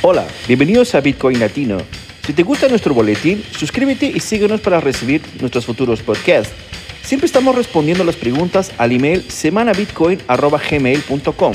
Hola, 0.00 0.28
bienvenidos 0.46 0.94
a 0.94 1.00
Bitcoin 1.00 1.40
Latino. 1.40 1.78
Si 2.24 2.32
te 2.32 2.44
gusta 2.44 2.68
nuestro 2.68 2.94
boletín, 2.94 3.42
suscríbete 3.42 4.06
y 4.06 4.20
síguenos 4.20 4.60
para 4.60 4.80
recibir 4.80 5.20
nuestros 5.40 5.66
futuros 5.66 6.02
podcasts. 6.02 6.54
Siempre 7.02 7.26
estamos 7.26 7.56
respondiendo 7.56 8.04
las 8.04 8.14
preguntas 8.14 8.72
al 8.78 8.92
email 8.92 9.28
semanabitcoin.gmail.com. 9.28 11.54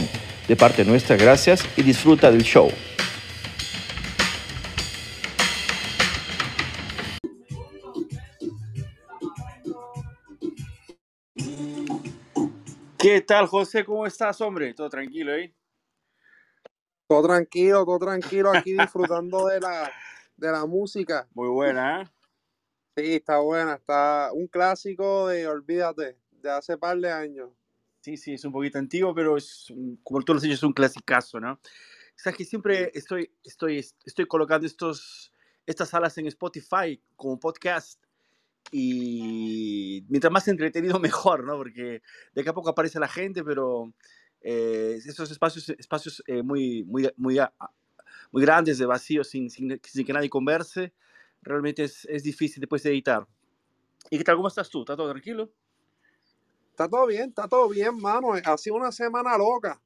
De 0.50 0.58
parte 0.58 0.84
nuestra, 0.84 1.16
gracias 1.16 1.64
y 1.78 1.84
disfruta 1.84 2.32
del 2.32 2.44
show. 2.44 2.70
¿Qué 12.98 13.22
tal, 13.22 13.48
José? 13.48 13.86
¿Cómo 13.86 14.06
estás, 14.06 14.42
hombre? 14.42 14.74
Todo 14.74 14.90
tranquilo, 14.90 15.34
¿eh? 15.34 15.54
Todo 17.14 17.28
tranquilo, 17.28 17.86
todo 17.86 18.00
tranquilo 18.00 18.52
aquí 18.52 18.74
disfrutando 18.74 19.46
de 19.46 19.60
la, 19.60 19.92
de 20.36 20.52
la 20.52 20.66
música. 20.66 21.28
Muy 21.36 21.48
buena, 21.48 22.02
¿eh? 22.02 22.06
Sí, 22.98 23.14
está 23.14 23.38
buena, 23.38 23.76
está 23.76 24.32
un 24.34 24.48
clásico 24.48 25.28
de 25.28 25.48
Olvídate, 25.48 26.18
de 26.32 26.50
hace 26.50 26.76
par 26.76 26.98
de 26.98 27.12
años. 27.12 27.52
Sí, 28.02 28.18
sí, 28.18 28.34
es 28.34 28.44
un 28.46 28.52
poquito 28.52 28.80
antiguo, 28.80 29.14
pero 29.14 29.38
es, 29.38 29.72
como 30.02 30.24
tú 30.24 30.34
lo 30.34 30.38
has 30.38 30.42
dicho, 30.42 30.56
es 30.56 30.64
un 30.64 30.74
clasicazo, 30.74 31.40
¿no? 31.40 31.60
Sabes 32.16 32.36
que 32.36 32.46
siempre 32.46 32.90
estoy, 32.96 33.32
estoy, 33.44 33.86
estoy 34.06 34.26
colocando 34.26 34.66
estos, 34.66 35.32
estas 35.68 35.90
salas 35.90 36.18
en 36.18 36.26
Spotify 36.26 37.00
como 37.16 37.40
podcast 37.40 38.04
y 38.72 40.04
mientras 40.10 40.34
más 40.34 40.48
entretenido 40.48 41.00
mejor, 41.00 41.44
¿no? 41.44 41.58
Porque 41.58 42.02
de 42.34 42.42
acá 42.42 42.50
a 42.50 42.56
poco 42.56 42.70
aparece 42.70 43.00
la 43.00 43.08
gente, 43.08 43.44
pero 43.44 43.94
eh, 44.44 45.00
esos 45.04 45.32
espacios, 45.32 45.70
espacios 45.70 46.24
eh, 46.28 46.44
muy, 46.44 46.84
muy, 46.84 47.10
muy, 47.18 47.40
muy 48.32 48.42
grandes 48.42 48.78
de 48.78 48.86
vacío 48.86 49.24
sin, 49.24 49.50
sin, 49.50 49.80
sin, 49.84 50.06
que 50.06 50.14
nadie 50.14 50.30
converse, 50.30 50.94
realmente 51.42 51.84
es, 51.84 52.06
es 52.06 52.24
difícil 52.24 52.62
después 52.62 52.84
de 52.84 52.92
editar. 52.92 53.28
¿Y 54.10 54.18
qué 54.18 54.24
tal? 54.24 54.36
¿Cómo 54.36 54.50
estás 54.50 54.70
tú? 54.70 54.82
¿Está 54.82 54.96
todo 54.96 55.10
tranquilo? 55.10 55.50
Está 56.72 56.90
todo 56.90 57.06
bien, 57.06 57.30
está 57.30 57.48
todo 57.48 57.70
bien, 57.70 57.98
mano. 58.00 58.34
Ha 58.44 58.58
sido 58.58 58.76
una 58.76 58.92
semana 58.92 59.38
loca. 59.38 59.80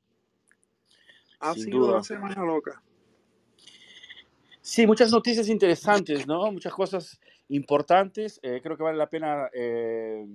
Ha 1.39 1.53
Sin 1.53 1.65
sido 1.65 1.79
duda. 1.79 1.93
una 1.95 2.03
semana 2.03 2.43
loca. 2.43 2.81
Sí, 4.61 4.87
muchas 4.87 5.11
noticias 5.11 5.47
interesantes, 5.49 6.25
¿no? 6.27 6.51
Muchas 6.51 6.73
cosas 6.73 7.19
importantes. 7.49 8.39
Eh, 8.41 8.59
creo 8.61 8.75
que 8.75 8.83
vale 8.83 8.97
la 8.97 9.09
pena 9.09 9.49
eh, 9.53 10.25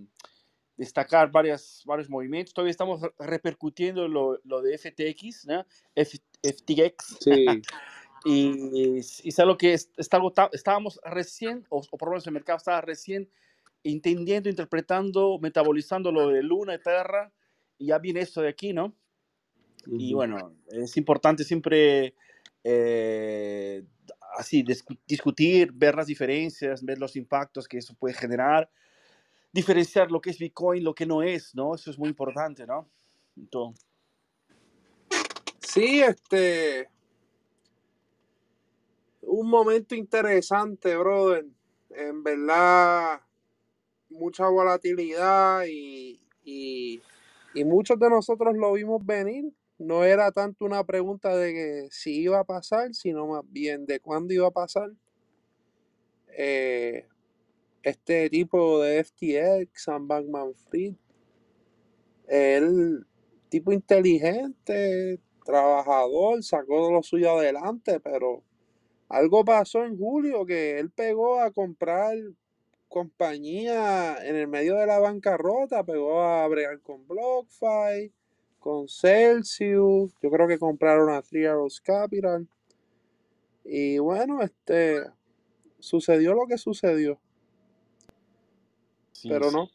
destacar 0.77 1.31
varias, 1.31 1.83
varios 1.85 2.09
movimientos. 2.09 2.55
Todavía 2.55 2.71
estamos 2.71 3.01
re- 3.03 3.13
repercutiendo 3.19 4.09
lo, 4.09 4.41
lo 4.45 4.63
de 4.63 4.77
FTX, 4.79 5.47
¿no? 5.47 5.67
F- 5.95 6.19
FTX. 6.43 7.19
Sí. 7.21 7.47
Y, 8.25 8.99
y 9.25 9.29
es 9.29 9.39
algo 9.41 9.57
que 9.57 9.73
es- 9.73 9.91
algo 10.13 10.33
estábamos 10.53 11.01
recién, 11.05 11.67
o, 11.71 11.83
o 11.91 11.99
por 11.99 12.09
lo 12.09 12.13
menos 12.13 12.27
el 12.29 12.33
mercado 12.33 12.57
estaba 12.57 12.81
recién 12.81 13.29
entendiendo, 13.83 14.49
interpretando, 14.49 15.41
metabolizando 15.41 16.13
lo 16.13 16.29
de 16.29 16.43
Luna 16.43 16.77
y 16.77 16.79
Terra. 16.79 17.33
Y 17.79 17.87
ya 17.87 17.99
viene 17.99 18.21
esto 18.21 18.41
de 18.41 18.49
aquí, 18.49 18.73
¿no? 18.73 18.95
Y 19.87 20.15
bueno, 20.15 20.55
es 20.71 20.97
importante 20.97 21.43
siempre 21.43 22.15
eh, 22.63 23.83
así 24.39 24.63
discu- 24.63 24.99
discutir, 25.07 25.73
ver 25.73 25.97
las 25.97 26.07
diferencias, 26.07 26.85
ver 26.85 26.99
los 26.99 27.17
impactos 27.17 27.67
que 27.67 27.79
eso 27.79 27.95
puede 27.95 28.15
generar, 28.15 28.71
diferenciar 29.53 30.11
lo 30.11 30.21
que 30.21 30.31
es 30.31 30.39
Bitcoin, 30.39 30.83
lo 30.83 30.95
que 30.95 31.07
no 31.07 31.23
es, 31.23 31.55
¿no? 31.55 31.75
Eso 31.75 31.91
es 31.91 31.99
muy 31.99 32.09
importante, 32.09 32.67
¿no? 32.67 32.89
Entonces, 33.37 33.87
Sí, 35.73 36.03
este. 36.03 36.87
Un 39.23 39.49
momento 39.49 39.95
interesante, 39.95 40.95
brother. 40.97 41.47
En 41.89 42.23
verdad, 42.23 43.23
mucha 44.11 44.49
volatilidad 44.49 45.65
y, 45.67 46.21
y, 46.45 47.01
muchos 47.65 47.99
de 47.99 48.11
nosotros 48.11 48.55
lo 48.55 48.75
vimos 48.75 49.03
venir. 49.07 49.51
No 49.79 50.05
era 50.05 50.31
tanto 50.31 50.67
una 50.67 50.85
pregunta 50.85 51.35
de 51.35 51.55
que 51.55 51.89
si 51.91 52.21
iba 52.21 52.39
a 52.39 52.45
pasar, 52.45 52.93
sino 52.95 53.27
más 53.27 53.45
bien 53.51 53.87
de 53.87 53.99
cuándo 53.99 54.35
iba 54.35 54.49
a 54.49 54.51
pasar. 54.51 54.91
Eh, 56.37 57.07
este 57.83 58.31
tipo 58.31 58.81
de 58.83 59.03
FTX, 59.05 59.83
Sam 59.85 60.09
Bankman 60.09 60.55
Fried, 60.55 60.95
él, 62.29 63.07
tipo 63.49 63.73
inteligente, 63.73 65.21
trabajador, 65.45 66.43
sacó 66.43 66.91
lo 66.91 67.03
suyo 67.03 67.39
adelante, 67.39 68.01
pero 68.01 68.43
algo 69.09 69.45
pasó 69.45 69.85
en 69.85 69.99
julio 69.99 70.47
que 70.47 70.79
él 70.79 70.91
pegó 70.91 71.41
a 71.41 71.51
comprar 71.51 72.17
compañía 72.89 74.17
en 74.23 74.37
el 74.37 74.49
medio 74.49 74.77
de 74.77 74.87
la 74.87 74.99
bancarrota, 74.99 75.85
pegó 75.85 76.23
a 76.23 76.47
bregar 76.47 76.81
con 76.81 77.07
BlockFi, 77.07 78.13
con 78.59 78.89
Celsius, 78.89 80.15
yo 80.23 80.31
creo 80.31 80.47
que 80.47 80.59
compraron 80.59 81.11
a 81.11 81.23
Three 81.23 81.47
Arrows 81.47 81.81
Capital. 81.81 82.47
Y 83.65 83.99
bueno, 83.99 84.43
este 84.43 85.03
sucedió 85.79 86.35
lo 86.35 86.47
que 86.47 86.59
sucedió, 86.59 87.19
sí, 89.23 89.29
pero 89.29 89.51
sí. 89.51 89.57
no. 89.57 89.71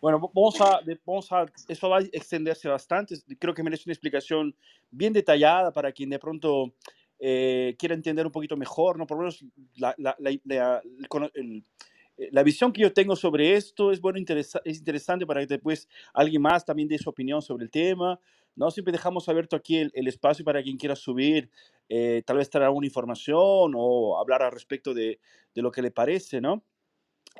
Bueno, 0.00 0.20
vamos 0.34 0.60
a, 0.60 0.80
vamos 1.06 1.32
a, 1.32 1.46
eso 1.68 1.88
va 1.88 1.98
a 1.98 2.02
extenderse 2.02 2.68
bastante. 2.68 3.14
Creo 3.38 3.54
que 3.54 3.62
merece 3.62 3.84
una 3.86 3.94
explicación 3.94 4.54
bien 4.90 5.12
detallada 5.12 5.72
para 5.72 5.90
quien 5.92 6.10
de 6.10 6.18
pronto 6.18 6.74
eh, 7.18 7.74
quiera 7.78 7.94
entender 7.94 8.26
un 8.26 8.32
poquito 8.32 8.56
mejor, 8.56 8.98
¿no? 8.98 9.06
Por 9.06 9.16
lo 9.16 9.22
menos 9.22 9.44
la, 9.76 9.94
la, 9.98 10.16
la, 10.18 10.82
el- 11.34 11.64
eh, 12.18 12.28
la 12.32 12.42
visión 12.42 12.72
que 12.72 12.82
yo 12.82 12.92
tengo 12.92 13.16
sobre 13.16 13.54
esto 13.56 13.90
es, 13.92 14.00
bueno, 14.00 14.18
interesa- 14.18 14.60
es 14.64 14.78
interesante 14.78 15.26
para 15.26 15.40
que 15.40 15.46
después 15.46 15.88
alguien 16.12 16.42
más 16.42 16.64
también 16.64 16.88
dé 16.88 16.98
su 16.98 17.08
opinión 17.08 17.40
sobre 17.40 17.64
el 17.64 17.70
tema, 17.70 18.20
¿no? 18.56 18.70
Siempre 18.70 18.92
dejamos 18.92 19.28
abierto 19.30 19.56
aquí 19.56 19.78
el, 19.78 19.90
el 19.94 20.08
espacio 20.08 20.44
para 20.44 20.62
quien 20.62 20.76
quiera 20.76 20.96
subir, 20.96 21.50
eh, 21.88 22.22
tal 22.26 22.36
vez 22.36 22.50
traer 22.50 22.66
alguna 22.66 22.86
información 22.86 23.72
o 23.76 24.18
hablar 24.18 24.42
al 24.42 24.52
respecto 24.52 24.92
de, 24.92 25.18
de 25.54 25.62
lo 25.62 25.70
que 25.70 25.80
le 25.82 25.90
parece, 25.90 26.40
¿no? 26.42 26.62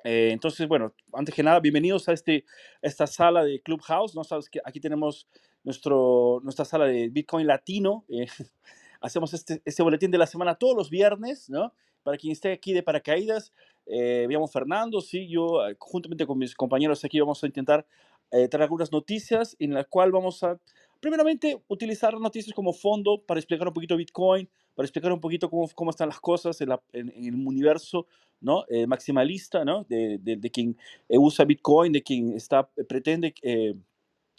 Eh, 0.04 0.30
entonces, 0.32 0.66
bueno, 0.68 0.94
antes 1.12 1.34
que 1.34 1.42
nada, 1.42 1.60
bienvenidos 1.60 2.08
a 2.08 2.12
este, 2.12 2.44
esta 2.82 3.06
sala 3.06 3.44
de 3.44 3.60
Clubhouse. 3.60 4.14
¿no? 4.14 4.24
Sabes 4.24 4.48
que 4.48 4.60
aquí 4.64 4.80
tenemos 4.80 5.28
nuestro, 5.64 6.40
nuestra 6.42 6.64
sala 6.64 6.86
de 6.86 7.08
Bitcoin 7.08 7.46
Latino. 7.46 8.04
eh, 8.08 8.26
hacemos 9.00 9.32
este, 9.34 9.62
este 9.64 9.82
boletín 9.82 10.10
de 10.10 10.18
la 10.18 10.26
semana 10.26 10.54
todos 10.54 10.76
los 10.76 10.90
viernes, 10.90 11.48
¿no? 11.48 11.72
Para 12.02 12.16
quien 12.16 12.32
esté 12.32 12.52
aquí 12.52 12.72
de 12.72 12.82
paracaídas, 12.82 13.52
eh, 13.86 14.26
veamos 14.28 14.52
Fernando, 14.52 15.00
sí, 15.00 15.28
yo, 15.28 15.66
eh, 15.66 15.76
juntamente 15.78 16.26
con 16.26 16.38
mis 16.38 16.54
compañeros 16.54 17.04
aquí, 17.04 17.20
vamos 17.20 17.42
a 17.42 17.46
intentar 17.46 17.86
eh, 18.30 18.48
traer 18.48 18.62
algunas 18.64 18.92
noticias 18.92 19.56
en 19.58 19.74
las 19.74 19.86
cuales 19.86 20.12
vamos 20.12 20.42
a, 20.42 20.58
primeramente, 21.00 21.62
utilizar 21.68 22.18
noticias 22.20 22.54
como 22.54 22.72
fondo 22.72 23.22
para 23.26 23.40
explicar 23.40 23.66
un 23.68 23.74
poquito 23.74 23.96
Bitcoin, 23.96 24.48
para 24.74 24.86
explicar 24.86 25.12
un 25.12 25.20
poquito 25.20 25.50
cómo, 25.50 25.68
cómo 25.74 25.90
están 25.90 26.08
las 26.08 26.20
cosas 26.20 26.60
en, 26.60 26.68
la- 26.70 26.82
en- 26.92 27.10
en 27.14 27.24
el 27.26 27.34
universo 27.46 28.06
¿no? 28.42 28.64
Eh, 28.70 28.86
maximalista, 28.86 29.64
¿no? 29.66 29.84
De, 29.84 30.16
de- 30.18 30.36
de 30.36 30.50
quien 30.50 30.76
eh, 31.08 31.18
usa 31.18 31.44
Bitcoin, 31.44 31.92
de 31.92 32.02
quien 32.02 32.32
está, 32.32 32.66
pretende 32.88 33.34
eh, 33.42 33.74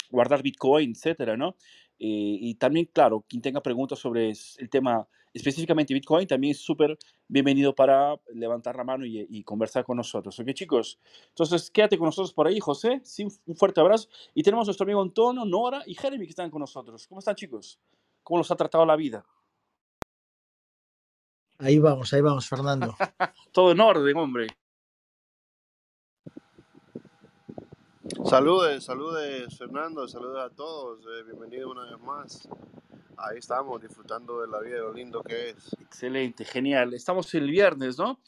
guardar 0.09 0.41
Bitcoin, 0.43 0.91
etcétera, 0.91 1.37
¿no? 1.37 1.55
Eh, 2.03 2.37
y 2.41 2.55
también, 2.55 2.89
claro, 2.91 3.23
quien 3.29 3.43
tenga 3.43 3.61
preguntas 3.61 3.99
sobre 3.99 4.31
el 4.31 4.69
tema 4.71 5.07
específicamente 5.35 5.93
Bitcoin, 5.93 6.27
también 6.27 6.49
es 6.51 6.57
súper 6.57 6.97
bienvenido 7.27 7.75
para 7.75 8.19
levantar 8.33 8.75
la 8.75 8.83
mano 8.83 9.05
y, 9.05 9.27
y 9.29 9.43
conversar 9.43 9.85
con 9.85 9.97
nosotros, 9.97 10.39
¿ok, 10.39 10.47
chicos? 10.53 10.97
Entonces, 11.27 11.69
quédate 11.69 11.99
con 11.99 12.07
nosotros 12.07 12.33
por 12.33 12.47
ahí, 12.47 12.59
José, 12.59 13.01
sí, 13.03 13.27
un 13.45 13.55
fuerte 13.55 13.81
abrazo. 13.81 14.09
Y 14.33 14.41
tenemos 14.41 14.65
a 14.65 14.69
nuestro 14.69 14.85
amigo 14.85 14.99
Antonio, 14.99 15.45
Nora 15.45 15.83
y 15.85 15.93
Jeremy 15.93 16.25
que 16.25 16.31
están 16.31 16.49
con 16.49 16.61
nosotros. 16.61 17.05
¿Cómo 17.05 17.19
están, 17.19 17.35
chicos? 17.35 17.79
¿Cómo 18.23 18.39
los 18.39 18.49
ha 18.49 18.55
tratado 18.55 18.83
la 18.83 18.95
vida? 18.95 19.23
Ahí 21.59 21.77
vamos, 21.77 22.11
ahí 22.13 22.21
vamos, 22.21 22.49
Fernando. 22.49 22.95
Todo 23.53 23.73
en 23.73 23.79
orden, 23.79 24.17
hombre. 24.17 24.47
Saludes, 28.19 28.83
saludes 28.83 29.57
Fernando, 29.57 30.05
saludos 30.05 30.39
a 30.39 30.49
todos, 30.53 30.99
eh, 31.05 31.23
bienvenidos 31.23 31.71
una 31.71 31.85
vez 31.89 31.99
más. 32.01 32.49
Ahí 33.15 33.37
estamos 33.37 33.81
disfrutando 33.81 34.41
de 34.41 34.47
la 34.47 34.59
vida, 34.59 34.79
lo 34.79 34.93
lindo 34.93 35.23
que 35.23 35.51
es. 35.51 35.73
Excelente, 35.79 36.43
genial. 36.43 36.93
Estamos 36.93 37.33
el 37.35 37.49
viernes, 37.49 37.97
¿no? 37.97 38.19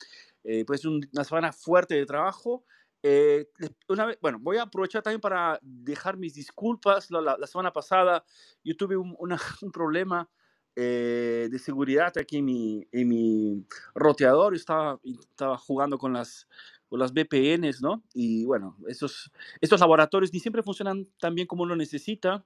Eh, 0.45 0.63
pues 0.65 0.85
un- 0.85 1.07
una 1.13 1.23
semana 1.25 1.51
fuerte 1.51 1.95
de 1.95 2.05
trabajo. 2.05 2.63
Eh, 3.03 3.49
una 3.89 4.05
vez, 4.05 4.17
bueno, 4.21 4.39
voy 4.41 4.57
a 4.57 4.63
aprovechar 4.63 5.03
también 5.03 5.19
para 5.21 5.59
dejar 5.61 6.15
mis 6.15 6.33
disculpas. 6.33 7.11
La, 7.11 7.37
semana 7.45 7.73
pasada 7.73 8.23
yo 8.63 8.77
tuve 8.77 8.95
un 8.95 9.15
problema 9.73 10.29
eh, 10.75 11.47
de 11.51 11.59
seguridad 11.59 12.13
aquí 12.17 12.37
en 12.37 12.45
mi, 12.45 12.87
en 12.91 13.07
mi 13.07 13.65
roteador. 13.95 14.55
Estaba, 14.55 14.99
estaba 15.03 15.57
jugando 15.57 15.97
con 15.97 16.13
las, 16.13 16.47
con 16.87 16.99
las 16.99 17.13
VPNs, 17.13 17.81
¿no? 17.81 18.03
Y 18.13 18.45
bueno, 18.45 18.77
esos, 18.87 19.31
estos 19.61 19.79
laboratorios 19.79 20.33
ni 20.33 20.39
siempre 20.39 20.63
funcionan 20.63 21.07
tan 21.19 21.35
bien 21.35 21.47
como 21.47 21.63
uno 21.63 21.75
necesita. 21.75 22.45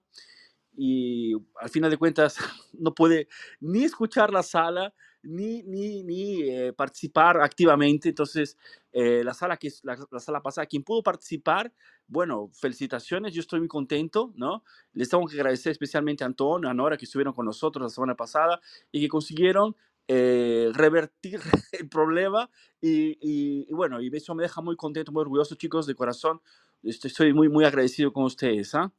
Y 0.78 1.34
al 1.60 1.70
final 1.70 1.90
de 1.90 1.98
cuentas 1.98 2.38
no 2.74 2.94
puede 2.94 3.28
ni 3.60 3.84
escuchar 3.84 4.32
la 4.32 4.44
sala 4.44 4.94
ni, 5.24 5.64
ni, 5.64 6.04
ni 6.04 6.44
eh, 6.44 6.74
participar 6.74 7.42
activamente. 7.42 8.10
Entonces, 8.10 8.58
eh, 8.94 9.24
la, 9.24 9.34
sala 9.34 9.58
que, 9.58 9.70
la, 9.84 9.98
la 10.12 10.20
sala 10.20 10.42
pasada, 10.42 10.68
quien 10.68 10.84
pudo 10.84 11.04
participar, 11.04 11.74
bueno, 12.08 12.50
felicitaciones, 12.54 13.34
yo 13.34 13.42
estoy 13.42 13.60
muy 13.60 13.68
contento, 13.68 14.32
¿no? 14.36 14.64
Les 14.94 15.10
tengo 15.10 15.26
que 15.26 15.36
agradecer 15.36 15.72
especialmente 15.72 16.24
a 16.24 16.28
Antonio, 16.28 16.70
a 16.70 16.74
Nora, 16.74 16.98
que 16.98 17.06
estuvieron 17.06 17.34
con 17.34 17.46
nosotros 17.46 17.84
la 17.84 17.90
semana 17.90 18.16
pasada 18.16 18.62
y 18.92 19.02
que 19.02 19.10
consiguieron 19.10 19.76
eh, 20.08 20.72
revertir 20.74 21.42
el 21.74 21.90
problema 21.90 22.50
y, 22.80 23.18
y, 23.20 23.74
bueno, 23.74 24.02
y 24.02 24.10
eso 24.16 24.34
me 24.36 24.44
deja 24.44 24.62
muy 24.62 24.76
contento, 24.76 25.12
muy 25.12 25.22
orgulloso, 25.22 25.56
chicos, 25.56 25.86
de 25.88 25.96
corazón. 25.96 26.42
Estoy, 26.84 27.10
estoy 27.10 27.34
muy, 27.34 27.50
muy 27.50 27.66
agradecido 27.66 28.14
con 28.14 28.24
ustedes. 28.24 28.74
¿ah? 28.76 28.94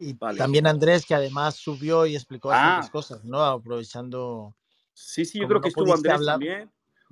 Y 0.00 0.14
vale. 0.14 0.38
también 0.38 0.66
Andrés, 0.66 1.04
que 1.04 1.14
además 1.14 1.56
subió 1.56 2.06
y 2.06 2.16
explicó 2.16 2.50
ah. 2.50 2.80
cosas, 2.90 3.22
¿no? 3.24 3.44
Aprovechando. 3.44 4.56
Sí, 4.94 5.24
sí, 5.24 5.38
yo 5.38 5.46
creo 5.46 5.58
no 5.58 5.62
que 5.62 5.68
estuvo 5.68 5.94
Andrés 5.94 6.14
hablar. 6.14 6.34
también. 6.34 6.70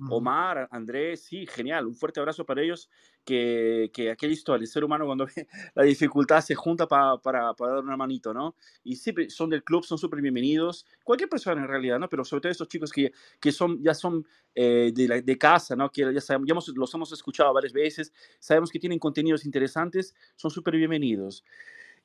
Omar, 0.09 0.69
Andrés, 0.71 1.25
sí, 1.25 1.45
genial. 1.45 1.85
Un 1.85 1.93
fuerte 1.93 2.19
abrazo 2.19 2.45
para 2.45 2.61
ellos. 2.61 2.89
Que, 3.25 3.91
que 3.93 4.09
aquella 4.09 4.33
historia, 4.33 4.63
el 4.63 4.67
ser 4.67 4.83
humano 4.83 5.05
cuando 5.05 5.25
ve 5.35 5.47
la 5.75 5.83
dificultad 5.83 6.41
se 6.41 6.55
junta 6.55 6.87
pa, 6.87 7.21
para, 7.21 7.53
para 7.53 7.73
dar 7.73 7.83
una 7.83 7.97
manito, 7.97 8.33
¿no? 8.33 8.55
Y 8.83 8.95
siempre 8.95 9.29
son 9.29 9.51
del 9.51 9.63
club, 9.63 9.83
son 9.83 9.99
súper 9.99 10.21
bienvenidos. 10.21 10.85
Cualquier 11.03 11.29
persona 11.29 11.61
en 11.61 11.67
realidad, 11.67 11.99
¿no? 11.99 12.09
Pero 12.09 12.25
sobre 12.25 12.41
todo 12.41 12.51
estos 12.51 12.69
chicos 12.69 12.91
que, 12.91 13.11
que 13.39 13.51
son, 13.51 13.83
ya 13.83 13.93
son 13.93 14.25
eh, 14.55 14.91
de, 14.95 15.07
la, 15.07 15.21
de, 15.21 15.37
casa, 15.37 15.75
¿no? 15.75 15.91
Que 15.91 16.11
ya, 16.11 16.21
sabemos, 16.21 16.47
ya 16.47 16.53
hemos, 16.53 16.67
los 16.69 16.93
hemos 16.93 17.11
escuchado 17.11 17.53
varias 17.53 17.73
veces, 17.73 18.11
sabemos 18.39 18.71
que 18.71 18.79
tienen 18.79 18.97
contenidos 18.97 19.45
interesantes, 19.45 20.15
son 20.35 20.49
súper 20.49 20.77
bienvenidos. 20.77 21.43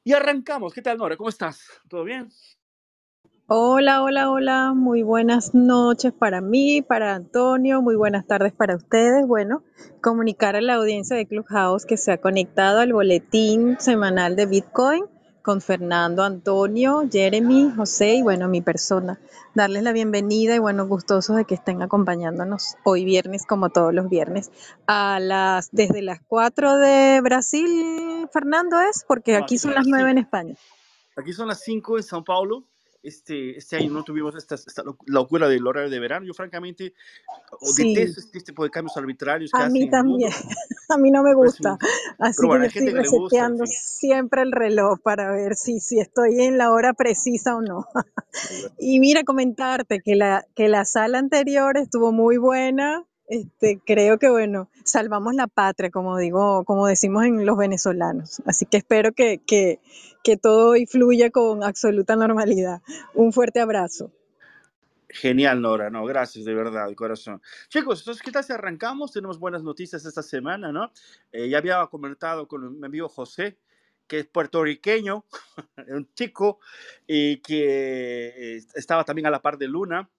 Y 0.07 0.13
arrancamos. 0.13 0.75
¿Qué 0.75 0.83
tal, 0.83 0.99
Nora? 0.99 1.17
¿Cómo 1.17 1.31
estás? 1.31 1.67
¿Todo 1.89 2.05
bien? 2.05 2.29
Hola, 3.47 4.03
hola, 4.03 4.31
hola. 4.31 4.75
Muy 4.75 5.03
buenas 5.03 5.55
noches 5.55 6.13
para 6.13 6.43
mí, 6.43 6.83
para 6.83 7.15
Antonio. 7.15 7.81
Muy 7.81 7.97
buenas 7.97 8.27
tardes 8.27 8.53
para 8.53 8.77
ustedes. 8.77 9.27
Bueno, 9.27 9.65
comunicar 10.03 10.57
a 10.57 10.61
la 10.61 10.75
audiencia 10.75 11.17
de 11.17 11.27
Clubhouse 11.27 11.87
que 11.87 11.97
se 11.97 12.13
ha 12.13 12.21
conectado 12.21 12.81
al 12.81 12.93
boletín 12.93 13.81
semanal 13.81 14.37
de 14.37 14.45
Bitcoin 14.45 15.05
con 15.45 15.61
Fernando, 15.61 16.25
Antonio, 16.25 17.05
Jeremy, 17.13 17.71
José 17.77 18.15
y 18.15 18.23
bueno, 18.23 18.49
mi 18.49 18.63
persona. 18.63 19.21
Darles 19.53 19.83
la 19.83 19.93
bienvenida 19.93 20.57
y 20.57 20.59
bueno, 20.59 20.87
gustosos 20.89 21.37
de 21.37 21.45
que 21.45 21.55
estén 21.55 21.83
acompañándonos 21.83 22.77
hoy 22.83 23.05
viernes 23.05 23.45
como 23.47 23.69
todos 23.69 23.93
los 23.93 24.09
viernes 24.09 24.51
a 24.87 25.21
las 25.21 25.69
desde 25.71 26.01
las 26.01 26.21
4 26.27 26.79
de 26.79 27.21
Brasil, 27.21 28.27
Fernando 28.33 28.81
es, 28.81 29.05
porque 29.07 29.37
aquí 29.37 29.59
son 29.59 29.75
las 29.75 29.87
9 29.87 30.13
en 30.13 30.19
España. 30.19 30.55
Aquí 31.15 31.35
son 31.35 31.49
las 31.49 31.61
5 31.61 31.99
en 31.99 32.03
Sao 32.03 32.25
Paulo 32.25 32.65
este, 33.05 33.59
este 33.59 33.77
año 33.77 33.91
no 33.93 34.03
tuvimos 34.03 34.35
esta, 34.35 34.55
esta 34.55 34.83
locura 35.07 35.49
del 35.49 35.67
horario 35.67 35.91
de 35.91 36.01
verano. 36.01 36.27
Yo, 36.27 36.33
francamente, 36.33 36.95
sí. 37.61 37.95
detesto 37.95 38.21
este 38.21 38.41
tipo 38.41 38.65
de 38.65 38.71
cambios 38.71 38.97
arbitrarios. 38.97 39.51
Que 39.53 39.63
a 39.63 39.69
mí 39.69 39.89
también. 39.89 40.33
a 40.89 40.97
mí 40.97 41.11
no 41.11 41.23
me 41.23 41.35
gusta. 41.35 41.77
Así 42.19 42.41
que 42.41 42.47
bueno, 42.47 42.65
estoy 42.65 42.91
reseteando 42.91 43.65
gusta, 43.65 43.79
siempre 43.79 44.43
el 44.43 44.53
reloj 44.53 45.01
para 45.03 45.31
ver 45.33 45.55
si, 45.55 45.81
si 45.81 46.01
estoy 46.01 46.41
en 46.41 46.59
la 46.59 46.73
hora 46.73 46.95
precisa 46.95 47.57
o 47.57 47.61
no. 47.61 47.87
y 48.79 48.99
mira, 49.01 49.23
comentarte 49.23 50.01
que 50.01 50.17
la, 50.17 50.47
que 50.55 50.69
la 50.69 50.85
sala 50.85 51.19
anterior 51.19 51.77
estuvo 51.77 52.11
muy 52.11 52.39
buena. 52.39 53.05
Este, 53.27 53.81
creo 53.85 54.19
que 54.19 54.29
bueno, 54.29 54.69
salvamos 54.85 55.35
la 55.35 55.47
patria, 55.47 55.91
como 55.91 56.19
digo, 56.19 56.65
como 56.65 56.87
decimos 56.87 57.25
en 57.25 57.47
los 57.47 57.57
venezolanos. 57.57 58.43
Así 58.47 58.67
que 58.67 58.77
espero 58.77 59.13
que, 59.13 59.41
que, 59.47 59.81
que 60.23 60.37
todo 60.37 60.75
fluya 60.89 61.31
con 61.31 61.63
absoluta 61.65 62.17
normalidad. 62.17 62.83
Un 63.15 63.33
fuerte 63.33 63.61
abrazo. 63.61 64.11
Genial, 65.15 65.61
Nora, 65.61 65.91
no, 65.91 66.05
gracias 66.05 66.45
de 66.45 66.55
verdad, 66.55 66.89
de 66.89 66.97
corazón. 66.97 67.41
Chicos, 67.69 68.01
entonces, 68.01 68.21
¿qué 68.21 68.33
tal 68.33 68.43
si 68.43 68.53
arrancamos? 68.53 69.13
Tenemos 69.13 69.39
buenas 69.39 69.63
noticias 69.63 70.05
esta 70.05 70.25
semana, 70.25 70.73
¿no? 70.73 70.91
Eh, 71.31 71.49
ya 71.49 71.59
había 71.59 71.87
comentado 71.87 72.49
con 72.49 72.81
mi 72.81 72.85
amigo 72.85 73.09
José, 73.09 73.57
que 74.09 74.19
es 74.19 74.27
puertorriqueño, 74.27 75.25
un 75.89 76.13
chico, 76.15 76.59
y 77.07 77.37
que 77.43 78.57
eh, 78.57 78.63
estaba 78.75 79.05
también 79.05 79.27
a 79.27 79.31
la 79.31 79.41
par 79.41 79.57
de 79.57 79.69
Luna, 79.69 80.11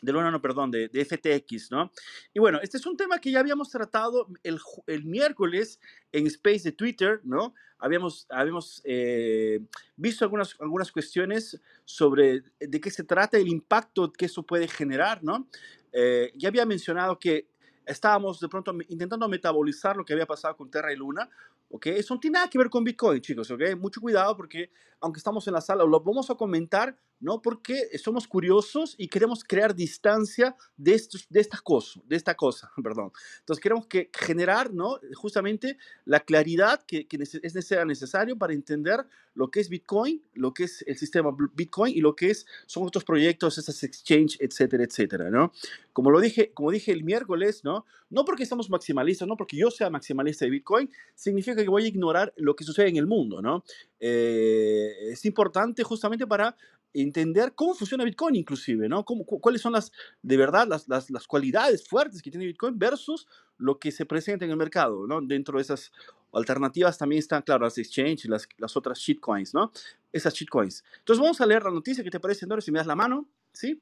de 0.00 0.12
Luna, 0.12 0.30
no, 0.30 0.40
perdón, 0.40 0.70
de, 0.70 0.88
de, 0.88 1.04
FTX, 1.04 1.70
¿no? 1.70 1.90
Y 2.32 2.38
bueno, 2.40 2.60
este 2.62 2.76
es 2.76 2.86
un 2.86 2.96
tema 2.96 3.18
que 3.18 3.30
ya 3.30 3.40
habíamos 3.40 3.70
tratado 3.70 4.28
el, 4.42 4.58
el 4.86 5.04
miércoles 5.04 5.80
en 6.12 6.26
Space 6.26 6.60
de 6.64 6.72
Twitter, 6.72 7.20
¿no? 7.24 7.54
Habíamos, 7.78 8.26
habíamos 8.28 8.82
eh, 8.84 9.60
visto 9.96 10.24
algunas, 10.24 10.56
algunas 10.60 10.90
cuestiones 10.90 11.60
sobre 11.84 12.42
de 12.58 12.80
qué 12.80 12.90
se 12.90 13.04
trata, 13.04 13.38
el 13.38 13.48
impacto 13.48 14.12
que 14.12 14.26
eso 14.26 14.42
puede 14.42 14.66
generar, 14.66 15.22
¿no? 15.22 15.48
Eh, 15.92 16.32
ya 16.34 16.48
había 16.48 16.66
mencionado 16.66 17.18
que 17.18 17.48
estábamos 17.86 18.40
de 18.40 18.48
pronto 18.48 18.76
intentando 18.88 19.28
metabolizar 19.28 19.96
lo 19.96 20.04
que 20.04 20.12
había 20.12 20.26
pasado 20.26 20.56
con 20.56 20.70
Terra 20.70 20.92
y 20.92 20.96
Luna, 20.96 21.28
¿ok? 21.70 21.86
Eso 21.86 22.14
no 22.14 22.20
tiene 22.20 22.34
nada 22.34 22.50
que 22.50 22.58
ver 22.58 22.68
con 22.68 22.84
Bitcoin, 22.84 23.20
chicos, 23.20 23.50
¿ok? 23.50 23.62
Mucho 23.78 24.00
cuidado 24.00 24.36
porque 24.36 24.70
aunque 25.00 25.18
estamos 25.18 25.46
en 25.46 25.54
la 25.54 25.60
sala, 25.60 25.84
lo 25.84 26.00
vamos 26.00 26.30
a 26.30 26.34
comentar, 26.34 26.96
¿no? 27.20 27.42
Porque 27.42 27.88
somos 27.98 28.26
curiosos 28.26 28.94
y 28.98 29.08
queremos 29.08 29.44
crear 29.44 29.74
distancia 29.74 30.56
de, 30.76 30.94
estos, 30.94 31.26
de 31.28 31.40
esta 31.40 31.58
cosa, 31.58 32.00
de 32.04 32.16
esta 32.16 32.34
cosa, 32.34 32.70
perdón. 32.82 33.12
Entonces 33.40 33.62
queremos 33.62 33.86
que 33.86 34.10
generar, 34.12 34.72
¿no? 34.72 34.98
Justamente 35.14 35.78
la 36.04 36.20
claridad 36.20 36.82
que, 36.84 37.06
que 37.06 37.18
es 37.20 37.54
necesario 37.54 38.36
para 38.36 38.52
entender 38.52 39.06
lo 39.34 39.50
que 39.50 39.60
es 39.60 39.68
Bitcoin, 39.68 40.20
lo 40.34 40.52
que 40.52 40.64
es 40.64 40.82
el 40.86 40.96
sistema 40.96 41.30
Bitcoin 41.54 41.96
y 41.96 42.00
lo 42.00 42.16
que 42.16 42.30
es, 42.30 42.44
son 42.66 42.84
otros 42.84 43.04
proyectos, 43.04 43.56
esas 43.56 43.82
exchange, 43.84 44.36
etcétera, 44.40 44.82
etcétera, 44.82 45.30
¿no? 45.30 45.52
Como 45.92 46.10
lo 46.10 46.20
dije, 46.20 46.52
como 46.52 46.72
dije 46.72 46.90
el 46.90 47.04
miércoles, 47.04 47.62
¿no? 47.62 47.86
No 48.10 48.24
porque 48.24 48.42
estamos 48.42 48.68
maximalistas, 48.70 49.28
no 49.28 49.36
porque 49.36 49.56
yo 49.56 49.70
sea 49.70 49.90
maximalista 49.90 50.44
de 50.44 50.50
Bitcoin, 50.50 50.90
significa 51.14 51.62
que 51.62 51.68
voy 51.68 51.84
a 51.84 51.88
ignorar 51.88 52.32
lo 52.36 52.56
que 52.56 52.64
sucede 52.64 52.88
en 52.88 52.96
el 52.96 53.06
mundo, 53.06 53.40
¿no? 53.40 53.64
Eh, 54.00 55.10
es 55.10 55.24
importante 55.24 55.82
justamente 55.82 56.26
para 56.26 56.56
entender 56.94 57.52
cómo 57.54 57.74
funciona 57.74 58.04
Bitcoin 58.04 58.36
inclusive, 58.36 58.88
¿no? 58.88 59.04
Cómo, 59.04 59.24
cuáles 59.24 59.60
son 59.60 59.72
las, 59.72 59.92
de 60.22 60.36
verdad, 60.36 60.66
las, 60.66 60.88
las, 60.88 61.10
las, 61.10 61.26
cualidades 61.26 61.86
fuertes 61.86 62.22
que 62.22 62.30
tiene 62.30 62.46
Bitcoin 62.46 62.78
versus 62.78 63.26
lo 63.58 63.78
que 63.78 63.90
se 63.92 64.06
presenta 64.06 64.44
en 64.44 64.50
el 64.50 64.56
mercado, 64.56 65.06
¿no? 65.06 65.20
Dentro 65.20 65.58
de 65.58 65.62
esas 65.62 65.92
alternativas 66.32 66.98
también 66.98 67.18
están, 67.18 67.42
claro, 67.42 67.64
las 67.64 67.78
exchange 67.78 68.24
y 68.24 68.28
las, 68.28 68.48
las 68.56 68.76
otras 68.76 68.98
shitcoins, 68.98 69.54
¿no? 69.54 69.72
Esas 70.12 70.34
shitcoins. 70.34 70.84
Entonces 70.98 71.20
vamos 71.20 71.40
a 71.40 71.46
leer 71.46 71.62
la 71.62 71.70
noticia, 71.70 72.04
¿qué 72.04 72.10
te 72.10 72.20
parece, 72.20 72.46
Nora? 72.46 72.60
Si 72.60 72.72
me 72.72 72.78
das 72.78 72.86
la 72.86 72.96
mano, 72.96 73.28
¿sí? 73.52 73.80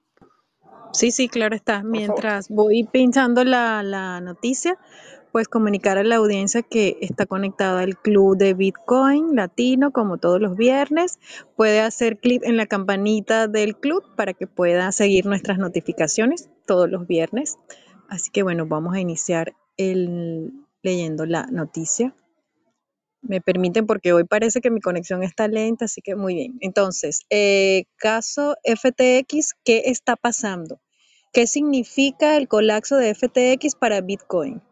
Sí, 0.93 1.11
sí, 1.11 1.29
claro 1.29 1.55
está. 1.55 1.83
Mientras 1.83 2.49
voy 2.49 2.85
pinchando 2.85 3.45
la, 3.45 3.83
la 3.83 4.21
noticia, 4.21 4.79
pues 5.37 5.49
comunicar 5.49 5.99
a 5.99 6.03
la 6.03 6.17
audiencia 6.17 6.63
que 6.63 6.97
está 7.03 7.27
conectada 7.27 7.83
al 7.83 7.99
club 7.99 8.39
de 8.39 8.55
Bitcoin 8.55 9.37
latino 9.37 9.91
como 9.91 10.17
todos 10.17 10.41
los 10.41 10.57
viernes. 10.57 11.19
Puede 11.57 11.83
hacer 11.83 12.17
clic 12.17 12.43
en 12.43 12.57
la 12.57 12.65
campanita 12.65 13.47
del 13.47 13.77
club 13.77 14.03
para 14.17 14.33
que 14.33 14.47
pueda 14.47 14.91
seguir 14.93 15.27
nuestras 15.27 15.59
notificaciones 15.59 16.49
todos 16.67 16.89
los 16.89 17.07
viernes. 17.07 17.59
Así 18.09 18.31
que 18.31 18.45
bueno, 18.45 18.65
vamos 18.65 18.95
a 18.95 19.01
iniciar 19.01 19.53
leyendo 19.77 21.27
la 21.27 21.43
noticia. 21.49 22.15
Me 23.21 23.43
permiten 23.43 23.85
porque 23.85 24.15
hoy 24.15 24.25
parece 24.25 24.63
que 24.63 24.71
mi 24.71 24.81
conexión 24.81 25.23
está 25.23 25.49
lenta, 25.49 25.85
así 25.85 26.01
que 26.01 26.17
muy 26.17 26.35
bien. 26.35 26.57
Entonces, 26.63 27.27
eh, 27.29 27.85
caso 27.99 28.57
FTX, 28.65 29.53
¿qué 29.67 29.83
está 29.85 30.17
pasando? 30.17 30.81
¿Qué 31.35 31.47
significa 31.47 32.39
el 32.39 32.49
colapso 32.49 32.97
de 32.97 33.15
FTX 33.15 33.75
para 33.75 34.01
Bitcoin? 34.01 34.63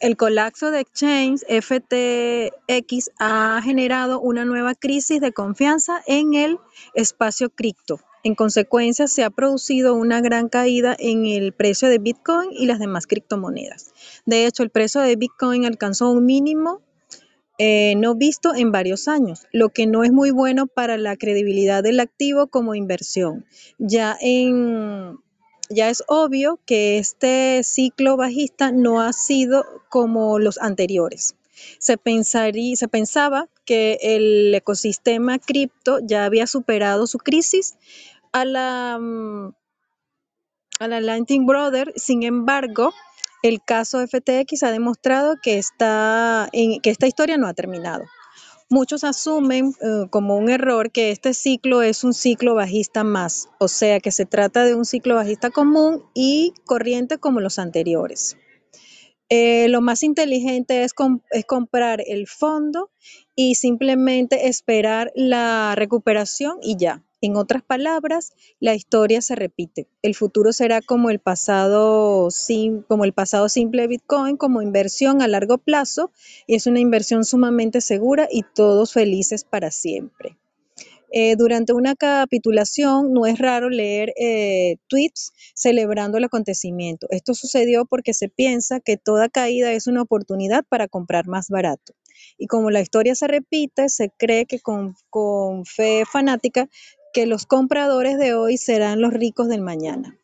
El 0.00 0.16
colapso 0.16 0.70
de 0.70 0.80
Exchange 0.80 1.40
FTX 1.48 3.10
ha 3.18 3.60
generado 3.62 4.20
una 4.20 4.44
nueva 4.44 4.74
crisis 4.74 5.20
de 5.20 5.32
confianza 5.32 6.02
en 6.06 6.34
el 6.34 6.58
espacio 6.94 7.50
cripto. 7.50 8.00
En 8.24 8.34
consecuencia, 8.34 9.06
se 9.06 9.24
ha 9.24 9.30
producido 9.30 9.94
una 9.94 10.20
gran 10.20 10.48
caída 10.48 10.96
en 10.98 11.26
el 11.26 11.52
precio 11.52 11.88
de 11.88 11.98
Bitcoin 11.98 12.50
y 12.52 12.66
las 12.66 12.78
demás 12.78 13.06
criptomonedas. 13.06 13.92
De 14.26 14.46
hecho, 14.46 14.62
el 14.62 14.70
precio 14.70 15.00
de 15.00 15.16
Bitcoin 15.16 15.64
alcanzó 15.64 16.10
un 16.10 16.26
mínimo 16.26 16.82
eh, 17.60 17.96
no 17.96 18.14
visto 18.14 18.54
en 18.54 18.70
varios 18.70 19.08
años, 19.08 19.48
lo 19.52 19.70
que 19.70 19.88
no 19.88 20.04
es 20.04 20.12
muy 20.12 20.30
bueno 20.30 20.68
para 20.68 20.96
la 20.96 21.16
credibilidad 21.16 21.82
del 21.82 21.98
activo 21.98 22.46
como 22.46 22.76
inversión. 22.76 23.46
Ya 23.78 24.16
en 24.20 25.18
ya 25.70 25.90
es 25.90 26.02
obvio 26.06 26.58
que 26.66 26.98
este 26.98 27.62
ciclo 27.62 28.16
bajista 28.16 28.72
no 28.72 29.00
ha 29.00 29.12
sido 29.12 29.64
como 29.88 30.38
los 30.38 30.58
anteriores. 30.58 31.34
Se, 31.78 31.96
pensaría, 31.96 32.76
se 32.76 32.88
pensaba 32.88 33.48
que 33.64 33.98
el 34.00 34.54
ecosistema 34.54 35.38
cripto 35.38 35.98
ya 36.02 36.24
había 36.24 36.46
superado 36.46 37.06
su 37.06 37.18
crisis 37.18 37.76
a 38.32 38.44
la, 38.44 38.98
mm, 39.00 39.52
a 40.80 40.88
la 40.88 41.00
Lightning 41.00 41.46
Brother, 41.46 41.92
sin 41.96 42.22
embargo, 42.22 42.92
el 43.42 43.60
caso 43.64 44.00
FTX 44.06 44.62
ha 44.62 44.70
demostrado 44.70 45.36
que, 45.42 45.60
que 46.82 46.90
esta 46.90 47.06
historia 47.06 47.36
no 47.36 47.46
ha 47.46 47.54
terminado. 47.54 48.04
Muchos 48.68 49.04
asumen 49.04 49.72
eh, 49.80 50.08
como 50.10 50.36
un 50.36 50.50
error 50.50 50.90
que 50.90 51.10
este 51.10 51.34
ciclo 51.34 51.82
es 51.82 52.04
un 52.04 52.12
ciclo 52.12 52.54
bajista 52.54 53.04
más, 53.04 53.48
o 53.58 53.68
sea 53.68 54.00
que 54.00 54.12
se 54.12 54.26
trata 54.26 54.64
de 54.64 54.74
un 54.74 54.84
ciclo 54.84 55.14
bajista 55.14 55.50
común 55.50 56.04
y 56.14 56.52
corriente 56.64 57.18
como 57.18 57.40
los 57.40 57.58
anteriores. 57.58 58.36
Eh, 59.30 59.68
lo 59.68 59.82
más 59.82 60.02
inteligente 60.02 60.84
es, 60.84 60.94
es, 61.30 61.44
comprar 61.44 62.02
el 62.06 62.26
fondo 62.26 62.90
y 63.34 63.56
simplemente 63.56 64.48
esperar 64.48 65.12
la 65.14 65.74
recuperación 65.76 66.58
y 66.62 66.76
ya. 66.78 67.04
En 67.20 67.36
otras 67.36 67.64
palabras, 67.64 68.32
la 68.60 68.74
historia 68.74 69.20
se 69.22 69.34
repite. 69.34 69.88
El 70.02 70.14
futuro 70.14 70.52
será 70.52 70.80
como 70.80 71.10
el 71.10 71.18
pasado, 71.18 72.28
como 72.86 73.04
el 73.04 73.12
pasado 73.12 73.48
simple 73.48 73.82
de 73.82 73.88
Bitcoin, 73.88 74.36
como 74.36 74.62
inversión 74.62 75.20
a 75.20 75.26
largo 75.26 75.58
plazo, 75.58 76.12
y 76.46 76.54
es 76.54 76.66
una 76.68 76.78
inversión 76.78 77.24
sumamente 77.24 77.80
segura 77.80 78.28
y 78.30 78.44
todos 78.54 78.92
felices 78.92 79.42
para 79.42 79.72
siempre. 79.72 80.36
Eh, 81.10 81.36
durante 81.36 81.72
una 81.72 81.94
capitulación 81.94 83.14
no 83.14 83.24
es 83.24 83.38
raro 83.38 83.70
leer 83.70 84.12
eh, 84.20 84.76
tweets 84.88 85.32
celebrando 85.54 86.18
el 86.18 86.24
acontecimiento. 86.24 87.06
Esto 87.10 87.34
sucedió 87.34 87.86
porque 87.86 88.12
se 88.12 88.28
piensa 88.28 88.78
que 88.80 88.98
toda 88.98 89.30
caída 89.30 89.72
es 89.72 89.86
una 89.86 90.02
oportunidad 90.02 90.64
para 90.68 90.86
comprar 90.86 91.26
más 91.26 91.48
barato. 91.48 91.94
Y 92.36 92.46
como 92.46 92.70
la 92.70 92.80
historia 92.80 93.14
se 93.14 93.26
repite, 93.26 93.88
se 93.88 94.10
cree 94.10 94.44
que 94.44 94.60
con, 94.60 94.96
con 95.08 95.64
fe 95.64 96.04
fanática 96.04 96.68
que 97.12 97.26
los 97.26 97.46
compradores 97.46 98.18
de 98.18 98.34
hoy 98.34 98.56
serán 98.56 99.00
los 99.00 99.12
ricos 99.12 99.48
del 99.48 99.60
mañana. 99.60 100.18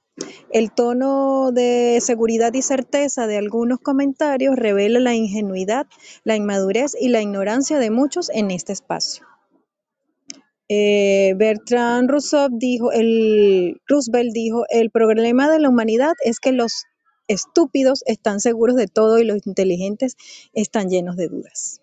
El 0.50 0.72
tono 0.72 1.50
de 1.50 1.98
seguridad 2.00 2.54
y 2.54 2.62
certeza 2.62 3.26
de 3.26 3.36
algunos 3.36 3.80
comentarios 3.80 4.54
revela 4.54 5.00
la 5.00 5.14
ingenuidad, 5.14 5.86
la 6.22 6.36
inmadurez 6.36 6.94
y 6.98 7.08
la 7.08 7.20
ignorancia 7.20 7.78
de 7.78 7.90
muchos 7.90 8.30
en 8.30 8.52
este 8.52 8.72
espacio. 8.72 9.26
Eh, 10.68 11.34
Bertrand 11.36 12.08
Rousseau 12.08 12.48
dijo, 12.50 12.92
el, 12.92 13.80
Roosevelt 13.86 14.32
dijo, 14.32 14.64
el 14.70 14.90
problema 14.90 15.50
de 15.50 15.58
la 15.58 15.68
humanidad 15.68 16.14
es 16.24 16.40
que 16.40 16.52
los 16.52 16.84
estúpidos 17.28 18.02
están 18.06 18.40
seguros 18.40 18.76
de 18.76 18.86
todo 18.86 19.18
y 19.18 19.24
los 19.24 19.46
inteligentes 19.46 20.16
están 20.52 20.88
llenos 20.88 21.16
de 21.16 21.28
dudas. 21.28 21.80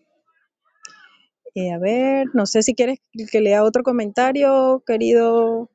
Eh, 1.54 1.72
a 1.72 1.80
ver, 1.80 2.28
no 2.34 2.46
sé 2.46 2.64
si 2.64 2.74
quieres 2.74 3.00
que 3.32 3.42
lea 3.42 3.64
otro 3.64 3.84
comentario, 3.84 4.84
querido 4.86 5.70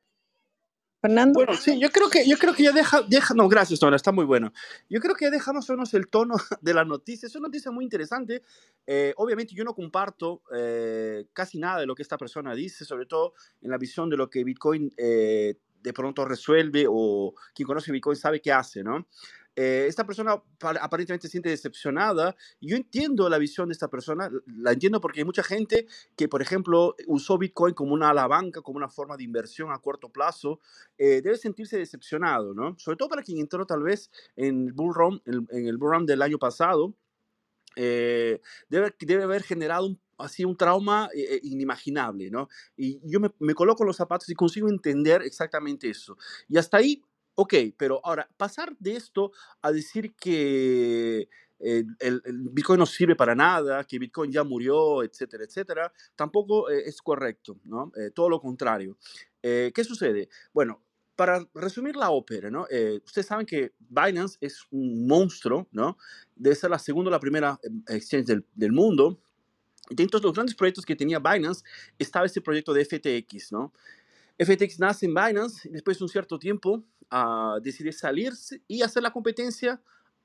Fernando. 1.03 1.35
Bueno, 1.35 1.55
sí, 1.55 1.79
yo 1.79 1.91
creo 1.91 2.09
que, 2.09 2.27
yo 2.27 2.39
creo 2.39 2.55
que 2.55 2.63
ya 2.63 2.73
deja, 2.73 3.03
deja, 3.03 3.35
no, 3.35 3.47
gracias, 3.49 3.83
Nora, 3.83 3.97
está 3.97 4.11
muy 4.11 4.25
bueno. 4.25 4.53
Yo 4.89 5.01
creo 5.01 5.15
que 5.15 5.27
ya 5.27 5.31
dejamos 5.31 5.69
menos 5.69 5.93
el 5.93 6.09
tono 6.09 6.35
de 6.63 6.75
la 6.75 6.85
noticia. 6.85 7.27
Es 7.27 7.37
una 7.37 7.49
noticia 7.49 7.71
muy 7.71 7.85
interesante. 7.85 8.43
Eh, 8.87 9.13
obviamente 9.17 9.55
yo 9.55 9.65
no 9.65 9.75
comparto 9.75 10.43
eh, 10.57 11.27
casi 11.35 11.59
nada 11.59 11.81
de 11.81 11.87
lo 11.87 11.95
que 11.95 12.03
esta 12.03 12.17
persona 12.17 12.55
dice, 12.55 12.87
sobre 12.87 13.05
todo 13.05 13.35
en 13.61 13.71
la 13.71 13.77
visión 13.77 14.09
de 14.09 14.17
lo 14.17 14.31
que 14.31 14.45
Bitcoin 14.45 14.91
de 14.97 15.93
pronto 15.93 16.25
resuelve 16.25 16.87
o 16.89 17.35
quien 17.55 17.67
conoce 17.67 17.93
Bitcoin 17.93 18.17
sabe 18.17 18.41
qué 18.41 18.51
hace, 18.51 18.83
¿no? 18.83 19.07
Eh, 19.57 19.87
esta 19.89 20.05
persona 20.05 20.43
aparentemente 20.81 21.27
se 21.27 21.31
siente 21.31 21.49
decepcionada. 21.49 22.37
Yo 22.61 22.77
entiendo 22.77 23.29
la 23.31 23.39
visión 23.39 23.69
de 23.69 23.73
esta 23.73 23.89
persona, 23.89 24.31
la 24.47 24.73
entiendo 24.73 25.01
porque 25.01 25.21
hay 25.21 25.25
mucha 25.25 25.43
gente 25.43 25.87
que, 26.15 26.29
por 26.29 26.43
ejemplo, 26.43 26.95
usó 27.07 27.39
Bitcoin 27.39 27.75
como 27.75 27.95
una 27.95 28.11
alabanca, 28.11 28.61
como 28.61 28.77
una 28.77 28.91
forma 28.91 29.17
de 29.17 29.25
inversión 29.25 29.73
a 29.73 29.79
corto 29.79 30.11
plazo, 30.11 30.61
eh, 30.99 31.23
debe 31.23 31.39
sentirse 31.39 31.79
decepcionado, 31.79 32.53
¿no? 32.53 32.79
Sobre 32.79 32.99
todo 32.99 33.09
para 33.09 33.23
quien 33.23 33.39
entró 33.39 33.67
tal 33.67 33.83
vez 33.83 34.11
en 34.37 34.67
el 34.67 34.73
bull 34.75 34.95
run, 34.95 35.23
en, 35.25 35.67
el 35.67 35.79
bull 35.79 36.05
del 36.05 36.21
año 36.21 36.39
pasado, 36.39 36.95
eh, 37.77 38.41
debe, 38.69 39.23
haber 39.23 39.43
generado 39.43 39.97
así 40.19 40.45
un 40.45 40.57
trauma 40.57 41.09
inimaginable, 41.43 42.31
¿no? 42.31 42.49
Y 42.77 43.01
yo 43.09 43.21
me, 43.21 43.31
me, 43.39 43.55
coloco 43.55 43.85
los 43.85 43.97
zapatos 43.97 44.29
y 44.29 44.35
consigo 44.35 44.69
entender 44.69 45.23
exactamente 45.23 45.89
eso. 45.89 46.17
Y 46.49 46.59
hasta 46.59 46.79
ahí 46.79 47.03
Ok, 47.37 47.55
pero 47.77 48.01
ahora, 48.03 48.29
pasar 48.37 48.75
de 48.79 48.97
esto 48.97 49.31
a 49.61 49.71
decir 49.71 50.15
que 50.15 51.29
el, 51.59 52.23
Bitcoin 52.51 52.79
no 52.79 52.87
sirve 52.87 53.15
para 53.15 53.35
nada, 53.35 53.85
que 53.85 53.99
Bitcoin 53.99 54.33
ya 54.33 54.43
murió, 54.43 55.03
etcétera, 55.03 55.45
etcétera, 55.45 55.93
tampoco 56.15 56.71
eh, 56.71 56.85
es 56.87 57.01
correcto, 57.01 57.59
¿no? 57.65 57.93
Eh, 57.97 58.11
todo 58.15 58.29
lo 58.29 58.41
contrario. 58.41 58.97
Eh, 59.43 59.71
¿Qué 59.75 59.85
sucede? 59.85 60.29
Bueno, 60.53 60.83
para 61.15 61.47
resumir 61.55 61.97
la 61.97 62.11
ópera, 62.11 62.51
¿no? 62.51 62.67
ustedes 63.05 63.27
saben 63.27 63.47
que 63.47 63.73
Binance 63.79 64.37
es 64.41 64.65
un 64.71 65.07
monstruo, 65.07 65.67
¿no? 65.73 65.97
Debe 66.35 66.55
ser 66.55 66.69
la 66.69 66.79
segunda 66.79 67.09
o 67.09 67.11
la 67.11 67.21
primera 67.21 67.59
em, 67.63 67.83
exchange 67.89 68.27
del, 68.27 68.45
del 68.55 68.73
mundo. 68.73 69.19
Dentro 69.89 70.21
de 70.21 70.25
los 70.25 70.35
grandes 70.35 70.55
proyectos 70.55 70.85
que 70.85 70.95
tenía 70.95 71.19
Binance 71.19 71.65
estaba 71.99 72.27
este 72.27 72.43
proyecto 72.43 72.75
de 72.75 72.85
FTX, 72.85 73.53
¿no? 73.53 73.73
FTX 74.39 74.79
nace 74.79 75.07
en 75.07 75.15
Binance 75.15 75.67
y 75.69 75.73
después 75.73 75.99
de 75.99 76.05
un 76.05 76.11
cierto 76.11 76.39
tiempo 76.39 76.85
a 77.11 77.59
decidir 77.63 77.93
salirse 77.93 78.63
y 78.67 78.83
hacer 78.83 79.03
la 79.03 79.13
competencia 79.13 79.81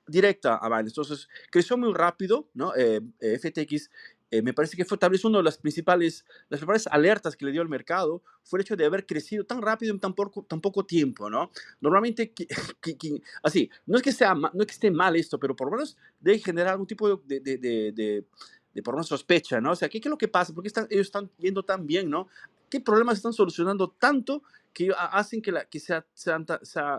directa 0.08 0.56
a 0.56 0.68
Binance. 0.68 0.90
Entonces, 0.90 1.30
creció 1.50 1.78
muy 1.78 1.94
rápido, 1.94 2.50
¿no? 2.54 2.76
Eh, 2.76 3.02
eh, 3.20 3.40
FTX 3.40 3.90
eh, 4.32 4.42
me 4.42 4.54
parece 4.54 4.78
que 4.78 4.86
fue 4.86 4.98
tal 4.98 5.12
vez 5.12 5.26
una 5.26 5.40
de 5.40 5.44
las 5.44 5.58
principales, 5.58 6.26
las 6.48 6.60
principales 6.60 6.88
alertas 6.88 7.36
que 7.36 7.46
le 7.46 7.52
dio 7.52 7.62
al 7.62 7.68
mercado, 7.68 8.24
fue 8.44 8.60
el 8.60 8.62
hecho 8.62 8.78
de 8.78 8.86
haber 8.86 9.06
crecido 9.06 9.44
tan 9.44 9.62
rápido 9.62 9.94
en 9.94 10.00
tan 10.00 10.14
poco, 10.14 10.44
tan 10.44 10.62
poco 10.62 10.86
tiempo, 10.86 11.30
¿no? 11.30 11.52
Normalmente, 11.82 12.34
así, 13.44 13.70
no 13.86 13.98
es, 13.98 14.04
que 14.04 14.14
sea, 14.14 14.34
no 14.34 14.66
que 14.66 14.72
esté 14.72 14.90
mal 14.90 15.18
esto, 15.18 15.38
pero 15.38 15.54
por 15.54 15.68
lo 15.68 15.72
menos 15.72 15.98
debe 16.22 16.40
generar 16.40 16.72
algún 16.72 16.88
tipo 16.88 17.18
de, 17.18 17.42
de, 17.42 17.58
de, 17.58 18.26
de 18.74 18.82
por 18.82 18.96
una 18.96 19.04
sospecha, 19.04 19.60
¿no? 19.60 19.72
O 19.72 19.76
sea, 19.76 19.90
¿qué, 19.90 20.00
¿qué, 20.00 20.08
es 20.08 20.12
lo 20.12 20.18
que 20.18 20.30
pasa? 20.30 20.54
¿Por 20.54 20.64
qué 20.64 20.70
están, 20.70 20.88
ellos 20.90 21.08
están 21.08 21.30
yendo 21.38 21.64
tan 21.64 21.86
bien, 21.86 22.10
¿no? 22.10 22.30
¿Qué 22.70 22.80
problemas 22.80 23.18
están 23.18 23.34
solucionando 23.34 23.90
tanto 23.90 24.44
que 24.74 24.92
hacen 24.98 25.42
que, 25.42 25.52
la, 25.52 25.66
que 25.66 25.80
sea, 25.80 26.06
sea, 26.14 26.44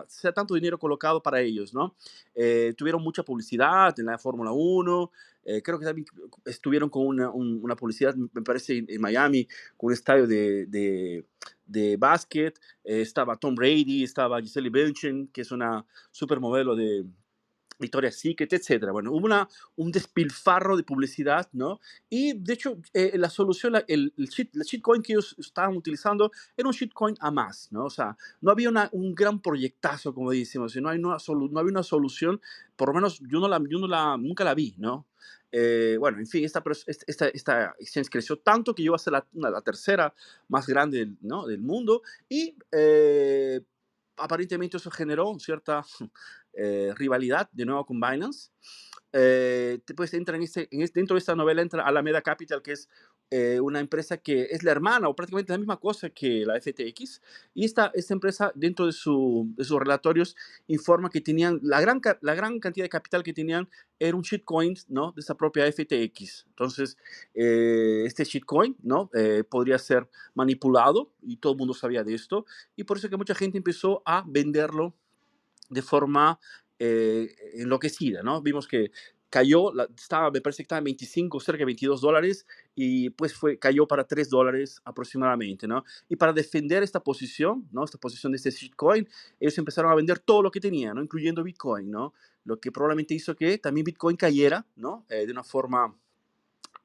sea, 0.07 0.31
tanto 0.33 0.53
dinero 0.53 0.77
colocado 0.77 1.21
para 1.21 1.41
ellos, 1.41 1.73
¿no? 1.73 1.95
Eh, 2.35 2.73
tuvieron 2.77 3.01
mucha 3.01 3.23
publicidad 3.23 3.99
en 3.99 4.07
la 4.07 4.17
Fórmula 4.17 4.51
1, 4.51 5.11
eh, 5.45 5.61
creo 5.61 5.77
que 5.77 5.85
también 5.85 6.07
estuvieron 6.45 6.89
con 6.89 7.05
una, 7.05 7.29
una, 7.29 7.75
publicidad, 7.75 8.15
me 8.15 8.41
parece, 8.41 8.85
en 8.87 9.01
Miami, 9.01 9.47
con 9.75 9.87
un 9.87 9.93
estadio 9.93 10.25
de, 10.25 10.65
de, 10.67 11.25
de 11.65 11.97
básquet, 11.97 12.59
eh, 12.83 13.01
estaba 13.01 13.35
Tom 13.35 13.55
Brady, 13.55 14.03
estaba 14.03 14.41
Gisele 14.41 14.69
Bündchen, 14.69 15.27
que 15.27 15.41
es 15.41 15.51
una 15.51 15.85
supermodelo 16.11 16.75
de, 16.75 17.05
Victoria 17.79 18.11
Secret, 18.11 18.51
etcétera. 18.53 18.91
Bueno, 18.91 19.11
hubo 19.11 19.25
una, 19.25 19.47
un 19.75 19.91
despilfarro 19.91 20.77
de 20.77 20.83
publicidad, 20.83 21.49
¿no? 21.53 21.79
Y 22.09 22.33
de 22.33 22.53
hecho, 22.53 22.77
eh, 22.93 23.17
la 23.17 23.29
solución, 23.29 23.75
el, 23.87 24.13
el, 24.17 24.27
shit, 24.27 24.55
shitcoin 24.55 25.01
que 25.01 25.13
ellos 25.13 25.35
estaban 25.39 25.75
utilizando 25.75 26.31
era 26.55 26.67
un 26.67 26.73
shitcoin 26.73 27.15
a 27.19 27.31
más, 27.31 27.71
¿no? 27.71 27.85
O 27.85 27.89
sea, 27.89 28.17
no 28.41 28.51
había 28.51 28.69
una, 28.69 28.89
un 28.91 29.13
gran 29.15 29.39
proyectazo, 29.39 30.13
como 30.13 30.31
decimos, 30.31 30.75
no, 30.77 30.89
hay 30.89 30.99
una 30.99 31.17
no 31.27 31.59
había 31.59 31.71
una 31.71 31.83
solución, 31.83 32.41
por 32.75 32.89
lo 32.89 32.95
menos 32.95 33.19
yo, 33.19 33.39
no 33.39 33.47
la, 33.47 33.61
yo 33.69 33.79
no 33.79 33.87
la, 33.87 34.17
nunca 34.17 34.43
la 34.43 34.53
vi, 34.53 34.75
¿no? 34.77 35.07
Eh, 35.55 35.97
bueno, 35.99 36.17
en 36.17 36.25
fin, 36.25 36.43
esta, 36.43 36.63
esta, 36.87 37.27
esta 37.27 37.75
exchange 37.79 38.09
creció 38.09 38.39
tanto 38.39 38.73
que 38.73 38.81
llegó 38.81 38.95
a 38.95 38.99
ser 38.99 39.13
la, 39.13 39.25
la 39.33 39.61
tercera 39.61 40.11
más 40.47 40.65
grande 40.65 41.11
¿no? 41.21 41.45
del 41.45 41.61
mundo 41.61 42.01
y 42.27 42.57
eh, 42.71 43.61
aparentemente 44.17 44.77
eso 44.77 44.89
generó 44.89 45.37
cierta 45.39 45.85
eh, 46.53 46.93
rivalidad 46.95 47.49
de 47.51 47.65
nuevo 47.65 47.85
con 47.85 47.99
Binance. 47.99 48.51
Eh, 49.15 49.79
pues 49.95 50.11
entra 50.15 50.35
en 50.35 50.41
este, 50.41 50.67
en 50.71 50.81
este, 50.81 50.99
dentro 50.99 51.13
de 51.13 51.19
esta 51.19 51.35
novela 51.35 51.61
entra 51.61 51.85
Alameda 51.85 52.23
Capital, 52.23 52.63
que 52.63 52.71
es 52.71 52.89
eh, 53.29 53.59
una 53.59 53.79
empresa 53.79 54.17
que 54.17 54.47
es 54.49 54.63
la 54.63 54.71
hermana 54.71 55.07
o 55.07 55.15
prácticamente 55.15 55.53
la 55.53 55.59
misma 55.59 55.79
cosa 55.79 56.09
que 56.09 56.43
la 56.45 56.59
FTX. 56.59 57.21
Y 57.53 57.65
esta, 57.65 57.91
esta 57.93 58.13
empresa, 58.15 58.51
dentro 58.55 58.87
de, 58.87 58.91
su, 58.91 59.53
de 59.55 59.63
sus 59.65 59.79
relatorios, 59.79 60.35
informa 60.65 61.11
que 61.11 61.21
tenían 61.21 61.59
la 61.61 61.79
gran, 61.79 62.01
la 62.21 62.33
gran 62.33 62.59
cantidad 62.59 62.85
de 62.85 62.89
capital 62.89 63.21
que 63.21 63.33
tenían 63.33 63.69
era 63.99 64.17
un 64.17 64.23
shitcoin 64.23 64.75
¿no? 64.87 65.11
de 65.11 65.21
esa 65.21 65.35
propia 65.35 65.71
FTX. 65.71 66.45
Entonces, 66.49 66.97
eh, 67.35 68.03
este 68.05 68.23
shitcoin 68.23 68.75
¿no? 68.81 69.11
podría 69.47 69.77
ser 69.77 70.09
manipulado 70.33 71.13
y 71.21 71.37
todo 71.37 71.53
el 71.53 71.59
mundo 71.59 71.75
sabía 71.75 72.03
de 72.03 72.15
esto. 72.15 72.45
Y 72.75 72.83
por 72.83 72.97
eso 72.97 73.09
que 73.09 73.17
mucha 73.17 73.35
gente 73.35 73.59
empezó 73.59 74.01
a 74.05 74.23
venderlo 74.27 74.95
de 75.69 75.81
forma 75.81 76.39
eh, 76.79 77.35
enloquecida, 77.53 78.23
¿no? 78.23 78.41
Vimos 78.41 78.67
que 78.67 78.91
cayó, 79.33 79.71
estaba, 79.97 80.29
me 80.29 80.41
parece 80.41 80.57
que 80.57 80.63
estaba 80.63 80.77
en 80.77 80.83
25, 80.83 81.39
cerca 81.39 81.59
de 81.59 81.65
22 81.65 82.01
dólares, 82.01 82.45
y 82.75 83.09
pues 83.09 83.33
fue, 83.33 83.57
cayó 83.57 83.87
para 83.87 84.03
3 84.05 84.29
dólares 84.29 84.79
aproximadamente, 84.85 85.67
¿no? 85.67 85.83
Y 86.07 86.17
para 86.17 86.33
defender 86.33 86.83
esta 86.83 86.99
posición, 86.99 87.67
¿no? 87.71 87.83
Esta 87.83 87.97
posición 87.97 88.31
de 88.31 88.35
este 88.35 88.51
shitcoin, 88.51 89.09
ellos 89.39 89.57
empezaron 89.57 89.91
a 89.91 89.95
vender 89.95 90.19
todo 90.19 90.43
lo 90.43 90.51
que 90.51 90.59
tenían, 90.59 90.97
¿no? 90.97 91.01
Incluyendo 91.01 91.41
Bitcoin, 91.41 91.89
¿no? 91.89 92.13
Lo 92.43 92.59
que 92.59 92.71
probablemente 92.71 93.15
hizo 93.15 93.35
que 93.35 93.57
también 93.57 93.85
Bitcoin 93.85 94.17
cayera, 94.17 94.67
¿no? 94.75 95.03
Eh, 95.09 95.25
de 95.25 95.31
una 95.31 95.43
forma 95.43 95.97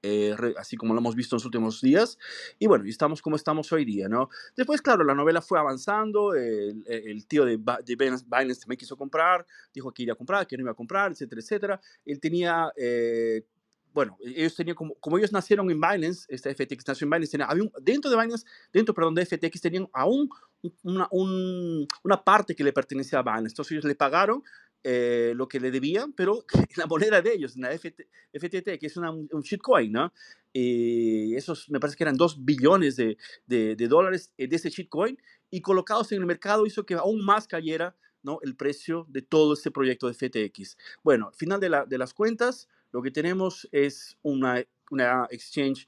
eh, 0.03 0.35
así 0.57 0.77
como 0.77 0.95
lo 0.95 1.01
hemos 1.01 1.15
visto 1.15 1.35
en 1.35 1.39
los 1.39 1.45
últimos 1.45 1.81
días. 1.81 2.19
Y 2.59 2.67
bueno, 2.67 2.87
y 2.87 2.91
estamos 2.91 3.23
como 3.23 3.37
estamos 3.37 3.73
hoy 3.73 3.85
día, 3.85 4.09
¿no? 4.09 4.29
Después, 4.57 4.81
claro, 4.81 5.05
la 5.05 5.15
novela 5.15 5.43
fue 5.43 5.59
avanzando, 5.59 6.35
el, 6.35 6.85
el 6.87 7.27
tío 7.27 7.45
de, 7.45 7.59
de 7.85 7.97
Binance 7.97 8.67
me 8.69 8.77
quiso 8.77 8.97
comprar, 8.97 9.47
dijo 9.73 9.93
que 9.93 10.05
iba 10.05 10.13
a 10.13 10.17
comprar, 10.17 10.47
que 10.47 10.57
no 10.57 10.63
iba 10.63 10.73
a 10.73 10.75
comprar, 10.75 11.13
etcétera, 11.13 11.41
etcétera. 11.41 11.81
Él 12.05 12.21
tenía... 12.21 12.73
Eh, 12.77 13.45
bueno, 13.93 14.17
ellos 14.21 14.55
tenían 14.55 14.77
como, 14.77 14.95
como 14.97 15.19
ellos 15.19 15.33
nacieron 15.33 15.69
en 15.71 15.81
Binance, 15.81 16.27
esta 16.29 16.55
FTX 16.55 16.87
nació 16.87 17.05
en 17.07 17.11
Binance, 17.11 17.43
había 17.43 17.65
dentro 17.81 18.11
de 18.11 18.17
Binance, 18.17 18.47
dentro, 18.73 18.95
perdón, 18.95 19.15
de 19.15 19.27
FTX 19.27 19.61
tenían 19.61 19.89
aún 19.93 20.29
una, 20.83 21.09
una 21.11 22.23
parte 22.23 22.55
que 22.55 22.63
le 22.63 22.73
pertenecía 22.73 23.19
a 23.19 23.23
Binance. 23.23 23.55
Entonces 23.55 23.73
ellos 23.73 23.85
le 23.85 23.97
pagaron 23.97 24.45
eh, 24.91 25.35
lo 25.35 25.47
que 25.47 25.61
le 25.61 25.71
debían, 25.71 26.15
pero 26.15 26.47
la 26.77 26.87
moneda 26.87 27.21
de 27.21 27.35
ellos, 27.35 27.59
la 27.59 27.71
FT, 27.73 28.09
FTT, 28.33 28.79
que 28.79 28.87
es 28.87 28.97
una, 28.97 29.11
un 29.11 29.43
shitcoin, 29.43 29.93
¿no? 29.93 30.15
Y 30.51 31.35
esos 31.35 31.69
me 31.69 31.79
parece 31.79 31.99
que 31.99 32.05
eran 32.05 32.17
2 32.17 32.43
billones 32.43 32.97
de, 32.97 33.19
de, 33.47 33.77
de, 33.77 33.87
dólares 33.87 34.33
de 34.39 34.49
ese 34.51 34.71
shitcoin 34.71 35.19
y 35.51 35.61
colocados 35.61 36.11
en 36.13 36.21
el 36.21 36.27
mercado 36.27 36.65
hizo 36.65 36.87
que 36.87 36.95
aún 36.95 37.23
más 37.23 37.47
cayera 37.47 37.95
¿no? 38.23 38.39
el 38.43 38.57
precio 38.57 39.05
de 39.11 39.21
todo 39.21 39.53
este 39.53 39.71
proyecto 39.71 40.09
de 40.09 40.15
FTX. 40.15 40.79
Bueno, 41.03 41.29
al 41.29 41.35
final 41.35 41.61
de, 41.61 41.69
la, 41.69 41.85
de 41.85 41.99
las 41.99 42.15
cuentas, 42.15 42.67
lo 42.91 43.03
que 43.03 43.11
tenemos 43.11 43.69
es 43.73 44.17
una, 44.23 44.65
una 44.91 45.29
exchange 45.31 45.87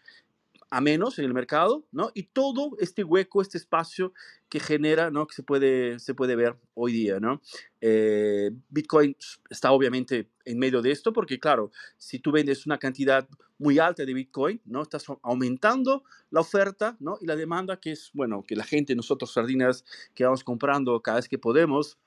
a 0.71 0.81
menos 0.81 1.19
en 1.19 1.25
el 1.25 1.35
mercado, 1.35 1.85
¿no? 1.91 2.13
Y 2.15 2.25
todo 2.25 2.77
este 2.79 3.03
hueco, 3.03 3.43
este 3.43 3.59
espacio 3.59 4.13
que 4.49 4.61
genera, 4.61 5.11
¿no? 5.11 5.27
Que 5.27 5.35
se 5.35 5.43
puede, 5.43 5.99
se 5.99 6.15
puede 6.15 6.37
ver 6.37 6.57
hoy 6.75 6.93
día, 6.93 7.19
¿no? 7.19 7.43
Eh, 7.81 8.51
Bitcoin 8.69 9.17
está 9.51 9.73
obviamente 9.73 10.31
en 10.45 10.59
medio 10.59 10.81
de 10.81 10.93
esto 10.93 11.13
porque, 11.13 11.41
claro, 11.41 11.73
si 11.99 12.21
tú 12.21 12.31
vendes 12.31 12.67
una 12.67 12.79
cantidad 12.79 13.29
muy 13.59 13.79
alta 13.79 14.05
de 14.05 14.15
Bitcoin, 14.15 14.61
¿no? 14.65 14.83
Estás 14.83 15.05
aumentando 15.23 16.05
la 16.31 16.41
oferta, 16.41 16.97
¿no? 17.01 17.19
Y 17.21 17.27
la 17.27 17.37
demanda 17.37 17.79
que 17.79 17.93
es, 17.93 18.11
bueno, 18.15 18.45
que 18.47 18.55
la 18.55 18.65
gente, 18.65 18.95
nosotros 18.95 19.33
sardinas 19.33 19.85
que 20.15 20.25
vamos 20.25 20.45
comprando 20.45 21.01
cada 21.03 21.17
vez 21.17 21.29
que 21.29 21.39
podemos, 21.39 21.99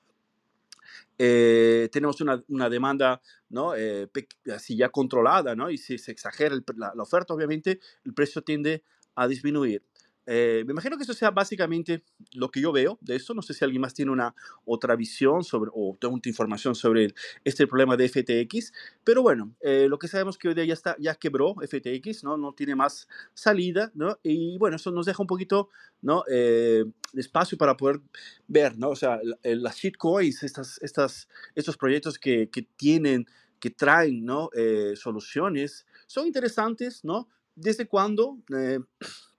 eh, 1.18 1.88
tenemos 1.92 2.20
una, 2.20 2.42
una, 2.48 2.68
demanda 2.68 3.20
¿no? 3.48 3.74
Eh, 3.74 4.08
así 4.54 4.76
ya 4.76 4.88
controlada, 4.88 5.54
¿no? 5.54 5.70
y 5.70 5.78
si 5.78 5.98
se 5.98 6.12
exagera 6.12 6.56
la, 6.76 6.92
la, 6.94 7.02
oferta, 7.02 7.34
obviamente 7.34 7.80
el 8.04 8.14
precio 8.14 8.42
tiende 8.42 8.82
a 9.14 9.28
disminuir. 9.28 9.82
Eh, 10.26 10.64
me 10.66 10.72
imagino 10.72 10.96
que 10.96 11.02
eso 11.02 11.12
sea 11.12 11.30
básicamente 11.30 12.02
lo 12.32 12.50
que 12.50 12.60
yo 12.60 12.72
veo 12.72 12.98
de 13.00 13.16
esto. 13.16 13.34
No 13.34 13.42
sé 13.42 13.54
si 13.54 13.64
alguien 13.64 13.82
más 13.82 13.94
tiene 13.94 14.10
una 14.10 14.34
otra 14.64 14.96
visión 14.96 15.44
sobre, 15.44 15.70
o 15.74 15.96
tengo 16.00 16.16
otra 16.16 16.30
información 16.30 16.74
sobre 16.74 17.14
este 17.44 17.66
problema 17.66 17.96
de 17.96 18.08
FTX. 18.08 18.72
Pero 19.04 19.22
bueno, 19.22 19.54
eh, 19.60 19.86
lo 19.88 19.98
que 19.98 20.08
sabemos 20.08 20.38
que 20.38 20.48
hoy 20.48 20.54
día 20.54 20.64
ya, 20.64 20.74
está, 20.74 20.96
ya 20.98 21.14
quebró 21.14 21.54
FTX, 21.56 22.24
¿no? 22.24 22.36
no 22.36 22.52
tiene 22.52 22.74
más 22.74 23.08
salida. 23.34 23.90
¿no? 23.94 24.18
Y 24.22 24.58
bueno, 24.58 24.76
eso 24.76 24.90
nos 24.90 25.06
deja 25.06 25.22
un 25.22 25.26
poquito 25.28 25.70
¿no? 26.00 26.24
Eh, 26.30 26.84
de 27.12 27.20
espacio 27.20 27.56
para 27.56 27.76
poder 27.76 28.00
ver, 28.46 28.76
¿no? 28.76 28.90
o 28.90 28.96
sea, 28.96 29.20
las 29.42 29.76
shitcoins, 29.76 30.42
estas, 30.42 30.78
estas, 30.82 31.28
estos 31.54 31.76
proyectos 31.76 32.18
que, 32.18 32.50
que 32.50 32.62
tienen, 32.62 33.26
que 33.58 33.70
traen 33.70 34.24
¿no? 34.24 34.50
soluciones, 34.96 35.86
son 36.06 36.26
interesantes, 36.26 37.04
¿no? 37.04 37.28
Desde 37.56 37.86
cuando 37.86 38.38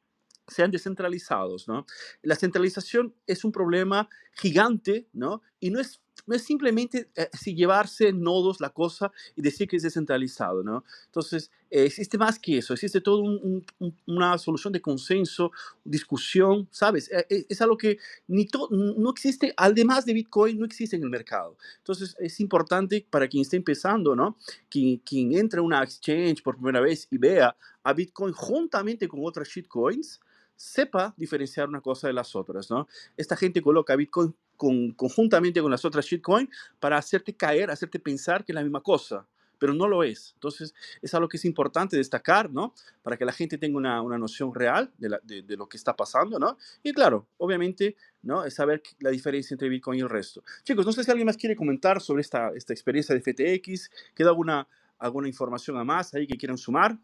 sean 0.47 0.71
descentralizados, 0.71 1.67
¿no? 1.67 1.85
La 2.21 2.35
centralización 2.35 3.13
es 3.27 3.43
un 3.43 3.51
problema 3.51 4.09
gigante, 4.33 5.07
¿no? 5.13 5.41
Y 5.59 5.71
no 5.71 5.79
es, 5.79 6.01
no 6.27 6.35
es 6.35 6.43
simplemente 6.43 7.09
eh, 7.15 7.29
si 7.33 7.55
llevarse 7.55 8.11
nodos 8.13 8.61
la 8.61 8.69
cosa 8.69 9.11
y 9.35 9.41
decir 9.41 9.67
que 9.67 9.77
es 9.77 9.83
descentralizado, 9.83 10.61
¿no? 10.63 10.83
Entonces, 11.05 11.49
eh, 11.71 11.85
existe 11.85 12.17
más 12.17 12.37
que 12.37 12.59
eso, 12.59 12.73
existe 12.73 13.01
toda 13.01 13.23
un, 13.23 13.65
una 14.05 14.37
solución 14.37 14.73
de 14.73 14.81
consenso, 14.81 15.51
discusión, 15.83 16.67
¿sabes? 16.69 17.09
Eh, 17.11 17.45
es 17.49 17.61
algo 17.61 17.77
que 17.77 17.97
ni 18.27 18.47
no 18.69 19.09
existe, 19.09 19.53
además 19.57 20.05
de 20.05 20.13
Bitcoin, 20.13 20.59
no 20.59 20.65
existe 20.65 20.95
en 20.95 21.03
el 21.03 21.09
mercado. 21.09 21.57
Entonces, 21.77 22.15
es 22.19 22.39
importante 22.39 23.05
para 23.09 23.27
quien 23.27 23.41
esté 23.41 23.57
empezando, 23.57 24.15
¿no? 24.15 24.37
Quien, 24.69 24.97
quien 24.97 25.35
entre 25.37 25.59
a 25.59 25.63
una 25.63 25.83
exchange 25.83 26.43
por 26.43 26.55
primera 26.55 26.81
vez 26.81 27.07
y 27.09 27.17
vea 27.17 27.55
a 27.83 27.93
Bitcoin 27.93 28.33
juntamente 28.33 29.07
con 29.07 29.21
otras 29.23 29.47
shitcoins, 29.47 30.19
sepa 30.55 31.13
diferenciar 31.17 31.67
una 31.67 31.81
cosa 31.81 32.07
de 32.07 32.13
las 32.13 32.35
otras, 32.35 32.69
¿no? 32.69 32.87
Esta 33.17 33.35
gente 33.35 33.61
coloca 33.61 33.95
Bitcoin 33.95 34.35
con, 34.55 34.91
conjuntamente 34.91 35.61
con 35.61 35.71
las 35.71 35.85
otras 35.85 36.05
shitcoins 36.05 36.49
para 36.79 36.97
hacerte 36.97 37.35
caer, 37.35 37.69
hacerte 37.69 37.99
pensar 37.99 38.45
que 38.45 38.51
es 38.51 38.55
la 38.55 38.63
misma 38.63 38.81
cosa, 38.81 39.27
pero 39.57 39.73
no 39.73 39.87
lo 39.87 40.03
es. 40.03 40.31
Entonces, 40.35 40.73
es 41.01 41.13
algo 41.13 41.27
que 41.27 41.37
es 41.37 41.45
importante 41.45 41.97
destacar, 41.97 42.51
¿no? 42.51 42.73
Para 43.01 43.17
que 43.17 43.25
la 43.25 43.31
gente 43.31 43.57
tenga 43.57 43.77
una, 43.77 44.01
una 44.01 44.17
noción 44.17 44.53
real 44.53 44.91
de, 44.97 45.17
de, 45.23 45.41
de, 45.41 45.57
lo 45.57 45.67
que 45.67 45.77
está 45.77 45.95
pasando, 45.95 46.39
¿no? 46.39 46.57
Y 46.83 46.93
claro, 46.93 47.27
obviamente, 47.37 47.95
¿no? 48.21 48.45
Es 48.45 48.55
saber 48.55 48.81
la 48.99 49.09
diferencia 49.09 49.53
entre 49.53 49.69
Bitcoin 49.69 49.99
y 49.99 50.01
el 50.01 50.09
resto. 50.09 50.43
Chicos, 50.63 50.85
no 50.85 50.91
sé 50.91 51.03
si 51.03 51.11
alguien 51.11 51.25
más 51.25 51.37
quiere 51.37 51.55
comentar 51.55 52.01
sobre 52.01 52.21
esta, 52.21 52.51
esta 52.55 52.73
experiencia 52.73 53.15
de 53.15 53.21
FTX, 53.21 53.89
queda 54.13 54.29
alguna, 54.29 54.67
alguna 54.99 55.27
información 55.27 55.77
a 55.77 55.83
más 55.83 56.13
ahí 56.13 56.27
que 56.27 56.37
quieran 56.37 56.57
sumar. 56.57 56.97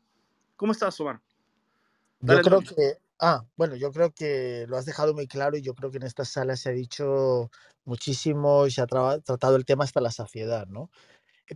¿Cómo 0.56 0.71
estás, 0.71 0.99
Omar? 0.99 1.19
Yo 2.21 2.39
creo 2.41 2.60
que 2.60 2.97
Ah, 3.23 3.45
bueno, 3.55 3.75
yo 3.75 3.91
creo 3.91 4.12
que 4.12 4.65
lo 4.67 4.77
has 4.77 4.86
dejado 4.86 5.13
muy 5.13 5.27
claro 5.27 5.55
y 5.55 5.62
yo 5.62 5.75
creo 5.75 5.91
que 5.91 5.97
en 5.97 6.03
esta 6.03 6.25
sala 6.25 6.55
se 6.55 6.69
ha 6.69 6.71
dicho 6.71 7.51
muchísimo 7.86 8.65
y 8.65 8.71
se 8.71 8.81
ha 8.81 8.88
tratado 8.88 9.55
el 9.57 9.65
tema 9.65 9.84
hasta 9.84 10.01
la 10.01 10.10
saciedad, 10.12 10.65
¿no? 10.67 10.89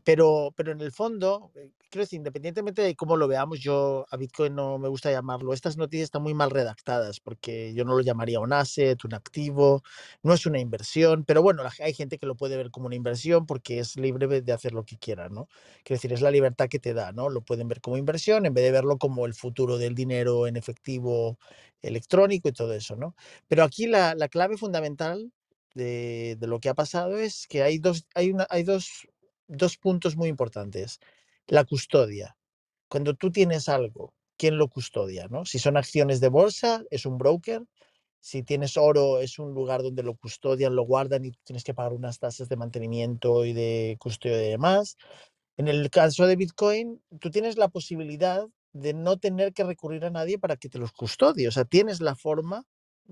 Pero, 0.03 0.53
pero 0.57 0.71
en 0.73 0.81
el 0.81 0.91
fondo, 0.91 1.51
eh, 1.55 1.69
creo 1.89 2.03
decir, 2.03 2.17
independientemente 2.17 2.81
de 2.81 2.95
cómo 2.95 3.15
lo 3.15 3.27
veamos, 3.27 3.59
yo 3.59 4.05
a 4.09 4.17
Bitcoin 4.17 4.53
no 4.53 4.77
me 4.77 4.89
gusta 4.89 5.09
llamarlo. 5.11 5.53
Estas 5.53 5.77
noticias 5.77 6.05
están 6.05 6.23
muy 6.23 6.33
mal 6.33 6.51
redactadas 6.51 7.19
porque 7.21 7.73
yo 7.73 7.85
no 7.85 7.93
lo 7.95 8.01
llamaría 8.01 8.39
un 8.41 8.51
asset, 8.51 9.03
un 9.05 9.13
activo, 9.13 9.83
no 10.21 10.33
es 10.33 10.45
una 10.45 10.59
inversión, 10.59 11.23
pero 11.23 11.41
bueno, 11.41 11.63
hay 11.79 11.93
gente 11.93 12.17
que 12.17 12.25
lo 12.25 12.35
puede 12.35 12.57
ver 12.57 12.71
como 12.71 12.87
una 12.87 12.95
inversión 12.95 13.45
porque 13.45 13.79
es 13.79 13.95
libre 13.95 14.41
de 14.41 14.51
hacer 14.51 14.73
lo 14.73 14.83
que 14.83 14.97
quiera, 14.97 15.29
¿no? 15.29 15.47
Quiero 15.83 15.97
decir, 15.97 16.11
es 16.13 16.21
la 16.21 16.31
libertad 16.31 16.67
que 16.67 16.79
te 16.79 16.93
da, 16.93 17.11
¿no? 17.13 17.29
Lo 17.29 17.41
pueden 17.41 17.67
ver 17.69 17.79
como 17.81 17.97
inversión 17.97 18.45
en 18.45 18.53
vez 18.53 18.65
de 18.65 18.71
verlo 18.71 18.97
como 18.97 19.25
el 19.25 19.33
futuro 19.33 19.77
del 19.77 19.95
dinero 19.95 20.47
en 20.47 20.57
efectivo 20.57 21.37
electrónico 21.81 22.49
y 22.49 22.53
todo 22.53 22.73
eso, 22.73 22.95
¿no? 22.95 23.15
Pero 23.47 23.63
aquí 23.63 23.87
la, 23.87 24.15
la 24.15 24.27
clave 24.27 24.57
fundamental 24.57 25.31
de, 25.73 26.35
de, 26.39 26.47
lo 26.47 26.59
que 26.59 26.69
ha 26.69 26.73
pasado 26.73 27.17
es 27.17 27.47
que 27.47 27.61
hay 27.63 27.79
dos, 27.79 28.05
hay 28.15 28.31
una, 28.31 28.47
hay 28.49 28.63
dos 28.63 29.07
dos 29.47 29.77
puntos 29.77 30.15
muy 30.15 30.29
importantes. 30.29 30.99
La 31.47 31.63
custodia. 31.63 32.37
Cuando 32.87 33.13
tú 33.15 33.31
tienes 33.31 33.69
algo, 33.69 34.13
¿quién 34.37 34.57
lo 34.57 34.67
custodia? 34.67 35.27
¿no? 35.29 35.45
Si 35.45 35.59
son 35.59 35.77
acciones 35.77 36.19
de 36.19 36.29
bolsa, 36.29 36.83
es 36.89 37.05
un 37.05 37.17
broker. 37.17 37.63
Si 38.19 38.41
tienes 38.41 38.77
oro, 38.77 39.19
es 39.19 39.37
un 39.37 39.53
lugar 39.53 39.83
donde 39.83 40.01
lo 40.01 40.15
custodian, 40.15 40.75
lo 40.75 40.83
guardan 40.83 41.25
y 41.25 41.31
tienes 41.43 41.63
que 41.63 41.75
pagar 41.75 41.93
unas 41.93 42.17
tasas 42.17 42.49
de 42.49 42.57
mantenimiento 42.57 43.45
y 43.45 43.53
de 43.53 43.97
custodia 43.99 44.47
y 44.47 44.49
demás. 44.49 44.97
En 45.57 45.67
el 45.67 45.89
caso 45.89 46.25
de 46.25 46.35
Bitcoin, 46.35 47.01
tú 47.19 47.29
tienes 47.29 47.57
la 47.57 47.67
posibilidad 47.67 48.45
de 48.73 48.93
no 48.93 49.17
tener 49.17 49.53
que 49.53 49.63
recurrir 49.63 50.03
a 50.05 50.09
nadie 50.09 50.37
para 50.37 50.57
que 50.57 50.69
te 50.69 50.79
los 50.79 50.91
custodie. 50.91 51.47
O 51.47 51.51
sea, 51.51 51.65
tienes 51.65 52.01
la 52.01 52.15
forma 52.15 52.65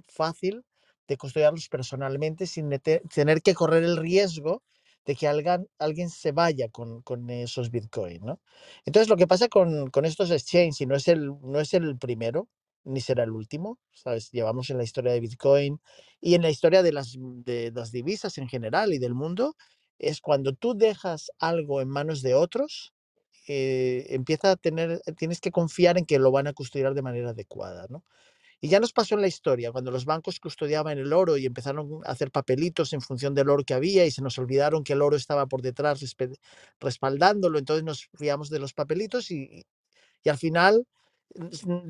fácil 0.07 0.63
de 1.07 1.17
custodiarlos 1.17 1.69
personalmente 1.69 2.47
sin 2.47 2.69
tener 3.13 3.41
que 3.41 3.53
correr 3.53 3.83
el 3.83 3.97
riesgo 3.97 4.63
de 5.05 5.15
que 5.15 5.27
alguien, 5.27 5.67
alguien 5.79 6.09
se 6.09 6.31
vaya 6.31 6.69
con, 6.69 7.01
con 7.01 7.29
esos 7.29 7.71
Bitcoin, 7.71 8.21
¿no? 8.25 8.39
Entonces, 8.85 9.09
lo 9.09 9.17
que 9.17 9.27
pasa 9.27 9.49
con, 9.49 9.89
con 9.89 10.05
estos 10.05 10.31
exchanges, 10.31 10.81
y 10.81 10.85
no 10.85 10.95
es, 10.95 11.07
el, 11.07 11.27
no 11.41 11.59
es 11.59 11.73
el 11.73 11.97
primero, 11.97 12.49
ni 12.85 13.01
será 13.01 13.23
el 13.23 13.31
último, 13.31 13.79
¿sabes? 13.93 14.31
Llevamos 14.31 14.69
en 14.69 14.77
la 14.77 14.83
historia 14.83 15.13
de 15.13 15.19
Bitcoin 15.21 15.79
y 16.21 16.35
en 16.35 16.41
la 16.41 16.49
historia 16.49 16.83
de 16.83 16.91
las, 16.91 17.15
de 17.19 17.71
las 17.73 17.91
divisas 17.91 18.37
en 18.37 18.47
general 18.49 18.93
y 18.93 18.99
del 18.99 19.13
mundo, 19.13 19.55
es 19.99 20.19
cuando 20.21 20.53
tú 20.53 20.73
dejas 20.75 21.31
algo 21.39 21.81
en 21.81 21.89
manos 21.89 22.21
de 22.21 22.33
otros, 22.35 22.93
eh, 23.47 24.05
empieza 24.09 24.51
a 24.51 24.55
tener, 24.55 25.01
tienes 25.17 25.41
que 25.41 25.51
confiar 25.51 25.97
en 25.97 26.05
que 26.05 26.19
lo 26.19 26.31
van 26.31 26.47
a 26.47 26.53
custodiar 26.53 26.93
de 26.93 27.01
manera 27.01 27.31
adecuada, 27.31 27.87
¿no? 27.89 28.03
Y 28.63 28.69
ya 28.69 28.80
nos 28.80 28.93
pasó 28.93 29.15
en 29.15 29.21
la 29.21 29.28
historia, 29.28 29.73
cuando 29.73 29.91
los 29.91 30.06
bancos 30.06 30.39
custodiaban 30.39 30.97
el 30.97 31.12
oro 31.12 31.36
y 31.36 31.45
empezaron 31.45 31.99
a 32.06 32.12
hacer 32.12 32.32
papelitos 32.32 32.93
en 32.93 33.02
función 33.02 33.36
del 33.36 33.49
oro 33.49 33.65
que 33.65 33.73
había 33.73 34.06
y 34.06 34.12
se 34.12 34.21
nos 34.21 34.38
olvidaron 34.38 34.86
que 34.86 34.93
el 34.93 35.02
oro 35.02 35.17
estaba 35.17 35.47
por 35.47 35.62
detrás 35.62 35.99
respaldándolo, 36.80 37.60
entonces 37.60 37.84
nos 37.84 38.08
fiamos 38.17 38.49
de 38.49 38.60
los 38.60 38.73
papelitos 38.73 39.32
y, 39.32 39.65
y 40.23 40.30
al 40.30 40.38
final 40.38 40.88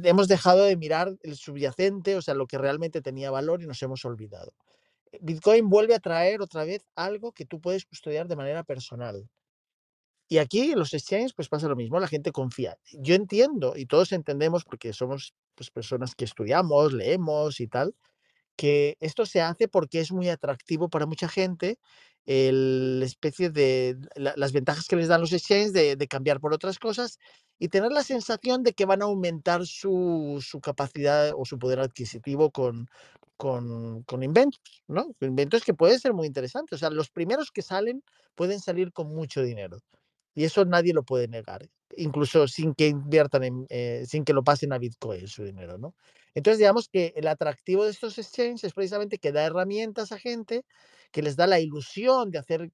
hemos 0.03 0.27
dejado 0.27 0.63
de 0.63 0.75
mirar 0.75 1.15
el 1.21 1.35
subyacente, 1.35 2.15
o 2.15 2.23
sea, 2.23 2.33
lo 2.33 2.47
que 2.47 2.57
realmente 2.57 3.03
tenía 3.03 3.29
valor 3.29 3.61
y 3.61 3.67
nos 3.67 3.83
hemos 3.83 4.03
olvidado. 4.03 4.51
Bitcoin 5.21 5.69
vuelve 5.69 5.93
a 5.93 5.99
traer 5.99 6.41
otra 6.41 6.65
vez 6.65 6.87
algo 6.95 7.33
que 7.33 7.45
tú 7.45 7.61
puedes 7.61 7.85
custodiar 7.85 8.27
de 8.27 8.35
manera 8.35 8.63
personal. 8.63 9.29
Y 10.27 10.37
aquí 10.37 10.71
en 10.71 10.79
los 10.79 10.93
exchanges 10.93 11.33
pues 11.33 11.49
pasa 11.49 11.67
lo 11.67 11.75
mismo, 11.75 11.99
la 11.99 12.07
gente 12.07 12.31
confía. 12.31 12.77
Yo 12.93 13.15
entiendo 13.15 13.73
y 13.75 13.85
todos 13.85 14.11
entendemos 14.11 14.63
porque 14.63 14.93
somos 14.93 15.33
pues, 15.55 15.69
personas 15.69 16.15
que 16.15 16.25
estudiamos, 16.25 16.93
leemos 16.93 17.59
y 17.59 17.67
tal, 17.67 17.95
que 18.55 18.97
esto 18.99 19.25
se 19.25 19.41
hace 19.41 19.67
porque 19.67 19.99
es 19.99 20.11
muy 20.11 20.29
atractivo 20.29 20.89
para 20.89 21.05
mucha 21.05 21.27
gente 21.27 21.77
el 22.25 23.01
especie 23.03 23.49
de 23.49 23.97
las 24.15 24.53
ventajas 24.53 24.87
que 24.87 24.95
les 24.95 25.09
dan 25.09 25.21
los 25.21 25.33
exchanges 25.33 25.73
de, 25.73 26.07
cambiar 26.07 26.39
por 26.39 26.53
otras 26.53 26.79
cosas 26.79 27.19
y 27.59 27.67
tener 27.67 27.91
la 27.91 28.03
sensación 28.03 28.63
de 28.63 28.73
que 28.73 28.85
van 28.85 29.01
a 29.01 29.05
aumentar 29.05 29.65
su, 29.65 30.43
su 30.45 30.61
capacidad 30.61 31.31
o 31.35 31.45
su 31.45 31.59
poder 31.59 31.79
adquisitivo 31.79 32.49
con, 32.51 32.87
con, 33.37 34.03
con, 34.03 34.23
inventos, 34.23 34.61
¿no? 34.87 35.13
Inventos 35.19 35.63
que 35.63 35.73
pueden 35.73 35.99
ser 35.99 36.13
muy 36.13 36.27
interesantes. 36.27 36.77
O 36.77 36.79
sea, 36.79 36.89
los 36.89 37.09
primeros 37.09 37.51
que 37.51 37.61
salen 37.61 38.03
pueden 38.35 38.59
salir 38.59 38.93
con 38.93 39.13
mucho 39.13 39.41
dinero. 39.41 39.79
Y 40.35 40.43
eso 40.45 40.65
nadie 40.65 40.93
lo 40.93 41.03
puede 41.03 41.27
negar, 41.27 41.69
incluso 41.97 42.47
sin 42.47 42.73
que 42.73 42.87
inviertan, 42.87 43.43
en, 43.43 43.65
eh, 43.69 44.03
sin 44.07 44.23
que 44.25 44.33
lo 44.33 44.43
pasen 44.43 44.73
a 44.73 44.77
Bitcoin 44.79 45.27
su 45.27 45.43
dinero, 45.43 45.77
¿no? 45.77 45.95
Entonces, 46.35 46.57
digamos 46.59 46.89
que 46.89 47.13
el 47.15 47.27
atractivo 47.27 47.85
de 47.85 47.91
estos 47.91 48.17
exchanges 48.17 48.63
es 48.63 48.73
precisamente 48.73 49.19
que 49.19 49.31
da 49.31 49.43
herramientas 49.45 50.11
a 50.11 50.17
gente 50.19 50.63
que 51.11 51.21
les 51.21 51.35
da 51.35 51.45
la 51.47 51.59
ilusión 51.59 52.31
de 52.31 52.39
hacer, 52.39 52.71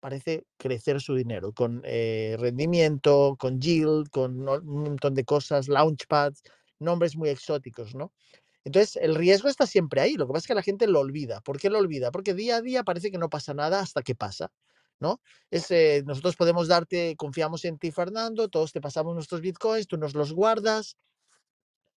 parece, 0.00 0.44
crecer 0.58 1.00
su 1.00 1.14
dinero 1.14 1.52
con 1.52 1.82
eh, 1.84 2.36
rendimiento, 2.38 3.36
con 3.38 3.60
yield, 3.60 4.08
con 4.10 4.48
un 4.48 4.82
montón 4.84 5.14
de 5.14 5.24
cosas, 5.24 5.68
launchpads, 5.68 6.42
nombres 6.80 7.16
muy 7.16 7.30
exóticos, 7.30 7.94
¿no? 7.94 8.12
Entonces, 8.64 8.96
el 8.96 9.14
riesgo 9.14 9.48
está 9.48 9.66
siempre 9.66 10.00
ahí. 10.02 10.14
Lo 10.16 10.26
que 10.26 10.32
pasa 10.34 10.44
es 10.44 10.48
que 10.48 10.54
la 10.54 10.62
gente 10.62 10.86
lo 10.86 11.00
olvida. 11.00 11.40
¿Por 11.40 11.58
qué 11.58 11.70
lo 11.70 11.78
olvida? 11.78 12.10
Porque 12.12 12.34
día 12.34 12.56
a 12.56 12.62
día 12.62 12.84
parece 12.84 13.10
que 13.10 13.18
no 13.18 13.30
pasa 13.30 13.54
nada 13.54 13.80
hasta 13.80 14.02
que 14.02 14.14
pasa. 14.14 14.50
¿No? 15.00 15.20
Es, 15.50 15.70
eh, 15.70 16.02
nosotros 16.06 16.36
podemos 16.36 16.68
darte, 16.68 17.16
confiamos 17.16 17.64
en 17.64 17.78
ti, 17.78 17.90
Fernando, 17.90 18.48
todos 18.48 18.72
te 18.72 18.80
pasamos 18.80 19.14
nuestros 19.14 19.40
bitcoins, 19.40 19.86
tú 19.86 19.96
nos 19.96 20.14
los 20.14 20.32
guardas, 20.32 20.96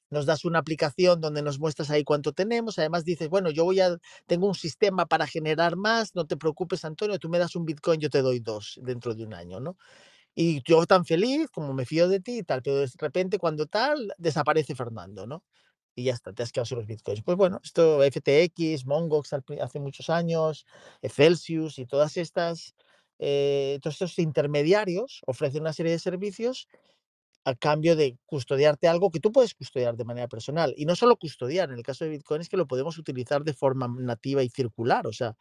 nos 0.10 0.26
das 0.26 0.44
una 0.44 0.60
aplicación 0.60 1.22
donde 1.22 1.42
nos 1.42 1.60
muestras 1.60 1.90
ahí 1.90 2.04
cuánto 2.04 2.34
tenemos, 2.34 2.78
además 2.78 3.06
dices, 3.06 3.30
bueno, 3.30 3.50
yo 3.50 3.64
voy 3.64 3.80
a, 3.80 3.98
tengo 4.28 4.48
un 4.48 4.56
sistema 4.56 5.06
para 5.06 5.26
generar 5.26 5.78
más, 5.78 6.16
no 6.16 6.28
te 6.28 6.38
preocupes, 6.38 6.84
Antonio, 6.86 7.18
tú 7.18 7.30
me 7.30 7.40
das 7.40 7.56
un 7.56 7.66
bitcoin, 7.66 8.00
yo 8.00 8.10
te 8.10 8.22
doy 8.22 8.40
dos 8.40 8.80
dentro 8.84 9.16
de 9.16 9.24
un 9.24 9.34
año, 9.34 9.60
¿no? 9.60 9.78
Y 10.36 10.62
yo 10.64 10.86
tan 10.86 11.06
feliz, 11.06 11.50
como 11.52 11.74
me 11.74 11.86
fío 11.86 12.08
de 12.10 12.20
ti 12.22 12.40
y 12.40 12.44
tal, 12.44 12.62
pero 12.62 12.78
de 12.78 12.90
repente 13.00 13.40
cuando 13.40 13.68
tal, 13.68 14.14
desaparece 14.18 14.76
Fernando, 14.76 15.28
¿no? 15.28 15.44
y 15.96 16.06
ya 16.06 16.14
está, 16.14 16.34
te 16.34 16.44
has 16.44 16.52
quedado 16.52 16.66
sin 16.66 16.78
los 16.78 16.88
bitcoins. 16.88 17.22
Pues 17.24 17.38
bueno, 17.38 17.60
esto 17.64 18.02
FTX, 18.04 18.86
Mongox 18.86 19.34
hace 19.34 19.80
muchos 19.80 20.10
años, 20.10 20.66
Celsius 21.04 21.80
y 21.80 21.86
todas 21.86 22.18
estas 22.18 22.76
eh, 23.21 23.79
todos 23.81 23.95
estos 23.95 24.19
intermediarios 24.19 25.21
ofrecen 25.27 25.62
una 25.62 25.73
serie 25.73 25.93
de 25.93 25.99
servicios 25.99 26.67
a 27.45 27.55
cambio 27.55 27.95
de 27.95 28.17
custodiarte 28.25 28.88
algo 28.88 29.12
que 29.12 29.19
tú 29.19 29.31
puedes 29.31 29.53
custodiar 29.55 29.95
de 29.95 30.05
manera 30.05 30.27
personal. 30.27 30.73
Y 30.77 30.86
no 30.86 30.95
solo 30.95 31.17
custodiar, 31.17 31.69
en 31.69 31.77
el 31.77 31.84
caso 31.84 32.03
de 32.05 32.12
Bitcoin 32.12 32.41
es 32.41 32.49
que 32.49 32.57
lo 32.57 32.67
podemos 32.67 32.97
utilizar 32.97 33.43
de 33.43 33.53
forma 33.53 33.88
nativa 33.88 34.43
y 34.43 34.49
circular. 34.49 35.07
O 35.07 35.13
sea, 35.13 35.36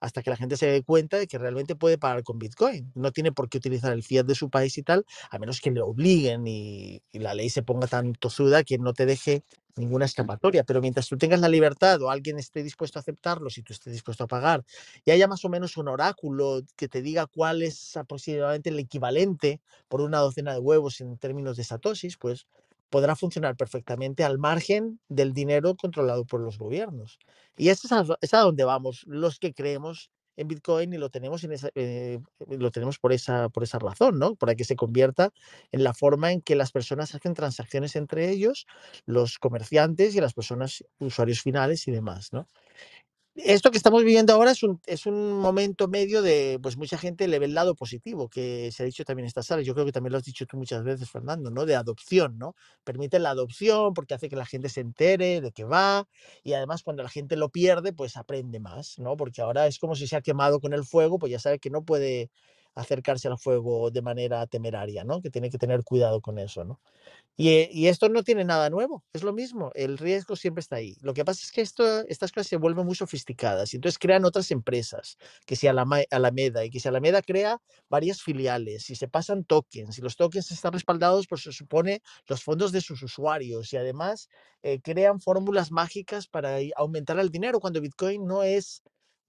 hasta 0.00 0.22
que 0.22 0.30
la 0.30 0.36
gente 0.36 0.56
se 0.56 0.66
dé 0.66 0.82
cuenta 0.82 1.18
de 1.18 1.26
que 1.26 1.38
realmente 1.38 1.76
puede 1.76 1.98
pagar 1.98 2.22
con 2.22 2.38
Bitcoin. 2.38 2.92
No 2.94 3.12
tiene 3.12 3.32
por 3.32 3.48
qué 3.48 3.58
utilizar 3.58 3.92
el 3.92 4.02
fiat 4.02 4.26
de 4.26 4.34
su 4.34 4.50
país 4.50 4.76
y 4.78 4.82
tal, 4.82 5.04
a 5.30 5.38
menos 5.38 5.60
que 5.60 5.70
le 5.70 5.80
obliguen 5.80 6.46
y, 6.46 7.02
la 7.12 7.34
ley 7.34 7.50
se 7.50 7.62
ponga 7.62 7.86
tan 7.86 8.12
tozuda 8.12 8.62
que 8.62 8.78
no 8.78 8.92
te 8.92 9.06
deje 9.06 9.42
ninguna 9.76 10.04
escapatoria. 10.04 10.64
Pero 10.64 10.80
mientras 10.80 11.08
tú 11.08 11.16
tengas 11.16 11.40
la 11.40 11.48
libertad 11.48 12.00
o 12.02 12.10
alguien 12.10 12.38
esté 12.38 12.62
dispuesto 12.62 12.98
a 12.98 13.00
aceptarlo, 13.00 13.50
si 13.50 13.62
tú 13.62 13.72
estés 13.72 13.92
dispuesto 13.92 14.24
a 14.24 14.26
pagar, 14.26 14.64
y 15.04 15.10
haya 15.10 15.28
más 15.28 15.44
o 15.44 15.48
menos 15.48 15.76
un 15.76 15.88
oráculo 15.88 16.60
que 16.76 16.88
te 16.88 17.02
diga 17.02 17.26
cuál 17.26 17.62
es 17.62 17.96
aproximadamente 17.96 18.70
el 18.70 18.78
equivalente 18.78 19.60
por 19.88 20.00
una 20.00 20.18
docena 20.18 20.52
de 20.52 20.60
huevos 20.60 21.00
en 21.00 21.16
términos 21.18 21.56
de 21.56 21.64
satoshis, 21.64 22.16
pues 22.16 22.46
podrá 22.96 23.14
funcionar 23.14 23.56
perfectamente 23.56 24.24
al 24.24 24.38
margen 24.38 25.00
del 25.10 25.34
dinero 25.34 25.76
controlado 25.76 26.24
por 26.24 26.40
los 26.40 26.56
gobiernos. 26.56 27.18
Y 27.54 27.68
es 27.68 27.92
a, 27.92 28.06
es 28.22 28.32
a 28.32 28.38
donde 28.38 28.64
vamos 28.64 29.04
los 29.06 29.38
que 29.38 29.52
creemos 29.52 30.10
en 30.38 30.48
Bitcoin 30.48 30.94
y 30.94 30.96
lo 30.96 31.10
tenemos, 31.10 31.46
eh, 31.74 32.20
lo 32.48 32.70
tenemos 32.70 32.98
por, 32.98 33.12
esa, 33.12 33.50
por 33.50 33.64
esa 33.64 33.78
razón, 33.78 34.18
¿no? 34.18 34.34
Para 34.34 34.54
que 34.54 34.64
se 34.64 34.76
convierta 34.76 35.30
en 35.72 35.84
la 35.84 35.92
forma 35.92 36.32
en 36.32 36.40
que 36.40 36.56
las 36.56 36.72
personas 36.72 37.14
hacen 37.14 37.34
transacciones 37.34 37.96
entre 37.96 38.30
ellos, 38.30 38.66
los 39.04 39.38
comerciantes 39.38 40.14
y 40.14 40.22
las 40.22 40.32
personas, 40.32 40.82
usuarios 40.98 41.42
finales 41.42 41.86
y 41.88 41.90
demás, 41.90 42.32
¿no? 42.32 42.48
Esto 43.36 43.70
que 43.70 43.76
estamos 43.76 44.02
viviendo 44.02 44.32
ahora 44.32 44.50
es 44.50 44.62
un, 44.62 44.80
es 44.86 45.06
un 45.06 45.32
momento 45.32 45.88
medio 45.88 46.22
de, 46.22 46.58
pues 46.62 46.76
mucha 46.76 46.98
gente 46.98 47.28
le 47.28 47.38
ve 47.38 47.46
el 47.46 47.54
lado 47.54 47.74
positivo, 47.74 48.28
que 48.28 48.70
se 48.72 48.82
ha 48.82 48.86
dicho 48.86 49.04
también 49.04 49.24
en 49.24 49.28
esta 49.28 49.42
sala, 49.42 49.62
yo 49.62 49.74
creo 49.74 49.86
que 49.86 49.92
también 49.92 50.12
lo 50.12 50.18
has 50.18 50.24
dicho 50.24 50.46
tú 50.46 50.56
muchas 50.56 50.82
veces, 50.84 51.10
Fernando, 51.10 51.50
¿no? 51.50 51.66
De 51.66 51.76
adopción, 51.76 52.38
¿no? 52.38 52.54
Permite 52.84 53.18
la 53.18 53.30
adopción 53.30 53.94
porque 53.94 54.14
hace 54.14 54.28
que 54.28 54.36
la 54.36 54.46
gente 54.46 54.68
se 54.68 54.80
entere 54.80 55.40
de 55.40 55.52
qué 55.52 55.64
va 55.64 56.08
y 56.42 56.54
además 56.54 56.82
cuando 56.82 57.02
la 57.02 57.08
gente 57.08 57.36
lo 57.36 57.50
pierde, 57.50 57.92
pues 57.92 58.16
aprende 58.16 58.60
más, 58.60 58.98
¿no? 58.98 59.16
Porque 59.16 59.42
ahora 59.42 59.66
es 59.66 59.78
como 59.78 59.94
si 59.94 60.06
se 60.06 60.16
ha 60.16 60.22
quemado 60.22 60.60
con 60.60 60.72
el 60.72 60.84
fuego, 60.84 61.18
pues 61.18 61.30
ya 61.32 61.38
sabe 61.38 61.58
que 61.58 61.70
no 61.70 61.84
puede 61.84 62.30
acercarse 62.76 63.26
al 63.26 63.38
fuego 63.38 63.90
de 63.90 64.02
manera 64.02 64.46
temeraria, 64.46 65.02
¿no? 65.02 65.20
Que 65.20 65.30
tiene 65.30 65.50
que 65.50 65.58
tener 65.58 65.82
cuidado 65.82 66.20
con 66.20 66.38
eso, 66.38 66.64
¿no? 66.64 66.80
Eh, 67.38 67.68
y, 67.70 67.88
esto 67.88 68.08
no 68.08 68.22
tiene 68.22 68.44
nada 68.44 68.70
nuevo, 68.70 69.04
es 69.12 69.22
lo 69.22 69.32
mismo, 69.34 69.70
el 69.74 69.98
riesgo 69.98 70.36
siempre 70.36 70.60
está 70.60 70.76
ahí. 70.76 70.96
Lo 71.02 71.12
que 71.12 71.24
pasa 71.24 71.42
es 71.44 71.52
que 71.52 71.60
estas 71.60 72.32
cosas 72.32 72.46
se 72.46 72.56
vuelven 72.56 72.86
muy 72.86 72.94
sofisticadas 72.94 73.74
y 73.74 73.76
entonces 73.76 73.98
crean 73.98 74.24
otras 74.24 74.50
empresas, 74.50 75.18
que 75.44 75.54
sea 75.54 75.74
Alameda, 76.10 76.64
y 76.64 76.70
que 76.70 76.80
si 76.80 76.88
Alameda 76.88 77.20
crea 77.20 77.60
varias 77.90 78.22
filiales 78.22 78.88
y 78.88 78.96
se 78.96 79.08
pasan 79.08 79.44
tokens 79.44 79.98
y 79.98 80.02
los 80.02 80.16
tokens 80.16 80.50
están 80.50 80.72
respaldados 80.72 81.26
por, 81.26 81.38
se 81.38 81.52
supone, 81.52 82.02
los 82.26 82.42
fondos 82.42 82.72
de 82.72 82.80
sus 82.80 83.02
usuarios 83.02 83.70
y 83.72 83.76
además 83.76 84.30
eh, 84.62 84.80
crean 84.80 85.20
fórmulas 85.20 85.70
mágicas 85.70 86.28
para 86.28 86.56
aumentar 86.76 87.18
el 87.18 87.30
dinero 87.30 87.60
cuando 87.60 87.82
Bitcoin 87.82 88.26
no 88.26 88.44
es 88.44 88.82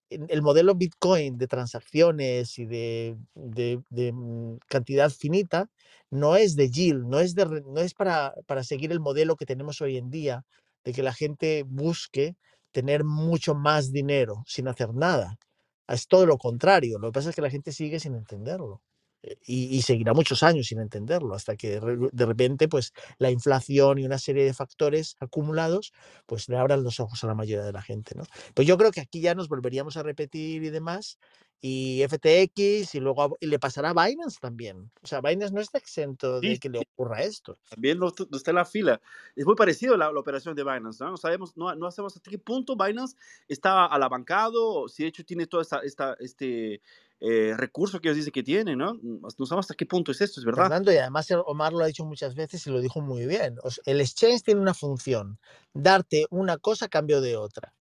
el 0.09 0.41
modelo 0.41 0.75
Bitcoin 0.75 1.37
de 1.37 1.47
transacciones 1.47 2.57
y 2.59 2.65
de, 2.65 3.17
mm, 4.13 4.57
cantidad 4.67 5.09
finita 5.09 5.69
no 6.09 6.35
es 6.35 6.55
de 6.55 6.69
yield, 6.69 7.05
no 7.05 7.19
es, 7.19 7.35
de, 7.35 7.45
no 7.45 7.79
es 7.81 7.93
para, 7.93 8.33
para 8.45 8.63
seguir 8.63 8.91
el 8.91 8.99
modelo 8.99 9.35
que 9.35 9.45
tenemos 9.45 9.81
hoy 9.81 9.97
en 9.97 10.09
día 10.09 10.45
de 10.85 10.93
que 10.93 11.03
la 11.03 11.13
gente 11.13 11.63
busque 11.67 12.35
tener 12.71 13.03
mucho 13.03 13.55
más 13.55 13.91
dinero 13.91 14.43
sin 14.47 14.67
hacer 14.67 14.93
nada. 14.93 15.37
Es 15.87 16.07
todo 16.07 16.25
lo 16.25 16.37
contrario. 16.37 16.99
Lo 16.99 17.09
que 17.09 17.13
pasa 17.13 17.29
es 17.29 17.35
que 17.35 17.41
la 17.41 17.49
gente 17.49 17.71
sigue 17.71 17.99
sin 17.99 18.15
entenderlo. 18.15 18.81
Y, 19.45 19.81
seguirá 19.81 20.13
muchos 20.13 20.43
años 20.43 20.67
sin 20.67 20.79
entenderlo, 20.79 21.33
hasta 21.33 21.55
que 21.55 21.79
de 21.79 22.25
repente 22.25 22.67
pues, 22.67 22.93
la 23.17 23.31
inflación 23.31 23.97
y 23.97 24.05
una 24.05 24.19
serie 24.19 24.45
de 24.45 24.53
factores 24.53 25.15
acumulados 25.19 25.91
pues, 26.25 26.47
le 26.49 26.57
abran 26.57 26.83
los 26.83 26.99
ojos 26.99 27.23
a 27.23 27.27
la 27.27 27.35
mayoría 27.35 27.65
de 27.65 27.73
la 27.73 27.81
gente. 27.81 28.15
¿no? 28.15 28.23
Pues 28.53 28.67
yo 28.67 28.77
creo 28.77 28.91
que 28.91 29.01
aquí 29.01 29.19
ya 29.19 29.35
nos 29.35 29.49
volveríamos 29.49 29.97
a 29.97 30.03
repetir 30.03 30.63
y 30.63 30.69
demás, 30.69 31.17
y 31.59 32.03
FTX, 32.07 32.93
y 32.93 32.99
luego 32.99 33.35
le 33.41 33.57
pasará 33.57 33.89
a 33.89 34.05
Binance 34.05 34.37
también. 34.39 34.91
O 35.01 35.07
sea, 35.07 35.21
Binance 35.21 35.53
no 35.53 35.61
está 35.61 35.79
exento 35.79 36.39
de 36.39 36.59
que 36.59 36.69
le 36.69 36.79
ocurra 36.79 37.23
esto. 37.23 37.57
También 37.69 37.97
no, 37.97 38.09
está 38.09 38.51
en 38.51 38.55
la 38.55 38.65
fila. 38.65 39.01
Es 39.35 39.45
muy 39.45 39.55
parecido 39.55 39.95
a 39.95 39.97
la, 39.97 40.09
operación 40.11 40.55
de 40.55 40.63
Binance, 40.63 41.03
¿no? 41.03 41.11
No 41.11 41.17
sabemos, 41.17 41.57
no, 41.57 41.73
no 41.75 41.89
sabemos 41.89 42.15
hasta 42.15 42.29
qué 42.29 42.37
punto 42.37 42.75
Binance 42.75 43.15
está 43.47 43.85
alabancado, 43.85 44.87
si 44.87 45.03
de 45.03 45.09
hecho 45.09 45.25
tiene 45.25 45.47
todo 45.47 45.61
esta, 45.61 45.79
esta, 45.79 46.15
este 46.19 46.81
eh, 47.19 47.53
recurso 47.57 47.99
que 47.99 48.09
ellos 48.09 48.17
dicen 48.17 48.31
que 48.31 48.43
tienen, 48.43 48.77
¿no? 48.77 48.93
No 48.93 49.29
sabemos 49.29 49.65
hasta 49.65 49.75
qué 49.75 49.85
punto 49.85 50.11
es 50.11 50.21
esto, 50.21 50.39
es 50.39 50.45
verdad. 50.45 50.63
Fernando, 50.63 50.91
y 50.91 50.97
además 50.97 51.27
Omar 51.45 51.73
lo 51.73 51.83
ha 51.83 51.87
dicho 51.87 52.05
muchas 52.05 52.35
veces 52.35 52.65
y 52.67 52.69
lo 52.69 52.79
dijo 52.79 53.01
muy 53.01 53.25
bien. 53.25 53.57
el 53.85 54.01
exchange 54.01 54.43
tiene 54.43 54.61
una 54.61 54.73
función, 54.73 55.39
darte 55.73 56.27
una 56.29 56.57
cosa 56.57 56.85
a 56.85 56.89
cambio 56.89 57.21
de 57.21 57.37
otra. 57.37 57.73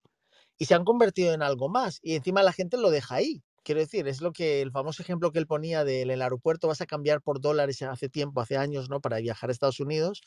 Y 0.59 0.65
se 0.65 0.75
han 0.75 0.85
convertido 0.85 1.35
en 1.35 1.43
algo 1.43 1.69
más. 1.69 2.01
Y 2.03 2.15
encima 2.15 2.43
la 2.43 2.53
gente 2.53 2.79
lo 2.79 2.91
deja 2.91 3.17
ahí. 3.17 3.43
Quiero 3.63 3.81
decir, 3.81 4.09
es 4.09 4.23
lo 4.23 4.33
que 4.33 4.63
el 4.63 4.71
famoso 4.71 5.03
ejemplo 5.03 5.33
que 5.33 5.39
él 5.39 5.47
ponía 5.47 5.85
del 5.85 6.23
aeropuerto, 6.23 6.69
vas 6.69 6.81
a 6.81 6.87
cambiar 6.87 7.21
por 7.21 7.41
dólares 7.41 7.83
hace 7.83 8.09
tiempo, 8.09 8.41
hace 8.41 8.57
años, 8.57 8.89
¿no? 8.89 9.01
Para 9.01 9.19
viajar 9.19 9.51
a 9.51 9.53
Estados 9.53 9.81
Unidos 9.81 10.23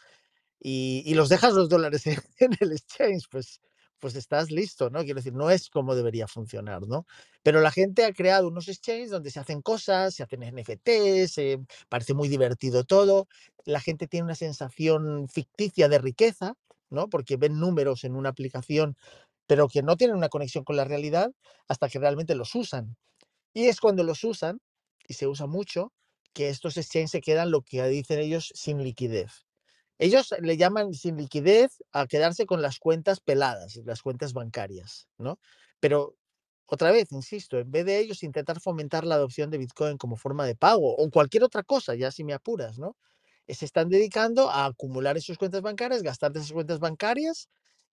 y, 0.59 1.03
y 1.05 1.13
los 1.13 1.29
dejas 1.29 1.53
los 1.53 1.69
dólares 1.69 2.05
en, 2.07 2.19
en, 2.39 2.51
el 2.59 2.73
exchange, 2.73 3.27
pues 3.31 3.61
pues 3.99 4.15
estás 4.15 4.51
listo, 4.51 4.89
¿no? 4.89 4.99
Quiero 5.03 5.17
decir, 5.17 5.33
no 5.33 5.49
es 5.51 5.69
como 5.69 5.95
debería 5.95 6.27
funcionar, 6.27 6.87
¿no? 6.87 7.05
Pero 7.43 7.61
la 7.61 7.71
gente 7.71 8.05
ha 8.05 8.13
creado 8.13 8.47
unos 8.47 8.67
exchanges 8.67 9.09
donde 9.11 9.31
se 9.31 9.39
hacen 9.39 9.61
cosas, 9.61 10.15
se 10.15 10.23
hacen 10.23 10.43
NFTs, 10.43 11.31
se 11.31 11.59
parece 11.89 12.13
muy 12.13 12.27
divertido 12.29 12.83
todo, 12.83 13.27
la 13.65 13.79
gente 13.81 14.07
tiene 14.07 14.25
una 14.25 14.35
sensación 14.35 15.27
ficticia 15.29 15.89
de 15.89 15.99
riqueza, 15.99 16.53
¿no? 16.89 17.09
Porque 17.09 17.37
ven 17.37 17.59
números 17.59 18.03
en 18.03 18.15
una 18.15 18.29
aplicación, 18.29 18.95
pero 19.47 19.67
que 19.67 19.83
no 19.83 19.97
tienen 19.97 20.17
una 20.17 20.29
conexión 20.29 20.63
con 20.63 20.75
la 20.77 20.85
realidad 20.85 21.31
hasta 21.67 21.89
que 21.89 21.99
realmente 21.99 22.35
los 22.35 22.55
usan. 22.55 22.97
Y 23.53 23.67
es 23.67 23.79
cuando 23.81 24.03
los 24.03 24.23
usan, 24.23 24.59
y 25.07 25.15
se 25.15 25.27
usa 25.27 25.47
mucho, 25.47 25.93
que 26.33 26.49
estos 26.49 26.77
exchanges 26.77 27.11
se 27.11 27.21
quedan, 27.21 27.51
lo 27.51 27.61
que 27.63 27.83
dicen 27.87 28.19
ellos, 28.19 28.51
sin 28.55 28.83
liquidez. 28.83 29.45
Ellos 29.99 30.33
le 30.41 30.57
llaman 30.57 30.93
sin 30.93 31.17
liquidez 31.17 31.83
a 31.91 32.07
quedarse 32.07 32.45
con 32.45 32.61
las 32.61 32.79
cuentas 32.79 33.19
peladas, 33.19 33.77
las 33.85 34.01
cuentas 34.01 34.33
bancarias, 34.33 35.07
¿no? 35.17 35.39
Pero 35.79 36.15
otra 36.67 36.91
vez, 36.91 37.11
insisto, 37.11 37.59
en 37.59 37.71
vez 37.71 37.85
de 37.85 37.99
ellos 37.99 38.23
intentar 38.23 38.61
fomentar 38.61 39.05
la 39.05 39.15
adopción 39.15 39.49
de 39.51 39.57
Bitcoin 39.57 39.97
como 39.97 40.15
forma 40.17 40.45
de 40.45 40.55
pago 40.55 40.95
o 40.95 41.09
cualquier 41.11 41.43
otra 41.43 41.63
cosa, 41.63 41.95
ya 41.95 42.11
si 42.11 42.23
me 42.23 42.33
apuras, 42.33 42.79
¿no? 42.79 42.95
Se 43.47 43.65
están 43.65 43.89
dedicando 43.89 44.49
a 44.49 44.65
acumular 44.65 45.17
esas 45.17 45.37
cuentas 45.37 45.61
bancarias, 45.61 46.03
gastar 46.03 46.31
de 46.31 46.39
esas 46.39 46.53
cuentas 46.53 46.79
bancarias 46.79 47.49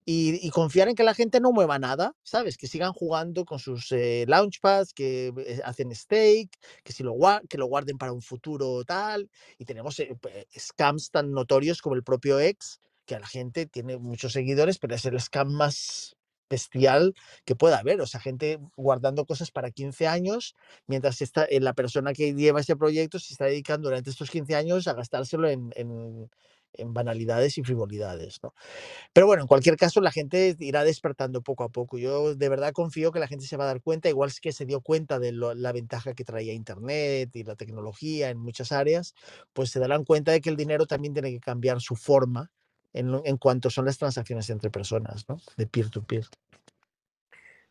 y, 0.09 0.51
confiar 0.51 0.89
en 0.89 0.95
que 0.95 1.03
la 1.03 1.15
gente 1.15 1.41
no 1.41 1.51
mueva 1.51 1.81
nada, 1.81 2.15
¿sabes? 2.23 2.57
Que 2.57 2.69
sigan 2.69 2.93
jugando 2.93 3.45
con 3.45 3.59
sus 3.59 3.91
eh, 3.91 4.25
launchpads, 4.29 4.93
que 4.95 5.33
eh, 5.37 5.61
hacen 5.65 5.93
stake, 5.93 6.57
que, 6.85 6.93
si 6.93 7.03
lo, 7.03 7.15
que 7.49 7.59
lo 7.59 7.67
guarden 7.67 7.99
para 7.99 8.13
un 8.13 8.23
futuro 8.23 8.85
tal. 8.85 9.29
Y 9.59 9.65
tenemos 9.65 9.99
eh, 9.99 10.17
scams 10.57 11.11
tan 11.11 11.33
notorios 11.33 11.83
como 11.83 11.97
el 11.97 12.05
propio 12.05 12.39
X, 12.39 12.81
que 13.05 13.17
a 13.17 13.21
la 13.21 13.27
gente 13.27 13.67
tiene 13.67 13.99
muchos 13.99 14.33
seguidores, 14.33 14.79
pero 14.79 14.95
es 14.95 15.05
el 15.07 15.21
scam 15.21 15.49
más 15.51 16.17
bestial 16.49 17.15
que 17.45 17.57
pueda 17.57 17.79
haber. 17.79 18.01
O 18.01 18.07
sea, 18.07 18.21
gente 18.21 18.59
guardando 18.77 19.27
cosas 19.27 19.51
para 19.51 19.71
15 19.71 20.07
años, 20.07 20.55
mientras 20.87 21.23
está, 21.23 21.45
eh, 21.45 21.61
la 21.61 21.75
persona 21.75 22.13
que 22.13 22.35
lleva 22.35 22.61
ese 22.61 22.77
proyecto 22.77 23.19
se 23.19 23.35
está 23.35 23.47
dedicando 23.47 23.89
durante 23.89 24.11
estos 24.11 24.31
15 24.31 24.55
años 24.55 24.87
a 24.89 24.95
gastárselo 24.95 25.49
en, 25.49 25.73
en, 25.77 26.31
en 26.79 26.95
banalidades 26.95 27.59
y 27.59 27.63
frivolidades. 27.63 28.41
¿no? 28.43 28.55
Pero 29.13 29.27
bueno, 29.27 29.43
en 29.43 29.49
cualquier 29.49 29.77
caso, 29.77 30.01
la 30.01 30.13
gente 30.13 30.57
irá 30.61 30.85
despertando 30.85 31.43
poco 31.43 31.65
a 31.65 31.69
poco. 31.69 31.99
Yo 31.99 32.35
de 32.35 32.49
verdad 32.49 32.73
confío 32.73 33.13
que 33.13 33.21
la 33.21 33.29
gente 33.29 33.47
se 33.47 33.57
va 33.57 33.65
a 33.65 33.69
dar 33.69 33.81
cuenta, 33.81 34.09
igual 34.09 34.33
que 34.41 34.53
se 34.53 34.67
dio 34.67 34.81
cuenta 34.81 35.19
de 35.19 35.33
lo, 35.33 35.55
la 35.55 35.73
ventaja 35.73 36.15
que 36.15 36.25
traía 36.25 36.53
Internet 36.53 37.35
y 37.35 37.45
la 37.45 37.57
tecnología 37.57 38.31
en 38.31 38.39
muchas 38.39 38.73
áreas, 38.73 39.15
pues 39.53 39.71
se 39.71 39.81
darán 39.81 40.05
cuenta 40.05 40.33
de 40.33 40.41
que 40.41 40.51
el 40.51 40.57
dinero 40.57 40.87
también 40.87 41.15
tiene 41.15 41.31
que 41.31 41.41
cambiar 41.41 41.81
su 41.81 41.97
forma 41.97 42.51
en, 42.93 43.21
en 43.25 43.37
cuanto 43.37 43.71
son 43.71 43.85
las 43.85 43.99
transacciones 43.99 44.49
entre 44.51 44.71
personas, 44.71 45.29
¿no? 45.29 45.39
De 45.57 45.67
peer-to-peer. 45.67 46.25
-peer. 46.25 46.47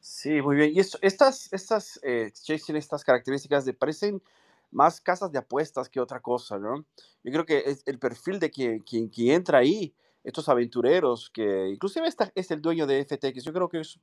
Sí, 0.07 0.39
muy 0.39 0.55
bien. 0.55 0.71
Y 0.71 0.79
esto, 0.79 0.99
estas, 1.01 1.51
estas 1.51 1.99
eh, 2.03 2.31
estas 2.47 3.03
características 3.03 3.65
de 3.65 3.73
parecen 3.73 4.21
más 4.75 4.99
casas 4.99 5.31
de 5.31 5.39
apuestas 5.39 5.87
que 5.87 6.01
otra 6.01 6.19
cosa, 6.19 6.59
¿no? 6.59 6.85
Yo 7.23 7.31
creo 7.31 7.45
que 7.45 7.63
es 7.65 7.81
el 7.85 7.97
perfil 7.97 8.39
de 8.39 8.51
quien, 8.51 8.79
quien, 8.79 9.07
quien 9.07 9.35
entra 9.35 9.59
ahí, 9.59 9.93
estos 10.21 10.49
aventureros, 10.49 11.29
que 11.29 11.69
inclusive 11.69 12.07
esta, 12.07 12.29
es 12.35 12.51
el 12.51 12.61
dueño 12.61 12.85
de 12.85 13.05
FTX, 13.05 13.43
yo 13.43 13.53
creo 13.53 13.69
que 13.69 13.79
es, 13.79 13.97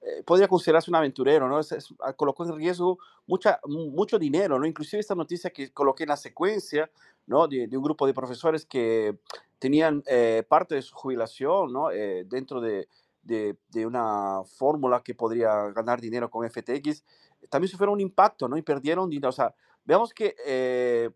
eh, 0.00 0.22
podría 0.24 0.48
considerarse 0.48 0.90
un 0.90 0.94
aventurero, 0.94 1.46
¿no? 1.46 1.60
Es, 1.60 1.72
es, 1.72 1.88
colocó 2.16 2.44
en 2.44 2.56
riesgo 2.56 2.98
mucha, 3.26 3.60
mucho 3.66 4.18
dinero, 4.18 4.58
¿no? 4.58 4.66
Inclusive 4.66 5.00
esta 5.00 5.14
noticia 5.14 5.50
que 5.50 5.70
coloqué 5.72 6.04
en 6.04 6.08
la 6.08 6.16
secuencia, 6.16 6.90
¿no? 7.26 7.46
De, 7.46 7.66
de 7.66 7.76
un 7.76 7.82
grupo 7.82 8.06
de 8.06 8.14
profesores 8.14 8.64
que 8.64 9.18
tenían 9.58 10.02
eh, 10.06 10.42
parte 10.48 10.74
de 10.74 10.82
su 10.82 10.94
jubilación, 10.94 11.70
¿no? 11.70 11.90
Eh, 11.90 12.24
dentro 12.26 12.62
de, 12.62 12.88
de, 13.22 13.58
de, 13.68 13.84
una 13.84 14.42
fórmula 14.56 15.02
que 15.02 15.14
podría 15.14 15.70
ganar 15.70 16.00
dinero 16.00 16.30
con 16.30 16.48
FTX, 16.48 17.04
también 17.50 17.70
sufrieron 17.70 17.94
un 17.94 18.00
impacto, 18.00 18.48
¿no? 18.48 18.56
Y 18.56 18.62
perdieron 18.62 19.10
dinero. 19.10 19.28
O 19.28 19.32
sea, 19.32 19.54
veamos 19.84 20.12
que 20.12 20.34
eh, 20.46 21.10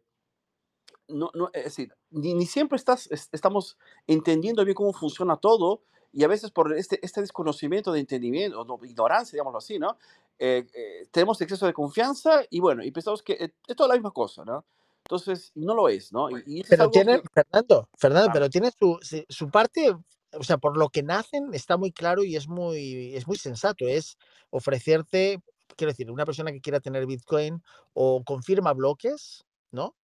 no, 1.08 1.30
no, 1.34 1.50
es 1.52 1.64
decir, 1.64 1.94
ni, 2.10 2.34
ni 2.34 2.46
siempre 2.46 2.76
estás, 2.76 3.10
es, 3.10 3.28
estamos 3.32 3.78
entendiendo 4.06 4.64
bien 4.64 4.74
cómo 4.74 4.92
funciona 4.92 5.36
todo 5.36 5.82
y 6.12 6.24
a 6.24 6.28
veces 6.28 6.50
por 6.50 6.74
este, 6.76 6.98
este 7.02 7.20
desconocimiento 7.20 7.92
de 7.92 8.00
entendimiento, 8.00 8.60
o 8.60 8.84
ignorancia, 8.84 9.36
digámoslo 9.36 9.58
así, 9.58 9.78
¿no? 9.78 9.98
Eh, 10.38 10.66
eh, 10.72 11.08
tenemos 11.10 11.40
exceso 11.40 11.66
de 11.66 11.72
confianza 11.72 12.42
y 12.50 12.60
bueno, 12.60 12.84
y 12.84 12.90
pensamos 12.90 13.22
que 13.22 13.32
eh, 13.34 13.52
es 13.66 13.76
toda 13.76 13.88
la 13.88 13.94
misma 13.94 14.10
cosa, 14.10 14.44
¿no? 14.44 14.64
Entonces, 15.04 15.52
no 15.54 15.74
lo 15.74 15.88
es, 15.88 16.12
¿no? 16.12 16.30
Y, 16.30 16.42
y 16.46 16.64
pero 16.64 16.90
tiene, 16.90 17.20
que... 17.20 17.28
Fernando, 17.32 17.88
Fernando, 17.96 18.28
ah. 18.30 18.32
pero 18.32 18.50
tiene 18.50 18.70
su, 18.70 18.98
su 19.28 19.50
parte 19.50 19.94
o 20.32 20.44
sea, 20.44 20.58
por 20.58 20.76
lo 20.76 20.90
que 20.90 21.02
nacen 21.02 21.54
está 21.54 21.76
muy 21.76 21.92
claro 21.92 22.22
y 22.22 22.36
es 22.36 22.48
muy, 22.48 23.14
es 23.14 23.26
muy 23.26 23.38
sensato. 23.38 23.86
Es 23.86 24.18
ofrecerte, 24.50 25.40
quiero 25.76 25.92
decir, 25.92 26.10
una 26.10 26.24
persona 26.24 26.52
que 26.52 26.60
quiera 26.60 26.80
tener 26.80 27.06
Bitcoin 27.06 27.62
o 27.94 28.22
confirma 28.24 28.72
bloques, 28.72 29.44
¿no? 29.70 29.96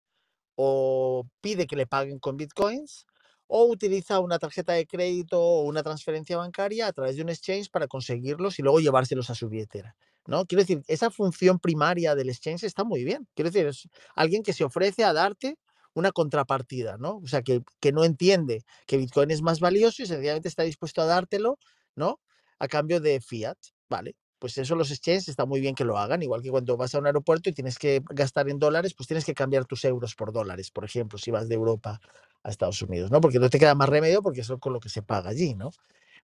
O 0.57 1.27
pide 1.41 1.67
que 1.67 1.77
le 1.77 1.87
paguen 1.87 2.19
con 2.19 2.37
Bitcoins 2.37 3.07
o 3.47 3.67
utiliza 3.67 4.21
una 4.21 4.39
tarjeta 4.39 4.73
de 4.73 4.87
crédito 4.87 5.41
o 5.41 5.63
una 5.63 5.83
transferencia 5.83 6.37
bancaria 6.39 6.87
a 6.87 6.93
través 6.93 7.17
de 7.17 7.23
un 7.23 7.29
exchange 7.29 7.71
para 7.71 7.87
conseguirlos 7.87 8.59
y 8.59 8.63
luego 8.63 8.81
llevárselos 8.81 9.29
a 9.31 9.35
su 9.35 9.49
billetera. 9.49 9.95
¿no? 10.27 10.47
Quiero 10.47 10.63
decir, 10.63 10.83
esa 10.89 11.11
función 11.11 11.59
primaria 11.59 12.15
del 12.15 12.31
exchange 12.31 12.65
está 12.65 12.85
muy 12.85 13.05
bien. 13.05 13.29
Quiero 13.35 13.51
decir, 13.51 13.67
es 13.67 13.89
alguien 14.15 14.43
que 14.43 14.53
se 14.53 14.65
ofrece 14.65 15.05
a 15.05 15.13
darte 15.13 15.59
una 15.95 16.13
contrapartida, 16.13 16.97
¿no? 16.97 17.19
O 17.19 17.27
sea, 17.27 17.43
que, 17.43 17.63
que, 17.81 17.93
no 17.93 18.05
entiende 18.05 18.65
que 18.87 18.97
Bitcoin 18.97 19.31
es 19.31 19.43
más 19.43 19.61
valioso 19.61 20.03
y 20.03 20.07
sencillamente 20.07 20.49
está 20.49 20.63
dispuesto 20.63 21.03
a 21.03 21.07
dártelo, 21.07 21.59
¿no? 21.95 22.21
A 22.59 22.69
cambio 22.69 23.01
de 23.01 23.21
fiat, 23.21 23.59
¿vale? 23.91 24.17
Pues 24.43 24.59
eso 24.59 24.75
los 24.75 24.91
exchanges 24.91 25.29
está 25.29 25.47
muy 25.47 25.61
bien 25.61 25.77
que 25.77 25.85
lo 25.85 25.97
hagan, 25.97 26.21
igual 26.21 26.43
que 26.43 26.51
cuando 26.51 26.77
vas 26.77 26.93
a 26.97 26.99
un 26.99 27.07
aeropuerto 27.07 27.49
y 27.49 27.53
tienes 27.53 27.79
que 27.79 28.03
gastar 28.11 28.49
en 28.49 28.59
dólares, 28.59 28.93
pues 28.93 29.07
tienes 29.07 29.25
que 29.25 29.35
cambiar 29.35 29.67
tus 29.67 29.85
euros 29.85 30.17
por 30.17 30.33
dólares, 30.33 30.73
por 30.73 30.85
ejemplo, 30.85 31.17
si 31.17 31.31
vas 31.31 31.49
de 31.49 31.55
Europa 31.55 32.01
a 32.43 32.51
Estados 32.51 32.83
Unidos, 32.83 33.13
¿no? 33.13 33.21
Porque 33.21 33.39
no 33.39 33.49
te 33.49 33.61
queda 33.61 33.77
más 33.77 33.89
remedio 33.89 34.21
porque 34.21 34.41
eso 34.41 34.55
es 34.55 34.61
con 34.61 34.73
lo 34.73 34.81
que 34.81 34.89
se 34.89 35.01
paga 35.01 35.31
allí, 35.31 35.55
¿no? 35.55 35.71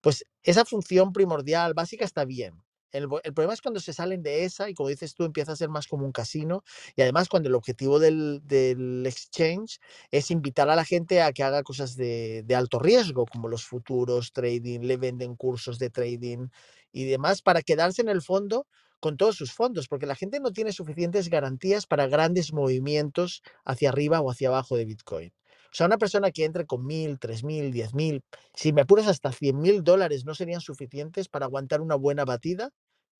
Pues 0.01 0.25
esa 0.43 0.65
función 0.65 1.13
primordial, 1.13 1.75
básica, 1.75 2.05
está 2.05 2.25
bien. 2.25 2.61
El, 2.91 3.07
el, 3.23 3.35
problema 3.35 3.55
es 3.55 3.61
cuando 3.61 3.79
se 3.79 3.93
salen 3.93 4.21
de 4.25 4.45
esa 4.45 4.69
y 4.69 4.75
como 4.75 4.89
dices 4.89 5.15
tú 5.15 5.23
empieza 5.23 5.53
a 5.53 5.57
ser 5.57 5.69
más 5.69 5.87
como 5.87 6.05
un 6.05 6.11
casino 6.11 6.65
y 6.97 7.03
además 7.03 7.29
cuando 7.29 7.49
el 7.49 7.55
objetivo 7.55 8.01
del, 8.01 8.41
del 8.45 9.05
exchange 9.07 9.79
es 10.11 10.33
invitar 10.33 10.69
a 10.71 10.75
la 10.75 10.85
gente 10.85 11.23
a 11.23 11.33
que 11.33 11.45
haga 11.45 11.63
cosas 11.63 11.95
de, 11.95 12.43
de, 12.45 12.55
alto 12.57 12.81
riesgo 12.81 13.27
como 13.27 13.47
los 13.47 13.65
futuros, 13.65 14.33
trading, 14.33 14.81
le 14.81 14.97
venden 14.97 15.37
cursos 15.37 15.79
de 15.79 15.91
trading 15.91 16.49
y 16.93 17.05
demás 17.05 17.43
para 17.43 17.63
quedarse 17.63 18.03
en 18.03 18.09
el 18.09 18.23
fondo 18.23 18.67
con 19.01 19.17
todos 19.17 19.37
sus 19.37 19.53
fondos 19.53 19.87
porque 19.89 20.07
la 20.07 20.17
gente 20.17 20.41
no 20.41 20.53
tiene 20.53 20.73
suficientes 20.73 21.29
garantías 21.29 21.87
para 21.87 22.07
grandes 22.09 22.53
movimientos 22.53 23.43
hacia 23.65 23.91
arriba 23.91 24.21
o 24.21 24.31
hacia 24.31 24.49
abajo 24.49 24.77
de 24.77 24.85
Bitcoin. 24.85 25.33
O 25.71 25.75
sea, 25.75 25.87
una 25.87 25.99
persona 25.99 26.31
que 26.31 26.45
entre 26.45 26.67
con 26.67 26.87
mil, 26.87 27.19
tres 27.19 27.45
mil, 27.45 27.71
diez 27.73 27.95
mil, 27.95 28.23
si 28.55 28.73
me 28.73 28.83
apuras 28.83 29.07
hasta 29.07 29.33
cien 29.33 29.61
mil 29.61 29.85
dólares, 29.85 30.25
no 30.25 30.35
serían 30.35 30.61
suficientes 30.61 31.29
para 31.29 31.47
aguantar 31.47 31.83
una 31.83 31.95
buena 31.95 32.25
batida, 32.25 32.71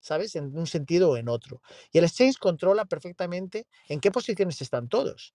¿sabes? 0.01 0.35
En 0.35 0.57
un 0.57 0.67
sentido 0.67 1.11
o 1.11 1.17
en 1.17 1.29
otro. 1.29 1.61
Y 1.93 1.99
el 1.99 2.05
exchange 2.05 2.39
controla 2.39 2.87
perfectamente 2.87 3.67
en 3.89 4.01
qué 4.01 4.11
posiciones 4.11 4.63
están 4.63 4.89
todos. 4.89 5.35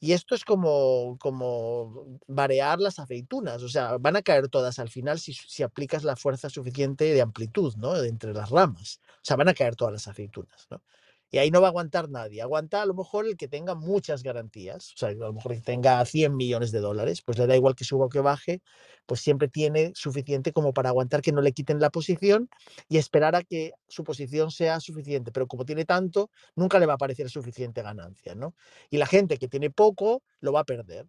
Y 0.00 0.12
esto 0.12 0.34
es 0.34 0.44
como, 0.44 1.16
como 1.18 2.20
variar 2.28 2.78
las 2.80 2.98
aceitunas, 3.00 3.62
o 3.62 3.68
sea, 3.68 3.98
van 3.98 4.16
a 4.16 4.22
caer 4.22 4.48
todas 4.48 4.78
al 4.78 4.88
final 4.90 5.18
si, 5.18 5.32
si 5.32 5.62
aplicas 5.64 6.04
la 6.04 6.14
fuerza 6.16 6.48
suficiente 6.50 7.04
de 7.04 7.20
amplitud, 7.20 7.74
¿no? 7.76 7.94
De 7.94 8.08
entre 8.08 8.32
las 8.32 8.50
ramas. 8.50 9.00
O 9.16 9.24
sea, 9.24 9.36
van 9.36 9.48
a 9.48 9.54
caer 9.54 9.74
todas 9.76 9.92
las 9.92 10.06
aceitunas, 10.06 10.68
¿no? 10.70 10.82
Y 11.30 11.38
ahí 11.38 11.50
no 11.50 11.60
va 11.60 11.68
a 11.68 11.70
aguantar 11.70 12.08
nadie. 12.08 12.40
Aguanta 12.40 12.80
a 12.82 12.86
lo 12.86 12.94
mejor 12.94 13.26
el 13.26 13.36
que 13.36 13.48
tenga 13.48 13.74
muchas 13.74 14.22
garantías, 14.22 14.92
o 14.94 14.96
sea, 14.96 15.10
a 15.10 15.12
lo 15.12 15.32
mejor 15.32 15.52
el 15.52 15.58
que 15.58 15.64
tenga 15.64 16.04
100 16.04 16.34
millones 16.34 16.72
de 16.72 16.80
dólares, 16.80 17.22
pues 17.22 17.38
le 17.38 17.46
da 17.46 17.54
igual 17.56 17.74
que 17.74 17.84
suba 17.84 18.06
o 18.06 18.08
que 18.08 18.20
baje, 18.20 18.62
pues 19.06 19.20
siempre 19.20 19.48
tiene 19.48 19.92
suficiente 19.94 20.52
como 20.52 20.72
para 20.72 20.88
aguantar 20.88 21.20
que 21.20 21.32
no 21.32 21.42
le 21.42 21.52
quiten 21.52 21.80
la 21.80 21.90
posición 21.90 22.48
y 22.88 22.96
esperar 22.98 23.36
a 23.36 23.42
que 23.42 23.72
su 23.88 24.04
posición 24.04 24.50
sea 24.50 24.80
suficiente. 24.80 25.30
Pero 25.32 25.46
como 25.46 25.64
tiene 25.66 25.84
tanto, 25.84 26.30
nunca 26.56 26.78
le 26.78 26.86
va 26.86 26.94
a 26.94 26.98
parecer 26.98 27.28
suficiente 27.30 27.82
ganancia, 27.82 28.34
¿no? 28.34 28.54
Y 28.90 28.96
la 28.96 29.06
gente 29.06 29.36
que 29.38 29.48
tiene 29.48 29.70
poco, 29.70 30.22
lo 30.40 30.52
va 30.52 30.60
a 30.60 30.64
perder. 30.64 31.06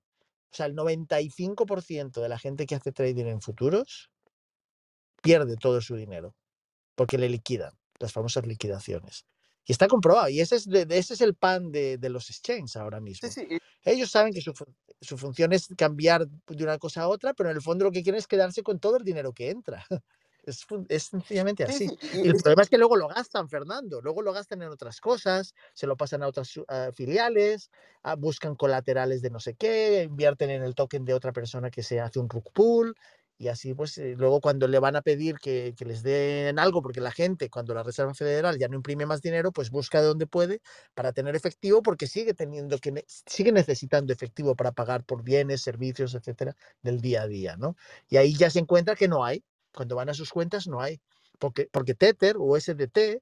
O 0.51 0.55
sea, 0.55 0.65
el 0.65 0.75
95% 0.75 2.21
de 2.21 2.29
la 2.29 2.39
gente 2.39 2.65
que 2.65 2.75
hace 2.75 2.91
trading 2.91 3.25
en 3.25 3.41
futuros 3.41 4.10
pierde 5.21 5.55
todo 5.58 5.82
su 5.82 5.95
dinero 5.95 6.36
porque 6.95 7.17
le 7.17 7.29
liquidan, 7.29 7.73
las 7.99 8.13
famosas 8.13 8.45
liquidaciones. 8.45 9.25
Y 9.69 9.71
está 9.71 9.88
comprobado. 9.88 10.29
Y 10.29 10.41
ese 10.41 10.55
es, 10.55 10.67
de, 10.67 10.88
ese 10.89 11.13
es 11.13 11.21
el 11.21 11.36
pan 11.36 11.71
de, 11.71 11.99
de, 11.99 12.10
los 12.10 12.32
exchanges 12.32 12.75
ahora 12.75 12.99
mismo. 12.99 13.29
Sí, 13.29 13.45
sí. 13.47 13.60
Ellos 13.86 14.10
saben 14.10 14.34
que 14.34 14.41
su, 14.41 14.51
su, 14.99 15.15
función 15.15 15.53
es 15.53 15.67
cambiar 15.77 16.27
de 16.27 16.63
una 16.63 16.79
cosa 16.79 17.03
a 17.03 17.08
otra, 17.08 17.36
pero 17.36 17.51
en 17.51 17.55
el 17.55 17.62
fondo 17.62 17.86
lo 17.86 17.91
que 17.91 18.01
quieren 18.01 18.17
es 18.17 18.25
quedarse 18.25 18.63
con 18.63 18.79
todo 18.79 18.97
el 18.97 19.03
dinero 19.03 19.32
que 19.32 19.51
entra. 19.51 19.86
Es, 20.45 20.65
es 20.88 21.03
sencillamente 21.03 21.63
así. 21.65 21.89
Sí, 21.89 21.97
sí. 22.01 22.21
Y 22.23 22.27
el 22.29 22.38
problema 22.38 22.63
es 22.63 22.69
que 22.69 22.77
luego 22.79 22.95
lo 22.95 23.10
gastan, 23.10 23.49
Fernando. 23.49 24.01
Luego 24.01 24.23
lo 24.23 24.34
gastan 24.34 24.63
en 24.63 24.69
otras 24.69 24.99
cosas, 24.99 25.53
se 25.73 25.86
lo 25.86 25.95
pasan 25.95 26.23
a 26.23 26.27
otras 26.27 26.58
uh, 26.58 26.63
filiales, 26.91 27.69
uh, 28.05 28.17
buscan 28.17 28.55
colaterales 28.55 29.21
de 29.21 29.29
no 29.29 29.39
sé 29.39 29.53
qué, 29.55 30.03
invierten 30.03 30.49
en 30.49 30.63
el 30.63 30.73
token 30.73 31.05
de 31.05 31.13
otra 31.13 31.34
persona 31.34 31.69
que 31.69 31.84
se 31.84 31.99
hace 31.99 32.19
un 32.19 32.29
rug 32.29 32.51
pool 32.51 32.95
y 33.41 33.47
así, 33.47 33.73
pues, 33.73 33.97
eh, 33.97 34.15
luego 34.17 34.41
cuando 34.41 34.67
le 34.67 34.80
van 34.80 34.97
a 34.97 35.02
pedir 35.02 35.38
que, 35.39 35.73
que, 35.78 35.86
les 35.86 36.04
den 36.04 36.60
algo, 36.60 36.82
porque 36.82 36.99
la 36.99 37.12
gente, 37.12 37.49
cuando 37.49 37.73
la 37.73 37.84
Reserva 37.84 38.13
Federal 38.13 38.60
ya 38.60 38.67
no 38.67 38.75
imprime 38.75 39.06
más 39.06 39.21
dinero, 39.21 39.54
pues 39.54 39.69
busca 39.71 40.02
de 40.02 40.08
donde 40.08 40.28
puede 40.28 40.62
para 40.93 41.13
tener 41.13 41.38
efectivo, 41.38 41.82
porque 41.82 42.06
sigue 42.08 42.34
teniendo 42.34 42.78
que, 42.80 43.06
sigue 43.08 43.54
necesitando 43.54 44.12
efectivo 44.12 44.56
para 44.56 44.73
pagar 44.73 45.06
por 45.06 45.23
bienes, 45.23 45.62
servicios, 45.62 46.15
etcétera, 46.15 46.54
del 46.82 46.99
día 46.99 47.21
a 47.23 47.28
día, 47.28 47.56
¿no? 47.56 47.78
Y 48.10 48.17
ahí 48.17 48.36
ya 48.36 48.49
se 48.49 48.60
encuentra 48.60 48.95
que 48.97 49.08
no 49.08 49.23
hay. 49.23 49.43
Cuando 49.73 49.95
van 49.95 50.10
a 50.10 50.13
sus 50.13 50.32
cuentas, 50.32 50.67
no 50.67 50.82
hay. 50.82 50.99
Porque, 51.39 51.69
porque 51.71 51.95
Tether 51.95 52.36
o 52.38 52.60
SDT, 52.60 53.21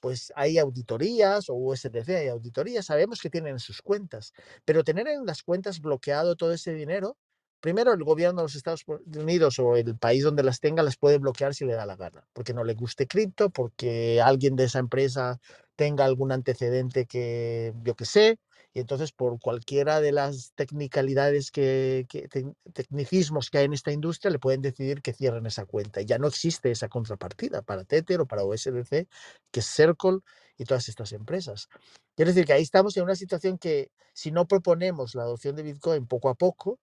pues 0.00 0.32
hay 0.34 0.58
auditorías 0.58 1.50
o 1.50 1.54
USDC 1.54 2.08
hay 2.10 2.28
auditorías, 2.28 2.86
sabemos 2.86 3.20
que 3.20 3.30
tienen 3.30 3.54
en 3.54 3.58
sus 3.60 3.82
cuentas, 3.82 4.32
pero 4.64 4.84
tener 4.84 5.08
en 5.08 5.26
las 5.26 5.42
cuentas 5.42 5.80
bloqueado 5.80 6.36
todo 6.36 6.52
ese 6.54 6.72
dinero 6.72 7.16
Primero, 7.60 7.92
el 7.92 8.04
gobierno 8.04 8.40
de 8.40 8.44
los 8.44 8.54
Estados 8.54 8.84
Unidos 8.86 9.58
o 9.58 9.76
el 9.76 9.96
país 9.96 10.22
donde 10.22 10.44
las 10.44 10.60
tenga 10.60 10.82
las 10.82 10.96
puede 10.96 11.18
bloquear 11.18 11.54
si 11.54 11.64
le 11.64 11.74
da 11.74 11.86
la 11.86 11.96
gana, 11.96 12.24
porque 12.32 12.54
no 12.54 12.62
le 12.62 12.74
guste 12.74 13.08
cripto, 13.08 13.50
porque 13.50 14.20
alguien 14.20 14.54
de 14.54 14.64
esa 14.64 14.78
empresa 14.78 15.40
tenga 15.74 16.04
algún 16.04 16.30
antecedente 16.30 17.06
que 17.06 17.74
yo 17.82 17.96
que 17.96 18.04
sé, 18.04 18.38
y 18.72 18.80
entonces 18.80 19.12
por 19.12 19.40
cualquiera 19.40 20.00
de 20.00 20.12
las 20.12 20.52
tecnicalidades 20.54 21.50
que, 21.50 22.06
que 22.08 22.28
te, 22.28 22.44
tecnicismos 22.72 23.50
que 23.50 23.58
hay 23.58 23.64
en 23.64 23.72
esta 23.72 23.92
industria 23.92 24.30
le 24.30 24.38
pueden 24.38 24.62
decidir 24.62 25.02
que 25.02 25.12
cierren 25.12 25.46
esa 25.46 25.64
cuenta 25.64 26.00
y 26.00 26.04
ya 26.04 26.18
no 26.18 26.28
existe 26.28 26.70
esa 26.70 26.88
contrapartida 26.88 27.62
para 27.62 27.84
Tether 27.84 28.20
o 28.20 28.26
para 28.26 28.44
OSDC, 28.44 29.08
que 29.50 29.60
es 29.60 29.66
Circle 29.66 30.18
y 30.56 30.64
todas 30.64 30.88
estas 30.88 31.12
empresas. 31.12 31.68
Quiero 32.14 32.30
decir 32.30 32.44
que 32.44 32.52
ahí 32.52 32.62
estamos 32.62 32.96
en 32.96 33.04
una 33.04 33.16
situación 33.16 33.58
que 33.58 33.90
si 34.12 34.30
no 34.30 34.46
proponemos 34.46 35.14
la 35.14 35.22
adopción 35.22 35.56
de 35.56 35.62
Bitcoin 35.62 36.06
poco 36.06 36.28
a 36.28 36.34
poco, 36.34 36.78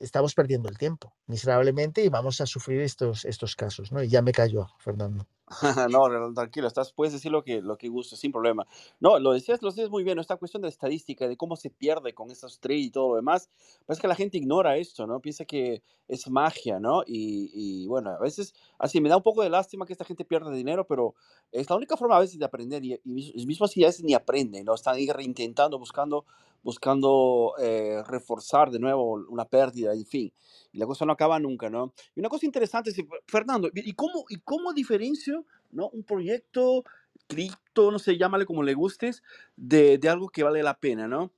estamos 0.00 0.34
perdiendo 0.34 0.68
el 0.68 0.78
tiempo 0.78 1.14
miserablemente 1.26 2.04
y 2.04 2.08
vamos 2.08 2.40
a 2.40 2.46
sufrir 2.46 2.80
estos, 2.80 3.24
estos 3.24 3.56
casos, 3.56 3.92
¿no? 3.92 4.02
Y 4.02 4.08
ya 4.08 4.22
me 4.22 4.32
cayó, 4.32 4.68
Fernando. 4.78 5.26
no, 5.90 6.32
tranquilo, 6.34 6.66
estás, 6.68 6.92
puedes 6.92 7.12
decir 7.12 7.32
lo 7.32 7.42
que, 7.42 7.62
lo 7.62 7.78
que 7.78 7.88
gustes, 7.88 8.18
sin 8.18 8.32
problema. 8.32 8.66
No, 9.00 9.18
lo 9.18 9.32
decías, 9.32 9.62
lo 9.62 9.70
decías 9.70 9.88
muy 9.88 10.04
bien, 10.04 10.18
esta 10.18 10.36
cuestión 10.36 10.62
de 10.62 10.68
estadística, 10.68 11.26
de 11.26 11.36
cómo 11.36 11.56
se 11.56 11.70
pierde 11.70 12.12
con 12.14 12.30
esos 12.30 12.60
trades 12.60 12.86
y 12.86 12.90
todo 12.90 13.10
lo 13.10 13.16
demás, 13.16 13.48
parece 13.86 14.02
que 14.02 14.08
la 14.08 14.14
gente 14.14 14.36
ignora 14.36 14.76
esto, 14.76 15.06
¿no? 15.06 15.20
Piensa 15.20 15.44
que 15.44 15.82
es 16.06 16.28
magia, 16.28 16.80
¿no? 16.80 17.02
Y, 17.06 17.50
y, 17.54 17.86
bueno, 17.86 18.10
a 18.10 18.18
veces, 18.18 18.54
así 18.78 19.00
me 19.00 19.08
da 19.08 19.16
un 19.16 19.22
poco 19.22 19.42
de 19.42 19.50
lástima 19.50 19.86
que 19.86 19.92
esta 19.92 20.04
gente 20.04 20.24
pierda 20.24 20.50
dinero, 20.50 20.86
pero 20.86 21.14
es 21.50 21.68
la 21.68 21.76
única 21.76 21.96
forma 21.96 22.16
a 22.16 22.20
veces 22.20 22.38
de 22.38 22.44
aprender 22.44 22.84
y, 22.84 23.00
y 23.04 23.46
mismo 23.46 23.66
así 23.66 23.82
a 23.84 23.88
veces 23.88 24.04
ni 24.04 24.14
aprenden, 24.14 24.64
¿no? 24.64 24.74
Están 24.74 24.96
ahí 24.96 25.08
reintentando, 25.10 25.78
buscando, 25.78 26.24
buscando 26.62 27.54
eh, 27.58 28.02
reforzar 28.06 28.70
de 28.70 28.78
nuevo 28.78 29.14
una 29.28 29.44
pérdida, 29.44 29.92
en 29.92 30.06
fin. 30.06 30.32
Y 30.72 30.78
la 30.78 30.86
cosa 30.86 31.04
no 31.04 31.12
acaba 31.12 31.38
nunca, 31.38 31.70
¿no? 31.70 31.92
Y 32.14 32.20
una 32.20 32.28
cosa 32.28 32.46
interesante, 32.46 32.90
Fernando, 33.26 33.68
¿y 33.74 33.92
cómo, 33.92 34.24
y 34.28 34.36
cómo 34.40 34.72
diferencio 34.72 35.37
¿no? 35.70 35.88
un 35.90 36.04
proyecto 36.04 36.84
cripto, 37.26 37.90
no 37.90 37.98
sé, 37.98 38.16
llámale 38.16 38.46
como 38.46 38.62
le 38.62 38.74
gustes, 38.74 39.22
de, 39.56 39.98
de 39.98 40.08
algo 40.08 40.28
que 40.28 40.42
vale 40.42 40.62
la 40.62 40.78
pena, 40.78 41.08
¿no? 41.08 41.32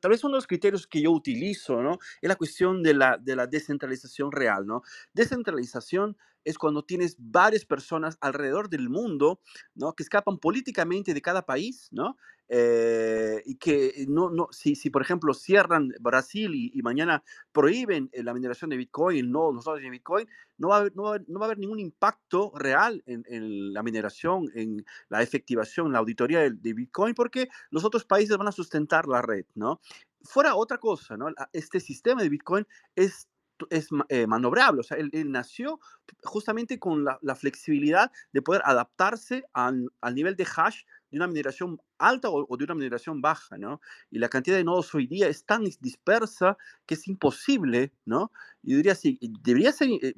tal 0.00 0.10
vez 0.10 0.24
uno 0.24 0.32
de 0.34 0.38
los 0.38 0.46
criterios 0.46 0.86
que 0.86 1.02
yo 1.02 1.10
utilizo, 1.12 1.82
¿no? 1.82 1.98
Es 2.20 2.28
la 2.28 2.36
cuestión 2.36 2.82
de 2.82 2.94
la, 2.94 3.18
de 3.18 3.36
la 3.36 3.46
descentralización 3.46 4.32
real, 4.32 4.66
¿no? 4.66 4.82
Descentralización 5.12 6.16
es 6.46 6.58
cuando 6.58 6.84
tienes 6.84 7.16
varias 7.18 7.64
personas 7.64 8.16
alrededor 8.20 8.70
del 8.70 8.88
mundo, 8.88 9.40
¿no? 9.74 9.94
Que 9.94 10.04
escapan 10.04 10.38
políticamente 10.38 11.12
de 11.12 11.20
cada 11.20 11.44
país, 11.44 11.88
¿no? 11.90 12.16
Eh, 12.48 13.42
y 13.44 13.56
que 13.56 14.06
no, 14.08 14.30
no, 14.30 14.46
si, 14.52 14.76
si 14.76 14.88
por 14.88 15.02
ejemplo 15.02 15.34
cierran 15.34 15.92
Brasil 15.98 16.52
y, 16.54 16.80
mañana 16.82 17.24
prohíben 17.50 18.08
eh, 18.12 18.22
la 18.22 18.32
mineración 18.32 18.70
de 18.70 18.76
Bitcoin, 18.76 19.32
no 19.32 19.50
los 19.50 19.64
de 19.64 19.90
Bitcoin, 19.90 20.28
no 20.56 20.68
va, 20.68 20.76
haber, 20.76 20.94
no, 20.94 21.02
va 21.02 21.18
no 21.26 21.40
va 21.40 21.46
a 21.46 21.48
haber 21.48 21.58
ningún 21.58 21.80
impacto 21.80 22.52
real 22.54 23.02
en, 23.06 23.72
la 23.74 23.82
mineración, 23.82 24.48
en 24.54 24.86
la 25.08 25.22
efectivación, 25.22 25.92
la 25.92 25.98
auditoría 25.98 26.38
de, 26.38 26.52
de, 26.52 26.72
Bitcoin, 26.72 27.14
porque 27.14 27.48
los 27.70 27.84
otros 27.84 28.04
países 28.04 28.36
van 28.36 28.46
a 28.46 28.52
sustentar 28.52 29.08
la 29.08 29.20
red, 29.20 29.46
¿no? 29.56 29.80
Fuera 30.22 30.54
otra 30.54 30.78
cosa, 30.78 31.16
¿no? 31.16 31.26
Este 31.52 31.80
sistema 31.80 32.22
de 32.22 32.28
Bitcoin 32.28 32.66
es 32.94 33.26
es 33.70 33.88
eh, 34.08 34.26
o 34.28 34.82
sea, 34.82 34.96
él, 34.98 35.10
nació 35.30 35.80
justamente 36.22 36.78
con 36.78 37.04
la, 37.04 37.18
la, 37.22 37.34
flexibilidad 37.34 38.10
de 38.32 38.42
poder 38.42 38.62
adaptarse 38.64 39.44
al, 39.52 39.90
al, 40.00 40.14
nivel 40.14 40.36
de 40.36 40.44
hash 40.44 40.82
de 41.10 41.18
una 41.18 41.26
mineración 41.26 41.80
alta 41.98 42.28
o, 42.30 42.46
o, 42.48 42.56
de 42.56 42.64
una 42.64 42.74
mineración 42.74 43.20
baja, 43.20 43.56
¿no? 43.58 43.80
Y 44.10 44.18
la 44.18 44.28
cantidad 44.28 44.56
de 44.56 44.64
nodos 44.64 44.94
hoy 44.94 45.06
día 45.06 45.28
es 45.28 45.44
tan 45.44 45.64
dispersa 45.80 46.56
que 46.84 46.94
es 46.94 47.08
imposible, 47.08 47.92
¿no? 48.04 48.32
Yo 48.62 48.76
diría 48.76 48.92
así, 48.92 49.18
debería 49.42 49.72
ser, 49.72 49.88
eh, 50.02 50.14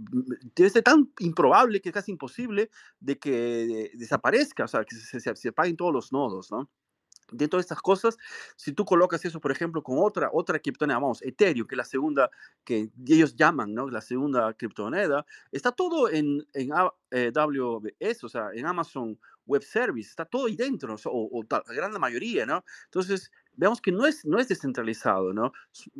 debe 0.54 0.70
ser 0.70 0.82
tan 0.82 1.10
improbable 1.18 1.80
que 1.80 1.90
es 1.90 1.94
casi 1.94 2.10
imposible 2.12 2.70
de 3.00 3.18
que 3.18 3.90
desaparezca, 3.94 4.64
o 4.64 4.68
sea, 4.68 4.84
que 4.84 4.96
se, 4.96 5.20
se, 5.20 5.36
se 5.36 5.48
apaguen 5.48 5.76
todos 5.76 5.92
los 5.92 6.12
nodos, 6.12 6.50
¿no? 6.50 6.68
De 7.30 7.48
estas 7.58 7.80
cosas, 7.80 8.16
si 8.56 8.72
tú 8.72 8.84
colocas 8.84 9.24
eso, 9.24 9.40
por 9.40 9.52
ejemplo, 9.52 9.82
con 9.82 9.98
otra, 9.98 10.30
otra 10.32 10.58
criptoneda, 10.58 10.98
vamos, 10.98 11.22
Ethereum, 11.22 11.66
que 11.66 11.74
es 11.74 11.78
la 11.78 11.84
segunda 11.84 12.30
que 12.64 12.90
ellos 13.06 13.36
llaman, 13.36 13.74
¿no? 13.74 13.88
La 13.90 14.00
segunda 14.00 14.52
criptomoneda, 14.54 15.26
está 15.52 15.72
todo 15.72 16.10
en, 16.10 16.46
en 16.54 16.72
AWS, 16.72 18.24
o 18.24 18.28
sea, 18.28 18.50
en 18.54 18.66
Amazon 18.66 19.18
Web 19.46 19.62
Service, 19.62 20.10
está 20.10 20.24
todo 20.24 20.46
ahí 20.46 20.56
dentro, 20.56 20.94
o, 21.06 21.40
o 21.40 21.44
la 21.50 21.62
gran 21.74 21.92
mayoría, 22.00 22.46
¿no? 22.46 22.64
Entonces, 22.84 23.30
veamos 23.58 23.80
que 23.80 23.90
no 23.90 24.06
es, 24.06 24.24
no 24.24 24.38
es 24.38 24.48
descentralizado, 24.48 25.32
¿no? 25.32 25.52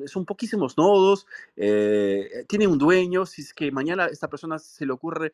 Son 0.07 0.25
poquísimos 0.25 0.79
nodos, 0.79 1.27
eh, 1.57 2.45
tiene 2.49 2.67
un 2.69 2.79
dueño, 2.79 3.27
si 3.27 3.43
es 3.43 3.53
que 3.53 3.73
mañana 3.73 4.05
a 4.05 4.07
esta 4.09 4.29
persona 4.29 4.59
se 4.59 4.87
le 4.87 4.93
ocurre 4.93 5.33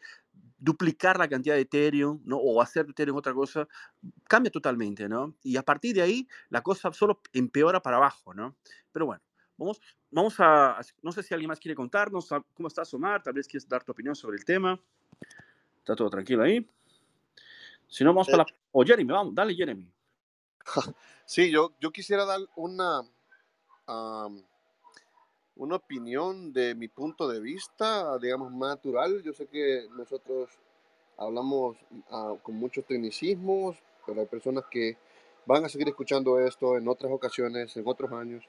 duplicar 0.65 1.19
la 1.19 1.29
cantidad 1.29 1.55
de 1.55 1.61
Ethereum, 1.61 2.21
¿no? 2.25 2.39
O 2.39 2.61
hacer 2.63 2.87
de 2.87 2.93
Ethereum 2.93 3.17
otra 3.17 3.35
cosa, 3.35 3.69
cambia 4.27 4.51
totalmente, 4.51 5.09
¿no? 5.09 5.35
Y 5.43 5.57
a 5.57 5.63
partir 5.63 5.95
de 5.95 6.03
ahí, 6.03 6.27
la 6.49 6.63
cosa 6.63 6.93
solo 6.93 7.21
empeora 7.33 7.81
para 7.81 7.99
abajo, 7.99 8.33
¿no? 8.33 8.57
Pero 8.91 9.07
bueno, 9.07 9.23
vamos, 9.59 9.81
vamos 10.11 10.35
a, 10.39 10.81
no 11.03 11.13
sé 11.13 11.23
si 11.23 11.35
alguien 11.35 11.49
más 11.49 11.61
quiere 11.61 11.75
contarnos 11.75 12.31
cómo 12.55 12.69
estás, 12.69 12.93
Omar, 12.95 13.23
tal 13.23 13.35
vez 13.35 13.47
quieres 13.47 13.69
dar 13.69 13.85
tu 13.85 13.93
opinión 13.93 14.17
sobre 14.17 14.39
el 14.39 14.45
tema. 14.45 14.81
Está 15.79 15.95
todo 15.95 16.09
tranquilo 16.09 16.43
ahí. 16.43 16.67
Si 17.87 18.03
no, 18.03 18.11
vamos 18.11 18.27
para 18.27 18.39
la... 18.39 18.47
O 18.73 18.81
oh, 18.81 18.85
Jeremy, 18.85 19.13
vamos, 19.13 19.35
dale, 19.35 19.55
Jeremy. 19.55 19.89
Sí, 21.27 21.51
yo, 21.51 21.75
yo 21.81 21.91
quisiera 21.91 22.25
dar 22.25 22.41
una... 22.57 23.01
Um 23.87 24.43
una 25.57 25.77
opinión 25.77 26.53
de 26.53 26.75
mi 26.75 26.89
punto 26.89 27.29
de 27.29 27.41
vista, 27.41 28.19
digamos, 28.19 28.53
natural. 28.53 29.23
Yo 29.23 29.33
sé 29.33 29.47
que 29.47 29.87
nosotros 29.97 30.51
hablamos 31.17 31.77
uh, 32.11 32.37
con 32.43 32.57
muchos 32.57 32.85
tecnicismos, 32.85 33.77
pero 34.07 34.21
hay 34.21 34.27
personas 34.27 34.65
que 34.71 34.97
van 35.47 35.65
a 35.65 35.69
seguir 35.69 35.89
escuchando 35.89 36.39
esto 36.41 36.77
en 36.77 36.89
otras 36.89 37.13
ocasiones, 37.13 37.77
en 37.77 37.87
otros 37.87 38.11
años. 38.13 38.45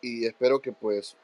Y 0.00 0.24
espero 0.24 0.60
que 0.60 0.72
pues 0.72 1.16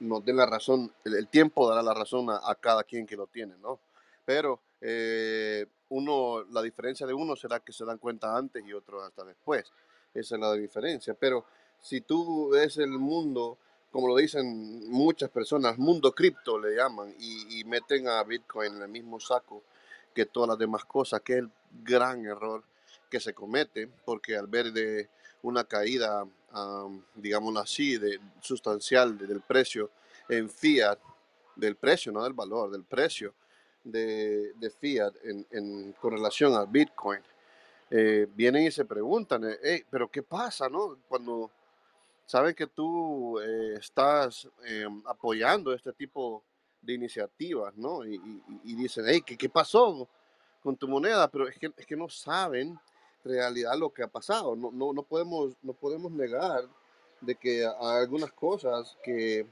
nos 0.00 0.24
den 0.24 0.36
la 0.36 0.46
razón, 0.46 0.92
el, 1.04 1.28
tiempo 1.28 1.68
dará 1.68 1.82
la 1.82 1.94
razón 1.94 2.28
a, 2.30 2.54
cada 2.54 2.84
quien 2.84 3.06
que 3.06 3.16
lo 3.16 3.26
tiene, 3.26 3.56
¿no? 3.58 3.80
Pero 4.24 4.60
eh, 4.80 5.66
uno, 5.88 6.44
la 6.50 6.62
diferencia 6.62 7.06
de 7.06 7.14
uno 7.14 7.34
será 7.34 7.60
que 7.60 7.72
se 7.72 7.84
dan 7.84 7.98
cuenta 7.98 8.36
antes 8.36 8.64
y 8.64 8.72
otros 8.72 9.02
hasta 9.02 9.24
después. 9.24 9.72
Esa 10.14 10.34
es 10.34 10.40
la 10.40 10.52
diferencia. 10.52 11.14
Pero 11.14 11.46
si 11.80 12.00
tú 12.00 12.50
ves 12.50 12.76
el 12.78 12.90
mundo, 12.90 13.58
como 13.90 14.08
lo 14.08 14.16
dicen 14.16 14.90
muchas 14.90 15.30
personas, 15.30 15.78
mundo 15.78 16.12
cripto 16.12 16.58
le 16.58 16.76
llaman, 16.76 17.14
y, 17.18 17.64
meten 17.64 18.08
a 18.08 18.22
Bitcoin 18.22 18.76
en 18.76 18.82
el 18.82 18.88
mismo 18.88 19.20
saco 19.20 19.62
que 20.14 20.26
todas 20.26 20.50
las 20.50 20.58
demás 20.58 20.84
cosas, 20.84 21.20
que 21.20 21.34
es 21.34 21.38
el 21.40 21.50
gran 21.82 22.24
error 22.24 22.62
que 23.10 23.20
se 23.20 23.34
comete, 23.34 23.88
porque 24.04 24.36
al 24.36 24.46
ver 24.46 24.72
de 24.72 25.08
una 25.42 25.64
caída, 25.64 26.26
digamos 27.14 27.56
así, 27.56 27.96
de, 27.96 28.20
sustancial 28.40 29.16
del 29.16 29.40
precio 29.40 29.90
en 30.28 30.50
fiat, 30.50 30.98
del 31.56 31.76
precio, 31.76 32.12
no 32.12 32.22
del 32.24 32.32
valor, 32.32 32.70
del 32.70 32.84
precio 32.84 33.34
de, 33.84 34.72
fiat 34.78 35.14
en, 35.24 35.94
con 36.00 36.12
relación 36.12 36.54
al 36.54 36.66
Bitcoin, 36.66 37.20
eh, 37.90 38.26
vienen 38.34 38.64
y 38.64 38.70
se 38.70 38.84
preguntan, 38.84 39.44
eh, 39.62 39.84
pero 39.88 40.10
¿qué 40.10 40.22
pasa, 40.22 40.68
no? 40.68 40.98
Cuando 41.08 41.50
saben 42.28 42.54
que 42.54 42.66
tú 42.66 43.40
eh, 43.40 43.76
estás 43.78 44.46
em, 44.66 45.02
apoyando 45.06 45.72
este 45.72 45.94
tipo 45.94 46.44
de 46.82 46.92
iniciativas, 46.92 47.74
¿no? 47.74 48.04
Y, 48.04 48.20
dicen, 48.64 49.06
hey, 49.08 49.22
¿qué, 49.24 49.36
¿qué, 49.36 49.48
pasó 49.48 50.06
con 50.62 50.76
tu 50.76 50.86
moneda? 50.86 51.26
Pero 51.28 51.48
es 51.48 51.58
que, 51.58 51.72
es 51.74 51.86
que 51.86 51.96
no 51.96 52.06
saben 52.10 52.78
realidad 53.24 53.72
lo 53.78 53.90
que 53.90 54.02
ha 54.02 54.08
pasado. 54.08 54.54
No, 54.54 54.70
no, 54.70 54.92
no, 54.92 55.02
podemos, 55.02 55.54
no 55.62 55.72
podemos 55.72 56.12
negar 56.12 56.68
de 57.22 57.34
que 57.34 57.64
hay 57.64 58.02
algunas 58.02 58.30
cosas 58.32 58.94
que, 59.02 59.46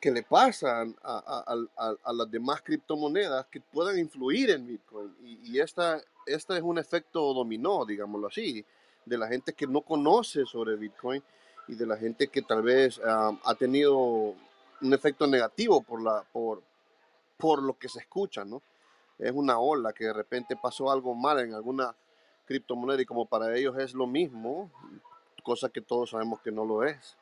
que 0.00 0.12
le 0.12 0.22
pasan 0.22 0.94
a, 1.02 1.44
a, 1.76 1.96
a, 2.04 2.12
las 2.12 2.30
demás 2.30 2.62
criptomonedas 2.62 3.46
que 3.46 3.60
puedan 3.60 3.98
influir 3.98 4.50
en 4.50 4.64
Bitcoin. 4.64 5.16
Y, 5.24 5.56
y 5.56 5.60
esta, 5.60 6.00
esta 6.24 6.56
es 6.56 6.62
un 6.62 6.78
efecto 6.78 7.34
dominó, 7.34 7.84
digámoslo 7.84 8.28
así 8.28 8.64
de 9.06 9.16
la 9.16 9.28
gente 9.28 9.54
que 9.54 9.66
no 9.66 9.80
conoce 9.80 10.44
sobre 10.44 10.76
Bitcoin 10.76 11.22
y 11.68 11.74
de 11.74 11.86
la 11.86 11.96
gente 11.96 12.28
que 12.28 12.42
tal 12.42 12.62
vez 12.62 13.00
ha 13.04 13.54
tenido 13.58 13.96
un 13.98 14.92
efecto 14.92 15.26
negativo 15.26 15.82
por, 15.82 16.02
la, 16.02 16.22
por, 16.32 16.62
por 17.38 17.62
lo 17.62 17.78
que 17.78 17.88
se 17.88 18.00
escucha, 18.00 18.44
¿no? 18.44 18.60
Es 19.18 19.32
una 19.32 19.58
ola 19.58 19.92
que 19.92 20.04
de 20.04 20.12
repente 20.12 20.56
pasó 20.56 20.90
algo 20.90 21.14
mal 21.14 21.40
en 21.40 21.54
alguna 21.54 21.94
criptomoneda 22.44 23.00
y 23.00 23.06
como 23.06 23.26
para 23.26 23.56
ellos 23.56 23.78
es 23.78 23.94
lo 23.94 24.06
mismo, 24.06 24.70
cosa 25.42 25.70
que 25.70 25.80
todos 25.80 26.10
sabemos 26.10 26.40
que 26.40 26.52
no 26.52 26.64
lo 26.64 26.84
es. 26.84 27.16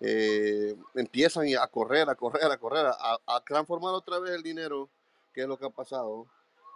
Eh, 0.00 0.76
empiezan 0.94 1.46
a 1.58 1.66
correr, 1.68 2.08
a 2.10 2.14
correr, 2.14 2.50
a 2.50 2.56
correr, 2.58 2.86
a, 2.86 3.40
transformar 3.46 3.94
otra 3.94 4.18
vez 4.18 4.32
el 4.32 4.42
dinero, 4.42 4.88
que 5.32 5.42
es 5.42 5.48
lo 5.48 5.56
que 5.56 5.66
ha 5.66 5.70
pasado 5.70 6.26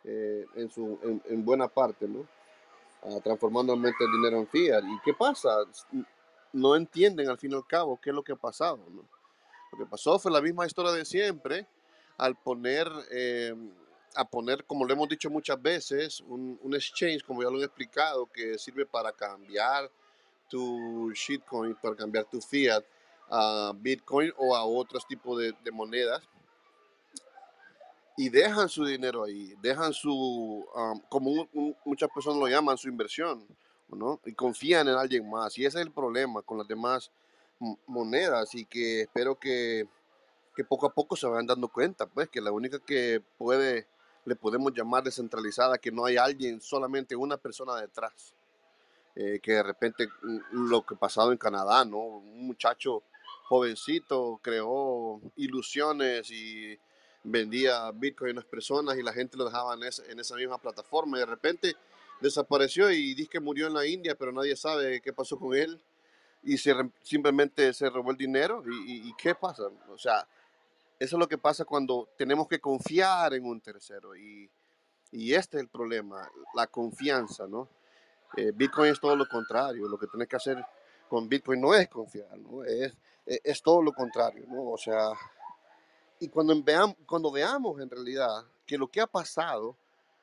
eh, 0.05 0.47
en, 0.55 0.71
su, 0.71 0.99
en, 1.03 1.23
en 1.29 1.45
buena 1.45 1.69
parte, 1.69 2.07
¿no? 2.07 2.27
Transformando 3.23 3.75
el 3.75 4.13
dinero 4.13 4.39
en 4.39 4.47
fiat. 4.49 4.83
¿Y 4.85 5.01
qué 5.05 5.15
pasa? 5.15 5.51
No 6.53 6.77
entienden 6.77 7.29
al 7.29 7.39
fin 7.39 7.53
y 7.53 7.55
al 7.55 7.67
cabo 7.67 7.99
qué 8.01 8.11
es 8.11 8.17
lo 8.17 8.23
que 8.23 8.33
ha 8.33 8.37
pasado. 8.37 8.79
Lo 9.73 9.79
que 9.79 9.87
pasó 9.87 10.19
fue 10.19 10.33
la 10.33 10.41
misma 10.41 10.67
historia 10.67 10.93
de 10.93 11.05
siempre, 11.05 11.67
al 12.19 12.37
poner, 12.37 12.91
eh, 13.11 13.55
a 14.15 14.25
poner, 14.25 14.65
como 14.65 14.85
lo 14.85 14.93
hemos 14.93 15.09
dicho 15.09 15.31
muchas 15.31 15.61
veces, 15.61 16.21
un, 16.23 16.59
un, 16.63 16.75
exchange, 16.75 17.23
como 17.25 17.43
ya 17.43 17.51
lo 17.51 17.61
he 17.61 17.65
explicado, 17.65 18.27
que 18.27 18.59
sirve 18.59 18.85
para 18.85 19.13
cambiar 19.13 19.91
tu 20.49 21.13
shitcoin, 21.13 21.77
para 21.77 21.95
cambiar 21.95 22.25
tu 22.25 22.41
fiat 22.41 22.85
a 23.31 23.73
Bitcoin 23.77 24.33
o 24.37 24.57
a 24.57 24.65
otros 24.65 25.07
tipos 25.07 25.39
de 25.39 25.71
monedas 25.71 26.29
y 28.21 28.29
dejan 28.29 28.69
su 28.69 28.85
dinero 28.85 29.25
ahí, 29.25 29.55
dejan 29.63 29.95
su, 29.95 30.67
como 31.09 31.49
muchas 31.87 32.11
personas 32.11 32.39
lo 32.39 32.49
llaman, 32.49 32.77
su 32.77 32.87
inversión, 32.87 33.47
¿no? 33.89 34.21
Y 34.27 34.35
confían 34.35 34.89
en 34.89 34.95
alguien 34.95 35.31
más. 35.31 35.57
Y 35.57 35.65
ese 35.65 35.79
es 35.81 35.87
el 35.87 35.91
problema 35.91 36.43
con 36.43 36.59
las 36.59 36.69
demás 36.69 37.11
monedas 37.87 38.55
y 38.55 38.67
que 38.67 39.01
espero 39.01 39.37
que, 39.37 39.89
que, 40.55 40.65
poco 40.65 40.85
a 40.87 40.93
poco 40.93 41.17
se 41.17 41.27
vayan 41.29 41.47
dando 41.47 41.69
cuenta, 41.69 42.07
pues 42.07 42.29
que 42.29 42.43
la 42.43 42.53
única 42.53 42.79
que 42.79 43.23
puede, 43.39 43.87
le 44.27 44.37
podemos 44.37 44.75
llamar 44.75 45.03
descentralizada, 45.03 45.79
que 45.79 45.91
no 45.91 46.05
hay 46.05 46.19
alguien, 46.19 46.61
solamente 46.61 47.17
una 47.17 47.39
persona 47.39 47.75
detrás. 47.77 48.35
Eh, 49.17 49.41
que 49.43 49.53
de 49.53 49.63
repente 49.63 50.07
mm, 50.07 50.69
lo 50.69 50.85
que 50.85 50.95
pasado 50.95 51.33
en 51.33 51.39
Canadá, 51.39 51.87
¿no? 51.87 51.97
Un 51.97 52.47
muchacho 52.49 53.03
jovencito 53.45 54.39
creó 54.43 55.23
ilusiones 55.37 56.31
y 56.31 56.79
vendía 57.23 57.91
Bitcoin 57.93 58.33
a 58.33 58.41
las 58.41 58.45
personas 58.45 58.97
y 58.97 59.03
la 59.03 59.13
gente 59.13 59.37
lo 59.37 59.45
dejaba 59.45 59.75
en 59.75 59.83
esa, 60.21 60.35
misma 60.37 60.59
plataforma 60.59 61.17
y 61.17 61.21
de 61.21 61.27
repente 61.27 61.77
desapareció 62.21 62.91
y 62.91 63.15
dice 63.15 63.31
que 63.31 63.41
murió 63.41 63.67
en 63.67 63.75
la 63.75 63.87
India, 63.87 64.15
pero 64.15 64.33
nadie 64.33 64.57
sabe 64.57 65.01
qué 65.01 65.13
pasó 65.13 65.39
con 65.39 65.55
él 65.55 65.81
y 66.43 66.57
simplemente 66.57 67.73
se 67.75 67.91
robó 67.91 68.11
el 68.11 68.17
dinero 68.17 68.63
y, 68.67 69.13
qué 69.15 69.35
pasa. 69.35 69.65
O 69.91 69.99
sea, 69.99 70.27
eso 70.99 71.17
es 71.17 71.21
lo 71.21 71.29
que 71.29 71.39
pasa 71.39 71.65
cuando 71.65 72.09
tenemos 72.17 72.49
que 72.49 72.61
confiar 72.61 73.35
en 73.35 73.45
un 73.45 73.61
tercero 73.61 74.17
y, 74.17 74.51
este 75.13 75.57
es 75.57 75.65
el 75.65 75.69
problema, 75.69 76.31
la 76.55 76.69
confianza, 76.69 77.47
¿no? 77.49 77.69
Eh, 78.37 78.53
Bitcoin 78.55 78.93
es 78.93 79.01
todo 79.01 79.17
lo 79.17 79.29
contrario, 79.29 79.89
lo 79.89 79.99
que 79.99 80.07
tienes 80.07 80.29
que 80.29 80.37
hacer 80.37 80.65
con 81.09 81.29
Bitcoin 81.29 81.61
no 81.61 81.75
es 81.75 81.89
confiar, 81.89 82.39
es 83.27 83.61
todo 83.61 83.83
lo 83.83 83.93
contrario, 83.93 84.45
¿no? 84.49 84.71
O 84.71 84.79
sea, 84.79 85.11
y 86.21 86.29
cuando 86.29 86.63
veamos, 86.63 86.97
cuando 87.07 87.33
veamos 87.33 87.81
en 87.81 87.91
realidad 87.91 88.45
que 88.67 88.79
lo 88.79 88.89
que 88.89 89.01
ha 89.01 89.07
pasado 89.07 89.77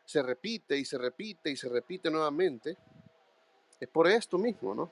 se 0.06 0.22
repite 0.22 0.78
y 0.78 0.86
se 0.86 0.98
repite 0.98 1.50
y 1.50 1.58
se 1.58 1.68
repite 1.68 2.10
nuevamente, 2.10 2.78
es 3.80 3.88
por 3.90 4.08
esto 4.08 4.38
mismo, 4.38 4.74
¿no? 4.74 4.92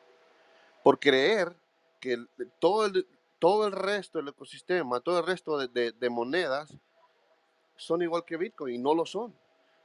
Por 0.84 1.00
creer 1.00 1.56
que 2.00 2.26
todo, 2.60 2.88
el, 2.88 3.08
todo 3.40 3.68
el 3.68 3.72
resto 3.72 4.18
del 4.18 4.28
ecosistema, 4.30 5.00
todo 5.00 5.20
el 5.20 5.26
resto 5.26 5.58
de, 5.58 5.92
de 5.92 6.10
monedas 6.10 6.74
son 7.78 8.02
igual 8.02 8.26
que 8.26 8.38
Bitcoin 8.38 8.76
y 8.76 8.78
no 8.78 8.94
lo 8.94 9.06
son, 9.06 9.34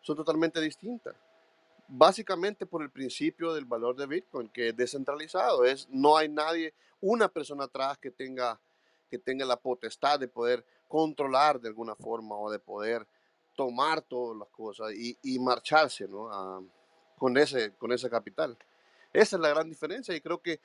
son 0.01 0.17
totalmente 0.17 0.61
distintas 0.61 1.15
básicamente 1.93 2.67
por 2.67 2.83
el 2.83 2.91
principio 2.91 3.53
del 3.53 3.65
valor 3.65 3.97
de 3.97 4.07
Bitcoin, 4.07 4.49
que 4.49 4.69
es 4.69 4.77
descentralizado, 4.77 5.65
es 5.65 5.89
no 5.91 6.17
hay 6.17 6.29
nadie, 6.29 6.73
una 7.01 7.29
persona 7.29 7.65
atrás 7.65 7.99
que 7.99 8.13
tenga 8.13 8.61
que 9.11 9.19
tenga 9.19 9.45
la 9.45 9.57
potestad 9.57 10.21
de 10.21 10.29
poder 10.29 10.65
controlar 10.91 11.61
de 11.61 11.69
alguna 11.69 11.95
forma 11.95 12.37
o 12.37 12.51
de 12.51 12.59
poder 12.59 13.07
tomar 13.55 14.03
todas 14.03 14.37
las 14.37 14.49
cosas 14.49 14.93
y, 14.93 15.39
marcharse 15.39 16.09
¿no? 16.09 16.29
con, 17.17 17.37
ese, 17.39 17.73
con 17.75 17.97
capital. 18.11 18.59
Esa 19.13 19.37
es 19.37 19.41
la 19.41 19.51
gran 19.51 19.69
diferencia 19.69 20.13
y 20.17 20.21
creo 20.21 20.43
que 20.43 20.61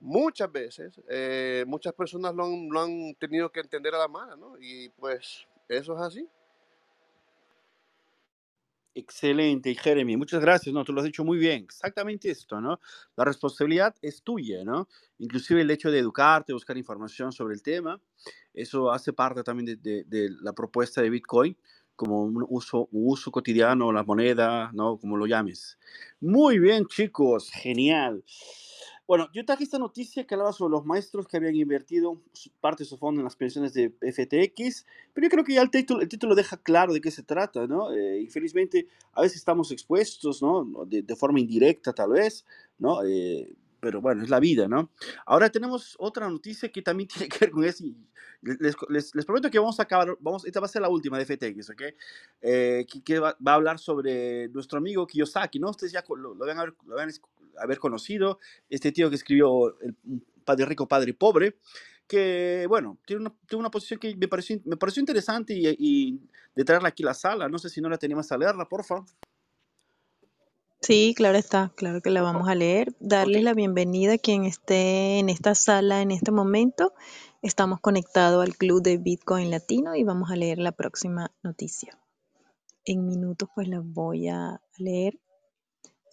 muchas 0.00 0.50
veces 0.50 0.98
eh, 1.10 1.62
muchas 1.66 1.92
personas 1.92 2.34
lo 2.34 2.46
han, 2.46 2.70
lo 2.70 2.80
han, 2.80 3.14
tenido 3.16 3.52
que 3.52 3.60
entender 3.60 3.94
a 3.94 3.98
la 3.98 4.08
mano 4.08 4.36
¿no? 4.36 4.56
y 4.58 4.88
pues 4.88 5.46
eso 5.68 5.94
es 5.94 6.00
así. 6.00 6.26
Excelente, 8.96 9.74
Jeremy, 9.74 10.16
muchas 10.16 10.40
gracias, 10.40 10.72
no, 10.72 10.84
tú 10.84 10.92
lo 10.92 11.00
has 11.00 11.06
dicho 11.06 11.24
muy 11.24 11.36
bien, 11.36 11.64
exactamente 11.64 12.30
esto, 12.30 12.60
¿no? 12.60 12.78
La 13.16 13.24
responsabilidad 13.24 13.96
es 14.00 14.22
tuya, 14.22 14.62
¿no? 14.62 14.86
Inclusive 15.18 15.62
el 15.62 15.70
hecho 15.72 15.90
de 15.90 15.98
educarte, 15.98 16.52
buscar 16.52 16.78
información 16.78 17.32
sobre 17.32 17.54
el 17.54 17.62
tema, 17.62 18.00
eso 18.52 18.92
hace 18.92 19.12
parte 19.12 19.42
también 19.42 19.80
de, 19.82 20.30
la 20.42 20.52
propuesta 20.52 21.02
de 21.02 21.10
Bitcoin 21.10 21.56
como 21.96 22.22
un 22.22 22.46
uso 22.48 23.30
cotidiano, 23.32 23.92
la 23.92 24.04
moneda, 24.04 24.70
¿no? 24.72 24.96
Como 24.96 25.16
lo 25.16 25.26
llames. 25.26 25.76
Muy 26.20 26.60
bien, 26.60 26.86
chicos, 26.86 27.50
genial. 27.50 28.22
Bueno, 29.06 29.28
yo 29.34 29.44
traje 29.44 29.64
esta 29.64 29.78
noticia 29.78 30.26
que 30.26 30.34
hablaba 30.34 30.52
sobre 30.52 30.72
los 30.72 30.86
maestros 30.86 31.28
que 31.28 31.36
habían 31.36 31.54
invertido 31.54 32.22
parte 32.60 32.84
de 32.84 32.88
su 32.88 32.96
fondo 32.96 33.20
en 33.20 33.24
las 33.24 33.36
pensiones 33.36 33.74
de 33.74 33.90
FTX, 34.00 34.86
pero 35.12 35.26
yo 35.26 35.30
creo 35.30 35.44
que 35.44 35.52
ya 35.52 35.60
el 35.60 35.70
título, 35.70 36.00
el 36.00 36.08
título 36.08 36.34
deja 36.34 36.56
claro 36.56 36.94
de 36.94 37.02
qué 37.02 37.10
se 37.10 37.22
trata, 37.22 37.66
¿no? 37.66 37.92
Eh, 37.92 38.20
infelizmente, 38.20 38.88
a 39.12 39.20
veces 39.20 39.36
estamos 39.36 39.70
expuestos, 39.72 40.40
¿no? 40.42 40.86
De, 40.86 41.02
de 41.02 41.16
forma 41.16 41.38
indirecta, 41.38 41.92
tal 41.92 42.12
vez, 42.12 42.46
¿no? 42.78 43.04
Eh, 43.04 43.54
pero 43.78 44.00
bueno, 44.00 44.22
es 44.22 44.30
la 44.30 44.40
vida, 44.40 44.68
¿no? 44.68 44.90
Ahora 45.26 45.50
tenemos 45.50 45.94
otra 45.98 46.30
noticia 46.30 46.72
que 46.72 46.80
también 46.80 47.08
tiene 47.14 47.28
que 47.28 47.38
ver 47.40 47.50
con 47.50 47.64
eso. 47.64 47.84
Les, 48.40 48.74
les, 48.88 49.14
les 49.14 49.24
prometo 49.26 49.50
que 49.50 49.58
vamos 49.58 49.78
a 49.80 49.82
acabar, 49.82 50.16
vamos, 50.20 50.46
esta 50.46 50.60
va 50.60 50.66
a 50.66 50.70
ser 50.70 50.80
la 50.80 50.88
última 50.88 51.18
de 51.18 51.26
FTX, 51.26 51.68
¿ok? 51.70 51.82
Eh, 52.40 52.86
que, 52.90 53.02
que 53.02 53.18
va, 53.18 53.36
va, 53.46 53.52
a 53.52 53.54
hablar 53.56 53.78
sobre 53.78 54.48
nuestro 54.48 54.78
amigo 54.78 55.06
Kiyosaki, 55.06 55.58
¿no? 55.58 55.68
Ustedes 55.68 55.92
ya 55.92 56.02
lo, 56.08 56.34
lo, 56.34 56.46
van, 56.46 56.58
a 56.58 56.64
ver, 56.64 56.74
lo 56.86 56.94
van 56.94 57.10
a 57.10 57.12
haber 57.58 57.78
conocido, 57.78 58.38
este 58.68 58.92
tío 58.92 59.08
que 59.10 59.16
escribió 59.16 59.78
el 59.80 59.96
Padre 60.44 60.66
Rico, 60.66 60.88
Padre 60.88 61.14
Pobre, 61.14 61.56
que, 62.06 62.66
bueno, 62.68 62.98
tiene 63.06 63.22
una, 63.22 63.34
tiene 63.46 63.60
una 63.60 63.70
posición 63.70 63.98
que 63.98 64.14
me 64.16 64.28
pareció, 64.28 64.60
me 64.64 64.76
pareció 64.76 65.00
interesante 65.00 65.54
y, 65.54 65.68
y 65.78 66.20
de 66.54 66.64
traerla 66.64 66.88
aquí 66.88 67.02
a 67.02 67.06
la 67.06 67.14
sala. 67.14 67.48
No 67.48 67.58
sé 67.58 67.68
si 67.68 67.80
no 67.80 67.88
la 67.88 67.98
teníamos 67.98 68.30
a 68.30 68.38
leerla, 68.38 68.68
por 68.68 68.84
favor. 68.84 69.06
Sí, 70.84 71.14
claro 71.16 71.38
está, 71.38 71.72
claro 71.76 72.02
que 72.02 72.10
la 72.10 72.20
vamos 72.20 72.46
a 72.46 72.54
leer. 72.54 72.94
Darles 73.00 73.42
la 73.42 73.54
bienvenida 73.54 74.14
a 74.14 74.18
quien 74.18 74.44
esté 74.44 75.18
en 75.18 75.30
esta 75.30 75.54
sala 75.54 76.02
en 76.02 76.10
este 76.10 76.30
momento. 76.30 76.92
Estamos 77.40 77.80
conectados 77.80 78.44
al 78.44 78.54
Club 78.54 78.82
de 78.82 78.98
Bitcoin 78.98 79.50
Latino 79.50 79.96
y 79.96 80.04
vamos 80.04 80.30
a 80.30 80.36
leer 80.36 80.58
la 80.58 80.72
próxima 80.72 81.32
noticia. 81.42 81.98
En 82.84 83.06
minutos 83.06 83.48
pues 83.54 83.66
la 83.66 83.80
voy 83.82 84.28
a 84.28 84.60
leer. 84.76 85.18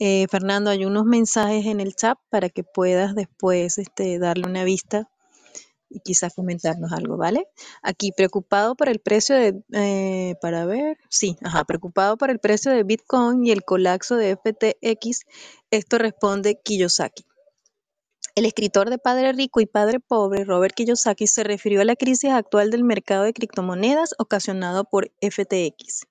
Eh, 0.03 0.25
Fernando, 0.31 0.71
hay 0.71 0.83
unos 0.83 1.05
mensajes 1.05 1.67
en 1.67 1.79
el 1.79 1.93
chat 1.93 2.17
para 2.31 2.49
que 2.49 2.63
puedas 2.63 3.13
después 3.13 3.77
este, 3.77 4.17
darle 4.17 4.47
una 4.47 4.63
vista 4.63 5.11
y 5.91 5.99
quizás 5.99 6.33
comentarnos 6.33 6.91
algo, 6.91 7.17
¿vale? 7.17 7.45
Aquí, 7.83 8.11
preocupado 8.11 8.73
por 8.73 8.89
el 8.89 8.97
precio 8.97 9.35
de, 9.35 9.61
eh, 9.73 10.33
para 10.41 10.65
ver, 10.65 10.97
sí, 11.07 11.37
ajá, 11.43 11.65
preocupado 11.65 12.17
por 12.17 12.31
el 12.31 12.39
precio 12.39 12.71
de 12.71 12.81
Bitcoin 12.81 13.45
y 13.45 13.51
el 13.51 13.63
colapso 13.63 14.15
de 14.15 14.37
FTX, 14.37 15.19
esto 15.69 15.99
responde 15.99 16.59
Kiyosaki. 16.63 17.23
El 18.33 18.47
escritor 18.47 18.89
de 18.89 18.97
Padre 18.97 19.33
Rico 19.33 19.61
y 19.61 19.67
Padre 19.67 19.99
Pobre, 19.99 20.45
Robert 20.45 20.73
Kiyosaki, 20.73 21.27
se 21.27 21.43
refirió 21.43 21.81
a 21.81 21.85
la 21.85 21.95
crisis 21.95 22.31
actual 22.31 22.71
del 22.71 22.83
mercado 22.83 23.21
de 23.21 23.33
criptomonedas 23.33 24.15
ocasionado 24.17 24.83
por 24.83 25.11
FTX. 25.21 26.07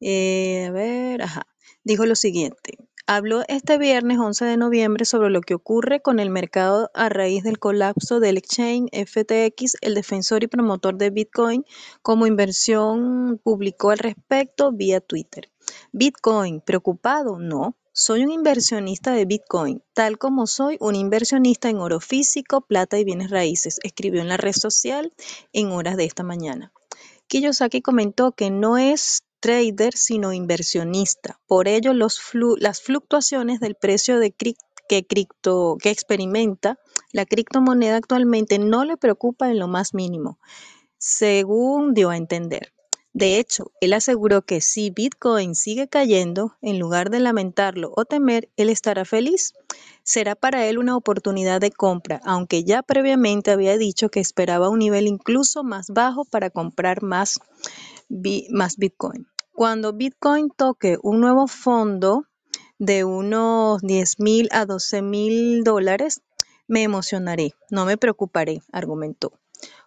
Eh, 0.00 0.68
a 0.68 0.70
ver, 0.70 1.20
ajá, 1.20 1.46
dijo 1.82 2.06
lo 2.06 2.14
siguiente. 2.14 2.78
Habló 3.06 3.42
este 3.48 3.76
viernes 3.76 4.18
11 4.18 4.46
de 4.46 4.56
noviembre 4.56 5.04
sobre 5.04 5.28
lo 5.28 5.42
que 5.42 5.52
ocurre 5.52 6.00
con 6.00 6.20
el 6.20 6.30
mercado 6.30 6.90
a 6.94 7.10
raíz 7.10 7.42
del 7.42 7.58
colapso 7.58 8.18
del 8.18 8.38
exchange 8.38 8.88
FTX. 8.92 9.76
El 9.82 9.94
defensor 9.94 10.42
y 10.42 10.46
promotor 10.46 10.96
de 10.96 11.10
Bitcoin 11.10 11.66
como 12.00 12.26
inversión 12.26 13.38
publicó 13.44 13.90
al 13.90 13.98
respecto 13.98 14.72
vía 14.72 15.02
Twitter. 15.02 15.52
Bitcoin, 15.92 16.62
¿preocupado? 16.62 17.38
No. 17.38 17.76
Soy 17.92 18.24
un 18.24 18.30
inversionista 18.30 19.12
de 19.12 19.26
Bitcoin, 19.26 19.82
tal 19.92 20.16
como 20.16 20.46
soy 20.46 20.78
un 20.80 20.94
inversionista 20.94 21.68
en 21.68 21.80
oro 21.80 22.00
físico, 22.00 22.62
plata 22.62 22.98
y 22.98 23.04
bienes 23.04 23.28
raíces, 23.28 23.80
escribió 23.82 24.22
en 24.22 24.28
la 24.28 24.38
red 24.38 24.54
social 24.54 25.12
en 25.52 25.72
horas 25.72 25.98
de 25.98 26.06
esta 26.06 26.22
mañana. 26.22 26.72
Kiyosaki 27.26 27.82
comentó 27.82 28.32
que 28.32 28.50
no 28.50 28.78
es 28.78 29.24
trader, 29.44 29.94
sino 29.94 30.32
inversionista. 30.32 31.38
Por 31.46 31.68
ello, 31.68 31.92
las 31.92 32.80
fluctuaciones 32.80 33.60
del 33.60 33.74
precio 33.74 34.18
de 34.18 34.30
que, 34.30 35.06
cripto, 35.06 35.76
que 35.78 35.90
experimenta 35.90 36.78
la 37.12 37.26
criptomoneda 37.26 37.96
actualmente 37.96 38.58
no 38.58 38.86
le 38.86 38.96
preocupa 38.96 39.50
en 39.50 39.58
lo 39.58 39.68
más 39.68 39.92
mínimo, 39.92 40.38
según 40.96 41.92
dio 41.92 42.08
a 42.08 42.16
entender. 42.16 42.72
De 43.12 43.38
hecho, 43.38 43.70
él 43.82 43.92
aseguró 43.92 44.46
que 44.46 44.62
si 44.62 44.88
Bitcoin 44.88 45.54
sigue 45.54 45.88
cayendo, 45.88 46.56
en 46.62 46.78
lugar 46.78 47.10
de 47.10 47.20
lamentarlo 47.20 47.92
o 47.94 48.06
temer, 48.06 48.48
él 48.56 48.70
estará 48.70 49.04
feliz. 49.04 49.52
Será 50.04 50.36
para 50.36 50.66
él 50.66 50.78
una 50.78 50.96
oportunidad 50.96 51.60
de 51.60 51.70
compra, 51.70 52.22
aunque 52.24 52.64
ya 52.64 52.82
previamente 52.82 53.50
había 53.50 53.76
dicho 53.76 54.08
que 54.08 54.20
esperaba 54.20 54.70
un 54.70 54.78
nivel 54.78 55.06
incluso 55.06 55.64
más 55.64 55.88
bajo 55.90 56.24
para 56.24 56.48
comprar 56.48 57.02
más 57.02 57.38
Bitcoin. 58.08 59.28
Cuando 59.56 59.92
Bitcoin 59.92 60.50
toque 60.50 60.98
un 61.00 61.20
nuevo 61.20 61.46
fondo 61.46 62.24
de 62.80 63.04
unos 63.04 63.80
10 63.82 64.18
mil 64.18 64.48
a 64.50 64.66
12 64.66 65.00
mil 65.00 65.62
dólares, 65.62 66.22
me 66.66 66.82
emocionaré, 66.82 67.54
no 67.70 67.84
me 67.84 67.96
preocuparé, 67.96 68.62
argumentó. 68.72 69.38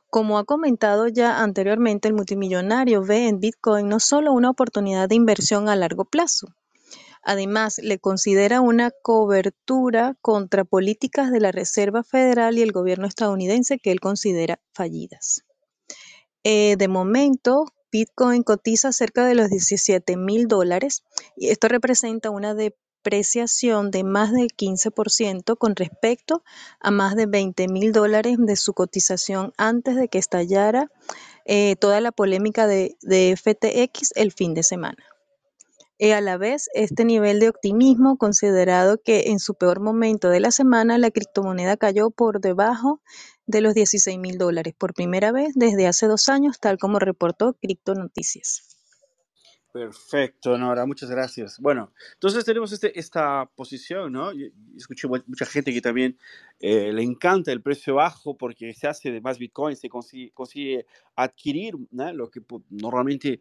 Como 0.10 0.38
ha 0.38 0.46
comentado 0.46 1.10
ya 1.10 1.44
anteriormente, 1.44 2.08
el 2.08 2.14
multimillonario 2.14 3.04
ve 3.04 3.28
en 3.28 3.42
Bitcoin 3.42 3.90
no 3.90 4.00
solo 4.00 4.32
una 4.32 4.52
oportunidad 4.52 5.10
de 5.10 5.16
inversión 5.16 5.68
a 5.68 5.76
largo 5.76 6.06
plazo, 6.06 6.48
además 7.22 7.78
le 7.84 8.00
considera 8.00 8.62
una 8.62 8.92
cobertura 9.02 10.16
contra 10.22 10.64
políticas 10.64 11.30
de 11.30 11.42
la 11.42 11.52
Reserva 11.52 12.04
Federal 12.04 12.58
y 12.58 12.62
el 12.62 12.72
gobierno 12.72 13.06
estadounidense 13.06 13.80
que 13.80 13.92
él 13.92 14.00
considera 14.00 14.62
fallidas. 14.72 15.44
Eh, 16.46 16.78
de 16.78 16.88
momento, 16.88 17.66
Bitcoin 17.92 18.44
cotiza 18.44 18.92
cerca 18.92 19.26
de 19.26 19.36
los 19.36 19.50
17 19.50 20.18
mil 20.18 20.48
dólares 20.48 21.04
y 21.36 21.50
esto 21.50 21.68
representa 21.68 22.30
una 22.30 22.54
depreciación 22.54 23.92
de 23.92 24.04
más 24.04 24.34
del 24.34 24.50
15% 24.50 25.58
con 25.58 25.76
respecto 25.76 26.44
a 26.80 26.92
más 26.92 27.16
de 27.16 27.26
20 27.26 27.68
mil 27.70 27.92
dólares 27.94 28.38
de 28.40 28.56
su 28.58 28.74
cotización 28.74 29.54
antes 29.58 29.96
de 29.96 30.10
que 30.10 30.18
estallara 30.18 30.90
eh, 31.46 31.78
toda 31.78 32.02
la 32.02 32.12
polémica 32.12 32.68
de, 32.68 32.98
FTX 33.38 34.12
el 34.16 34.34
fin 34.34 34.54
de 34.54 34.64
semana. 34.64 35.02
Y 35.98 36.12
a 36.12 36.22
la 36.22 36.38
vez, 36.38 36.70
este 36.74 37.06
nivel 37.06 37.40
de 37.40 37.50
optimismo, 37.50 38.18
considerado 38.18 39.02
que 39.02 39.32
en 39.32 39.40
su 39.40 39.56
peor 39.56 39.80
momento 39.80 40.30
de 40.30 40.42
la 40.42 40.52
semana 40.52 40.98
la 40.98 41.10
criptomoneda 41.10 41.78
cayó 41.78 42.12
por 42.12 42.42
debajo 42.42 43.02
de 43.48 43.62
los 43.62 43.74
16 43.74 44.20
mil 44.20 44.38
dólares 44.38 44.76
por 44.78 44.94
primera 44.94 45.32
vez 45.32 45.54
desde 45.56 45.88
hace 45.88 46.08
dos 46.08 46.30
años, 46.30 46.60
tal 46.60 46.78
como 46.78 47.00
reportó 47.00 47.54
Cripto 47.54 47.96
Noticias. 47.96 48.77
Perfecto, 49.72 50.58
Nora, 50.58 50.86
muchas 50.86 51.12
gracias. 51.12 51.60
Bueno, 51.60 51.92
entonces 52.14 52.44
tenemos 52.46 52.72
este, 52.72 52.98
esta 52.98 53.46
posición, 53.56 54.14
¿no? 54.14 54.32
Escuché 54.76 55.08
mucha 55.08 55.46
gente 55.46 55.72
que 55.72 55.82
también 55.82 56.18
eh, 56.60 56.92
le 56.92 57.04
encanta 57.04 57.52
el 57.52 57.62
precio 57.62 57.96
bajo 57.96 58.36
porque 58.36 58.74
se 58.74 58.88
hace 58.88 59.12
de 59.12 59.22
más 59.22 59.38
Bitcoin, 59.38 59.76
se 59.76 59.90
consigue, 59.90 60.86
adquirir 61.16 61.76
¿no? 61.92 62.12
lo 62.14 62.32
que 62.32 62.42
normalmente 62.70 63.40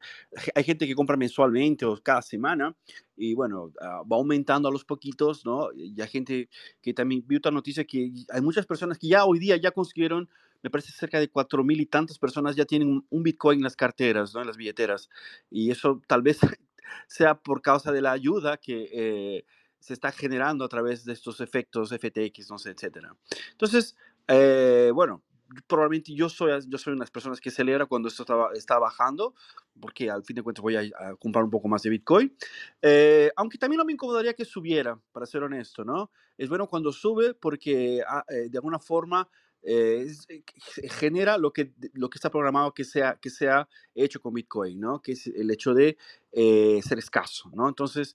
hay 0.55 0.65
gente 0.65 0.87
que 0.87 0.95
compra 0.95 1.17
mensualmente 1.17 1.87
o 1.87 1.97
cada 2.03 2.21
semana 2.21 2.77
y 3.17 3.35
bueno, 3.35 3.73
ah, 3.81 4.03
va 4.03 4.17
aumentando 4.17 4.69
a 4.69 4.73
los 4.73 4.85
poquitos, 4.85 5.47
¿no? 5.47 5.73
Y 5.75 5.99
hay 6.01 6.09
gente 6.09 6.51
que 6.83 6.93
también 6.93 7.25
vio 7.27 7.39
otra 7.39 7.53
noticia 7.53 7.85
que 7.85 8.13
hay 8.29 8.41
muchas 8.43 8.67
personas 8.67 8.99
que 8.99 9.09
ya 9.09 9.25
hoy 9.25 9.39
día 9.39 9.57
ya 9.57 9.71
consiguieron 9.71 10.29
me 10.67 10.71
parece 10.71 10.91
cerca 10.91 11.21
de 11.21 11.29
cuatro 11.29 11.63
mil 11.63 11.81
y 11.81 11.87
tantas 11.87 12.19
personas 12.19 12.57
ya 12.57 12.65
tienen 12.65 13.07
un, 13.09 13.23
Bitcoin 13.23 13.61
en 13.61 13.63
las 13.63 13.77
carteras, 13.77 14.35
¿no? 14.35 14.41
en 14.41 14.49
las 14.49 14.57
billeteras. 14.57 15.09
Y 15.49 15.71
eso 15.71 16.03
tal 16.09 16.23
vez 16.23 16.41
sea 17.07 17.39
por 17.39 17.63
causa 17.63 17.93
de 17.93 18.03
la 18.03 18.11
ayuda 18.11 18.57
que 18.57 18.89
eh, 18.93 19.45
se 19.79 19.93
está 19.93 20.11
generando 20.11 20.65
a 20.65 20.69
través 20.69 21.05
de 21.05 21.13
estos 21.13 21.41
efectos 21.41 21.91
FTX, 21.91 22.51
no 22.51 22.59
sé, 22.59 22.71
etcétera. 22.71 23.17
Entonces, 23.53 23.97
eh, 24.27 24.91
bueno, 24.93 25.23
probablemente 25.69 26.13
yo 26.13 26.29
soy, 26.29 26.51
yo 26.67 26.79
soy 26.79 26.95
una 26.95 26.99
de 26.99 27.05
las 27.05 27.13
personas 27.13 27.41
que 27.41 27.53
celebra 27.53 27.87
cuando 27.87 28.09
esto 28.09 28.25
está, 28.25 28.49
está 28.55 28.79
bajando, 28.81 29.37
porque 29.81 30.11
al 30.11 30.25
fin 30.25 30.35
de 30.35 30.43
cuentas 30.43 30.65
voy 30.65 30.75
a, 30.75 31.15
comprar 31.21 31.45
un 31.45 31.51
poco 31.51 31.69
más 31.69 31.83
de 31.83 31.91
Bitcoin. 31.91 32.37
Eh, 32.83 33.31
aunque 33.37 33.57
también 33.57 33.79
no 33.79 33.85
me 33.85 33.93
incomodaría 33.93 34.35
que 34.35 34.45
subiera, 34.45 35.01
para 35.13 35.27
ser 35.27 35.45
honesto, 35.45 35.85
¿no? 35.85 36.11
Es 36.37 36.49
bueno 36.49 36.67
cuando 36.67 36.91
sube 36.91 37.35
porque 37.35 38.03
ah, 38.05 38.25
de 38.29 38.59
alguna 38.59 38.81
forma 38.81 39.31
eh, 39.69 40.07
eh, 40.29 40.43
genera 40.89 41.39
lo 41.39 41.53
que, 41.53 41.73
lo 41.95 42.09
que 42.09 42.19
está 42.19 42.31
programado 42.31 42.73
que 42.73 42.85
sea, 42.85 43.19
que 43.21 43.31
sea 43.31 43.69
hecho 43.97 44.21
con 44.21 44.33
Bitcoin, 44.33 44.79
¿no? 44.79 45.03
Que 45.03 45.13
es 45.13 45.27
el 45.27 45.51
hecho 45.51 45.75
de 45.75 45.99
eh, 46.31 46.81
ser 46.85 47.01
escaso, 47.01 47.51
¿no? 47.53 47.69
Entonces, 47.69 48.15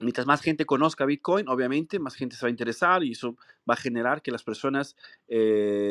mientras 0.00 0.26
más 0.26 0.40
gente 0.40 0.66
conozca 0.66 1.06
Bitcoin, 1.06 1.48
obviamente 1.48 2.00
más 2.00 2.16
gente 2.16 2.34
se 2.34 2.44
va 2.44 2.48
a 2.48 2.50
interesar 2.50 3.04
y 3.04 3.12
eso 3.12 3.36
va 3.70 3.74
a 3.74 3.76
generar 3.76 4.20
que 4.20 4.32
las 4.32 4.42
personas 4.42 4.96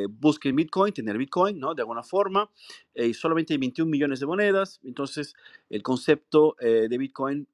busquen 0.10 0.54
Bitcoin, 0.58 0.94
tener 0.94 1.18
Bitcoin, 1.18 1.58
¿no? 1.58 1.74
De 1.74 1.84
alguna 1.84 2.04
forma. 2.04 2.52
y 2.94 3.14
solamente 3.14 3.54
hay 3.54 3.58
21 3.58 3.90
millones 3.90 4.20
de 4.20 4.26
monedas, 4.26 4.82
entonces 4.84 5.34
el 5.70 5.82
concepto 5.82 6.58
de 6.60 6.98
Bitcoin 6.98 7.48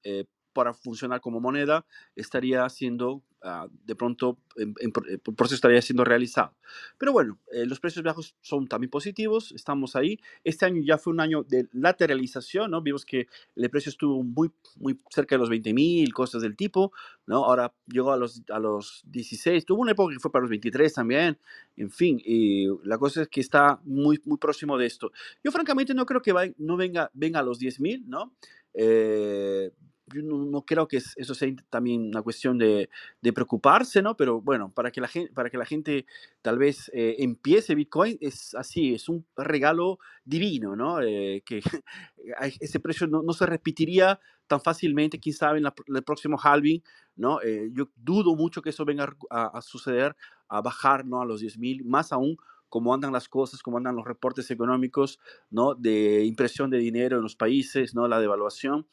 para 0.58 0.74
funcionar 0.74 1.22
como 1.22 1.40
moneda 1.40 1.86
estaría 2.16 2.68
siendo 2.70 3.24
Ah, 3.44 3.68
de 3.86 3.96
pronto 3.96 4.40
el 4.56 4.92
proceso 5.36 5.56
estaría 5.56 5.80
siendo 5.84 6.04
realizado. 6.04 6.56
Pero 6.98 7.12
bueno, 7.12 7.40
eh, 7.52 7.68
los 7.68 7.80
precios 7.80 8.04
bajos 8.04 8.36
son 8.42 8.68
también 8.68 8.90
positivos, 8.90 9.52
estamos 9.52 9.96
ahí. 9.96 10.20
Este 10.44 10.66
año 10.66 10.82
ya 10.84 10.98
fue 10.98 11.14
un 11.14 11.20
año 11.20 11.44
de 11.44 11.68
lateralización, 11.72 12.72
¿no? 12.72 12.82
Vimos 12.82 13.06
que 13.06 13.28
el 13.56 13.70
precio 13.70 13.92
estuvo 13.92 14.24
muy, 14.24 14.52
muy 14.78 15.00
cerca 15.12 15.36
de 15.36 15.40
los 15.40 15.50
20 15.52 15.72
mil, 15.72 16.12
cosas 16.14 16.42
del 16.42 16.56
tipo, 16.56 16.92
¿no? 17.28 17.46
Ahora 17.46 17.72
llegó 17.86 18.12
a 18.12 18.18
los, 18.18 18.42
a 18.50 18.58
los 18.58 19.04
16, 19.06 19.66
tuvo 19.66 19.84
una 19.84 19.92
época 19.92 20.16
que 20.16 20.20
fue 20.20 20.32
para 20.32 20.42
los 20.42 20.50
23 20.50 20.92
también, 20.92 21.38
en 21.76 21.92
fin, 21.92 22.20
y 22.26 22.66
la 22.84 22.98
cosa 22.98 23.22
es 23.22 23.28
que 23.28 23.42
está 23.42 23.80
muy, 23.84 24.20
muy 24.26 24.38
próximo 24.40 24.80
de 24.80 24.88
esto. 24.88 25.12
Yo 25.44 25.52
francamente 25.52 25.94
no 25.94 26.08
creo 26.08 26.24
que 26.24 26.34
va, 26.34 26.46
no 26.58 26.76
venga, 26.76 27.12
venga 27.14 27.40
a 27.40 27.44
los 27.44 27.60
10 27.60 27.80
mil, 27.82 28.10
¿no? 28.10 28.34
Eh, 28.74 29.72
yo 30.14 30.22
no, 30.22 30.62
creo 30.64 30.88
que 30.88 30.98
eso 30.98 31.36
sea 31.36 31.54
también 31.70 32.08
una 32.08 32.22
cuestión 32.22 32.58
de, 32.58 32.90
de, 33.22 33.34
preocuparse, 33.34 34.02
¿no? 34.02 34.16
Pero 34.16 34.42
bueno, 34.42 34.72
para 34.72 34.92
que 34.92 35.02
la 35.02 35.08
gente, 35.08 35.34
para 35.34 35.50
que 35.50 35.58
la 35.58 35.66
gente 35.66 36.06
tal 36.42 36.58
vez 36.58 36.90
eh, 36.94 37.16
empiece 37.20 37.76
Bitcoin 37.76 38.18
es 38.22 38.56
así, 38.56 38.94
es 38.94 39.10
un 39.10 39.26
regalo 39.36 40.00
divino, 40.24 40.76
¿no? 40.76 41.02
Eh, 41.02 41.44
que 41.46 41.62
ese 42.62 42.80
precio 42.80 43.08
no, 43.08 43.22
no, 43.22 43.34
se 43.34 43.46
repetiría 43.46 44.20
tan 44.48 44.62
fácilmente, 44.62 45.20
quién 45.20 45.36
sabe, 45.36 45.60
en 45.60 45.66
el 45.66 46.04
próximo 46.04 46.38
halving, 46.42 46.82
¿no? 47.18 47.42
Eh, 47.42 47.70
yo 47.74 47.90
dudo 47.96 48.36
mucho 48.36 48.62
que 48.62 48.70
eso 48.70 48.86
venga 48.86 49.14
a, 49.30 49.58
a 49.58 49.62
suceder, 49.62 50.16
a 50.48 50.62
bajar, 50.62 51.06
¿no? 51.06 51.22
A 51.22 51.26
los 51.26 51.42
10.000, 51.42 51.84
más 51.84 52.14
aún 52.14 52.38
cómo 52.70 52.94
andan 52.94 53.14
las 53.14 53.30
cosas, 53.30 53.62
cómo 53.62 53.78
andan 53.78 53.96
los 53.96 54.06
reportes 54.06 54.52
económicos, 54.52 55.20
¿no? 55.50 55.76
De 55.76 56.26
impresión 56.26 56.70
de 56.70 56.78
dinero 56.78 57.18
en 57.18 57.24
los 57.24 57.36
países, 57.36 57.96
¿no? 57.96 58.08
La 58.08 58.20
devaluación. 58.20 58.88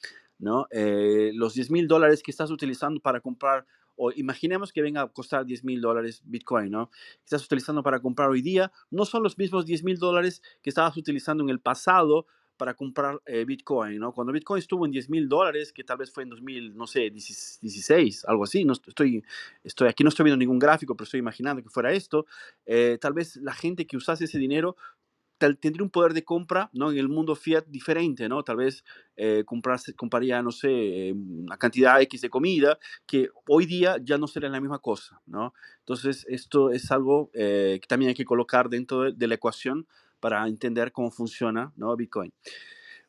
¿No? 0.45 0.67
Eh, 0.71 1.33
los 1.35 1.55
10 1.55 1.71
mil 1.71 1.89
dólares 1.89 2.23
que 2.23 2.31
estás 2.31 2.51
utilizando 2.51 3.01
para 3.01 3.21
comprar, 3.21 3.67
o 3.97 4.13
imaginemos 4.13 4.73
que 4.73 4.83
venga 4.83 5.03
a 5.03 5.09
costar 5.09 5.45
10 5.45 5.65
mil 5.65 5.81
dólares 5.81 6.23
Bitcoin, 6.25 6.71
¿no? 6.71 6.91
Estás 7.25 7.45
utilizando 7.45 7.83
para 7.83 8.01
comprar 8.01 8.29
hoy 8.31 8.43
día, 8.43 8.71
no 8.91 9.05
son 9.05 9.23
los 9.23 9.39
mismos 9.39 9.67
10 9.67 9.83
mil 9.85 9.99
dólares 9.99 10.43
que 10.63 10.71
estabas 10.71 10.97
utilizando 10.97 11.43
en 11.43 11.51
el 11.51 11.61
pasado 11.61 12.27
para 12.57 12.75
comprar 12.75 13.21
eh, 13.27 13.45
Bitcoin, 13.45 13.99
¿no? 13.99 14.13
Cuando 14.13 14.33
Bitcoin 14.33 14.59
estuvo 14.61 14.85
en 14.85 14.93
10 14.93 15.11
mil 15.11 15.29
dólares, 15.29 15.73
que 15.73 15.83
tal 15.83 15.99
vez 15.99 16.13
fue 16.13 16.23
en 16.23 16.31
2000, 16.31 16.77
no 16.77 16.87
sé, 16.87 17.11
16, 17.11 18.25
algo 18.27 18.45
así, 18.45 18.65
no 18.65 18.75
estoy, 18.75 19.25
estoy 19.65 19.89
aquí 19.89 20.05
no 20.05 20.09
estoy 20.09 20.25
viendo 20.25 20.39
ningún 20.39 20.59
gráfico, 20.59 20.95
pero 20.95 21.05
estoy 21.05 21.21
imaginando 21.21 21.63
que 21.63 21.69
fuera 21.69 21.93
esto, 21.93 22.27
eh, 22.67 22.99
tal 23.01 23.13
vez 23.13 23.37
la 23.37 23.55
gente 23.55 23.87
que 23.87 23.97
usase 23.97 24.25
ese 24.25 24.39
dinero 24.39 24.77
tendría 25.39 25.83
un 25.83 25.91
poder 25.91 26.13
de 26.15 26.25
compra 26.25 26.71
¿no? 26.73 26.91
en 26.91 26.99
el 26.99 27.09
mundo 27.09 27.35
fiat 27.35 27.67
diferente, 27.67 28.29
¿no? 28.29 28.43
Tal 28.43 28.57
vez 28.57 28.85
eh, 29.17 29.43
comprarse, 29.45 29.95
compraría, 29.95 30.43
no 30.43 30.51
sé, 30.51 31.13
una 31.13 31.57
cantidad 31.57 32.01
X 32.03 32.21
de 32.21 32.31
comida 32.31 32.79
que 33.07 33.29
hoy 33.49 33.67
día 33.67 33.97
ya 34.03 34.19
no 34.19 34.27
sería 34.27 34.49
la 34.49 34.61
misma 34.61 34.79
cosa, 34.79 35.21
¿no? 35.27 35.53
Entonces, 35.81 36.25
esto 36.29 36.71
es 36.71 36.91
algo 36.91 37.31
eh, 37.35 37.79
que 37.81 37.87
también 37.87 38.11
hay 38.11 38.15
que 38.15 38.25
colocar 38.25 38.69
dentro 38.69 39.13
de, 39.13 39.27
la 39.27 39.35
ecuación 39.35 39.87
para 40.21 40.47
entender 40.47 40.93
cómo 40.93 41.11
funciona, 41.11 41.73
¿no? 41.77 41.95
Bitcoin. 41.97 42.33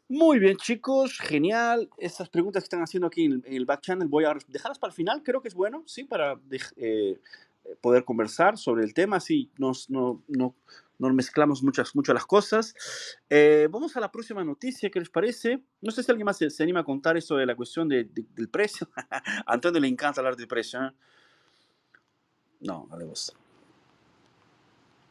Muy 0.07 0.39
bien, 0.39 0.57
chicos, 0.57 1.17
genial. 1.19 1.89
Estas 1.97 2.29
preguntas 2.29 2.63
que 2.63 2.65
están 2.65 2.83
haciendo 2.83 3.07
aquí 3.07 3.25
en, 3.25 3.43
el 3.45 3.65
back 3.65 3.81
channel 3.81 4.07
voy 4.07 4.25
a 4.25 4.35
dejarlas 4.47 4.79
para 4.79 4.91
el 4.91 4.95
final, 4.95 5.23
creo 5.23 5.41
que 5.41 5.47
es 5.47 5.55
bueno, 5.55 5.83
¿sí? 5.87 6.03
Para 6.03 6.39
eh, 6.77 7.19
poder 7.81 8.05
conversar 8.05 8.57
sobre 8.57 8.83
el 8.83 8.93
tema, 8.93 9.19
sí, 9.19 9.49
nos, 9.57 9.89
no, 9.89 10.21
no, 10.27 10.55
nos 10.97 11.13
mezclamos 11.13 11.63
muchas, 11.63 11.95
mucho 11.95 12.13
las 12.13 12.25
cosas. 12.25 12.73
Eh, 13.29 13.67
vamos 13.71 13.95
a 13.97 13.99
la 13.99 14.11
próxima 14.11 14.43
noticia, 14.43 14.89
¿qué 14.89 14.99
les 14.99 15.09
parece? 15.09 15.63
No 15.81 15.91
sé 15.91 16.03
si 16.03 16.11
alguien 16.11 16.25
más 16.25 16.37
se, 16.37 16.63
anima 16.63 16.81
a 16.81 16.83
contar 16.83 17.17
eso 17.17 17.35
de 17.35 17.45
la 17.45 17.55
cuestión 17.55 17.87
del 17.89 18.49
precio. 18.51 18.89
Antonio 19.45 19.79
le 19.79 19.87
encanta 19.87 20.21
hablar 20.21 20.35
del 20.35 20.47
precio. 20.47 20.83
¿eh? 20.83 20.91
No, 22.61 22.87
vale 22.87 23.05
vos. 23.05 23.35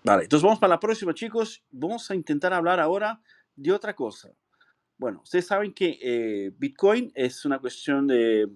Vale, 0.02 0.24
entonces 0.24 0.44
vamos 0.44 0.58
para 0.58 0.74
la 0.74 0.80
próxima, 0.80 1.14
chicos. 1.14 1.62
Vamos 1.70 2.10
a 2.10 2.14
intentar 2.14 2.52
hablar 2.52 2.78
ahora 2.78 3.20
de 3.56 3.72
otra 3.72 3.94
cosa. 3.94 4.30
Bueno, 4.96 5.20
ustedes 5.24 5.46
saben 5.46 5.72
que 5.74 5.98
eh, 6.00 6.52
Bitcoin 6.56 7.10
es 7.16 7.44
una 7.44 7.58
cuestión 7.58 8.06
de 8.06 8.48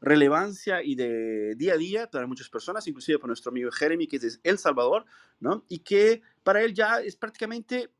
relevancia 0.00 0.84
y 0.84 0.94
de 0.94 1.56
día 1.56 1.74
a 1.74 1.76
día 1.76 2.08
para 2.08 2.28
muchas 2.28 2.48
personas, 2.48 2.86
inclusive 2.86 3.18
para 3.18 3.28
nuestro 3.28 3.50
amigo 3.50 3.72
Jeremy, 3.72 4.06
que 4.06 4.16
es 4.16 4.22
de 4.22 4.30
El 4.44 4.58
Salvador, 4.58 5.04
¿no? 5.40 5.64
Y 5.68 5.80
que 5.80 6.22
para 6.44 6.62
él 6.62 6.74
ya 6.74 7.00
es 7.00 7.16
prácticamente 7.16 7.90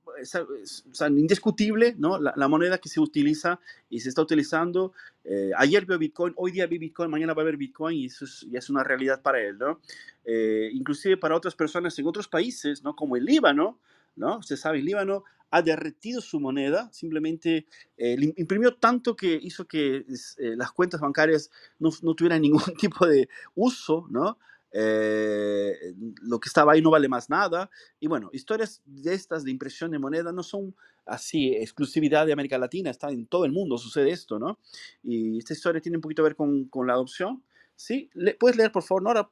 indiscutible, 1.09 1.97
¿no? 1.99 2.19
La, 2.21 2.49
moneda 2.49 2.79
que 2.79 2.89
se 2.89 3.01
utiliza 3.01 3.59
y 3.89 3.99
se 3.99 4.09
está 4.09 4.23
utilizando. 4.23 4.93
Eh, 5.25 5.51
ayer 5.57 5.85
vio 5.85 5.99
Bitcoin, 5.99 6.33
hoy 6.37 6.53
día 6.53 6.69
vi 6.69 6.79
Bitcoin, 6.79 7.11
mañana 7.11 7.35
va 7.35 7.43
a 7.43 7.45
haber 7.45 7.57
Bitcoin 7.57 7.99
y 7.99 8.07
eso 8.07 8.25
es, 8.25 8.47
ya 8.49 8.61
es 8.61 8.71
una 8.71 8.85
realidad 8.85 9.21
para 9.21 9.41
él, 9.41 9.59
¿no? 9.59 9.81
Eh, 10.25 10.71
inclusive 10.73 11.17
para 11.17 11.35
otras 11.35 11.57
personas 11.57 11.99
en 11.99 12.07
otros 12.07 12.29
países, 12.29 12.85
¿no? 12.85 12.95
Como 12.95 13.17
el 13.17 13.25
Líbano, 13.25 13.81
¿no? 14.15 14.39
Usted 14.39 14.57
sabe, 14.57 14.79
el 14.79 14.85
Líbano 14.85 15.25
ha 15.51 15.63
derretido 15.63 16.21
su 16.21 16.39
moneda, 16.41 16.91
simplemente 16.93 17.67
eh, 17.97 18.17
imprimió 18.37 18.77
tanto 18.77 19.17
que 19.17 19.39
hizo 19.43 19.67
que 19.67 19.97
eh, 19.97 20.57
las 20.57 20.73
cuentas 20.73 21.01
bancarias 21.01 21.51
no, 21.79 21.91
no, 22.03 22.15
tuvieran 22.15 22.41
ningún 22.43 22.63
tipo 22.79 23.07
de 23.07 23.29
uso, 23.55 24.07
¿no? 24.11 24.39
Eh, 24.73 25.75
lo 26.23 26.39
que 26.39 26.49
estaba 26.49 26.73
ahí 26.73 26.83
no 26.83 26.91
vale 26.91 27.09
más 27.09 27.29
nada. 27.29 27.71
Y 27.99 28.07
bueno, 28.07 28.31
historias 28.33 28.83
de 28.85 29.15
estas 29.15 29.45
de 29.45 29.51
impresión 29.51 29.91
de 29.91 29.99
moneda 29.99 30.33
no 30.33 30.43
son 30.43 30.75
así, 31.05 31.55
exclusividad 31.57 32.27
de 32.27 32.33
América 32.33 32.57
Latina, 32.57 32.91
está 32.91 33.11
en 33.11 33.27
todo 33.27 33.45
el 33.45 33.53
mundo, 33.53 33.79
sucede 33.79 34.11
esto, 34.11 34.39
¿no? 34.39 34.61
Y 35.03 35.39
esta 35.39 35.55
historia 35.55 35.81
tiene 35.81 35.99
un 35.99 36.03
poquito 36.03 36.23
que 36.23 36.29
ver 36.29 36.37
con, 36.37 36.67
con 36.67 36.87
la 36.87 36.93
adopción. 36.93 37.43
¿Sí? 37.75 38.11
¿Puedes 38.39 38.59
leer, 38.59 38.71
por 38.71 38.83
favor, 38.83 39.03
Nora? 39.03 39.31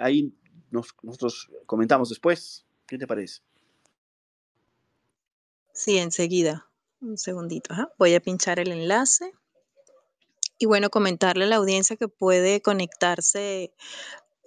Ahí 0.00 0.34
nos, 0.72 0.96
nosotros 1.02 1.50
comentamos 1.64 2.08
después. 2.08 2.66
¿Qué 2.86 2.98
te 2.98 3.06
parece? 3.06 3.40
Sí, 5.74 5.98
enseguida. 5.98 6.66
Un 7.00 7.18
segundito. 7.18 7.74
Voy 7.98 8.14
a 8.14 8.20
pinchar 8.20 8.60
el 8.60 8.72
enlace. 8.72 9.32
Y 10.56 10.66
bueno, 10.66 10.88
comentarle 10.88 11.44
a 11.44 11.48
la 11.48 11.56
audiencia 11.56 11.96
que 11.96 12.08
puede 12.08 12.62
conectarse 12.62 13.74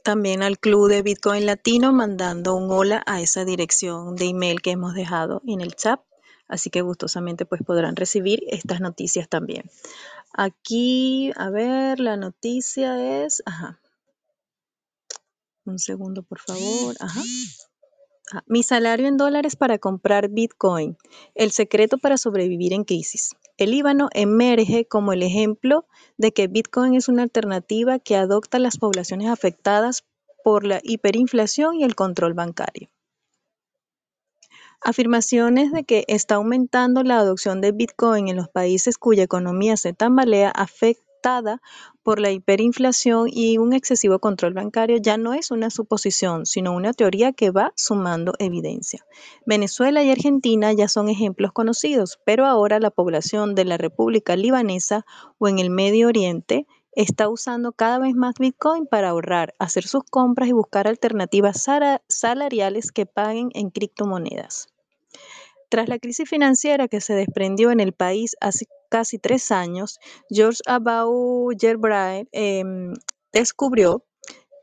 también 0.03 0.41
al 0.41 0.57
Club 0.57 0.87
de 0.89 1.01
Bitcoin 1.01 1.45
Latino 1.45 1.91
mandando 1.91 2.55
un 2.55 2.71
hola 2.71 3.03
a 3.05 3.21
esa 3.21 3.43
dirección 3.43 4.15
de 4.15 4.27
email 4.27 4.61
que 4.61 4.71
hemos 4.71 4.93
dejado 4.93 5.41
en 5.45 5.59
el 5.59 5.75
chat. 5.75 5.99
Así 6.47 6.69
que 6.69 6.81
gustosamente 6.81 7.45
pues 7.45 7.61
podrán 7.61 7.97
recibir 7.97 8.41
estas 8.47 8.79
noticias 8.79 9.27
también. 9.27 9.69
Aquí, 10.31 11.33
a 11.35 11.49
ver, 11.49 11.99
la 11.99 12.15
noticia 12.15 13.25
es, 13.25 13.43
ajá. 13.45 13.81
Un 15.65 15.77
segundo, 15.77 16.23
por 16.23 16.39
favor. 16.39 16.95
Ajá. 17.01 17.21
Ah, 18.29 18.43
mi 18.45 18.61
salario 18.61 19.07
en 19.07 19.15
dólares 19.15 19.55
para 19.55 19.77
comprar 19.77 20.27
Bitcoin. 20.27 20.97
El 21.33 21.51
secreto 21.51 21.97
para 21.97 22.17
sobrevivir 22.17 22.73
en 22.73 22.83
crisis. 22.83 23.35
El 23.57 23.71
Líbano 23.71 24.09
emerge 24.13 24.85
como 24.85 25.13
el 25.13 25.23
ejemplo 25.23 25.85
de 26.17 26.33
que 26.33 26.47
Bitcoin 26.47 26.95
es 26.95 27.07
una 27.07 27.23
alternativa 27.23 27.99
que 27.99 28.17
adopta 28.17 28.59
las 28.59 28.77
poblaciones 28.77 29.29
afectadas 29.29 30.03
por 30.43 30.65
la 30.65 30.81
hiperinflación 30.83 31.75
y 31.75 31.83
el 31.85 31.95
control 31.95 32.33
bancario. 32.33 32.89
Afirmaciones 34.81 35.71
de 35.71 35.85
que 35.85 36.03
está 36.07 36.35
aumentando 36.35 37.03
la 37.03 37.19
adopción 37.19 37.61
de 37.61 37.71
Bitcoin 37.71 38.27
en 38.27 38.35
los 38.35 38.49
países 38.49 38.97
cuya 38.97 39.23
economía 39.23 39.77
se 39.77 39.93
tambalea 39.93 40.51
por 42.03 42.19
la 42.19 42.31
hiperinflación 42.31 43.27
y 43.31 43.57
un 43.57 43.73
excesivo 43.73 44.19
control 44.19 44.53
bancario 44.53 44.97
ya 44.97 45.17
no 45.17 45.33
es 45.33 45.51
una 45.51 45.69
suposición, 45.69 46.45
sino 46.45 46.73
una 46.73 46.93
teoría 46.93 47.33
que 47.33 47.51
va 47.51 47.73
sumando 47.75 48.33
evidencia. 48.39 49.05
Venezuela 49.45 50.03
y 50.03 50.11
Argentina 50.11 50.71
ya 50.73 50.87
son 50.87 51.09
ejemplos 51.09 51.51
conocidos, 51.51 52.19
pero 52.25 52.45
ahora 52.45 52.79
la 52.79 52.91
población 52.91 53.55
de 53.55 53.65
la 53.65 53.77
República 53.77 54.35
Libanesa 54.35 55.05
o 55.37 55.47
en 55.47 55.59
el 55.59 55.69
Medio 55.69 56.07
Oriente 56.07 56.65
está 56.93 57.29
usando 57.29 57.73
cada 57.73 57.99
vez 57.99 58.15
más 58.15 58.35
Bitcoin 58.39 58.87
para 58.87 59.09
ahorrar, 59.09 59.53
hacer 59.59 59.85
sus 59.85 60.03
compras 60.03 60.49
y 60.49 60.53
buscar 60.53 60.87
alternativas 60.87 61.65
salariales 62.07 62.91
que 62.91 63.05
paguen 63.05 63.49
en 63.53 63.69
criptomonedas. 63.69 64.67
Tras 65.69 65.89
la 65.89 65.99
crisis 65.99 66.29
financiera 66.29 66.87
que 66.87 67.01
se 67.01 67.13
desprendió 67.13 67.71
en 67.71 67.79
el 67.79 67.93
país 67.93 68.35
hace 68.39 68.67
casi 68.89 69.19
tres 69.19 69.51
años, 69.51 69.99
George 70.29 70.61
Abau 70.65 71.49
Gerbraer 71.59 72.27
em, 72.31 72.93
descubrió 73.33 74.03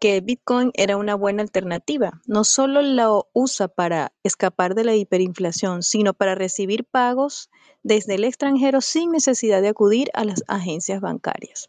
que 0.00 0.20
Bitcoin 0.20 0.70
era 0.74 0.96
una 0.96 1.14
buena 1.14 1.42
alternativa. 1.42 2.20
No 2.26 2.44
solo 2.44 2.82
lo 2.82 3.28
usa 3.32 3.68
para 3.68 4.12
escapar 4.22 4.74
de 4.74 4.84
la 4.84 4.94
hiperinflación, 4.94 5.82
sino 5.82 6.14
para 6.14 6.34
recibir 6.34 6.84
pagos 6.84 7.50
desde 7.82 8.16
el 8.16 8.24
extranjero 8.24 8.80
sin 8.80 9.12
necesidad 9.12 9.62
de 9.62 9.68
acudir 9.68 10.11
a 10.14 10.24
las 10.24 10.42
agencias 10.46 11.00
bancarias. 11.00 11.68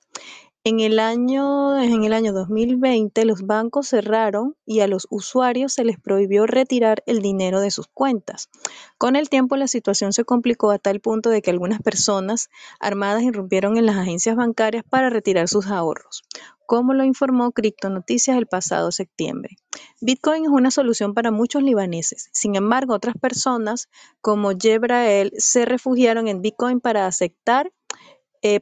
En 0.67 0.79
el 0.79 0.97
año, 0.97 1.79
en 1.79 2.05
el 2.05 2.11
año 2.11 2.33
2020 2.33 3.23
los 3.25 3.43
bancos 3.43 3.89
cerraron 3.89 4.55
y 4.65 4.79
a 4.79 4.87
los 4.87 5.05
usuarios 5.11 5.73
se 5.73 5.85
les 5.85 5.99
prohibió 5.99 6.47
retirar 6.47 7.03
el 7.05 7.21
dinero 7.21 7.61
de 7.61 7.69
sus 7.69 7.85
cuentas. 7.85 8.49
Con 8.97 9.15
el 9.15 9.29
tiempo 9.29 9.57
la 9.57 9.67
situación 9.67 10.11
se 10.11 10.25
complicó 10.25 10.71
a 10.71 10.79
tal 10.79 11.01
punto 11.01 11.29
de 11.29 11.43
que 11.43 11.51
algunas 11.51 11.83
personas 11.83 12.49
armadas 12.79 13.21
irrumpieron 13.21 13.77
en 13.77 13.85
las 13.85 13.95
agencias 13.95 14.35
bancarias 14.35 14.83
para 14.89 15.11
retirar 15.11 15.47
sus 15.47 15.67
ahorros 15.67 16.23
como 16.65 16.95
lo 16.95 17.03
informó 17.03 17.51
Cripto 17.51 17.89
Noticias 17.91 18.35
el 18.37 18.47
pasado 18.47 18.91
septiembre. 18.91 19.57
Bitcoin 20.01 20.45
es 20.45 20.49
una 20.49 20.71
solución 20.71 21.13
para 21.13 21.29
muchos 21.29 21.61
libaneses. 21.61 22.29
Sin 22.31 22.55
embargo, 22.55 22.95
otras 22.95 23.13
personas 23.21 23.87
como 24.19 24.49
Jebrael 24.59 25.31
se 25.37 25.65
refugiaron 25.65 26.27
en 26.27 26.41
Bitcoin 26.41 26.79
para 26.79 27.05
aceptar 27.05 27.71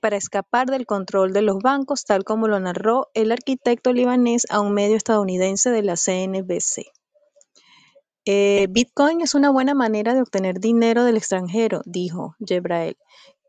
para 0.01 0.15
escapar 0.15 0.67
del 0.67 0.85
control 0.85 1.33
de 1.33 1.41
los 1.41 1.59
bancos, 1.59 2.05
tal 2.05 2.23
como 2.23 2.47
lo 2.47 2.59
narró 2.59 3.09
el 3.13 3.31
arquitecto 3.31 3.91
libanés 3.91 4.45
a 4.49 4.61
un 4.61 4.73
medio 4.73 4.95
estadounidense 4.95 5.71
de 5.71 5.83
la 5.83 5.95
CNBC. 5.95 6.91
Eh, 8.25 8.67
Bitcoin 8.69 9.19
es 9.19 9.35
una 9.35 9.49
buena 9.49 9.73
manera 9.73 10.13
de 10.13 10.21
obtener 10.21 10.61
dinero 10.61 11.03
del 11.03 11.17
extranjero, 11.17 11.81
dijo 11.85 12.37
Jebrael, 12.39 12.95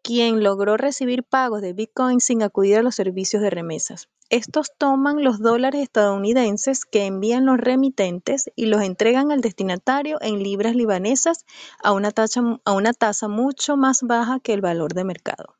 quien 0.02 0.42
logró 0.42 0.76
recibir 0.76 1.22
pagos 1.22 1.62
de 1.62 1.72
Bitcoin 1.72 2.18
sin 2.18 2.42
acudir 2.42 2.78
a 2.78 2.82
los 2.82 2.96
servicios 2.96 3.40
de 3.40 3.50
remesas. 3.50 4.08
Estos 4.30 4.72
toman 4.76 5.22
los 5.22 5.38
dólares 5.38 5.82
estadounidenses 5.82 6.84
que 6.84 7.06
envían 7.06 7.46
los 7.46 7.58
remitentes 7.58 8.50
y 8.56 8.66
los 8.66 8.82
entregan 8.82 9.30
al 9.30 9.40
destinatario 9.40 10.18
en 10.20 10.42
libras 10.42 10.74
libanesas 10.74 11.44
a 11.80 11.92
una 11.92 12.10
tasa 12.10 13.28
mucho 13.28 13.76
más 13.76 14.02
baja 14.02 14.40
que 14.40 14.54
el 14.54 14.60
valor 14.60 14.92
de 14.94 15.04
mercado 15.04 15.54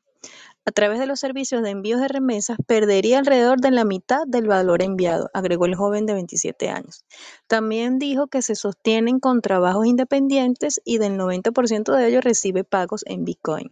a 0.65 0.71
través 0.71 0.99
de 0.99 1.05
los 1.05 1.19
servicios 1.19 1.61
de 1.61 1.69
envíos 1.69 2.01
de 2.01 2.07
remesas 2.07 2.57
perdería 2.65 3.19
alrededor 3.19 3.59
de 3.59 3.69
la 3.69 3.85
mitad 3.85 4.23
del 4.25 4.47
valor 4.47 4.81
enviado, 4.81 5.29
agregó 5.33 5.67
el 5.67 5.75
joven 5.75 6.07
de 6.07 6.13
27 6.15 6.69
años. 6.69 7.05
También 7.47 7.99
dijo 7.99 8.27
que 8.27 8.41
se 8.41 8.55
sostienen 8.55 9.19
con 9.19 9.41
trabajos 9.41 9.85
independientes 9.85 10.81
y 10.83 10.97
del 10.97 11.17
90% 11.17 11.95
de 11.95 12.07
ellos 12.07 12.23
recibe 12.23 12.63
pagos 12.63 13.03
en 13.05 13.25
Bitcoin. 13.25 13.69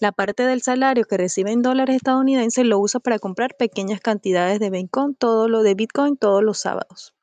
La 0.00 0.12
parte 0.12 0.44
del 0.44 0.60
salario 0.60 1.04
que 1.04 1.16
recibe 1.16 1.50
en 1.50 1.62
dólares 1.62 1.96
estadounidenses 1.96 2.66
lo 2.66 2.78
usa 2.78 3.00
para 3.00 3.18
comprar 3.18 3.56
pequeñas 3.56 4.00
cantidades 4.00 4.60
de 4.60 4.70
Bitcoin, 4.70 5.14
todo 5.14 5.48
lo 5.48 5.62
de 5.62 5.74
Bitcoin 5.74 6.16
todos 6.16 6.42
los 6.42 6.58
sábados. 6.58 7.14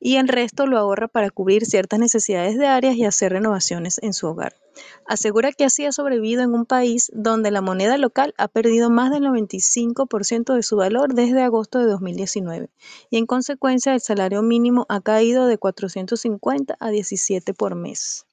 Y 0.00 0.16
el 0.16 0.28
resto 0.28 0.66
lo 0.66 0.78
ahorra 0.78 1.08
para 1.08 1.30
cubrir 1.30 1.64
ciertas 1.64 1.98
necesidades 1.98 2.58
diarias 2.58 2.96
y 2.96 3.04
hacer 3.04 3.32
renovaciones 3.32 3.98
en 4.02 4.12
su 4.12 4.26
hogar. 4.26 4.54
Asegura 5.06 5.52
que 5.52 5.64
así 5.64 5.86
ha 5.86 5.92
sobrevivido 5.92 6.42
en 6.42 6.52
un 6.52 6.66
país 6.66 7.10
donde 7.14 7.50
la 7.50 7.60
moneda 7.60 7.96
local 7.96 8.34
ha 8.36 8.48
perdido 8.48 8.90
más 8.90 9.10
del 9.10 9.24
95% 9.24 10.54
de 10.54 10.62
su 10.62 10.76
valor 10.76 11.14
desde 11.14 11.42
agosto 11.42 11.78
de 11.78 11.86
2019 11.86 12.70
y 13.10 13.18
en 13.18 13.26
consecuencia 13.26 13.94
el 13.94 14.00
salario 14.00 14.42
mínimo 14.42 14.86
ha 14.88 15.00
caído 15.00 15.46
de 15.46 15.58
450 15.58 16.76
a 16.78 16.90
17 16.90 17.54
por 17.54 17.74
mes. 17.74 18.26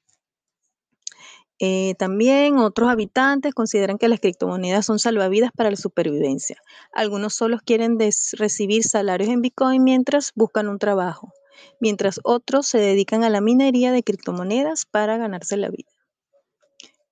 Eh, 1.64 1.94
también 1.96 2.58
otros 2.58 2.90
habitantes 2.90 3.54
consideran 3.54 3.96
que 3.96 4.08
las 4.08 4.18
criptomonedas 4.18 4.84
son 4.84 4.98
salvavidas 4.98 5.52
para 5.56 5.70
la 5.70 5.76
supervivencia. 5.76 6.56
Algunos 6.92 7.34
solo 7.34 7.60
quieren 7.64 7.98
recibir 8.00 8.82
salarios 8.82 9.30
en 9.30 9.42
Bitcoin 9.42 9.84
mientras 9.84 10.32
buscan 10.34 10.66
un 10.66 10.80
trabajo, 10.80 11.32
mientras 11.78 12.18
otros 12.24 12.66
se 12.66 12.78
dedican 12.78 13.22
a 13.22 13.30
la 13.30 13.40
minería 13.40 13.92
de 13.92 14.02
criptomonedas 14.02 14.86
para 14.86 15.18
ganarse 15.18 15.56
la 15.56 15.68
vida. 15.68 15.88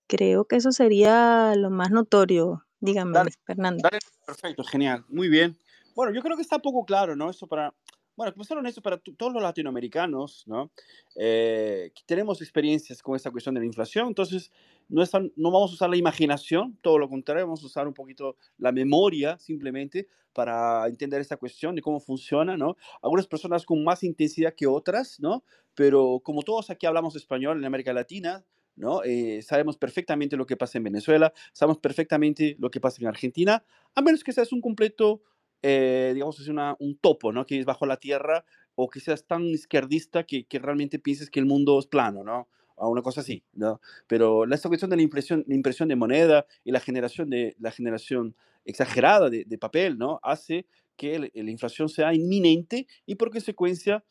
Creo 0.09 0.45
que 0.47 0.57
eso 0.57 0.73
sería 0.73 1.55
lo 1.55 1.71
más 1.71 1.93
notorio. 1.93 2.67
Dígame, 2.81 3.21
Fernando. 3.47 3.89
perfecto, 4.27 4.65
genial, 4.65 5.05
muy 5.09 5.29
bien. 5.29 5.57
Bueno, 5.95 6.13
yo 6.13 6.23
creo 6.23 6.35
que 6.35 6.43
está 6.43 6.59
poco 6.59 6.85
claro, 6.85 7.15
¿no? 7.15 7.31
Para, 7.49 7.73
bueno, 8.21 8.35
como 8.35 8.45
ser 8.45 8.59
honesto, 8.59 8.83
para 8.83 8.99
todos 8.99 9.33
los 9.33 9.43
latinoamericanos, 9.43 10.45
¿no? 10.47 10.71
Eh, 11.17 11.91
tenemos 12.05 12.43
experiencias 12.43 13.03
con 13.03 13.17
esta 13.17 13.31
cuestión 13.31 13.55
de 13.55 13.63
la 13.63 13.65
inflación, 13.65 14.09
entonces 14.09 14.53
no, 14.91 15.03
no 15.37 15.51
vamos 15.51 15.71
a 15.71 15.75
usar 15.75 15.89
la 15.89 15.97
imaginación, 15.97 16.77
todo 16.83 16.99
lo 16.99 17.09
contrario, 17.09 17.47
vamos 17.47 17.63
a 17.63 17.67
usar 17.67 17.89
un 17.89 17.95
poquito 17.95 18.37
la 18.59 18.73
memoria 18.73 19.39
simplemente 19.39 20.07
para 20.35 20.87
entender 20.87 21.23
esta 21.23 21.39
cuestión 21.39 21.75
de 21.75 21.81
cómo 21.81 21.99
funciona, 21.99 22.59
¿no? 22.59 22.77
Algunas 23.01 23.27
personas 23.27 23.65
con 23.65 23.83
más 23.83 24.05
intensidad 24.05 24.53
que 24.55 24.67
otras, 24.67 25.19
¿no? 25.19 25.43
Pero 25.75 26.21
como 26.23 26.43
todos 26.43 26.69
aquí 26.69 26.85
hablamos 26.85 27.17
español 27.17 27.57
en 27.57 27.65
América 27.65 27.95
Latina, 27.95 28.45
¿no? 28.77 29.03
Eh, 29.03 29.41
sabemos 29.41 29.79
perfectamente 29.79 30.37
lo 30.37 30.45
que 30.45 30.59
pasa 30.59 30.77
en 30.77 30.85
Venezuela, 30.85 31.33
sabemos 31.55 31.79
perfectamente 31.79 32.55
lo 32.59 32.71
que 32.71 32.83
pasa 32.83 32.99
en 33.01 33.09
Argentina, 33.09 33.65
a 33.95 34.03
menos 34.03 34.23
que 34.23 34.33
seas 34.35 34.53
un 34.53 34.61
completo, 34.61 35.23
eh, 35.63 36.13
digamos, 36.15 36.41
es 36.41 36.49
una, 36.49 36.77
un 36.79 36.97
topo, 36.97 37.33
¿no? 37.33 37.47
Que 37.47 37.59
es 37.59 37.65
bajo 37.65 37.87
la 37.87 37.99
tierra, 37.99 38.45
o 38.75 38.89
que 38.89 39.01
seas 39.01 39.27
tan 39.27 39.45
izquierdista 39.45 40.25
que, 40.25 40.45
que 40.45 40.59
realmente 40.59 40.99
pienses 40.99 41.31
que 41.31 41.41
el 41.41 41.47
mundo 41.47 41.79
es 41.79 41.87
plano, 41.87 42.25
¿no? 42.25 42.49
O 42.77 42.89
una 42.89 43.03
cosa 43.03 43.21
así, 43.21 43.45
¿no? 43.53 43.81
Pero 44.07 44.45
esta 44.51 44.69
cuestión 44.69 44.91
de 44.91 44.97
la 44.97 45.03
impresión, 45.03 45.45
la 45.47 45.55
impresión 45.55 45.89
de 45.89 45.97
moneda 45.97 46.47
y 46.65 46.73
la 46.73 46.81
generación, 46.81 47.29
de, 47.31 47.57
la 47.59 47.71
generación 47.71 48.35
exagerada 48.65 49.29
de, 49.29 49.45
de 49.45 49.59
papel, 49.59 49.99
¿no? 49.99 50.19
Hace 50.23 50.67
que 50.97 51.31
la 51.33 51.51
inflación 51.51 51.89
sea 51.89 52.13
inminente 52.13 52.87
y 53.07 53.15
por 53.15 53.31
consecuencia 53.31 54.05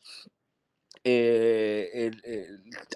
eh, 1.02 2.10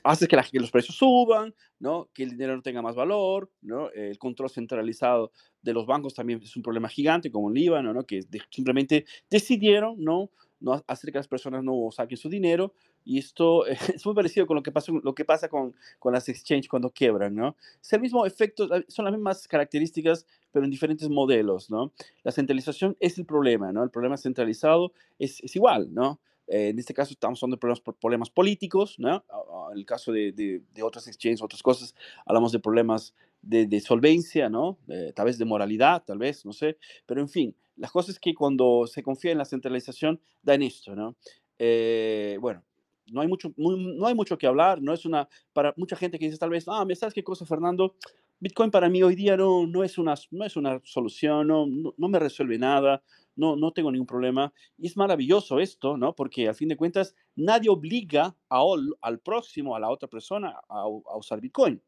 hace 0.03 0.29
que, 0.29 0.37
los 0.53 0.71
precios 0.71 0.97
suban, 0.97 1.55
¿no? 1.79 2.09
que 2.13 2.23
el 2.23 2.31
dinero 2.31 2.57
no 2.57 2.63
tenga 2.63 2.83
más 2.83 2.95
valor, 2.95 3.51
¿no? 3.63 3.91
el 3.91 4.19
control 4.19 4.51
centralizado 4.51 5.33
de 5.63 5.73
los 5.73 5.87
bancos 5.87 6.15
también 6.15 6.41
es 6.43 6.55
un 6.57 6.63
problema 6.63 6.89
gigante, 6.89 7.31
como 7.31 7.49
en 7.49 7.55
Líbano, 7.55 7.95
¿no? 7.95 8.05
que 8.05 8.25
simplemente 8.51 9.07
decidieron 9.31 9.97
¿no? 9.99 10.31
no 10.61 10.83
hacer 10.87 11.13
que 11.13 11.19
las 11.19 11.29
personas 11.29 11.63
no 11.63 11.89
saquen 11.93 12.17
su 12.17 12.29
dinero, 12.29 12.75
y 13.05 13.19
esto 13.19 13.67
es 13.67 14.05
muy 14.05 14.15
parecido 14.15 14.47
con 14.47 14.57
lo 14.57 14.63
que, 14.63 14.73
pasa, 14.73 15.49
con 15.49 15.75
las 16.13 16.29
exchanges 16.29 16.69
cuando 16.69 16.91
quiebran, 16.91 17.35
¿no? 17.35 17.57
Es 17.81 17.93
el 17.93 18.01
mismo 18.01 18.25
efecto, 18.27 18.69
son 18.89 19.05
las 19.05 19.15
mismas 19.15 19.47
características, 19.47 20.27
pero 20.51 20.65
en 20.65 20.71
diferentes 20.71 21.09
modelos, 21.09 21.71
¿no? 21.71 21.93
La 22.23 22.33
centralización 22.33 22.97
es 23.01 23.19
el 23.19 23.27
problema, 23.27 23.73
¿no? 23.73 23.83
El 23.83 23.91
problema 23.91 24.17
centralizado 24.17 24.93
es, 25.19 25.43
es 25.43 25.55
igual, 25.55 25.93
¿no? 25.93 26.19
Eh, 26.47 26.69
en 26.69 26.79
este 26.79 26.95
caso 26.95 27.13
estamos 27.13 27.43
hablando 27.43 27.57
de 27.57 27.93
problemas, 28.01 28.31
políticos, 28.31 28.97
¿no? 28.99 29.25
En 29.73 29.79
el 29.79 29.87
caso 29.87 30.13
de, 30.13 30.33
de, 30.33 30.83
otras 30.83 31.07
exchanges, 31.07 31.43
otras 31.43 31.63
cosas, 31.63 31.95
hablamos 32.27 32.53
de 32.53 32.61
problemas 32.61 33.15
de, 33.43 33.81
solvencia, 33.81 34.49
¿no? 34.49 34.79
tal 35.15 35.27
vez 35.27 35.39
de 35.39 35.45
moralidad, 35.45 36.03
tal 36.05 36.19
vez, 36.19 36.45
no 36.47 36.53
sé, 36.53 36.79
pero 37.07 37.21
en 37.21 37.29
fin, 37.29 37.55
las 37.77 37.91
cosas 37.91 38.19
que 38.19 38.35
cuando 38.35 38.87
se 38.87 39.03
confía 39.03 39.33
en 39.33 39.39
la 39.39 39.45
centralización 39.45 40.21
dan 40.43 40.63
esto, 40.63 40.95
¿no? 40.95 41.17
Eh, 41.59 42.39
bueno, 42.41 42.63
no 43.07 43.21
hay, 43.21 43.29
mucho, 43.29 43.53
no 43.57 44.07
hay 44.07 44.15
mucho 44.15 44.39
que 44.39 44.47
hablar, 44.47 44.81
no 44.83 44.93
es 44.93 45.05
una, 45.05 45.29
para 45.53 45.75
mucha 45.77 45.97
gente 45.97 46.19
que 46.19 46.27
dice 46.27 46.39
tal 46.39 46.51
vez, 46.51 46.65
ah, 46.69 46.85
¿sabes 46.95 47.15
qué 47.15 47.23
cosa, 47.23 47.45
Fernando? 47.47 47.95
Bitcoin 48.41 48.71
para 48.71 48.89
mí 48.89 49.03
hoy 49.03 49.15
día 49.15 49.37
no, 49.37 49.67
no, 49.67 49.85
es, 49.85 49.97
una, 49.97 50.15
no 50.31 50.45
es 50.45 50.57
una 50.57 50.81
solución, 50.85 51.47
no, 51.47 51.67
no, 51.67 52.09
me 52.09 52.19
resuelve 52.19 52.59
nada, 52.59 53.03
no, 53.37 53.57
no 53.57 53.73
tengo 53.73 53.91
ningún 53.91 54.07
problema. 54.07 54.53
Y 54.77 54.87
es 54.87 54.97
maravilloso 54.97 55.61
esto, 55.61 55.97
¿no? 55.97 56.15
Porque 56.15 56.49
a 56.49 56.55
fin 56.55 56.69
de 56.69 56.77
cuentas 56.77 57.15
nadie 57.37 57.71
obliga 57.71 58.37
a, 58.51 58.63
al 59.01 59.21
próximo, 59.21 59.75
a 59.75 59.81
la 59.81 59.89
otra 59.89 60.09
persona 60.09 60.59
a, 60.69 60.81
a 60.81 61.17
usar 61.17 61.41
Bitcoin. 61.41 61.81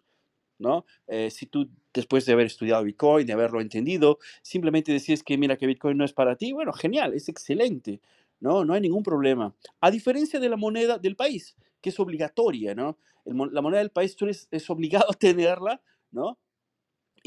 ¿no? 0.58 0.86
Eh, 1.06 1.30
si 1.30 1.46
tú 1.46 1.68
después 1.92 2.24
de 2.26 2.32
haber 2.32 2.46
estudiado 2.46 2.84
Bitcoin, 2.84 3.26
de 3.26 3.32
haberlo 3.32 3.60
entendido, 3.60 4.18
simplemente 4.42 4.92
decides 4.92 5.22
que 5.22 5.38
mira 5.38 5.56
que 5.56 5.66
Bitcoin 5.66 5.96
no 5.96 6.04
es 6.04 6.12
para 6.12 6.36
ti, 6.36 6.52
bueno, 6.52 6.72
genial, 6.72 7.14
es 7.14 7.28
excelente, 7.28 8.00
¿no? 8.40 8.64
No 8.64 8.74
hay 8.74 8.80
ningún 8.80 9.02
problema. 9.02 9.54
A 9.80 9.90
diferencia 9.90 10.40
de 10.40 10.48
la 10.48 10.56
moneda 10.56 10.98
del 10.98 11.16
país, 11.16 11.56
que 11.80 11.90
es 11.90 12.00
obligatoria, 12.00 12.74
¿no? 12.74 12.98
la 13.26 13.60
moneda 13.60 13.80
del 13.80 13.90
país 13.90 14.14
tú 14.16 14.24
eres, 14.26 14.48
es 14.50 14.68
obligado 14.70 15.06
a 15.10 15.14
tenerla, 15.14 15.82
¿no? 16.10 16.38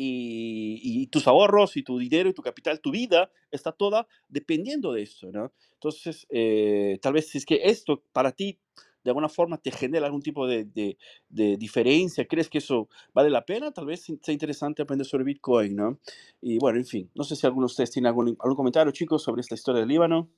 Y, 0.01 1.07
tus 1.07 1.27
ahorros 1.27 1.75
y 1.75 1.83
tu 1.83 1.97
dinero 1.97 2.29
y 2.29 2.33
tu 2.33 2.41
capital, 2.41 2.79
tu 2.79 2.91
vida 2.91 3.31
está 3.51 3.73
toda 3.73 4.07
dependiendo 4.29 4.93
de 4.93 5.01
esto, 5.01 5.29
¿no? 5.31 5.51
Entonces, 5.73 6.25
eh, 6.29 6.99
tal 7.01 7.13
vez 7.13 7.35
es 7.35 7.45
que 7.45 7.59
esto 7.63 8.03
para 8.13 8.31
ti 8.31 8.59
de 9.03 9.09
alguna 9.09 9.27
forma 9.27 9.57
te 9.57 9.71
genera 9.71 10.05
algún 10.05 10.21
tipo 10.21 10.47
de, 10.47 10.65
de, 10.65 11.57
diferencia, 11.57 12.27
crees 12.27 12.49
que 12.49 12.59
eso 12.59 12.89
vale 13.13 13.29
la 13.29 13.45
pena, 13.45 13.71
tal 13.71 13.85
vez 13.85 14.03
sea 14.21 14.33
interesante 14.33 14.81
aprender 14.81 15.07
sobre 15.07 15.23
Bitcoin, 15.23 15.75
¿no? 15.75 15.99
Y 16.41 16.59
bueno, 16.59 16.79
en 16.79 16.85
fin, 16.85 17.09
no 17.15 17.23
sé 17.23 17.35
si 17.35 17.45
alguno 17.47 17.65
de 17.65 17.71
ustedes 17.71 17.91
tiene 17.91 18.07
algún, 18.07 18.37
algún 18.39 18.55
comentario, 18.55 18.91
chicos, 18.91 19.23
sobre 19.23 19.41
esta 19.41 19.55
historia 19.55 19.79
del 19.81 19.89
Líbano. 19.89 20.29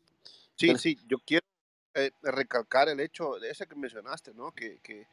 Sí, 0.56 0.76
sí, 0.78 0.98
yo 1.08 1.18
quiero 1.26 1.46
eh, 1.96 2.12
recalcar 2.22 2.88
el 2.90 3.00
hecho 3.00 3.40
de 3.40 3.50
ese 3.50 3.68
que 3.68 3.76
mencionaste, 3.76 4.34
¿no? 4.34 4.52
Que, 4.52 4.80
que, 4.80 5.08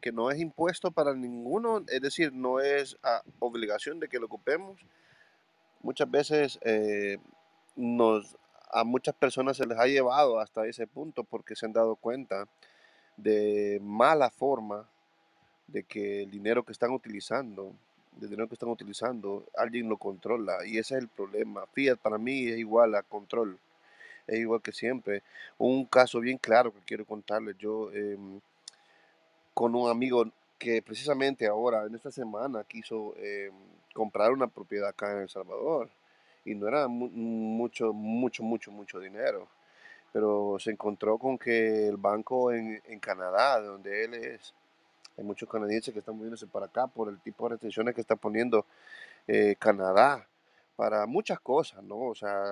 que, 0.00 0.12
no 0.12 0.30
es 0.30 0.40
impuesto 0.40 0.90
para 0.90 1.14
ninguno, 1.14 1.84
es 1.88 2.00
decir, 2.00 2.32
no 2.32 2.60
es 2.60 2.96
ah, 3.02 3.22
obligación 3.38 4.00
de 4.00 4.08
que 4.08 4.18
lo 4.18 4.26
ocupemos. 4.26 4.80
Muchas 5.82 6.10
veces 6.10 6.58
eh, 6.62 7.18
nos, 7.76 8.36
a 8.70 8.84
muchas 8.84 9.14
personas 9.14 9.56
se 9.58 9.66
les 9.66 9.78
ha 9.78 9.86
llevado 9.86 10.40
hasta 10.40 10.66
ese 10.66 10.86
punto 10.86 11.24
porque 11.24 11.54
se 11.54 11.66
han 11.66 11.72
dado 11.72 11.96
cuenta 11.96 12.46
de 13.16 13.78
mala 13.82 14.30
forma 14.30 14.88
de 15.66 15.84
que 15.84 16.22
el 16.22 16.30
dinero 16.30 16.64
que 16.64 16.72
están 16.72 16.92
utilizando, 16.92 17.74
el 18.20 18.28
dinero 18.30 18.48
que 18.48 18.54
están 18.54 18.70
utilizando, 18.70 19.44
alguien 19.56 19.88
lo 19.88 19.96
controla 19.96 20.66
y 20.66 20.78
ese 20.78 20.96
es 20.96 21.02
el 21.02 21.08
problema. 21.08 21.66
Fiat 21.72 21.98
para 21.98 22.18
mí 22.18 22.48
es 22.48 22.58
igual 22.58 22.94
a 22.94 23.02
control, 23.02 23.58
es 24.26 24.38
igual 24.38 24.62
que 24.62 24.72
siempre. 24.72 25.22
Un 25.58 25.84
caso 25.86 26.20
bien 26.20 26.38
claro 26.38 26.72
que 26.72 26.80
quiero 26.80 27.04
contarles, 27.04 27.56
yo 27.58 27.90
em, 27.92 28.40
con 29.54 29.74
un 29.74 29.90
amigo 29.90 30.24
que 30.58 30.82
precisamente 30.82 31.46
ahora, 31.46 31.84
en 31.86 31.94
esta 31.94 32.10
semana, 32.10 32.64
quiso 32.64 33.14
em, 33.18 33.52
comprar 33.94 34.32
una 34.32 34.46
propiedad 34.46 34.88
acá 34.88 35.12
en 35.12 35.22
El 35.22 35.28
Salvador 35.28 35.88
y 36.44 36.54
no 36.54 36.68
era 36.68 36.88
mucho, 36.88 37.92
mucho, 37.92 38.42
mucho, 38.42 38.70
mucho 38.72 39.00
dinero 39.00 39.48
pero 40.12 40.58
se 40.60 40.70
encontró 40.70 41.16
con 41.18 41.38
que 41.38 41.88
el 41.88 41.96
banco 41.96 42.52
en, 42.52 42.80
en 42.86 43.00
Canadá, 43.00 43.60
de 43.60 43.66
donde 43.66 44.04
él 44.04 44.14
es, 44.14 44.52
hay 45.16 45.24
muchos 45.24 45.48
canadienses 45.48 45.92
que 45.92 46.00
están 46.00 46.16
moviéndose 46.16 46.46
para 46.46 46.66
acá 46.66 46.86
por 46.86 47.08
el 47.08 47.18
tipo 47.20 47.44
de 47.44 47.54
restricciones 47.54 47.94
que 47.94 48.02
está 48.02 48.16
poniendo 48.16 48.66
eh, 49.26 49.56
Canadá 49.58 50.26
para 50.82 51.06
muchas 51.06 51.38
cosas, 51.38 51.80
¿no? 51.84 52.08
O 52.08 52.14
sea, 52.16 52.42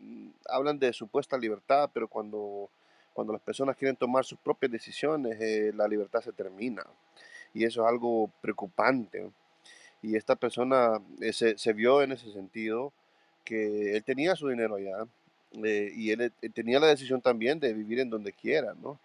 mm, 0.00 0.30
hablan 0.48 0.80
de 0.80 0.92
supuesta 0.92 1.38
libertad, 1.38 1.88
pero 1.94 2.08
cuando, 2.08 2.68
cuando 3.12 3.32
las 3.32 3.42
personas 3.42 3.76
quieren 3.76 3.94
tomar 3.94 4.24
sus 4.24 4.36
propias 4.40 4.72
decisiones, 4.72 5.40
eh, 5.40 5.70
la 5.72 5.86
libertad 5.86 6.22
se 6.22 6.32
termina. 6.32 6.84
Y 7.54 7.62
eso 7.62 7.84
es 7.84 7.88
algo 7.88 8.28
preocupante. 8.40 9.30
Y 10.02 10.16
esta 10.16 10.34
persona 10.34 11.00
eh, 11.20 11.32
se, 11.32 11.56
se 11.56 11.72
vio 11.72 12.02
en 12.02 12.10
ese 12.10 12.32
sentido 12.32 12.92
que 13.44 13.96
él 13.96 14.02
tenía 14.02 14.34
su 14.34 14.48
dinero 14.48 14.74
allá, 14.74 15.06
eh, 15.64 15.92
y 15.94 16.10
él, 16.10 16.32
eh, 16.42 16.50
tenía 16.50 16.80
la 16.80 16.88
decisión 16.88 17.20
también 17.22 17.60
de 17.60 17.72
vivir 17.72 18.00
en 18.00 18.10
donde 18.10 18.32
quiera, 18.32 18.74
¿no? 18.82 18.98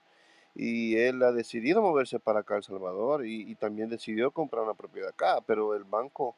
Y 0.55 0.97
él 0.97 1.21
ha 1.21 1.31
decidido 1.31 1.81
moverse 1.81 2.19
para 2.19 2.39
acá, 2.39 2.57
El 2.57 2.63
Salvador, 2.63 3.25
y, 3.25 3.53
también 3.55 3.89
decidió 3.89 4.31
comprar 4.31 4.63
una 4.63 4.73
propiedad 4.73 5.09
acá, 5.09 5.41
pero 5.45 5.75
el 5.75 5.83
banco 5.83 6.35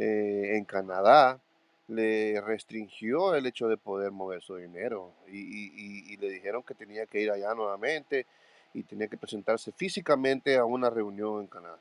eh, 0.00 0.56
en 0.56 0.64
Canadá 0.64 1.40
le 1.88 2.40
restringió 2.40 3.34
el 3.34 3.46
hecho 3.46 3.66
de 3.66 3.76
poder 3.76 4.12
mover 4.12 4.42
su 4.42 4.54
dinero 4.54 5.12
y, 5.26 6.16
le 6.18 6.30
dijeron 6.30 6.62
que 6.62 6.74
tenía 6.74 7.06
que 7.06 7.20
ir 7.20 7.30
allá 7.30 7.52
nuevamente 7.54 8.26
y 8.74 8.84
tenía 8.84 9.08
que 9.08 9.16
presentarse 9.16 9.72
físicamente 9.72 10.56
a 10.56 10.64
una 10.64 10.88
reunión 10.88 11.40
en 11.40 11.46
Canadá. 11.48 11.78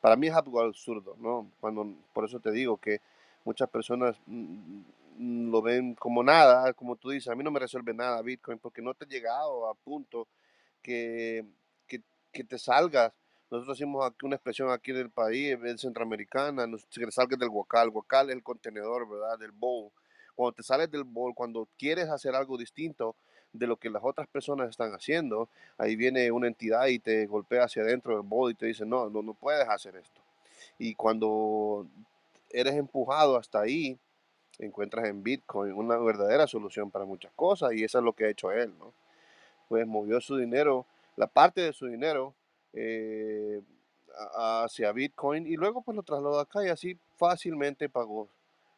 Para 0.00 0.16
mí 0.16 0.26
es 0.26 0.34
algo 0.34 0.60
absurdo, 0.60 1.16
¿no? 1.20 1.50
Cuando, 1.60 1.86
por 2.12 2.24
eso 2.24 2.40
te 2.40 2.50
digo 2.50 2.78
que 2.78 3.00
muchas 3.44 3.68
personas 3.68 4.16
mm, 4.26 5.50
lo 5.50 5.62
ven 5.62 5.94
como 5.94 6.24
nada, 6.24 6.72
como 6.72 6.96
tú 6.96 7.10
dices, 7.10 7.28
a 7.28 7.36
mí 7.36 7.44
no 7.44 7.52
me 7.52 7.60
resuelve 7.60 7.94
nada 7.94 8.22
Bitcoin 8.22 8.58
porque 8.58 8.82
no 8.82 8.94
te 8.94 9.04
ha 9.04 9.08
llegado 9.08 9.68
a 9.68 9.74
punto 9.74 10.26
que, 10.82 11.44
que, 11.86 12.44
te 12.44 12.58
salgas. 12.58 13.12
Nosotros 13.50 13.78
hicimos 13.78 14.04
aquí 14.04 14.26
una 14.26 14.36
expresión 14.36 14.70
aquí 14.70 14.92
del 14.92 15.10
país, 15.10 15.56
en 15.62 15.78
centroamericana, 15.78 16.66
que 16.90 17.10
salgas 17.12 17.38
del 17.38 17.48
guacal. 17.48 17.90
Guacal 17.90 18.30
es 18.30 18.36
el 18.36 18.42
contenedor, 18.42 19.08
¿verdad? 19.08 19.38
Del 19.38 19.52
bowl. 19.52 19.90
Cuando 20.34 20.52
te 20.52 20.62
sales 20.62 20.90
del 20.90 21.04
bowl, 21.04 21.34
cuando 21.34 21.68
quieres 21.78 22.08
hacer 22.08 22.34
algo 22.34 22.58
distinto 22.58 23.14
de 23.52 23.66
lo 23.66 23.76
que 23.76 23.88
las 23.88 24.02
otras 24.04 24.26
personas 24.26 24.68
están 24.68 24.92
haciendo, 24.92 25.48
ahí 25.78 25.94
viene 25.96 26.30
una 26.30 26.48
entidad 26.48 26.86
y 26.88 26.98
te 26.98 27.26
golpea 27.26 27.64
hacia 27.64 27.82
adentro 27.82 28.14
del 28.14 28.22
bowl 28.22 28.50
y 28.50 28.54
te 28.54 28.66
dice, 28.66 28.84
no, 28.84 29.08
no, 29.08 29.22
no 29.22 29.32
puedes 29.32 29.66
hacer 29.68 29.96
esto. 29.96 30.20
Y 30.78 30.94
cuando 30.94 31.86
eres 32.50 32.74
empujado 32.74 33.36
hasta 33.36 33.60
ahí, 33.60 33.96
encuentras 34.58 35.06
en 35.06 35.22
Bitcoin 35.22 35.72
una 35.72 35.96
verdadera 35.98 36.46
solución 36.46 36.90
para 36.90 37.04
muchas 37.04 37.32
cosas 37.34 37.72
y 37.74 37.84
eso 37.84 37.98
es 37.98 38.04
lo 38.04 38.12
que 38.12 38.24
ha 38.24 38.28
hecho 38.28 38.50
él, 38.50 38.76
¿no? 38.78 38.92
Pues 39.68 39.86
movió 39.86 40.20
su 40.20 40.36
dinero, 40.36 40.84
la 41.16 41.26
parte 41.26 41.60
de 41.60 41.72
su 41.72 41.86
dinero 41.86 42.34
eh, 42.76 43.62
hacia 44.34 44.92
Bitcoin 44.92 45.46
y 45.46 45.56
luego 45.56 45.82
pues 45.82 45.96
lo 45.96 46.02
trasladó 46.02 46.38
acá 46.38 46.64
y 46.64 46.68
así 46.68 46.98
fácilmente 47.16 47.88
pagó, 47.88 48.28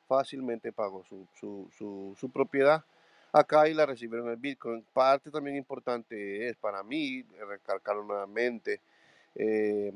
fácilmente 0.06 0.72
pagó 0.72 1.04
su, 1.04 2.30
propiedad 2.32 2.84
acá 3.32 3.68
y 3.68 3.74
la 3.74 3.86
recibieron 3.86 4.30
en 4.30 4.40
Bitcoin. 4.40 4.84
Parte 4.92 5.30
también 5.30 5.56
importante 5.56 6.48
es 6.48 6.56
para 6.56 6.82
mí, 6.82 7.22
recalcarlo 7.48 8.04
nuevamente, 8.04 8.80
eh, 9.34 9.92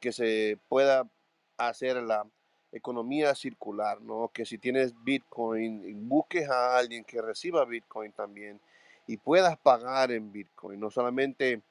que 0.00 0.12
se 0.12 0.58
pueda 0.68 1.08
hacer 1.56 2.02
la 2.02 2.26
economía 2.72 3.34
circular, 3.34 4.00
¿no? 4.02 4.30
Que 4.32 4.44
si 4.44 4.58
tienes 4.58 4.92
Bitcoin, 5.04 6.08
busques 6.08 6.48
a 6.48 6.76
alguien 6.76 7.04
que 7.04 7.22
reciba 7.22 7.64
Bitcoin 7.64 8.12
también 8.12 8.60
y 9.06 9.16
puedas 9.16 9.56
pagar 9.56 10.10
en 10.10 10.32
Bitcoin, 10.32 10.80
no 10.80 10.90
solamente 10.90 11.62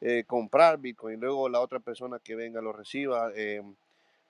eh, 0.00 0.24
comprar 0.26 0.78
Bitcoin, 0.78 1.18
luego 1.20 1.48
la 1.48 1.60
otra 1.60 1.80
persona 1.80 2.20
que 2.20 2.36
venga 2.36 2.60
lo 2.60 2.72
reciba, 2.72 3.32
eh, 3.34 3.62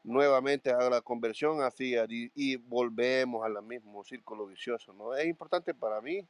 nuevamente 0.03 0.71
haga 0.71 0.89
la 0.89 1.01
conversión 1.03 1.61
a 1.62 1.71
fiat 1.71 2.09
y, 2.11 2.57
volvemos 2.57 3.45
al 3.45 3.62
mismo 3.62 4.03
círculo 4.05 4.47
vicioso, 4.47 4.93
¿no? 4.95 5.14
Es 5.14 5.27
importante 5.27 5.75
para 5.75 6.01
mí 6.01 6.27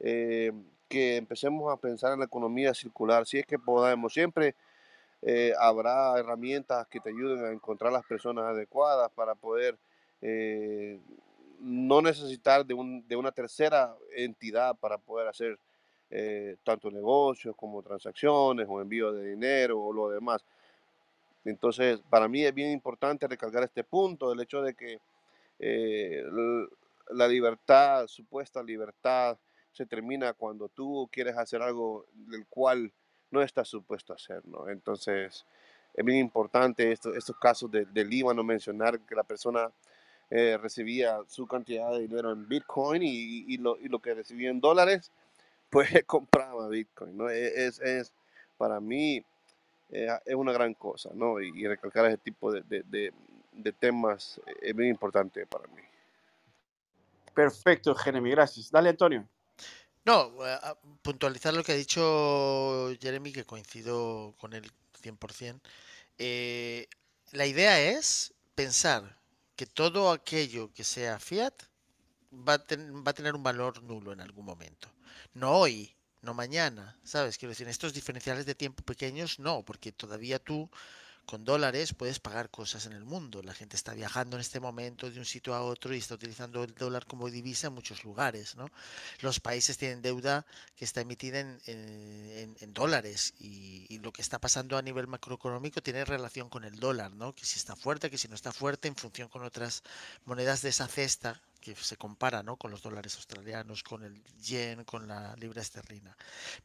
eh, 0.00 0.52
que 0.88 1.16
empecemos 1.16 1.72
a 1.72 1.76
pensar 1.76 2.12
en 2.12 2.18
la 2.18 2.24
economía 2.24 2.74
circular, 2.74 3.24
si 3.24 3.38
es 3.38 3.46
que 3.46 3.58
podamos 3.58 4.12
siempre 4.12 4.56
eh, 5.22 5.52
habrá 5.60 6.18
herramientas 6.18 6.88
que 6.88 6.98
te 6.98 7.10
ayuden 7.10 7.44
a 7.44 7.52
encontrar 7.52 7.92
las 7.92 8.04
personas 8.04 8.44
adecuadas 8.46 9.10
para 9.12 9.34
poder 9.34 9.78
no 11.60 12.00
necesitar 12.00 12.64
de, 12.64 12.74
un, 12.74 13.06
de, 13.08 13.16
una 13.16 13.32
tercera 13.32 13.96
entidad 14.14 14.76
para 14.78 14.98
poder 14.98 15.26
hacer 15.26 15.58
eh, 16.12 16.56
tanto 16.62 16.90
negocios 16.90 17.56
como 17.56 17.82
transacciones 17.82 18.66
o 18.68 18.80
envío 18.80 19.12
de 19.12 19.30
dinero 19.30 19.80
o 19.80 19.92
lo 19.92 20.10
demás. 20.10 20.44
Entonces, 21.44 22.00
para 22.08 22.28
mí 22.28 22.44
es 22.44 22.54
bien 22.54 22.70
importante 22.70 23.26
recalcar 23.26 23.64
este 23.64 23.82
punto, 23.82 24.32
el 24.32 24.40
hecho 24.40 24.62
de 24.62 24.74
que 24.74 25.00
la 27.10 27.28
libertad, 27.28 28.06
supuesta 28.08 28.62
libertad, 28.62 29.38
se 29.72 29.86
termina 29.86 30.32
cuando 30.34 30.68
tú 30.68 31.08
quieres 31.10 31.36
hacer 31.36 31.62
algo 31.62 32.06
del 32.12 32.46
cual 32.46 32.92
no 33.30 33.42
está 33.42 33.64
supuesto 33.64 34.12
a 34.12 34.16
hacer, 34.16 34.46
¿no? 34.46 34.68
Entonces, 34.68 35.46
es 35.94 36.04
bien 36.04 36.18
importante 36.18 36.92
esto, 36.92 37.14
estos 37.14 37.36
casos 37.38 37.70
de, 37.70 37.86
del 37.86 38.08
Líbano 38.08 38.44
mencionar 38.44 39.00
que 39.00 39.14
la 39.14 39.22
persona 39.22 39.70
eh, 40.30 40.58
recibía 40.58 41.18
su 41.26 41.46
cantidad 41.46 41.90
de 41.92 42.00
dinero 42.00 42.32
en 42.32 42.46
Bitcoin 42.48 43.02
y, 43.02 43.56
lo, 43.58 43.78
y, 43.78 43.88
lo, 43.88 43.98
que 43.98 44.14
recibía 44.14 44.50
en 44.50 44.60
dólares, 44.60 45.10
pues 45.72 45.88
compraba 46.06 46.68
Bitcoin, 46.68 47.16
¿no? 47.16 47.30
E, 47.30 47.66
es, 47.66 47.80
es 47.80 48.12
para 48.58 48.78
mí 48.78 49.24
eh, 49.90 50.08
es 50.26 50.34
una 50.34 50.52
gran 50.52 50.74
cosa, 50.74 51.10
¿no? 51.14 51.40
Y, 51.40 51.66
recalcar 51.66 52.04
ese 52.06 52.18
tipo 52.18 52.52
de, 52.52 52.62
de, 52.62 53.12
de 53.52 53.72
temas 53.72 54.40
es 54.60 54.74
muy 54.74 54.88
importante 54.88 55.46
para 55.46 55.66
mí. 55.68 55.82
Perfecto, 57.34 57.94
Jeremy, 57.94 58.30
gracias. 58.30 58.70
Dale, 58.70 58.90
Antonio. 58.90 59.26
No, 60.04 60.32
puntualizar 61.00 61.54
lo 61.54 61.62
que 61.62 61.72
ha 61.72 61.76
dicho 61.76 62.90
Jeremy, 63.00 63.32
que 63.32 63.44
coincido 63.44 64.34
con 64.38 64.52
él 64.52 64.70
100%. 65.00 65.60
Eh, 66.18 66.88
la 67.30 67.46
idea 67.46 67.80
es 67.80 68.34
pensar 68.54 69.16
que 69.56 69.64
todo 69.64 70.10
aquello 70.10 70.72
que 70.74 70.84
sea 70.84 71.18
fiat 71.18 71.54
va 72.32 72.54
a, 72.54 72.58
va 72.58 73.10
a 73.10 73.14
tener 73.14 73.34
un 73.34 73.42
valor 73.42 73.82
nulo 73.82 74.12
en 74.12 74.20
algún 74.20 74.44
momento. 74.44 74.88
No 75.34 75.52
hoy, 75.58 75.94
no 76.22 76.34
mañana, 76.34 76.98
¿sabes? 77.04 77.38
Quiero 77.38 77.50
decir, 77.50 77.68
estos 77.68 77.92
diferenciales 77.92 78.46
de 78.46 78.54
tiempo 78.54 78.82
pequeños 78.82 79.38
no, 79.38 79.64
porque 79.64 79.92
todavía 79.92 80.38
tú 80.38 80.70
con 81.26 81.44
dólares 81.44 81.94
puedes 81.94 82.18
pagar 82.18 82.50
cosas 82.50 82.86
en 82.86 82.92
el 82.92 83.04
mundo. 83.04 83.42
La 83.42 83.54
gente 83.54 83.76
está 83.76 83.94
viajando 83.94 84.36
en 84.36 84.40
este 84.40 84.60
momento 84.60 85.10
de 85.10 85.18
un 85.18 85.24
sitio 85.24 85.54
a 85.54 85.62
otro 85.62 85.94
y 85.94 85.98
está 85.98 86.14
utilizando 86.14 86.62
el 86.64 86.74
dólar 86.74 87.06
como 87.06 87.30
divisa 87.30 87.68
en 87.68 87.74
muchos 87.74 88.04
lugares. 88.04 88.56
¿no? 88.56 88.66
Los 89.20 89.40
países 89.40 89.78
tienen 89.78 90.02
deuda 90.02 90.44
que 90.76 90.84
está 90.84 91.00
emitida 91.00 91.40
en, 91.40 92.72
dólares 92.72 93.34
y, 93.38 93.86
y, 93.88 93.98
lo 93.98 94.12
que 94.12 94.22
está 94.22 94.40
pasando 94.40 94.76
a 94.76 94.82
nivel 94.82 95.06
macroeconómico 95.06 95.82
tiene 95.82 96.04
relación 96.04 96.48
con 96.48 96.64
el 96.64 96.78
dólar, 96.78 97.12
¿no? 97.12 97.34
que 97.34 97.44
si 97.44 97.58
está 97.58 97.76
fuerte, 97.76 98.10
que 98.10 98.18
si 98.18 98.28
no 98.28 98.34
está 98.34 98.52
fuerte, 98.52 98.88
en 98.88 98.96
función 98.96 99.28
con 99.28 99.42
otras 99.44 99.82
monedas 100.24 100.62
de 100.62 100.70
esa 100.70 100.88
cesta 100.88 101.40
que 101.62 101.74
se 101.74 101.96
compara 101.96 102.42
¿no? 102.42 102.56
con 102.56 102.70
los 102.70 102.82
dólares 102.82 103.16
australianos, 103.16 103.82
con 103.82 104.02
el 104.02 104.22
yen, 104.42 104.84
con 104.84 105.08
la 105.08 105.34
libra 105.36 105.62
esterlina. 105.62 106.14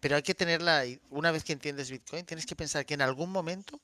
Pero 0.01 0.17
hay 0.17 0.23
que 0.23 0.35
tenerla, 0.35 0.83
una 1.09 1.31
vez 1.31 1.45
que 1.45 1.53
entiendes 1.53 1.89
Bitcoin, 1.89 2.25
tienes 2.25 2.45
que 2.45 2.57
pensar 2.57 2.85
que 2.85 2.95
en 2.95 3.01
algún 3.01 3.31
momento 3.31 3.79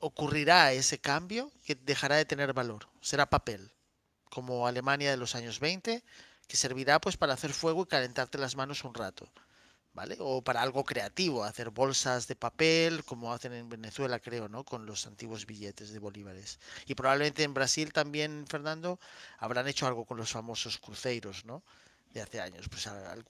ocurrirá 0.00 0.72
ese 0.72 0.98
cambio 0.98 1.52
que 1.64 1.76
dejará 1.76 2.16
de 2.16 2.24
tener 2.24 2.52
valor. 2.52 2.88
Será 3.00 3.30
papel, 3.30 3.70
como 4.30 4.66
Alemania 4.66 5.10
de 5.10 5.16
los 5.16 5.34
años 5.34 5.60
20, 5.60 6.02
que 6.48 6.56
servirá 6.56 7.00
pues 7.00 7.16
para 7.16 7.34
hacer 7.34 7.52
fuego 7.52 7.82
y 7.82 7.86
calentarte 7.86 8.38
las 8.38 8.56
manos 8.56 8.84
un 8.84 8.94
rato. 8.94 9.30
¿Vale? 9.96 10.18
O 10.20 10.42
para 10.42 10.60
algo 10.60 10.84
creativo, 10.84 11.42
hacer 11.42 11.70
bolsas 11.70 12.28
de 12.28 12.36
papel, 12.36 13.02
como 13.02 13.32
hacen 13.32 13.54
en 13.54 13.70
Venezuela, 13.70 14.20
creo, 14.20 14.46
¿no? 14.46 14.62
Con 14.62 14.84
los 14.84 15.06
antiguos 15.06 15.46
billetes 15.46 15.90
de 15.90 15.98
bolívares. 15.98 16.60
Y 16.84 16.94
probablemente 16.94 17.44
en 17.44 17.54
Brasil 17.54 17.94
también, 17.94 18.44
Fernando, 18.46 19.00
habrán 19.38 19.66
hecho 19.68 19.86
algo 19.86 20.04
con 20.04 20.18
los 20.18 20.30
famosos 20.30 20.76
cruceiros, 20.76 21.46
¿no? 21.46 21.62
de 22.12 22.20
hace 22.20 22.40
años. 22.40 22.68
Pues 22.68 22.86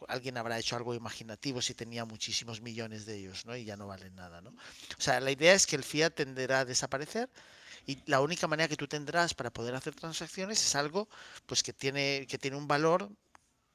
alguien 0.08 0.36
habrá 0.38 0.58
hecho 0.58 0.76
algo 0.76 0.92
imaginativo 0.94 1.62
si 1.62 1.74
tenía 1.74 2.04
muchísimos 2.04 2.60
millones 2.60 3.06
de 3.06 3.16
ellos, 3.16 3.46
¿no? 3.46 3.56
Y 3.56 3.64
ya 3.64 3.76
no 3.76 3.86
valen 3.86 4.14
nada, 4.16 4.40
¿no? 4.40 4.50
O 4.50 5.00
sea, 5.00 5.20
la 5.20 5.30
idea 5.30 5.54
es 5.54 5.66
que 5.66 5.76
el 5.76 5.84
fiat 5.84 6.14
tenderá 6.14 6.60
a 6.60 6.64
desaparecer 6.64 7.28
y 7.86 7.98
la 8.06 8.20
única 8.20 8.48
manera 8.48 8.68
que 8.68 8.76
tú 8.76 8.88
tendrás 8.88 9.34
para 9.34 9.50
poder 9.50 9.74
hacer 9.76 9.94
transacciones 9.94 10.60
es 10.60 10.74
algo 10.74 11.08
pues 11.46 11.62
que 11.62 11.72
tiene 11.72 12.26
que 12.28 12.38
tiene 12.38 12.56
un 12.56 12.66
valor 12.66 13.08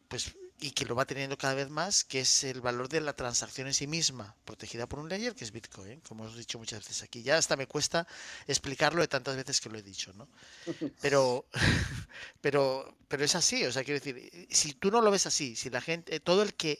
pues 0.09 0.35
y 0.63 0.71
que 0.71 0.85
lo 0.85 0.93
va 0.93 1.05
teniendo 1.05 1.39
cada 1.39 1.55
vez 1.55 1.71
más, 1.71 2.03
que 2.03 2.19
es 2.19 2.43
el 2.43 2.61
valor 2.61 2.87
de 2.87 3.01
la 3.01 3.13
transacción 3.13 3.65
en 3.65 3.73
sí 3.73 3.87
misma, 3.87 4.35
protegida 4.45 4.85
por 4.87 4.99
un 4.99 5.09
layer, 5.09 5.33
que 5.33 5.43
es 5.43 5.51
Bitcoin, 5.51 5.99
como 6.01 6.23
hemos 6.23 6.37
dicho 6.37 6.59
muchas 6.59 6.81
veces 6.81 7.01
aquí. 7.01 7.23
Ya 7.23 7.35
hasta 7.35 7.57
me 7.57 7.65
cuesta 7.65 8.07
explicarlo 8.45 9.01
de 9.01 9.07
tantas 9.07 9.35
veces 9.35 9.59
que 9.59 9.69
lo 9.69 9.79
he 9.79 9.81
dicho, 9.81 10.13
¿no? 10.13 10.27
Pero, 11.01 11.45
pero, 12.41 12.95
pero 13.07 13.25
es 13.25 13.33
así, 13.33 13.65
o 13.65 13.71
sea, 13.71 13.83
quiero 13.83 13.99
decir, 13.99 14.47
si 14.51 14.73
tú 14.73 14.91
no 14.91 15.01
lo 15.01 15.09
ves 15.09 15.25
así, 15.25 15.55
si 15.55 15.71
la 15.71 15.81
gente, 15.81 16.19
todo 16.19 16.43
el 16.43 16.53
que 16.53 16.79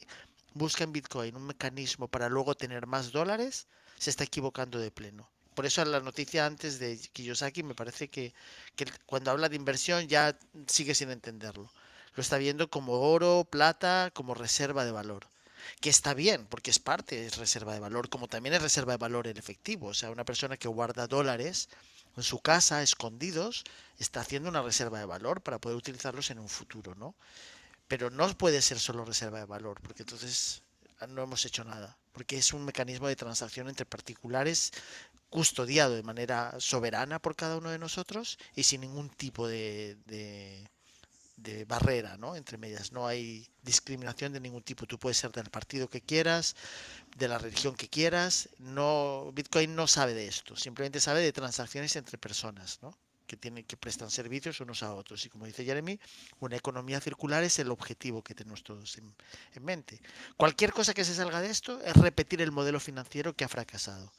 busca 0.53 0.83
en 0.83 0.91
Bitcoin 0.91 1.35
un 1.35 1.47
mecanismo 1.47 2.07
para 2.07 2.29
luego 2.29 2.53
tener 2.53 2.85
más 2.85 3.11
dólares, 3.11 3.65
se 3.97 4.11
está 4.11 4.23
equivocando 4.23 4.77
de 4.77 4.91
pleno. 4.91 5.27
Por 5.55 5.65
eso 5.65 5.83
la 5.85 5.99
noticia 6.01 6.45
antes 6.45 6.77
de 6.77 6.99
Kiyosaki 7.13 7.63
me 7.63 7.73
parece 7.73 8.09
que, 8.09 8.33
que 8.75 8.85
cuando 9.07 9.31
habla 9.31 9.49
de 9.49 9.55
inversión 9.55 10.07
ya 10.07 10.37
sigue 10.67 10.93
sin 10.93 11.09
entenderlo 11.09 11.71
lo 12.15 12.21
está 12.21 12.37
viendo 12.37 12.69
como 12.69 12.93
oro, 12.93 13.47
plata, 13.49 14.11
como 14.13 14.33
reserva 14.33 14.85
de 14.85 14.91
valor. 14.91 15.27
Que 15.79 15.89
está 15.89 16.13
bien, 16.13 16.45
porque 16.47 16.71
es 16.71 16.79
parte, 16.79 17.25
es 17.25 17.37
reserva 17.37 17.73
de 17.73 17.79
valor, 17.79 18.09
como 18.09 18.27
también 18.27 18.55
es 18.55 18.61
reserva 18.61 18.93
de 18.93 18.97
valor 18.97 19.27
en 19.27 19.37
efectivo. 19.37 19.87
O 19.87 19.93
sea, 19.93 20.11
una 20.11 20.25
persona 20.25 20.57
que 20.57 20.67
guarda 20.67 21.07
dólares 21.07 21.69
en 22.17 22.23
su 22.23 22.39
casa, 22.39 22.81
escondidos, 22.81 23.63
está 23.99 24.21
haciendo 24.21 24.49
una 24.49 24.61
reserva 24.61 24.99
de 24.99 25.05
valor 25.05 25.41
para 25.41 25.59
poder 25.59 25.77
utilizarlos 25.77 26.29
en 26.31 26.39
un 26.39 26.49
futuro, 26.49 26.95
¿no? 26.95 27.15
Pero 27.87 28.09
no 28.09 28.27
puede 28.37 28.61
ser 28.61 28.79
solo 28.79 29.05
reserva 29.05 29.39
de 29.39 29.45
valor, 29.45 29.79
porque 29.81 30.03
entonces 30.03 30.61
no 31.07 31.23
hemos 31.23 31.45
hecho 31.45 31.63
nada, 31.63 31.97
porque 32.11 32.37
es 32.37 32.53
un 32.53 32.65
mecanismo 32.65 33.07
de 33.07 33.15
transacción 33.15 33.69
entre 33.69 33.85
particulares 33.85 34.71
custodiado 35.29 35.95
de 35.95 36.03
manera 36.03 36.53
soberana 36.59 37.19
por 37.19 37.35
cada 37.35 37.57
uno 37.57 37.69
de 37.69 37.79
nosotros 37.79 38.37
y 38.55 38.63
sin 38.63 38.81
ningún 38.81 39.09
tipo 39.09 39.47
de, 39.47 39.97
de 41.41 41.65
barrera, 41.65 42.17
¿no? 42.17 42.35
Entre 42.35 42.57
medias. 42.57 42.91
No 42.91 43.07
hay 43.07 43.47
discriminación 43.61 44.33
de 44.33 44.39
ningún 44.39 44.63
tipo. 44.63 44.85
Tú 44.85 44.97
puedes 44.97 45.17
ser 45.17 45.31
del 45.31 45.49
partido 45.49 45.89
que 45.89 46.01
quieras, 46.01 46.55
de 47.17 47.27
la 47.27 47.37
religión 47.37 47.75
que 47.75 47.87
quieras. 47.87 48.49
No, 48.59 49.31
Bitcoin 49.33 49.75
no 49.75 49.87
sabe 49.87 50.13
de 50.13 50.27
esto. 50.27 50.55
Simplemente 50.55 50.99
sabe 50.99 51.21
de 51.21 51.31
transacciones 51.31 51.95
entre 51.95 52.17
personas, 52.17 52.79
¿no? 52.81 52.97
Que 53.27 53.37
tienen 53.37 53.63
que 53.63 53.77
prestan 53.77 54.11
servicios 54.11 54.59
unos 54.59 54.83
a 54.83 54.93
otros. 54.93 55.25
Y 55.25 55.29
como 55.29 55.45
dice 55.45 55.63
Jeremy, 55.63 55.99
una 56.39 56.57
economía 56.57 56.99
circular 56.99 57.43
es 57.43 57.59
el 57.59 57.71
objetivo 57.71 58.23
que 58.23 58.35
tenemos 58.35 58.63
todos 58.63 58.97
en, 58.97 59.13
en 59.53 59.63
mente. 59.63 60.01
Cualquier 60.37 60.73
cosa 60.73 60.93
que 60.93 61.05
se 61.05 61.15
salga 61.15 61.41
de 61.41 61.49
esto 61.49 61.81
es 61.81 61.95
repetir 61.95 62.41
el 62.41 62.51
modelo 62.51 62.79
financiero 62.79 63.33
que 63.35 63.45
ha 63.45 63.49
fracasado 63.49 64.11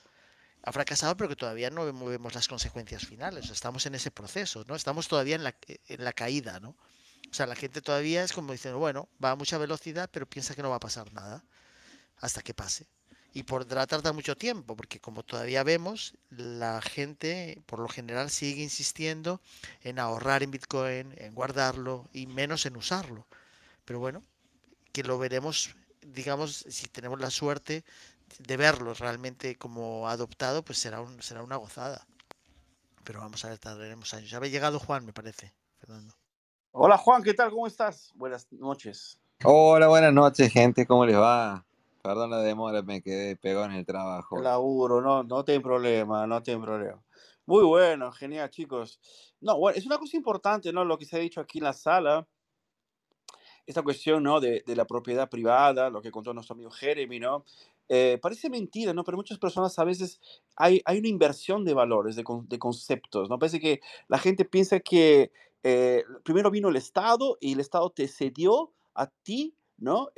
ha 0.64 0.72
fracasado, 0.72 1.16
pero 1.16 1.28
que 1.28 1.36
todavía 1.36 1.70
no 1.70 1.84
vemos 1.84 2.34
las 2.34 2.46
consecuencias 2.46 3.04
finales. 3.04 3.50
Estamos 3.50 3.84
en 3.86 3.96
ese 3.96 4.12
proceso, 4.12 4.64
¿no? 4.68 4.76
Estamos 4.76 5.08
todavía 5.08 5.34
en 5.34 5.42
la, 5.42 5.56
en 5.66 6.04
la 6.04 6.12
caída, 6.12 6.60
¿no? 6.60 6.76
O 7.33 7.35
sea, 7.35 7.47
la 7.47 7.57
gente 7.57 7.80
todavía 7.80 8.22
es 8.22 8.33
como 8.35 8.53
diciendo, 8.53 8.78
bueno, 8.78 9.09
va 9.22 9.30
a 9.30 9.37
mucha 9.37 9.57
velocidad, 9.57 10.11
pero 10.12 10.26
piensa 10.26 10.55
que 10.55 10.62
no 10.62 10.68
va 10.68 10.76
a 10.76 10.80
pasar 10.80 11.11
nada 11.14 11.43
hasta 12.20 12.43
que 12.43 12.53
pase. 12.53 12.87
Y 13.33 13.45
podrá 13.45 13.87
tardar 13.87 14.12
mucho 14.12 14.37
tiempo, 14.37 14.76
porque 14.76 15.01
como 15.01 15.22
todavía 15.22 15.62
vemos, 15.62 16.14
la 16.28 16.83
gente 16.83 17.62
por 17.64 17.78
lo 17.78 17.89
general 17.89 18.28
sigue 18.28 18.62
insistiendo 18.62 19.41
en 19.83 19.99
ahorrar 19.99 20.43
en 20.43 20.51
Bitcoin, 20.51 21.14
en 21.16 21.35
guardarlo 21.35 22.07
y 22.12 22.26
menos 22.26 22.66
en 22.66 22.76
usarlo. 22.76 23.26
Pero 23.87 23.99
bueno, 23.99 24.22
que 24.93 25.03
lo 25.03 25.18
veremos, 25.18 25.74
digamos, 26.03 26.66
si 26.68 26.87
tenemos 26.89 27.18
la 27.18 27.30
suerte 27.30 27.83
de 28.41 28.57
verlo 28.59 28.93
realmente 28.93 29.57
como 29.57 30.07
adoptado, 30.07 30.62
pues 30.62 30.78
será, 30.78 31.01
un, 31.01 31.22
será 31.22 31.43
una 31.43 31.57
gozada. 31.57 32.07
Pero 33.05 33.20
vamos 33.20 33.43
a 33.47 33.49
ver, 33.49 33.59
tardaremos 33.59 34.12
años. 34.12 34.28
Ya 34.28 34.37
había 34.37 34.51
llegado 34.51 34.78
Juan, 34.78 35.07
me 35.07 35.14
parece, 35.14 35.55
Fernando. 35.80 36.21
Hola 36.74 36.96
Juan, 36.96 37.22
¿qué 37.22 37.34
tal? 37.34 37.50
¿Cómo 37.50 37.66
estás? 37.66 38.14
Buenas 38.14 38.50
noches. 38.50 39.20
Hola, 39.44 39.88
buenas 39.88 40.14
noches, 40.14 40.50
gente. 40.50 40.86
¿Cómo 40.86 41.04
les 41.04 41.18
va? 41.18 41.66
Perdón 42.02 42.30
la 42.30 42.38
demora, 42.40 42.80
me 42.80 43.02
quedé 43.02 43.36
pegado 43.36 43.66
en 43.66 43.72
el 43.72 43.84
trabajo. 43.84 44.40
Laburo, 44.40 45.02
no, 45.02 45.22
no 45.22 45.44
tiene 45.44 45.60
problema, 45.60 46.26
no 46.26 46.42
tiene 46.42 46.64
problema. 46.64 47.02
Muy 47.44 47.62
bueno, 47.62 48.10
genial, 48.10 48.48
chicos. 48.48 48.98
No, 49.42 49.58
bueno, 49.58 49.76
es 49.76 49.84
una 49.84 49.98
cosa 49.98 50.16
importante, 50.16 50.72
¿no? 50.72 50.82
Lo 50.86 50.96
que 50.96 51.04
se 51.04 51.14
ha 51.14 51.18
dicho 51.18 51.42
aquí 51.42 51.58
en 51.58 51.64
la 51.64 51.74
sala, 51.74 52.26
esta 53.66 53.82
cuestión, 53.82 54.22
¿no? 54.22 54.40
De, 54.40 54.64
de 54.66 54.74
la 54.74 54.86
propiedad 54.86 55.28
privada, 55.28 55.90
lo 55.90 56.00
que 56.00 56.10
contó 56.10 56.32
nuestro 56.32 56.54
amigo 56.54 56.70
Jeremy, 56.70 57.20
¿no? 57.20 57.44
Eh, 57.90 58.18
parece 58.22 58.48
mentira, 58.48 58.94
¿no? 58.94 59.04
Pero 59.04 59.18
muchas 59.18 59.38
personas 59.38 59.78
a 59.78 59.84
veces 59.84 60.22
hay, 60.56 60.80
hay 60.86 61.00
una 61.00 61.08
inversión 61.08 61.66
de 61.66 61.74
valores, 61.74 62.16
de, 62.16 62.24
de 62.48 62.58
conceptos, 62.58 63.28
¿no? 63.28 63.38
Parece 63.38 63.60
que 63.60 63.82
la 64.08 64.16
gente 64.16 64.46
piensa 64.46 64.80
que 64.80 65.32
eh, 65.62 66.04
primero 66.24 66.50
vino 66.50 66.68
el 66.68 66.76
Estado 66.76 67.38
y 67.40 67.52
el 67.52 67.60
Estado 67.60 67.90
te 67.90 68.08
cedió 68.08 68.72
a 68.94 69.06
ti, 69.06 69.56
¿no? 69.76 70.08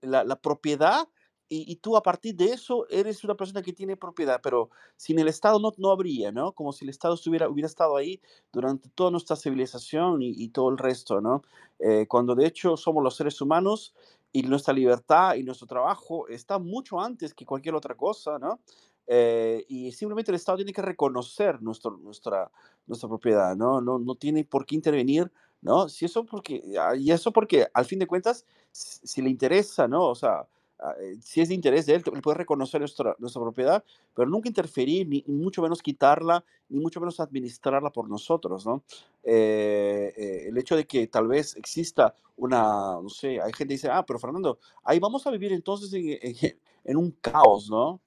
La, 0.00 0.36
propiedad 0.36 1.08
y, 1.48 1.70
y, 1.70 1.76
tú 1.76 1.96
a 1.96 2.02
partir 2.02 2.34
de 2.34 2.46
eso 2.46 2.86
eres 2.88 3.24
una 3.24 3.34
persona 3.34 3.62
que 3.62 3.74
tiene 3.74 3.96
propiedad, 3.96 4.40
pero 4.42 4.70
sin 4.96 5.18
el 5.18 5.28
Estado 5.28 5.58
no, 5.58 5.72
no 5.76 5.90
habría, 5.90 6.32
¿no? 6.32 6.52
Como 6.52 6.72
si 6.72 6.84
el 6.84 6.88
Estado 6.88 7.14
estuviera, 7.14 7.48
hubiera 7.48 7.66
estado 7.66 7.96
ahí 7.96 8.20
durante 8.52 8.88
toda 8.88 9.10
nuestra 9.10 9.36
civilización 9.36 10.22
y, 10.22 10.30
y 10.30 10.48
todo 10.48 10.70
el 10.70 10.78
resto, 10.78 11.20
¿no? 11.20 11.42
Eh, 11.78 12.06
cuando 12.08 12.34
de 12.34 12.46
hecho 12.46 12.76
somos 12.76 13.02
los 13.02 13.16
seres 13.16 13.40
humanos 13.40 13.92
y 14.32 14.42
nuestra 14.42 14.72
libertad 14.72 15.34
y 15.34 15.42
nuestro 15.42 15.66
trabajo 15.66 16.28
está 16.28 16.58
mucho 16.58 17.00
antes 17.00 17.34
que 17.34 17.44
cualquier 17.44 17.74
otra 17.74 17.96
cosa, 17.96 18.38
¿no? 18.38 18.60
Eh, 19.06 19.64
y 19.68 19.92
simplemente 19.92 20.30
el 20.30 20.36
Estado 20.36 20.56
tiene 20.56 20.72
que 20.72 20.82
reconocer 20.82 21.60
nuestro, 21.60 21.96
nuestra, 21.98 22.50
nuestra 22.86 23.08
propiedad, 23.08 23.56
¿no? 23.56 23.80
¿no? 23.80 23.98
No 23.98 24.14
tiene 24.14 24.44
por 24.44 24.64
qué 24.64 24.74
intervenir, 24.74 25.30
¿no? 25.60 25.88
Si 25.88 26.04
eso 26.04 26.24
porque, 26.24 26.62
ah, 26.78 26.94
y 26.96 27.10
eso 27.10 27.32
porque 27.32 27.66
al 27.74 27.84
fin 27.84 27.98
de 27.98 28.06
cuentas, 28.06 28.46
si 28.70 29.22
le 29.22 29.30
interesa, 29.30 29.88
¿no? 29.88 30.06
O 30.08 30.14
sea, 30.14 30.46
ah, 30.78 30.94
eh, 31.00 31.16
si 31.20 31.40
es 31.40 31.48
de 31.48 31.54
interés 31.54 31.86
de 31.86 31.96
él, 31.96 32.02
él 32.12 32.22
puede 32.22 32.38
reconocer 32.38 32.80
nuestra, 32.80 33.16
nuestra 33.18 33.42
propiedad, 33.42 33.84
pero 34.14 34.28
nunca 34.28 34.48
interferir, 34.48 35.06
ni, 35.08 35.24
mucho 35.26 35.62
menos 35.62 35.82
quitarla, 35.82 36.44
ni 36.68 36.78
mucho 36.80 37.00
menos 37.00 37.18
administrarla 37.20 37.90
por 37.90 38.08
nosotros, 38.08 38.64
¿no? 38.66 38.82
Eh, 39.24 40.46
el 40.48 40.56
hecho 40.58 40.76
de 40.76 40.86
que 40.86 41.06
tal 41.08 41.26
vez 41.28 41.56
exista 41.56 42.14
una, 42.36 42.98
no 43.02 43.08
sé, 43.08 43.40
hay 43.40 43.52
gente 43.52 43.66
que 43.68 43.74
dice, 43.74 43.88
ah, 43.90 44.04
pero 44.06 44.18
Fernando, 44.18 44.58
ahí 44.84 44.98
vamos 44.98 45.26
a 45.26 45.30
vivir 45.30 45.52
entonces 45.52 45.92
en, 45.92 46.56
en 46.84 46.96
un 46.96 47.10
caos, 47.20 47.68
¿no? 47.68 48.00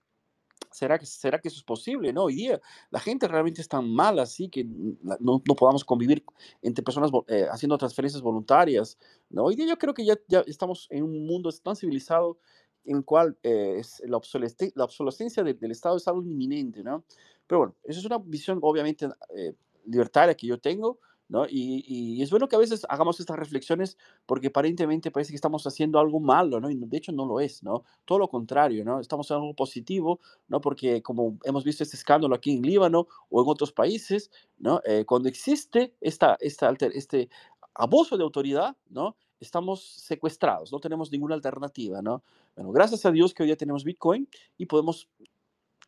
¿Será 0.75 0.99
que, 0.99 1.05
¿será 1.05 1.39
que 1.39 1.47
eso 1.47 1.57
es 1.57 1.63
posible? 1.63 2.11
No, 2.11 2.25
hoy 2.25 2.35
día 2.35 2.61
la 2.91 2.99
gente 2.99 3.27
realmente 3.27 3.61
es 3.61 3.67
tan 3.69 3.89
mala 3.89 4.23
así 4.23 4.49
que 4.49 4.65
no, 4.65 5.41
no 5.47 5.55
podamos 5.55 5.85
convivir 5.85 6.23
entre 6.61 6.83
personas 6.83 7.11
eh, 7.27 7.47
haciendo 7.49 7.77
transferencias 7.77 8.21
voluntarias. 8.21 8.97
¿no? 9.29 9.45
Hoy 9.45 9.55
día 9.55 9.67
yo 9.67 9.77
creo 9.77 9.93
que 9.93 10.05
ya, 10.05 10.15
ya 10.27 10.41
estamos 10.47 10.87
en 10.89 11.03
un 11.03 11.25
mundo 11.25 11.49
tan 11.63 11.77
civilizado 11.77 12.37
en 12.83 12.97
el 12.97 13.05
cual 13.05 13.37
eh, 13.41 13.77
es 13.79 14.03
la, 14.05 14.17
obsolescencia, 14.17 14.73
la 14.75 14.83
obsolescencia 14.83 15.43
del 15.43 15.71
Estado 15.71 15.95
es 15.95 16.07
algo 16.07 16.21
inminente, 16.21 16.83
¿no? 16.83 17.03
Pero 17.47 17.59
bueno, 17.59 17.75
esa 17.83 17.99
es 17.99 18.05
una 18.05 18.17
visión 18.17 18.59
obviamente 18.61 19.07
eh, 19.35 19.53
libertaria 19.85 20.35
que 20.35 20.45
yo 20.45 20.59
tengo, 20.59 20.99
¿no? 21.27 21.45
Y, 21.49 22.21
es 22.21 22.29
bueno 22.29 22.47
que 22.47 22.55
a 22.55 22.59
veces 22.59 22.85
hagamos 22.89 23.19
estas 23.19 23.37
reflexiones 23.37 23.97
porque 24.25 24.47
aparentemente 24.47 25.11
parece 25.11 25.31
que 25.31 25.35
estamos 25.35 25.65
haciendo 25.67 25.99
algo 25.99 26.19
malo, 26.19 26.59
¿no? 26.59 26.69
Y 26.69 26.75
de 26.75 26.97
hecho 26.97 27.11
no 27.11 27.25
lo 27.25 27.39
es, 27.39 27.63
¿no? 27.63 27.83
Todo 28.05 28.19
lo 28.19 28.27
contrario, 28.27 28.85
¿no? 28.85 28.99
Estamos 28.99 29.27
haciendo 29.27 29.43
algo 29.43 29.55
positivo, 29.55 30.19
¿no? 30.47 30.61
Porque 30.61 31.01
como 31.01 31.37
hemos 31.43 31.63
visto 31.63 31.83
este 31.83 31.97
escándalo 31.97 32.35
aquí 32.35 32.51
en 32.51 32.61
Líbano 32.61 33.07
o 33.29 33.41
en 33.41 33.49
otros 33.49 33.71
países, 33.71 34.31
¿no? 34.57 34.81
Eh, 34.85 35.05
cuando 35.05 35.29
existe 35.29 35.95
esta, 36.01 36.37
esta 36.39 36.71
este 36.93 37.29
abuso 37.73 38.17
de 38.17 38.23
autoridad, 38.23 38.75
¿no? 38.89 39.15
Estamos 39.39 39.83
secuestrados, 39.83 40.71
no 40.71 40.79
tenemos 40.79 41.11
ninguna 41.11 41.35
alternativa, 41.35 42.01
¿no? 42.01 42.23
Bueno, 42.55 42.71
gracias 42.71 43.05
a 43.05 43.11
Dios 43.11 43.33
que 43.33 43.43
hoy 43.43 43.47
día 43.47 43.57
tenemos 43.57 43.83
Bitcoin 43.83 44.29
y 44.57 44.65
podemos 44.65 45.09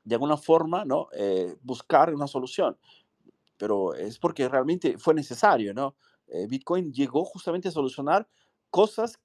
de 0.04 0.16
alguna 0.16 0.38
forma, 0.38 0.86
¿no? 0.86 1.10
Eh, 1.14 1.58
buscar 1.64 2.14
una 2.14 2.28
solución 2.28 2.78
pero 3.58 3.94
es 3.94 4.20
porque 4.20 4.48
realmente 4.48 4.98
fue 4.98 5.14
necesario, 5.14 5.74
¿no? 5.74 5.96
Eh, 6.28 6.48
Bitcoin 6.48 6.92
llegó 6.92 7.24
justamente 7.26 7.68
a 7.68 7.72
solucionar 7.72 8.28
cosas 8.70 9.20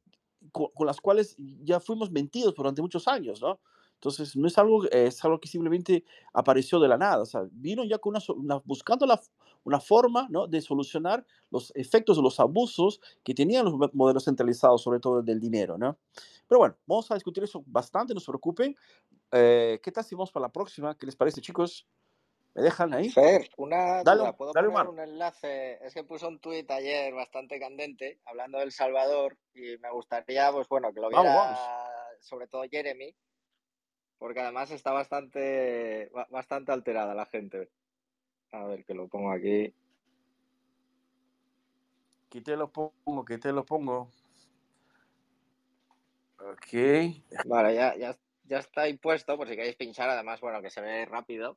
con, 0.50 0.70
las 0.86 1.00
cuales 1.00 1.36
ya 1.38 1.78
fuimos 1.78 2.10
mentidos 2.10 2.54
durante 2.54 2.82
muchos 2.82 3.06
años, 3.06 3.40
¿no? 3.40 3.60
Entonces, 3.94 4.34
no 4.34 4.48
es 4.48 4.58
algo, 4.58 4.84
es 4.90 5.24
algo 5.24 5.38
que 5.38 5.46
simplemente 5.46 6.04
apareció 6.32 6.80
de 6.80 6.88
la 6.88 6.98
nada, 6.98 7.22
o 7.22 7.26
sea, 7.26 7.46
vino 7.52 7.84
ya 7.84 7.98
con 7.98 8.16
una, 8.36 8.56
buscando 8.64 9.06
la, 9.06 9.20
una 9.62 9.78
forma, 9.78 10.26
¿no? 10.28 10.48
De 10.48 10.60
solucionar 10.60 11.24
los 11.50 11.72
efectos 11.76 12.16
de 12.16 12.22
los 12.22 12.40
abusos 12.40 13.00
que 13.22 13.34
tenían 13.34 13.64
los 13.64 13.74
modelos 13.94 14.24
centralizados, 14.24 14.82
sobre 14.82 14.98
todo 14.98 15.22
del 15.22 15.38
dinero, 15.38 15.78
¿no? 15.78 15.98
Pero 16.48 16.58
bueno, 16.58 16.76
vamos 16.86 17.10
a 17.10 17.14
discutir 17.14 17.44
eso 17.44 17.62
bastante, 17.66 18.12
no 18.12 18.20
se 18.20 18.26
preocupen. 18.26 18.74
Eh, 19.30 19.80
¿Qué 19.82 19.92
tal 19.92 20.04
si 20.04 20.14
vamos 20.14 20.32
para 20.32 20.46
la 20.46 20.52
próxima? 20.52 20.96
¿Qué 20.96 21.06
les 21.06 21.16
parece, 21.16 21.40
chicos? 21.40 21.86
¿Me 22.54 22.62
dejan 22.62 22.92
ahí? 22.92 23.08
Fer, 23.08 23.48
una 23.56 24.02
duda, 24.02 24.36
¿puedo 24.36 24.52
poner 24.52 24.88
un 24.88 25.00
enlace? 25.00 25.78
Es 25.84 25.94
que 25.94 26.04
puso 26.04 26.28
un 26.28 26.38
tuit 26.38 26.70
ayer 26.70 27.14
bastante 27.14 27.58
candente 27.58 28.20
hablando 28.26 28.58
del 28.58 28.72
Salvador 28.72 29.38
y 29.54 29.78
me 29.78 29.90
gustaría, 29.90 30.52
pues 30.52 30.68
bueno, 30.68 30.92
que 30.92 31.00
lo 31.00 31.08
viera 31.08 31.88
sobre 32.20 32.46
todo 32.46 32.64
Jeremy, 32.70 33.14
porque 34.18 34.40
además 34.40 34.70
está 34.70 34.92
bastante, 34.92 36.10
bastante 36.30 36.72
alterada 36.72 37.14
la 37.14 37.26
gente. 37.26 37.70
A 38.52 38.64
ver, 38.66 38.84
que 38.84 38.94
lo 38.94 39.08
pongo 39.08 39.32
aquí. 39.32 39.74
Aquí 42.26 42.40
te 42.42 42.56
lo 42.56 42.70
pongo, 42.70 43.24
que 43.24 43.38
te 43.38 43.50
lo 43.50 43.64
pongo. 43.64 44.10
Ok. 46.38 46.72
Vale, 47.46 47.74
ya, 47.74 47.96
ya, 47.96 48.16
ya 48.44 48.58
está 48.58 48.88
impuesto, 48.88 49.36
por 49.36 49.48
si 49.48 49.56
queréis 49.56 49.76
pinchar, 49.76 50.10
además, 50.10 50.40
bueno, 50.40 50.60
que 50.60 50.70
se 50.70 50.80
ve 50.80 51.04
rápido. 51.06 51.56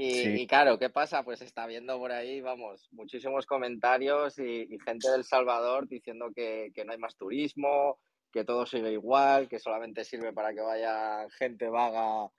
Y, 0.00 0.46
claro, 0.46 0.78
¿qué 0.78 0.90
pasa? 0.90 1.24
Pues 1.24 1.42
está 1.42 1.66
viendo 1.66 1.98
por 1.98 2.12
ahí, 2.12 2.40
vamos, 2.40 2.86
muchísimos 2.92 3.46
comentarios 3.46 4.38
y, 4.38 4.78
gente 4.84 5.10
del 5.10 5.24
Salvador 5.24 5.88
diciendo 5.88 6.30
que, 6.32 6.70
no 6.86 6.92
hay 6.92 6.98
más 6.98 7.16
turismo, 7.16 7.98
que 8.30 8.44
todo 8.44 8.64
sigue 8.64 8.92
igual, 8.92 9.48
que 9.48 9.58
solamente 9.58 10.04
sirve 10.04 10.32
para 10.32 10.54
que 10.54 10.60
vaya 10.60 11.28
gente 11.30 11.68
vaga 11.68 12.30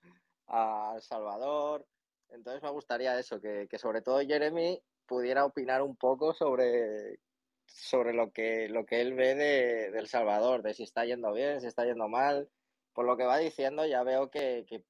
a 0.47 0.93
El 0.95 1.01
Salvador. 1.01 1.86
Entonces 2.30 2.64
me 2.64 2.70
gustaría 2.70 3.20
eso, 3.20 3.41
que, 3.41 3.68
sobre 3.78 4.01
todo 4.01 4.22
Jeremy 4.22 4.82
pudiera 5.05 5.43
opinar 5.43 5.82
un 5.82 5.97
poco 5.97 6.34
sobre, 6.34 7.20
sobre 7.66 8.14
lo, 8.14 8.32
que, 8.32 8.70
lo 8.70 8.86
que 8.86 9.01
él 9.01 9.16
ve 9.16 9.36
de, 9.36 9.88
El 9.88 10.07
Salvador, 10.07 10.62
de 10.62 10.74
si 10.74 10.84
está 10.84 11.03
yendo 11.03 11.34
bien, 11.34 11.60
si 11.60 11.68
está 11.68 11.84
yendo 11.84 12.07
mal. 12.07 12.47
Por 12.93 13.05
lo 13.05 13.18
que 13.18 13.26
va 13.26 13.38
diciendo, 13.38 13.86
ya 13.86 14.03
veo 14.03 14.30
que, 14.30 14.66
que 14.66 14.82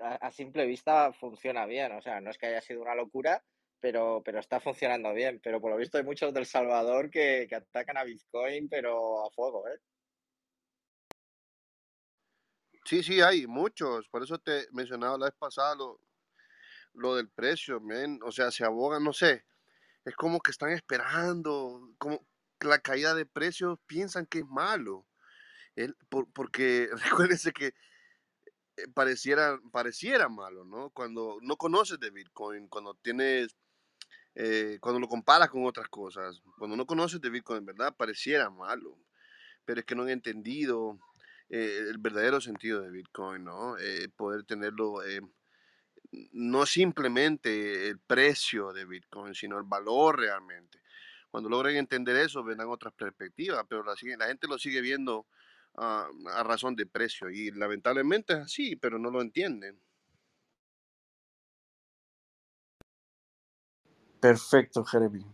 a, 0.00 0.30
simple 0.30 0.66
vista 0.66 1.12
funciona 1.12 1.66
bien. 1.66 1.92
O 1.92 2.02
sea, 2.02 2.20
no 2.20 2.30
es 2.30 2.38
que 2.38 2.46
haya 2.46 2.60
sido 2.60 2.82
una 2.82 2.94
locura, 2.94 3.42
pero, 3.80 4.22
pero 4.24 4.38
está 4.38 4.60
funcionando 4.60 5.12
bien. 5.12 5.40
Pero 5.42 5.60
por 5.60 5.70
lo 5.70 5.76
visto 5.76 5.98
hay 5.98 6.04
muchos 6.04 6.32
del 6.32 6.46
Salvador 6.46 7.10
que, 7.10 7.46
que 7.48 7.56
atacan 7.56 7.96
a 7.96 8.04
Bitcoin, 8.04 8.68
pero 8.68 9.26
a 9.26 9.30
fuego, 9.30 9.66
¿eh? 9.68 9.78
Sí, 12.88 13.02
sí, 13.02 13.20
hay 13.20 13.46
muchos. 13.46 14.08
Por 14.08 14.22
eso 14.22 14.38
te 14.38 14.66
mencionaba 14.72 15.18
la 15.18 15.26
vez 15.26 15.34
pasada 15.38 15.76
lo, 16.94 17.14
del 17.16 17.28
precio, 17.28 17.82
O 18.22 18.32
sea, 18.32 18.50
se 18.50 18.64
abogan, 18.64 19.04
no 19.04 19.12
sé. 19.12 19.44
Es 20.06 20.16
como 20.16 20.40
que 20.40 20.50
están 20.50 20.70
esperando, 20.70 21.92
como 21.98 22.26
la 22.60 22.78
caída 22.78 23.14
de 23.14 23.26
precios 23.26 23.78
piensan 23.86 24.24
que 24.24 24.38
es 24.38 24.46
malo. 24.46 25.06
porque 26.32 26.88
recuérdense 27.28 27.52
que 27.52 27.74
pareciera, 28.94 29.58
pareciera 29.72 30.28
malo, 30.28 30.64
¿no? 30.64 30.90
Cuando 30.90 31.38
no 31.42 31.56
conoces 31.56 31.98
de 32.00 32.10
Bitcoin, 32.10 32.68
cuando 32.68 32.94
tienes, 32.94 33.56
eh, 34.34 34.78
cuando 34.80 35.00
lo 35.00 35.08
comparas 35.08 35.50
con 35.50 35.64
otras 35.66 35.88
cosas, 35.88 36.40
cuando 36.58 36.76
no 36.76 36.86
conoces 36.86 37.20
de 37.20 37.30
Bitcoin, 37.30 37.64
¿verdad? 37.64 37.94
Pareciera 37.96 38.50
malo, 38.50 38.98
pero 39.64 39.80
es 39.80 39.86
que 39.86 39.94
no 39.94 40.02
han 40.02 40.10
entendido 40.10 40.98
eh, 41.48 41.84
el 41.88 41.98
verdadero 41.98 42.40
sentido 42.40 42.82
de 42.82 42.90
Bitcoin, 42.90 43.44
¿no? 43.44 43.76
poder 44.16 44.44
tenerlo, 44.44 45.00
no 46.32 46.66
simplemente 46.66 47.88
el 47.88 47.98
precio 47.98 48.72
de 48.72 48.84
Bitcoin, 48.84 49.34
sino 49.34 49.58
el 49.58 49.64
valor 49.64 50.18
realmente. 50.18 50.80
Cuando 51.30 51.50
logren 51.50 51.76
entender 51.76 52.16
eso, 52.16 52.42
vendrán 52.42 52.68
otras 52.68 52.94
perspectivas, 52.94 53.64
pero 53.68 53.82
la 53.84 54.26
gente 54.26 54.48
lo 54.48 54.58
sigue 54.58 54.80
viendo 54.80 55.26
a, 55.78 56.42
razón 56.44 56.74
de 56.76 56.86
precio. 56.86 57.30
Y 57.30 57.50
lamentablemente 57.50 58.34
es 58.34 58.40
así, 58.40 58.76
pero 58.76 58.98
no 58.98 59.10
lo 59.10 59.20
entienden. 59.22 59.80
Perfecto, 64.20 64.84
Jeremy. 64.84 65.24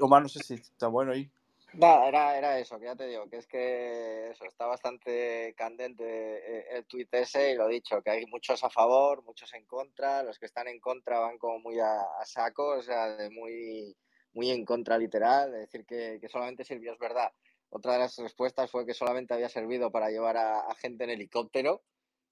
Omar, 0.00 0.22
no 0.22 0.28
sé 0.28 0.40
si 0.42 0.54
está 0.54 0.86
bueno 0.86 1.12
ahí. 1.12 1.30
No, 1.74 2.06
era, 2.06 2.36
era 2.36 2.58
eso, 2.58 2.78
que 2.78 2.84
ya 2.84 2.94
te 2.94 3.06
digo, 3.06 3.30
que 3.30 3.38
es 3.38 3.46
que 3.46 4.30
eso, 4.30 4.44
está 4.44 4.66
bastante 4.66 5.54
candente 5.56 6.04
eh, 6.04 6.66
el 6.72 6.84
tuit 6.84 7.08
ese 7.14 7.52
y 7.52 7.56
lo 7.56 7.66
dicho, 7.66 8.02
que 8.02 8.10
hay 8.10 8.26
muchos 8.26 8.62
a 8.62 8.68
favor, 8.68 9.22
muchos 9.24 9.54
en 9.54 9.64
contra, 9.64 10.22
los 10.22 10.38
que 10.38 10.44
están 10.44 10.68
en 10.68 10.78
contra 10.80 11.18
van 11.18 11.38
como 11.38 11.60
muy 11.60 11.80
a, 11.80 12.04
saco, 12.26 12.76
o 12.76 12.82
sea, 12.82 13.16
de 13.16 13.30
muy, 13.30 13.96
muy 14.34 14.50
en 14.50 14.66
contra 14.66 14.98
literal, 14.98 15.54
es 15.54 15.60
decir, 15.62 15.86
que, 15.86 16.18
que 16.20 16.28
solamente 16.28 16.62
sirvió, 16.62 16.92
es 16.92 16.98
verdad, 16.98 17.32
otra 17.74 17.94
de 17.94 18.00
las 18.00 18.18
respuestas 18.18 18.70
fue 18.70 18.84
que 18.84 18.92
solamente 18.92 19.32
había 19.32 19.48
servido 19.48 19.90
para 19.90 20.10
llevar 20.10 20.36
a, 20.36 20.74
gente 20.74 21.04
en 21.04 21.10
helicóptero, 21.10 21.82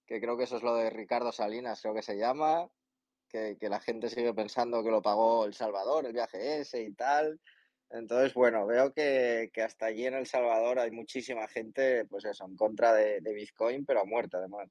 que 0.06 0.20
creo 0.20 0.36
que 0.36 0.44
eso 0.44 0.58
es 0.58 0.62
lo 0.62 0.74
de 0.74 0.90
Ricardo 0.90 1.32
Salinas, 1.32 1.80
creo 1.80 1.94
que 1.94 2.02
se 2.02 2.18
llama, 2.18 2.68
que, 3.26 3.56
la 3.62 3.80
gente 3.80 4.10
sigue 4.10 4.34
pensando 4.34 4.84
que 4.84 4.90
lo 4.90 5.00
pagó 5.00 5.46
El 5.46 5.54
Salvador, 5.54 6.04
el 6.04 6.12
viaje 6.12 6.60
ese 6.60 6.82
y 6.82 6.92
tal. 6.92 7.40
Entonces, 7.88 8.34
bueno, 8.34 8.66
veo 8.66 8.92
que, 8.92 9.50
hasta 9.64 9.86
allí 9.86 10.04
en 10.06 10.14
El 10.14 10.26
Salvador 10.26 10.78
hay 10.78 10.90
muchísima 10.90 11.48
gente, 11.48 12.04
pues 12.04 12.26
eso, 12.26 12.44
en 12.44 12.54
contra 12.54 12.92
de, 12.92 13.20
Bitcoin, 13.20 13.86
pero 13.86 14.02
a 14.02 14.04
muerte 14.04 14.36
además. 14.36 14.68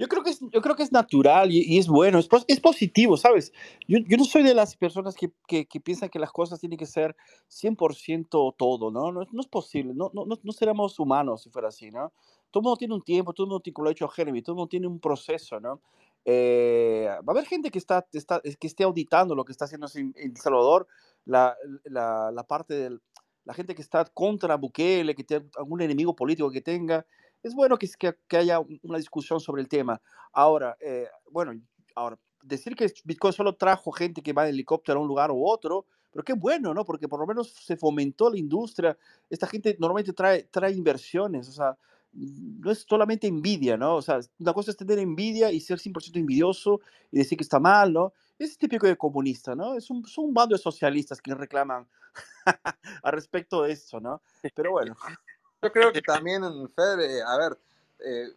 Yo 0.00 0.08
creo 0.08 0.22
que 0.22 0.30
es, 0.30 0.40
yo 0.40 0.62
creo 0.62 0.74
que 0.74 0.82
es 0.82 0.92
natural 0.92 1.52
y, 1.52 1.76
es 1.76 1.86
bueno, 1.86 2.18
es, 2.18 2.28
es 2.48 2.58
positivo, 2.58 3.18
¿sabes? 3.18 3.52
Yo, 3.86 3.98
yo, 3.98 4.16
no 4.16 4.24
soy 4.24 4.42
de 4.42 4.54
las 4.54 4.74
personas 4.74 5.14
que, 5.14 5.30
que, 5.46 5.66
que, 5.66 5.78
piensan 5.78 6.08
que 6.08 6.18
las 6.18 6.32
cosas 6.32 6.58
tienen 6.58 6.78
que 6.78 6.86
ser 6.86 7.14
100% 7.50 8.54
todo, 8.56 8.90
¿no? 8.90 9.12
No, 9.12 9.26
no 9.30 9.40
es 9.42 9.46
posible, 9.46 9.92
no, 9.94 10.10
no, 10.14 10.24
no 10.24 10.52
seremos 10.52 10.98
humanos 10.98 11.42
si 11.42 11.50
fuera 11.50 11.68
así, 11.68 11.90
¿no? 11.90 12.14
Todo 12.50 12.62
mundo 12.62 12.78
tiene 12.78 12.94
un 12.94 13.02
tiempo, 13.02 13.34
todo 13.34 13.44
el 13.44 13.50
mundo, 13.50 13.62
como 13.74 13.84
lo 13.84 13.90
ha 13.90 13.92
dicho 13.92 14.08
Jeremy, 14.08 14.40
todo 14.40 14.56
mundo 14.56 14.70
tiene 14.70 14.86
un 14.86 15.00
proceso, 15.00 15.60
¿no? 15.60 15.82
Eh, 16.24 17.06
va 17.06 17.22
a 17.26 17.30
haber 17.32 17.44
gente 17.44 17.70
que, 17.70 17.78
está, 17.78 18.06
está, 18.14 18.40
que 18.40 18.66
esté 18.66 18.84
auditando 18.84 19.34
lo 19.34 19.44
que 19.44 19.52
está 19.52 19.66
haciendo 19.66 19.86
en 19.94 20.14
El 20.16 20.34
Salvador, 20.38 20.88
la, 21.26 21.54
la, 21.84 22.30
la 22.32 22.44
parte 22.44 22.72
de 22.72 22.98
la 23.44 23.52
gente 23.52 23.74
que 23.74 23.82
está 23.82 24.06
contra 24.06 24.56
Bukele, 24.56 25.14
que 25.14 25.24
tiene 25.24 25.44
algún 25.58 25.82
enemigo 25.82 26.16
político 26.16 26.50
que 26.50 26.62
tenga, 26.62 27.04
es 27.42 27.54
bueno 27.54 27.78
que, 27.78 27.88
que, 28.28 28.36
haya 28.36 28.60
una 28.82 28.98
discusión 28.98 29.40
sobre 29.40 29.62
el 29.62 29.68
tema. 29.68 30.00
Ahora, 30.32 30.76
eh, 30.80 31.08
bueno, 31.30 31.52
ahora, 31.94 32.18
decir 32.42 32.74
que 32.74 32.92
Bitcoin 33.04 33.32
solo 33.32 33.54
trajo 33.54 33.92
gente 33.92 34.22
que 34.22 34.32
va 34.32 34.44
en 34.44 34.54
helicóptero 34.54 34.98
a 34.98 35.02
un 35.02 35.08
lugar 35.08 35.30
u 35.30 35.46
otro, 35.46 35.86
pero 36.10 36.24
qué 36.24 36.32
bueno, 36.32 36.74
¿no? 36.74 36.84
Porque 36.84 37.08
por 37.08 37.20
lo 37.20 37.26
menos 37.26 37.50
se 37.50 37.76
fomentó 37.76 38.30
la 38.30 38.38
industria. 38.38 38.96
Esta 39.28 39.46
gente 39.46 39.76
normalmente 39.78 40.12
trae, 40.12 40.44
trae 40.44 40.72
inversiones, 40.72 41.48
o 41.48 41.52
sea, 41.52 41.76
no 42.12 42.70
es 42.70 42.84
solamente 42.88 43.28
envidia, 43.28 43.76
¿no? 43.76 43.96
O 43.96 44.02
sea, 44.02 44.20
una 44.38 44.52
cosa 44.52 44.72
es 44.72 44.76
tener 44.76 44.98
envidia 44.98 45.52
y 45.52 45.60
ser 45.60 45.78
100% 45.78 46.16
envidioso 46.16 46.80
y 47.12 47.18
decir 47.18 47.38
que 47.38 47.44
está 47.44 47.60
mal, 47.60 47.92
¿no? 47.92 48.12
Es 48.38 48.58
típico 48.58 48.86
de 48.86 48.96
comunista, 48.96 49.54
¿no? 49.54 49.76
Es 49.76 49.90
un, 49.90 50.04
son 50.06 50.26
un 50.26 50.34
bando 50.34 50.56
de 50.56 50.62
socialistas 50.62 51.20
que 51.20 51.34
reclaman 51.34 51.86
al 53.02 53.12
respecto 53.12 53.62
de 53.62 53.72
eso, 53.72 54.00
¿no? 54.00 54.22
Pero 54.54 54.72
bueno. 54.72 54.96
Yo 55.62 55.72
creo 55.72 55.92
que 55.92 56.02
también, 56.02 56.42
Fede, 56.74 57.22
a 57.22 57.36
ver, 57.36 57.58
eh, 58.00 58.28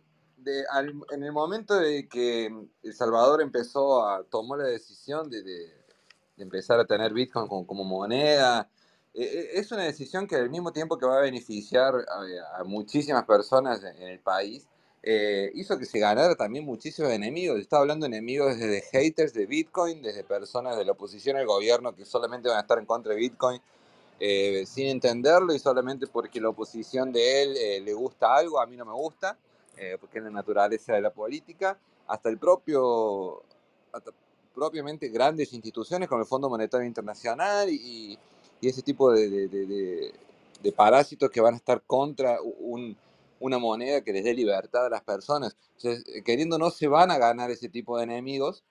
en 1.11 1.24
el 1.24 1.32
momento 1.32 1.76
de 1.76 2.07
que 2.07 2.51
El 2.84 2.93
Salvador 2.93 3.41
empezó 3.41 4.05
a 4.07 4.24
tomar 4.24 4.59
la 4.59 4.65
decisión 4.65 5.30
de, 5.30 5.41
de, 5.41 5.84
empezar 6.38 6.80
a 6.80 6.86
tener 6.86 7.13
Bitcoin 7.13 7.47
como, 7.47 7.84
moneda, 7.84 8.69
eh, 9.13 9.24
eh, 9.24 9.49
es 9.53 9.71
una 9.71 9.84
decisión 9.84 10.28
que 10.28 10.36
al 10.36 10.49
mismo 10.49 10.74
tiempo 10.74 10.97
que 10.97 11.05
va 11.05 11.17
a 11.17 11.21
beneficiar 11.21 11.93
a, 12.57 12.63
muchísimas 12.63 13.26
personas 13.26 13.84
en, 13.84 14.07
el 14.07 14.19
país, 14.19 14.67
eh, 15.03 15.51
hizo 15.55 15.78
que 15.78 15.86
se 15.86 15.99
ganara 15.99 16.36
también 16.36 16.65
muchísimos 16.65 17.11
enemigos. 17.11 17.59
Estaba 17.59 17.82
hablando 17.82 18.07
de 18.07 18.17
enemigos 18.17 18.57
desde 18.57 18.82
haters 18.91 19.34
de 19.34 19.45
Bitcoin, 19.45 20.01
desde 20.01 20.24
personas 20.24 20.78
de 20.78 20.86
la 20.86 20.93
oposición 20.93 21.38
al 21.38 21.45
gobierno 21.45 21.95
que 21.95 22.05
solamente 22.05 22.49
van 22.49 22.57
a 22.57 22.61
estar 22.61 22.80
en 22.80 22.86
contra 22.86 23.13
de 23.13 23.19
Bitcoin 23.19 23.61
sin 24.20 24.88
entenderlo 24.88 25.53
y 25.53 25.59
solamente 25.59 26.07
porque 26.07 26.39
la 26.39 26.49
oposición 26.49 27.11
de 27.11 27.43
él 27.43 27.86
le 27.86 27.93
gusta 27.93 28.36
algo, 28.36 28.59
a 28.59 28.66
mí 28.66 28.76
no 28.78 28.86
me 28.86 28.93
gusta. 28.93 29.38
Eh, 29.78 29.97
porque 29.99 30.20
es 30.20 30.24
la 30.24 30.30
naturaleza 30.30 30.93
de 30.93 31.01
la 31.01 31.09
política, 31.09 31.78
hasta 32.07 32.30
el 32.30 32.38
propio, 32.38 33.41
propiamente 34.53 35.09
grandes 35.09 35.51
instituciones 35.53 36.07
como 36.07 36.22
el 36.22 36.28
Fondo 36.28 36.49
Monetario 36.49 36.86
Internacional 36.86 37.70
y, 37.70 38.18
ese 38.61 38.82
tipo 38.82 39.11
de, 39.11 39.49
de, 39.49 40.72
parásitos 40.72 41.30
que 41.30 41.41
van 41.41 41.55
a 41.55 41.57
estar 41.57 41.82
contra 41.86 42.38
una 43.41 43.57
moneda 43.57 43.99
que 43.99 44.14
les 44.14 44.24
dé 44.24 44.34
libertad 44.34 44.86
a 44.86 44.89
las 44.89 45.03
personas. 45.03 45.57
Eh, 45.84 46.22
queriendo 46.24 46.57
no 46.57 46.70
se 46.70 46.88
van 46.88 47.11
a 47.11 47.18
ganar 47.18 47.51
ese 47.51 47.68
tipo 47.68 47.97
de 47.97 48.05
enemigos 48.05 48.64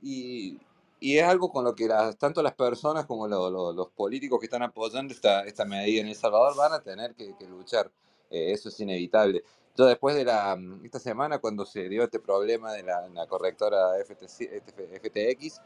y, 0.00 0.58
y 1.00 1.16
es 1.16 1.24
algo 1.24 1.50
con 1.50 1.64
lo 1.64 1.74
que 1.74 1.88
las, 1.88 2.18
tanto 2.18 2.42
las 2.42 2.54
personas 2.54 3.06
como 3.06 3.26
los 3.26 3.88
políticos 3.88 4.38
que 4.38 4.46
están 4.46 4.62
apoyando 4.62 5.14
esta, 5.14 5.44
esta 5.44 5.64
medida 5.64 6.02
en 6.02 6.08
El 6.08 6.14
Salvador 6.14 6.54
van 6.56 6.74
a 6.74 6.82
tener 6.82 7.14
que, 7.14 7.34
luchar. 7.48 7.90
Eh, 8.30 8.52
eso 8.52 8.68
es 8.68 8.78
inevitable. 8.80 9.42
Yo 9.76 9.86
después 9.86 10.14
de 10.14 10.26
la, 10.26 10.54
mm, 10.54 10.84
esta 10.84 10.98
semana, 10.98 11.38
cuando 11.38 11.64
se 11.64 11.88
dio 11.88 12.04
este 12.04 12.20
problema 12.20 12.74
de 12.74 12.82
la, 12.82 13.26
correctora 13.28 13.92
FTX, 14.04 15.62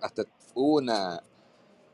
hasta 0.00 0.24
hubo 0.54 0.78
una, 0.78 1.22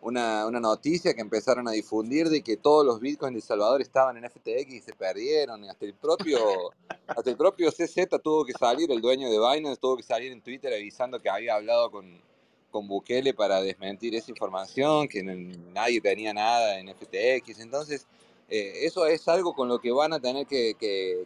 una, 0.00 0.60
noticia 0.60 1.14
que 1.14 1.20
empezaron 1.20 1.66
a 1.66 1.72
difundir 1.72 2.28
de 2.28 2.42
que 2.42 2.56
todos 2.56 2.86
los 2.86 3.00
bitcoins 3.00 3.34
de 3.34 3.40
El 3.40 3.44
Salvador 3.44 3.82
estaban 3.82 4.16
en 4.18 4.30
FTX 4.30 4.72
y 4.72 4.80
se 4.80 4.92
perdieron. 4.94 5.64
hasta 5.64 5.84
el 5.84 5.94
propio, 5.94 6.38
hasta 7.08 7.28
el 7.28 7.36
propio 7.36 7.72
CZ 7.72 8.06
tuvo 8.22 8.44
que 8.44 8.52
salir, 8.52 8.92
el 8.92 9.00
dueño 9.00 9.28
de 9.28 9.38
Binance 9.38 9.80
tuvo 9.80 9.96
que 9.96 10.04
salir 10.04 10.30
en 10.30 10.42
Twitter 10.42 10.72
avisando 10.72 11.20
que 11.20 11.28
había 11.28 11.56
hablado 11.56 11.90
con, 11.90 12.27
con 12.70 12.86
Bukele 12.86 13.34
para 13.34 13.60
desmentir 13.60 14.14
esa 14.14 14.30
información, 14.30 15.08
que 15.08 15.22
nadie 15.22 16.00
tenía 16.00 16.32
nada 16.32 16.78
en 16.78 16.88
FTX. 16.88 17.60
Entonces, 17.60 18.06
eh, 18.48 18.86
eso 18.86 19.06
es 19.06 19.26
algo 19.28 19.54
con 19.54 19.68
lo 19.68 19.78
que 19.78 19.92
van 19.92 20.12
a 20.12 20.20
tener 20.20 20.46
que, 20.46 20.74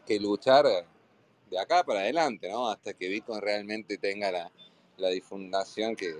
que, 0.05 0.21
luchar 0.21 0.67
de 1.51 1.59
acá 1.59 1.85
para 1.85 2.01
adelante, 2.01 2.51
¿no? 2.51 2.69
Hasta 2.69 2.95
que 2.95 3.09
Bitcoin 3.09 3.41
realmente 3.41 3.99
tenga 3.99 4.31
la, 4.31 4.51
la 4.97 5.09
difundación 5.09 5.95
que, 5.95 6.15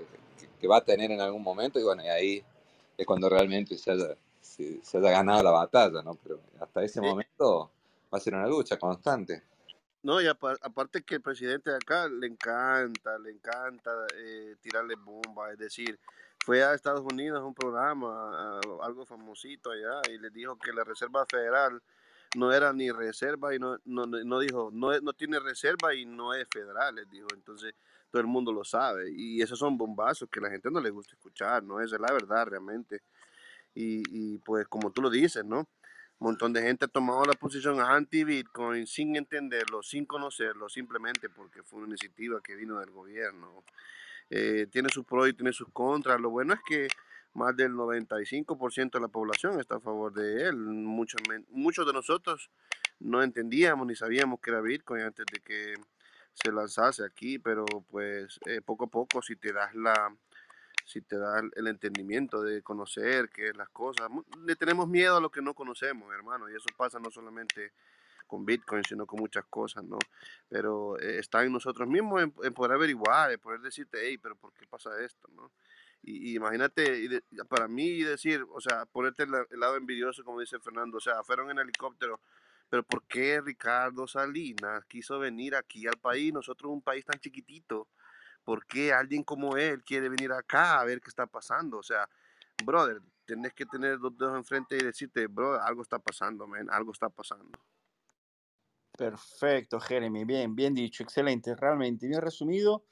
que, 0.59 0.67
va 0.67 0.77
a 0.77 0.83
tener 0.83 1.11
en 1.11 1.19
algún 1.19 1.43
momento 1.43 1.79
y 1.79 1.83
bueno, 1.83 2.03
y 2.03 2.07
ahí 2.07 2.43
es 2.97 3.05
cuando 3.05 3.27
realmente 3.27 3.77
se 3.77 3.91
haya, 3.91 4.15
se, 4.41 4.79
haya 4.93 5.11
ganado 5.11 5.43
la 5.43 5.51
batalla, 5.51 6.01
¿no? 6.03 6.15
Pero 6.15 6.39
hasta 6.59 6.83
ese 6.83 7.01
momento 7.01 7.69
va 8.13 8.17
a 8.17 8.21
ser 8.21 8.35
una 8.35 8.47
lucha 8.47 8.77
constante. 8.77 9.41
No, 10.03 10.21
y 10.21 10.27
aparte 10.27 11.01
que 11.03 11.15
el 11.15 11.21
presidente 11.21 11.69
de 11.71 11.77
acá 11.77 12.09
le 12.09 12.27
encanta, 12.27 13.17
le 13.19 13.31
encanta 13.31 13.89
eh, 14.17 14.57
tirarle 14.61 14.95
bomba, 14.95 15.51
es 15.53 15.57
decir, 15.57 15.97
fue 16.43 16.61
a 16.61 16.73
Estados 16.73 17.01
Unidos 17.09 17.39
a 17.39 17.45
un 17.45 17.53
programa, 17.53 18.59
algo 18.81 19.05
famosito 19.05 19.71
allá, 19.71 20.01
y 20.11 20.17
le 20.17 20.29
dijo 20.29 20.57
que 20.57 20.73
la 20.73 20.83
Reserva 20.83 21.25
Federal 21.25 21.81
no 22.35 22.51
era 22.51 22.73
ni 22.73 22.91
reserva 22.91 23.55
y 23.55 23.59
no, 23.59 23.77
no, 23.85 24.05
no 24.05 24.39
dijo, 24.39 24.69
no, 24.73 24.99
no 24.99 25.13
tiene 25.13 25.39
reserva 25.39 25.93
y 25.93 26.05
no 26.05 26.33
es 26.33 26.47
federal, 26.51 26.95
les 26.95 27.09
dijo. 27.09 27.27
Entonces 27.33 27.73
todo 28.11 28.21
el 28.21 28.27
mundo 28.27 28.51
lo 28.51 28.63
sabe. 28.63 29.11
Y 29.11 29.41
esos 29.41 29.59
son 29.59 29.77
bombazos 29.77 30.29
que 30.29 30.41
la 30.41 30.49
gente 30.49 30.69
no 30.71 30.79
le 30.81 30.89
gusta 30.89 31.13
escuchar, 31.13 31.63
¿no? 31.63 31.79
Esa 31.79 31.95
es 31.95 32.01
la 32.01 32.11
verdad 32.11 32.47
realmente. 32.47 33.01
Y, 33.75 34.03
y 34.09 34.37
pues 34.39 34.67
como 34.67 34.91
tú 34.91 35.01
lo 35.01 35.09
dices, 35.09 35.45
¿no? 35.45 35.67
Un 36.19 36.27
montón 36.27 36.53
de 36.53 36.61
gente 36.61 36.85
ha 36.85 36.87
tomado 36.87 37.25
la 37.25 37.33
posición 37.33 37.81
anti-Bitcoin 37.81 38.87
sin 38.87 39.15
entenderlo, 39.15 39.83
sin 39.83 40.05
conocerlo, 40.05 40.69
simplemente 40.69 41.29
porque 41.29 41.63
fue 41.63 41.79
una 41.79 41.89
iniciativa 41.89 42.41
que 42.41 42.55
vino 42.55 42.79
del 42.79 42.91
gobierno. 42.91 43.63
Eh, 44.29 44.67
tiene 44.71 44.89
sus 44.89 45.05
pros 45.05 45.29
y 45.29 45.33
tiene 45.33 45.51
sus 45.51 45.67
contras. 45.73 46.19
Lo 46.19 46.29
bueno 46.29 46.53
es 46.53 46.59
que 46.67 46.87
más 47.33 47.55
del 47.55 47.73
95% 47.73 48.91
de 48.91 48.99
la 48.99 49.07
población 49.07 49.59
está 49.59 49.75
a 49.75 49.79
favor 49.79 50.13
de 50.13 50.47
él. 50.47 50.55
Muchos, 50.55 51.21
muchos 51.49 51.85
de 51.85 51.93
nosotros 51.93 52.49
no 52.99 53.21
entendíamos 53.21 53.85
ni 53.87 53.95
sabíamos 53.95 54.39
que 54.39 54.51
era 54.51 54.61
Bitcoin 54.61 55.03
antes 55.03 55.25
de 55.31 55.39
que 55.39 55.73
se 56.33 56.51
lanzase 56.51 57.03
aquí, 57.03 57.37
pero 57.37 57.65
pues 57.89 58.39
eh, 58.45 58.61
poco 58.61 58.85
a 58.85 58.87
poco 58.87 59.21
si 59.21 59.35
te 59.35 59.51
das 59.51 59.73
la 59.75 60.15
si 60.85 61.01
te 61.01 61.17
das 61.17 61.43
el 61.55 61.67
entendimiento 61.67 62.41
de 62.41 62.61
conocer 62.61 63.29
qué 63.29 63.49
es 63.49 63.57
las 63.57 63.69
cosas, 63.69 64.09
le 64.45 64.55
tenemos 64.55 64.87
miedo 64.87 65.17
a 65.17 65.21
lo 65.21 65.29
que 65.29 65.41
no 65.41 65.53
conocemos, 65.53 66.13
hermano, 66.13 66.49
y 66.49 66.55
eso 66.55 66.67
pasa 66.75 66.99
no 66.99 67.09
solamente 67.11 67.73
con 68.27 68.45
Bitcoin, 68.45 68.83
sino 68.83 69.05
con 69.05 69.19
muchas 69.19 69.45
cosas, 69.45 69.83
¿no? 69.83 69.99
Pero 70.49 70.99
eh, 70.99 71.19
está 71.19 71.43
en 71.43 71.51
nosotros 71.51 71.87
mismos 71.87 72.21
en, 72.21 72.53
poder 72.53 72.71
averiguar, 72.71 73.31
en 73.31 73.39
poder 73.39 73.59
decirte, 73.61 73.99
hey, 74.01 74.17
pero 74.17 74.35
¿por 74.35 74.53
qué 74.53 74.65
pasa 74.67 74.89
esto, 75.03 75.27
no? 75.35 75.51
Y, 76.01 76.35
imagínate, 76.35 77.21
para 77.47 77.67
mí 77.67 78.01
decir, 78.01 78.45
o 78.49 78.59
sea, 78.59 78.85
ponerte 78.85 79.23
el, 79.23 79.31
lado 79.59 79.77
envidioso, 79.77 80.23
como 80.23 80.39
dice 80.39 80.59
Fernando, 80.59 80.97
o 80.97 80.99
sea, 80.99 81.23
fueron 81.23 81.49
en 81.49 81.59
helicóptero, 81.59 82.19
pero 82.69 82.83
¿por 82.83 83.03
qué 83.03 83.39
Ricardo 83.39 84.07
Salinas 84.07 84.83
quiso 84.85 85.19
venir 85.19 85.55
aquí 85.55 85.87
al 85.87 85.97
país? 85.97 86.33
Nosotros 86.33 86.71
un 86.71 86.81
país 86.81 87.05
tan 87.05 87.19
chiquitito, 87.19 87.87
¿por 88.43 88.65
qué 88.65 88.93
alguien 88.93 89.23
como 89.23 89.57
él 89.57 89.83
quiere 89.83 90.09
venir 90.09 90.31
acá 90.31 90.79
a 90.79 90.85
ver 90.85 91.01
qué 91.01 91.09
está 91.09 91.25
pasando? 91.27 91.77
O 91.77 91.83
sea, 91.83 92.09
brother, 92.63 93.01
tenés 93.25 93.53
que 93.53 93.65
tener 93.65 93.99
dos 93.99 94.17
dedos 94.17 94.35
enfrente 94.35 94.77
y 94.77 94.83
decirte, 94.83 95.27
brother, 95.27 95.61
algo 95.61 95.81
está 95.81 95.99
pasando, 95.99 96.47
man, 96.47 96.69
algo 96.69 96.91
está 96.91 97.09
pasando. 97.09 97.59
Perfecto, 98.97 99.79
Jeremy, 99.79 100.23
bien, 100.23 100.55
bien 100.55 100.73
dicho, 100.73 101.03
excelente, 101.03 101.55
realmente, 101.55 102.07
bien 102.07 102.21
resumido. 102.21 102.85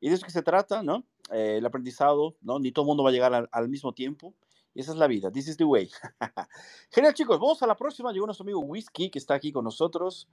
Y 0.00 0.08
de 0.08 0.14
eso 0.14 0.24
que 0.24 0.30
se 0.30 0.42
trata, 0.42 0.82
¿no? 0.82 1.04
Eh, 1.32 1.56
el 1.58 1.66
aprendizado, 1.66 2.36
¿no? 2.40 2.60
Ni 2.60 2.70
todo 2.70 2.84
el 2.84 2.88
mundo 2.88 3.02
va 3.02 3.10
a 3.10 3.12
llegar 3.12 3.48
al, 3.50 3.68
mismo 3.68 3.92
tiempo. 3.92 4.34
Y 4.72 4.80
esa 4.80 4.92
es 4.92 4.98
la 4.98 5.08
vida, 5.08 5.32
this 5.32 5.48
is 5.48 5.56
the 5.56 5.64
way. 5.64 5.90
Genial, 6.92 7.14
chicos, 7.14 7.40
vamos 7.40 7.60
a 7.62 7.66
la 7.66 7.76
próxima. 7.76 8.12
Llegó 8.12 8.26
nuestro 8.26 8.44
amigo 8.44 8.60
Whisky, 8.60 9.10
que 9.10 9.18
está 9.18 9.34
aquí 9.34 9.50
con 9.50 9.64
nosotros. 9.64 10.28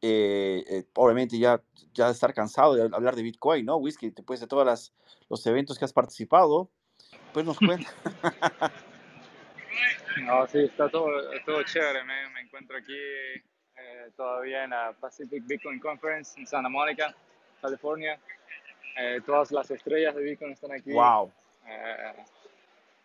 Eh, 0.00 0.64
eh, 0.68 0.84
obviamente 0.94 1.38
ya, 1.38 1.60
ya 1.92 2.10
estar 2.10 2.32
cansado 2.32 2.74
de 2.74 2.82
hablar 2.82 3.16
de 3.16 3.22
Bitcoin, 3.22 3.66
¿no? 3.66 3.76
Whisky, 3.76 4.10
después 4.10 4.38
de 4.40 4.46
todos 4.46 4.92
los 5.28 5.46
eventos 5.46 5.78
que 5.78 5.84
has 5.84 5.92
participado, 5.92 6.70
pues 7.32 7.44
nos 7.44 7.58
cuenta. 7.58 7.90
no, 10.22 10.46
sí, 10.46 10.60
está 10.60 10.88
todo, 10.88 11.08
todo 11.44 11.62
chévere. 11.64 12.04
Me, 12.04 12.28
me 12.30 12.40
encuentro 12.42 12.76
aquí 12.76 12.94
eh, 12.94 14.10
todavía 14.16 14.64
en 14.64 14.70
la 14.70 14.92
Pacific 15.00 15.44
Bitcoin 15.46 15.78
Conference 15.80 16.38
en 16.38 16.46
Santa 16.46 16.68
Mónica, 16.68 17.14
California. 17.60 18.18
Eh, 18.96 19.20
todas 19.24 19.52
las 19.52 19.70
estrellas 19.70 20.14
de 20.14 20.22
Bitcoin 20.22 20.52
están 20.52 20.72
aquí. 20.72 20.92
¡Wow! 20.92 21.32
Eh, 21.66 22.24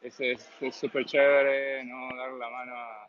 es 0.02 0.76
súper 0.76 1.06
chévere, 1.06 1.84
¿no? 1.86 2.16
Dar 2.16 2.32
la 2.34 2.50
mano 2.50 2.76
a, 2.76 3.08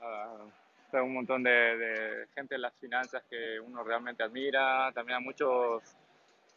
a, 0.00 0.61
un 1.00 1.14
montón 1.14 1.42
de, 1.42 1.50
de, 1.50 2.26
gente 2.34 2.56
en 2.56 2.62
las 2.62 2.74
finanzas 2.74 3.22
que 3.30 3.58
uno 3.60 3.82
realmente 3.84 4.22
admira. 4.22 4.90
También 4.92 5.18
a 5.18 5.20
muchos 5.20 5.82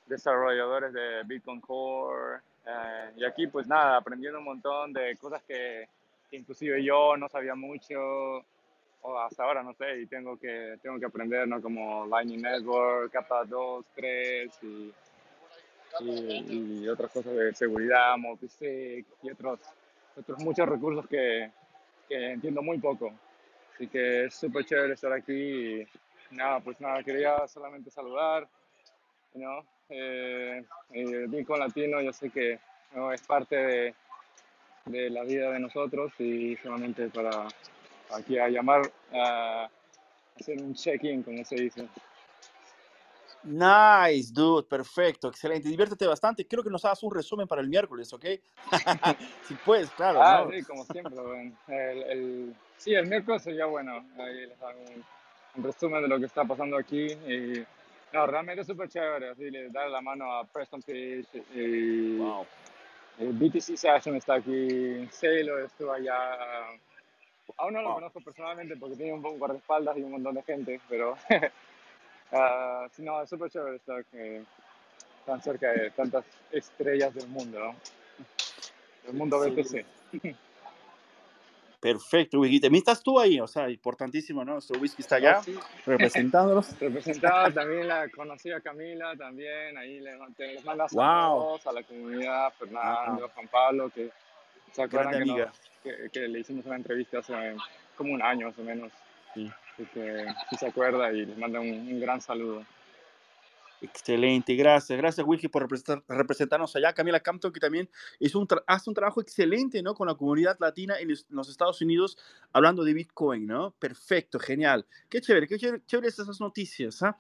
desarrolladores 0.08 0.94
de 0.94 1.24
Bitcoin 1.26 1.62
Core. 1.62 2.42
y 3.16 3.24
aquí, 3.24 3.48
pues 3.48 3.68
nada, 3.68 3.98
aprendiendo 3.98 4.40
un 4.40 4.46
montón 4.46 4.94
de 4.94 5.16
cosas 5.18 5.42
que, 5.44 5.88
que 6.30 6.38
inclusive 6.38 6.84
yo 6.84 7.16
no 7.18 7.30
sabía 7.30 7.56
mucho 7.56 8.44
hasta 9.20 9.44
ahora 9.44 9.64
no 9.64 9.74
sé, 9.74 10.02
y 10.02 10.06
tengo 10.08 10.38
que, 10.38 10.78
tengo 10.82 11.00
que 11.00 11.06
aprender, 11.06 11.48
¿no? 11.48 11.62
Como 11.62 12.06
Lightning 12.08 12.42
Network, 12.42 13.12
capa 13.12 13.44
2, 13.46 13.86
3 13.96 14.60
y, 14.64 14.94
y, 16.02 16.88
otras 16.88 17.12
cosas 17.12 17.36
de 17.36 17.54
seguridad, 17.54 18.18
multisig 18.18 19.06
y 19.22 19.32
otros, 19.32 19.60
otros 20.18 20.40
muchos 20.40 20.68
recursos 20.68 21.08
que, 21.08 21.52
que 22.10 22.32
entiendo 22.32 22.62
muy 22.62 22.80
poco. 22.80 23.14
Así 23.76 23.88
que 23.88 24.26
es 24.26 24.34
súper 24.34 24.64
chévere 24.66 24.94
estar 24.94 25.12
aquí 25.12 25.34
y 25.34 25.88
nada, 26.32 26.62
pues 26.62 26.80
nada, 26.80 27.04
quería 27.04 27.46
solamente 27.46 27.92
saludar, 27.92 28.48
¿no? 29.34 29.66
Eh, 29.90 30.64
eh 30.94 31.26
Bitcoin 31.28 31.60
Latino 31.60 32.02
yo 32.02 32.14
sé 32.14 32.30
que 32.30 32.58
¿no? 32.96 33.12
es 33.12 33.22
parte 33.22 33.56
de, 33.56 33.96
de 34.86 35.10
la 35.10 35.24
vida 35.24 35.52
de 35.52 35.60
nosotros 35.60 36.14
y 36.20 36.56
solamente 36.64 37.10
para 37.10 37.48
aquí 38.16 38.40
a 38.40 38.48
llamar 38.48 38.90
a 39.14 39.70
hacer 40.40 40.62
un 40.62 40.74
check-in, 40.74 41.22
como 41.22 41.44
se 41.44 41.56
dice. 41.56 41.88
Nice, 43.44 44.32
dude, 44.34 44.64
perfecto, 44.64 45.28
excelente. 45.28 45.70
Diviértete 45.70 46.08
bastante. 46.08 46.48
Creo 46.48 46.64
que 46.64 46.70
nos 46.70 46.84
hagas 46.86 47.04
un 47.04 47.14
resumen 47.14 47.48
para 47.48 47.62
el 47.62 47.68
miércoles, 47.68 48.12
¿ok? 48.12 48.26
si 49.48 49.54
puedes, 49.54 49.90
claro. 49.92 50.20
Ah, 50.22 50.48
sí, 50.50 50.64
como 50.64 50.84
siempre. 50.86 51.16
El, 51.68 52.04
el, 52.04 52.56
sí, 52.78 52.94
el 52.94 53.08
miércoles 53.08 53.44
sería 53.44 53.66
bueno. 53.66 54.06
Ahí 54.18 54.48
les 54.48 54.62
hago 54.62 54.80
un, 54.82 55.64
resumen 55.64 56.02
de 56.02 56.08
lo 56.08 56.20
que 56.20 56.26
está 56.26 56.44
pasando 56.44 56.78
aquí. 56.78 57.12
Y 57.12 57.66
No, 58.14 58.28
realmente 58.28 58.62
es 58.62 58.68
súper 58.68 58.88
chévere, 58.90 59.30
así, 59.30 59.50
le 59.50 59.70
dar 59.70 59.90
la 59.90 60.02
mano 60.02 60.32
a 60.32 60.46
Preston 60.46 60.82
Fish 60.82 61.28
y 61.54 62.18
Wow. 62.18 62.46
el 63.20 63.34
BTC 63.34 63.76
Session 63.76 64.16
está 64.16 64.36
aquí, 64.36 65.08
Sailor 65.12 65.64
estuvo 65.64 65.92
allá. 65.92 66.18
Aún 67.58 67.74
no 67.74 67.82
lo 67.82 67.88
Wow. 67.90 67.96
conozco 67.96 68.22
personalmente 68.22 68.76
porque 68.78 68.96
tiene 68.96 69.14
un 69.14 69.22
poco 69.22 69.38
guardaespaldas 69.38 69.98
y 69.98 70.02
un 70.02 70.12
montón 70.12 70.36
de 70.36 70.44
gente, 70.44 70.80
pero 70.88 71.18
ah, 72.32 72.88
sí, 72.92 73.02
no, 73.02 73.22
es 73.22 73.30
súper 73.30 73.50
chévere 73.50 73.78
estar 73.78 74.06
eh, 74.14 74.44
tan 75.26 75.42
cerca 75.42 75.72
de 75.72 75.92
tantas 75.92 76.26
estrellas 76.52 77.14
del 77.14 77.28
mundo, 77.28 77.60
¿no? 77.60 77.76
Del 79.04 79.14
mundo. 79.14 79.40
BTC. 79.40 79.86
Perfecto, 81.86 82.40
whisky. 82.40 82.60
También 82.60 82.80
estás 82.82 83.04
tú 83.04 83.20
ahí, 83.20 83.40
o 83.40 83.46
sea, 83.48 83.70
importantísimo, 83.70 84.44
¿no? 84.44 84.54
Nuestro 84.54 84.80
whisky 84.80 85.04
está 85.04 85.18
allá 85.18 85.44
sí. 85.44 85.56
representándonos. 85.86 86.76
Representaba 86.80 87.52
también 87.52 87.88
la 87.88 88.10
conocida 88.10 88.60
Camila, 88.60 89.16
también 89.16 89.78
ahí 89.78 90.00
le, 90.00 90.18
te- 90.36 90.54
les 90.54 90.66
manda 90.66 90.88
Wow. 90.92 91.00
saludos 91.02 91.68
a 91.68 91.72
la 91.74 91.84
comunidad, 91.84 92.46
Ah, 92.48 92.52
Fernando, 92.58 93.30
Juan 93.36 93.48
Pablo, 93.50 93.90
que 93.92 94.10
se 94.72 94.82
acuerdan 94.82 95.20
que, 95.20 95.26
nos- 95.26 95.50
que, 95.84 96.10
que 96.12 96.20
le 96.28 96.40
hicimos 96.40 96.66
una 96.66 96.78
entrevista 96.78 97.20
hace 97.20 97.56
como 97.96 98.14
un 98.16 98.22
año 98.24 98.48
más 98.48 98.58
o 98.58 98.64
menos, 98.64 98.92
Sí. 99.36 99.52
que 99.94 100.26
sí 100.50 100.56
se 100.56 100.66
acuerda 100.68 101.12
y 101.12 101.26
les 101.28 101.38
manda 101.38 101.60
un, 101.60 101.68
un 101.70 102.00
gran 102.00 102.20
saludo. 102.20 102.66
Excelente, 103.82 104.56
gracias, 104.56 104.98
gracias 104.98 105.28
Wiki 105.28 105.48
por 105.48 105.62
representar- 105.64 106.04
representarnos 106.08 106.76
allá. 106.76 106.94
Camila 106.94 107.20
Campton, 107.20 107.52
que 107.52 107.60
también 107.60 107.90
es 108.20 108.34
un 108.34 108.48
hace 108.68 108.90
un 108.90 108.94
trabajo 108.94 109.22
excelente, 109.22 109.84
¿no? 109.84 109.94
Con 109.94 110.08
la 110.08 110.16
comunidad 110.16 110.58
latina 110.60 110.96
en 111.00 111.10
los, 111.30 111.50
Estados 111.50 111.82
Unidos, 111.82 112.18
hablando 112.54 112.84
de 112.84 112.94
Bitcoin, 112.94 113.46
¿no? 113.46 113.72
Perfecto, 113.78 114.40
genial. 114.40 114.86
Qué 115.10 115.22
chévere, 115.22 115.48
qué 115.48 115.58
chévere, 115.58 115.84
chéveres 115.86 116.18
esas 116.18 116.40
noticias, 116.40 117.04
¿ah? 117.04 117.18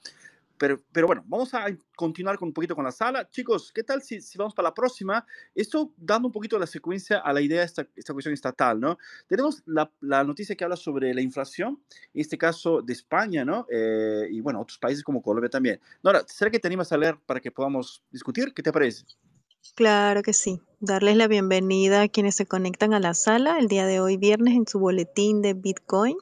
Pero, 0.57 0.82
pero 0.91 1.07
bueno, 1.07 1.23
vamos 1.27 1.53
a 1.53 1.65
continuar 1.95 2.38
con 2.38 2.49
un 2.49 2.53
poquito 2.53 2.76
con 2.76 2.86
la 2.86 2.91
sala. 2.91 3.30
Chicos, 3.30 3.72
¿qué 3.73 3.84
tal 3.84 4.02
si, 4.02 4.22
si 4.22 4.38
vamos 4.38 4.53
para 4.53 4.69
la 4.69 4.73
próxima? 4.73 5.26
Esto 5.53 5.91
dando 5.98 6.27
un 6.27 6.32
poquito 6.32 6.57
la 6.57 6.68
secuencia 6.68 7.19
a 7.19 7.34
la 7.34 7.41
idea 7.41 7.60
de 7.60 7.65
esta, 7.65 7.88
esta 7.95 8.14
cuestión 8.14 8.34
estatal, 8.34 8.80
¿no? 8.80 8.98
Tenemos 9.27 9.64
la, 9.65 9.91
la 10.02 10.23
noticia 10.23 10.56
que 10.56 10.64
habla 10.64 10.76
sobre 10.76 11.14
la 11.14 11.22
inflación, 11.22 11.82
en 12.14 12.22
este 12.22 12.38
caso 12.38 12.82
de 12.82 12.94
España, 12.94 13.44
¿no? 13.44 13.65
Eh, 13.69 14.27
y 14.32 14.41
bueno, 14.41 14.61
otros 14.61 14.77
países 14.77 15.03
como 15.03 15.22
Colombia 15.22 15.49
también. 15.49 15.80
Nora, 16.03 16.23
¿será 16.27 16.52
que 16.52 16.60
te 16.60 16.68
animas 16.68 16.91
a 16.91 16.98
leer 16.98 17.18
para 17.26 17.40
que 17.40 17.52
podamos 17.52 18.03
discutir? 18.11 18.53
¿Qué 18.53 18.64
te 18.64 18.72
parece? 18.72 19.06
Claro 19.73 20.22
que 20.22 20.34
sí. 20.34 20.61
Darles 20.80 21.18
la 21.18 21.27
bienvenida 21.27 22.03
a 22.03 22.07
quienes 22.07 22.36
se 22.36 22.45
conectan 22.45 22.94
a 22.94 22.99
la 22.99 23.14
sala 23.14 23.57
el 23.60 23.68
día 23.68 23.86
de 23.86 23.99
hoy, 23.99 24.18
viernes, 24.18 24.56
en 24.56 24.68
su 24.68 24.80
boletín 24.80 25.41
de 25.41 25.53
Bitcoin. 25.53 26.18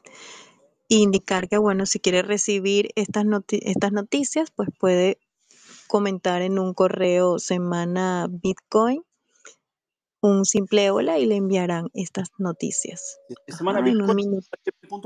Indicar 0.95 1.49
que, 1.49 1.57
bueno, 1.57 1.86
si 1.86 1.99
quiere 1.99 2.22
recibir 2.22 2.90
estas, 2.95 3.26
noti- 3.26 3.60
estas 3.64 3.91
noticias, 3.91 4.52
pues 4.52 4.70
puede 4.80 5.20
comentar 5.88 6.41
en 6.41 6.60
un 6.60 6.74
correo 6.74 7.40
semana 7.40 8.28
Bitcoin, 8.30 9.03
un 10.22 10.45
simple 10.45 10.91
hola 10.91 11.20
y 11.20 11.26
le 11.26 11.36
enviarán 11.36 11.90
estas 11.94 12.30
noticias. 12.38 13.20
Es 13.48 13.57
semana 13.57 13.80
Ajá, 13.80 13.90
Bitcoin. 13.90 14.40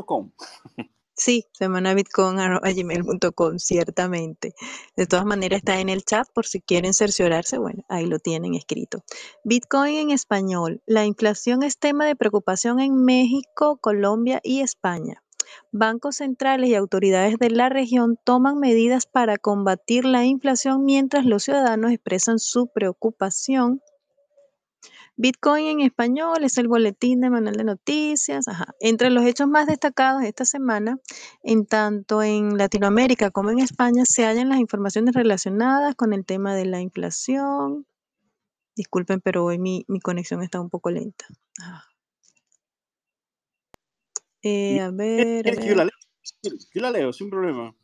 .com. 0.06 0.32
Sí, 1.16 1.46
semanabitcoin.gmail.com, 1.54 3.58
ciertamente. 3.58 4.54
De 4.96 5.08
todas 5.08 5.26
maneras 5.26 5.60
está 5.60 5.80
en 5.80 5.90
el 5.90 6.04
chat 6.04 6.28
por 6.32 6.46
si 6.46 6.62
quieren 6.62 6.94
cerciorarse, 6.94 7.58
bueno, 7.58 7.84
ahí 7.90 8.06
lo 8.06 8.20
tienen 8.20 8.54
escrito. 8.54 9.04
Bitcoin 9.44 9.96
en 9.96 10.12
español. 10.12 10.84
La 10.86 11.06
inflación 11.06 11.64
es 11.64 11.80
tema 11.80 12.06
de 12.06 12.16
preocupación 12.16 12.80
en 12.80 13.04
México, 13.04 13.78
Colombia 13.78 14.40
y 14.44 14.62
España. 14.62 15.24
Bancos 15.72 16.18
centrales 16.18 16.70
y 16.70 16.76
autoridades 16.76 17.38
de 17.38 17.50
la 17.50 17.70
región 17.70 18.18
toman 18.24 18.60
medidas 18.60 19.06
para 19.06 19.38
combatir 19.38 20.06
la 20.06 20.26
inflación 20.26 20.86
mientras 20.86 21.26
los 21.26 21.44
ciudadanos 21.44 21.92
expresan 21.92 22.40
su 22.40 22.68
preocupación 22.68 23.82
Bitcoin 25.20 25.66
en 25.66 25.80
español 25.82 26.44
es 26.44 26.60
el 26.60 26.68
boletín 26.68 27.22
de 27.22 27.32
manual 27.32 27.56
de 27.56 27.64
noticias. 27.64 28.48
Ajá. 28.48 28.76
Entre 28.80 29.10
los 29.10 29.26
hechos 29.26 29.48
más 29.48 29.66
destacados 29.66 30.24
esta 30.24 30.46
semana, 30.46 31.00
en 31.42 31.66
tanto 31.66 32.22
en 32.22 32.56
Latinoamérica 32.56 33.32
como 33.32 33.50
en 33.50 33.58
España, 33.58 34.04
se 34.06 34.26
hallan 34.26 34.50
las 34.50 34.60
informaciones 34.60 35.16
relacionadas 35.16 35.96
con 35.96 36.14
el 36.14 36.24
tema 36.24 36.54
de 36.54 36.66
la 36.66 36.82
inflación. 36.82 37.88
Disculpen, 38.76 39.20
pero 39.20 39.44
hoy 39.44 39.58
mi, 39.58 39.86
mi 39.88 40.00
conexión 40.00 40.44
está 40.44 40.62
un 40.62 40.70
poco 40.70 40.92
lenta. 40.92 41.26
Ah. 41.64 41.87
Eh, 44.44 44.80
a 44.80 44.92
ver, 44.92 45.40
a 45.40 45.42
¿Quieres 45.44 45.60
que 45.60 45.68
yo 45.70 45.76
la 45.76 45.86
leo? 45.86 45.94
Yo 46.74 46.82
la 46.82 46.92
leo, 46.92 47.14
sin 47.14 47.30
problema. 47.30 47.76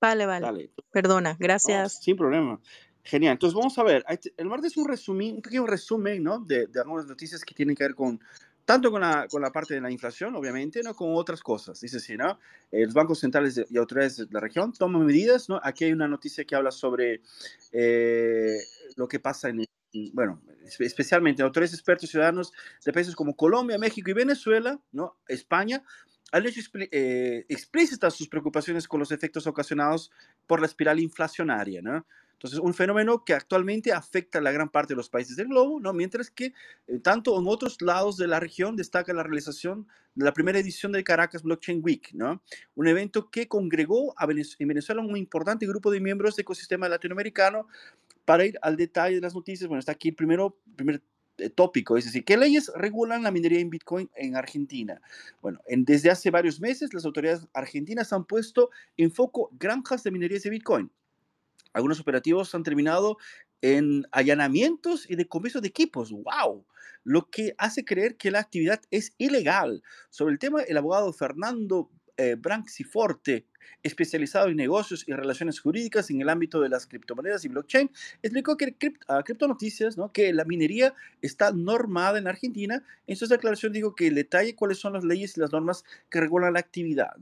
Vale, 0.00 0.26
vale. 0.26 0.46
Dale. 0.46 0.70
Perdona, 0.90 1.32
No, 1.32 1.36
gracias. 1.38 2.02
sin 2.02 2.16
problema. 2.16 2.60
Genial. 3.02 3.32
Entonces 3.32 3.54
vamos 3.54 3.78
a 3.78 3.82
ver. 3.82 4.04
El 4.36 4.46
martes 4.46 4.72
es 4.72 4.76
un 4.78 4.88
resumen, 4.88 5.36
un 5.36 5.42
pequeño 5.42 5.66
resumen, 5.66 6.22
¿no? 6.22 6.38
De, 6.40 6.66
de 6.66 6.80
algunas 6.80 7.06
noticias 7.06 7.44
que 7.44 7.54
tienen 7.54 7.74
que 7.74 7.84
ver 7.84 7.94
con 7.94 8.20
tanto 8.64 8.90
con 8.92 9.00
la, 9.00 9.26
con 9.28 9.42
la 9.42 9.50
parte 9.50 9.74
de 9.74 9.80
la 9.80 9.90
inflación, 9.90 10.36
obviamente, 10.36 10.82
¿no? 10.82 10.94
Con 10.94 11.14
otras 11.14 11.42
cosas. 11.42 11.80
Dice 11.80 11.96
así, 11.96 12.16
¿no? 12.16 12.38
Eh, 12.70 12.84
los 12.84 12.94
bancos 12.94 13.18
centrales 13.18 13.60
y 13.68 13.76
autoridades 13.76 14.16
de 14.18 14.26
la 14.30 14.38
región 14.40 14.72
toman 14.72 15.04
medidas, 15.04 15.48
¿no? 15.48 15.60
Aquí 15.62 15.84
hay 15.84 15.92
una 15.92 16.06
noticia 16.06 16.44
que 16.44 16.54
habla 16.54 16.70
sobre 16.70 17.20
eh, 17.72 18.58
lo 18.96 19.08
que 19.08 19.18
pasa 19.18 19.48
en, 19.48 19.60
en- 19.60 19.66
bueno, 20.12 20.40
espe- 20.64 20.84
especialmente 20.84 21.42
autores 21.42 21.72
expertos 21.72 22.10
ciudadanos 22.10 22.52
de 22.84 22.92
países 22.92 23.14
como 23.14 23.34
Colombia, 23.36 23.78
México 23.78 24.10
y 24.10 24.14
Venezuela, 24.14 24.80
¿no? 24.92 25.16
España, 25.28 25.82
han 26.32 26.46
hecho 26.46 26.60
eh, 26.74 27.44
explícitas 27.48 28.14
sus 28.14 28.28
preocupaciones 28.28 28.86
con 28.86 29.00
los 29.00 29.10
efectos 29.10 29.46
ocasionados 29.46 30.10
por 30.46 30.60
la 30.60 30.66
espiral 30.66 31.00
inflacionaria, 31.00 31.82
¿no? 31.82 32.06
Entonces, 32.40 32.58
un 32.58 32.72
fenómeno 32.72 33.22
que 33.22 33.34
actualmente 33.34 33.92
afecta 33.92 34.38
a 34.38 34.40
la 34.40 34.50
gran 34.50 34.70
parte 34.70 34.94
de 34.94 34.96
los 34.96 35.10
países 35.10 35.36
del 35.36 35.48
globo, 35.48 35.78
¿no? 35.78 35.92
Mientras 35.92 36.30
que 36.30 36.54
eh, 36.86 36.98
tanto 37.02 37.38
en 37.38 37.46
otros 37.46 37.82
lados 37.82 38.16
de 38.16 38.28
la 38.28 38.40
región 38.40 38.76
destaca 38.76 39.12
la 39.12 39.22
realización 39.22 39.86
de 40.14 40.24
la 40.24 40.32
primera 40.32 40.58
edición 40.58 40.90
del 40.92 41.04
Caracas 41.04 41.42
Blockchain 41.42 41.80
Week, 41.84 42.10
¿no? 42.14 42.42
Un 42.76 42.88
evento 42.88 43.30
que 43.30 43.46
congregó 43.46 44.14
a 44.18 44.24
en 44.24 44.68
Venezuela 44.68 45.02
un 45.02 45.16
importante 45.18 45.66
grupo 45.66 45.90
de 45.90 46.00
miembros 46.00 46.34
del 46.36 46.44
ecosistema 46.44 46.88
latinoamericano 46.88 47.66
para 48.24 48.44
ir 48.46 48.58
al 48.62 48.76
detalle 48.76 49.16
de 49.16 49.20
las 49.20 49.34
noticias. 49.34 49.68
Bueno, 49.68 49.80
está 49.80 49.92
aquí 49.92 50.08
el 50.10 50.14
primero, 50.14 50.58
primer 50.76 51.02
eh, 51.38 51.50
tópico, 51.50 51.96
es 51.96 52.04
decir, 52.04 52.24
¿qué 52.24 52.36
leyes 52.36 52.70
regulan 52.74 53.22
la 53.22 53.30
minería 53.30 53.60
en 53.60 53.70
Bitcoin 53.70 54.10
en 54.16 54.36
Argentina? 54.36 55.00
Bueno, 55.42 55.60
en- 55.66 55.84
desde 55.84 56.10
hace 56.10 56.30
varios 56.30 56.60
meses 56.60 56.92
las 56.94 57.04
autoridades 57.04 57.46
argentinas 57.54 58.12
han 58.12 58.24
puesto 58.26 58.70
en 58.96 59.10
foco 59.10 59.50
granjas 59.58 60.02
de 60.04 60.10
minería 60.10 60.38
de 60.42 60.50
Bitcoin. 60.50 60.90
Algunos 61.72 62.00
operativos 62.00 62.54
han 62.54 62.64
terminado 62.64 63.16
en 63.62 64.04
allanamientos 64.12 65.08
y 65.08 65.14
decomisos 65.16 65.62
de 65.62 65.68
equipos. 65.68 66.10
¡Wow! 66.10 66.66
Lo 67.04 67.30
que 67.30 67.54
hace 67.58 67.84
creer 67.84 68.16
que 68.16 68.30
la 68.30 68.40
actividad 68.40 68.80
es 68.90 69.12
ilegal. 69.18 69.82
Sobre 70.10 70.32
el 70.32 70.38
tema, 70.38 70.62
el 70.62 70.76
abogado 70.76 71.12
Fernando 71.12 71.90
eh, 72.20 72.34
Branciforte, 72.34 73.46
especializado 73.82 74.48
en 74.48 74.56
negocios 74.56 75.04
y 75.08 75.12
relaciones 75.12 75.58
jurídicas 75.58 76.10
en 76.10 76.20
el 76.20 76.28
ámbito 76.28 76.60
de 76.60 76.68
las 76.68 76.86
criptomonedas 76.86 77.46
y 77.46 77.48
blockchain, 77.48 77.90
explicó 78.22 78.58
que 78.58 78.76
a 79.08 79.22
Criptonoticias 79.22 79.96
¿no? 79.96 80.12
que 80.12 80.30
la 80.34 80.44
minería 80.44 80.94
está 81.22 81.50
normada 81.50 82.18
en 82.18 82.26
Argentina. 82.26 82.84
En 83.06 83.16
su 83.16 83.26
declaración 83.26 83.72
dijo 83.72 83.94
que 83.94 84.10
detalle 84.10 84.54
cuáles 84.54 84.78
son 84.78 84.92
las 84.92 85.04
leyes 85.04 85.36
y 85.36 85.40
las 85.40 85.50
normas 85.50 85.84
que 86.10 86.20
regulan 86.20 86.52
la 86.52 86.60
actividad. 86.60 87.16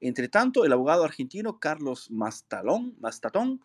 entre 0.00 0.28
tanto, 0.28 0.64
el 0.64 0.72
abogado 0.72 1.02
argentino 1.02 1.58
Carlos 1.58 2.10
Mastalón, 2.12 2.94
Mastatón, 3.00 3.60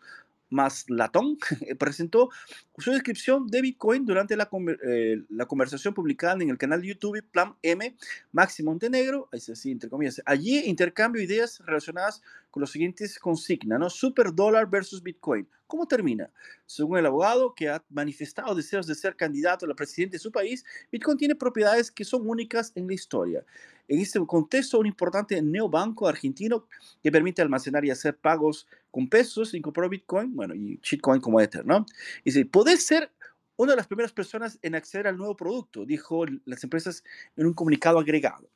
Maslatón 0.50 1.38
presentó 1.78 2.30
su 2.78 2.92
descripción 2.92 3.46
de 3.48 3.62
Bitcoin 3.62 4.04
durante 4.04 4.36
la, 4.36 4.48
eh, 4.84 5.22
la 5.28 5.46
conversación 5.46 5.94
publicada 5.94 6.42
en 6.42 6.50
el 6.50 6.58
canal 6.58 6.80
de 6.80 6.88
YouTube 6.88 7.22
Plan 7.30 7.54
M, 7.62 7.96
Maxi 8.32 8.62
Montenegro, 8.62 9.28
es 9.32 9.48
así, 9.48 9.70
entre 9.70 9.90
comillas. 9.90 10.22
Allí 10.24 10.58
intercambio 10.60 11.22
ideas 11.22 11.60
relacionadas 11.64 12.22
con 12.50 12.60
los 12.60 12.70
siguientes 12.70 13.18
consignas, 13.18 13.78
¿no? 13.78 13.90
Super 13.90 14.34
dólar 14.34 14.68
versus 14.70 15.02
Bitcoin. 15.02 15.48
¿Cómo 15.66 15.86
termina? 15.86 16.30
Según 16.64 16.98
el 16.98 17.06
abogado, 17.06 17.54
que 17.54 17.68
ha 17.68 17.84
manifestado 17.90 18.54
deseos 18.54 18.86
de 18.86 18.94
ser 18.94 19.16
candidato 19.16 19.66
a 19.66 19.68
la 19.68 19.74
presidencia 19.74 20.16
de 20.16 20.22
su 20.22 20.32
país, 20.32 20.64
Bitcoin 20.90 21.18
tiene 21.18 21.34
propiedades 21.34 21.90
que 21.90 22.04
son 22.04 22.26
únicas 22.26 22.72
en 22.74 22.86
la 22.86 22.94
historia. 22.94 23.44
En 23.86 24.00
este 24.00 24.18
contexto, 24.26 24.78
un 24.78 24.86
importante 24.86 25.40
neobanco 25.42 26.08
argentino 26.08 26.66
que 27.02 27.12
permite 27.12 27.42
almacenar 27.42 27.84
y 27.84 27.90
hacer 27.90 28.16
pagos 28.16 28.66
con 28.90 29.08
pesos 29.08 29.54
incorporó 29.54 29.88
Bitcoin, 29.88 30.34
bueno, 30.34 30.54
y 30.54 30.80
shitcoin 30.82 31.20
como 31.20 31.40
Ether, 31.40 31.64
¿no? 31.64 31.84
Dice, 32.24 32.44
podés 32.68 32.84
ser 32.84 33.10
una 33.56 33.72
de 33.72 33.76
las 33.76 33.86
primeras 33.86 34.12
personas 34.12 34.58
en 34.60 34.74
acceder 34.74 35.06
al 35.06 35.16
nuevo 35.16 35.34
producto, 35.34 35.86
dijo 35.86 36.26
las 36.44 36.62
empresas 36.62 37.02
en 37.34 37.46
un 37.46 37.54
comunicado 37.54 37.98
agregado. 37.98 38.50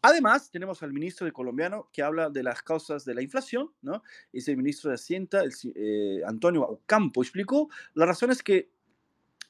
Además, 0.00 0.52
tenemos 0.52 0.84
al 0.84 0.92
ministro 0.92 1.24
de 1.26 1.32
colombiano 1.32 1.90
que 1.92 2.00
habla 2.00 2.30
de 2.30 2.44
las 2.44 2.62
causas 2.62 3.04
de 3.04 3.12
la 3.12 3.22
inflación, 3.22 3.72
¿no? 3.82 4.04
Es 4.32 4.46
el 4.46 4.56
ministro 4.56 4.88
de 4.88 4.94
Hacienda, 4.94 5.42
el, 5.42 5.52
eh, 5.74 6.20
Antonio 6.24 6.62
Ocampo, 6.62 7.22
explicó 7.22 7.68
las 7.94 8.06
razones 8.06 8.40
que 8.40 8.70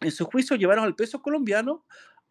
en 0.01 0.12
su 0.12 0.24
juicio 0.24 0.56
llevaron 0.56 0.86
al 0.86 0.97
peso 0.97 1.20
colombiano 1.20 1.84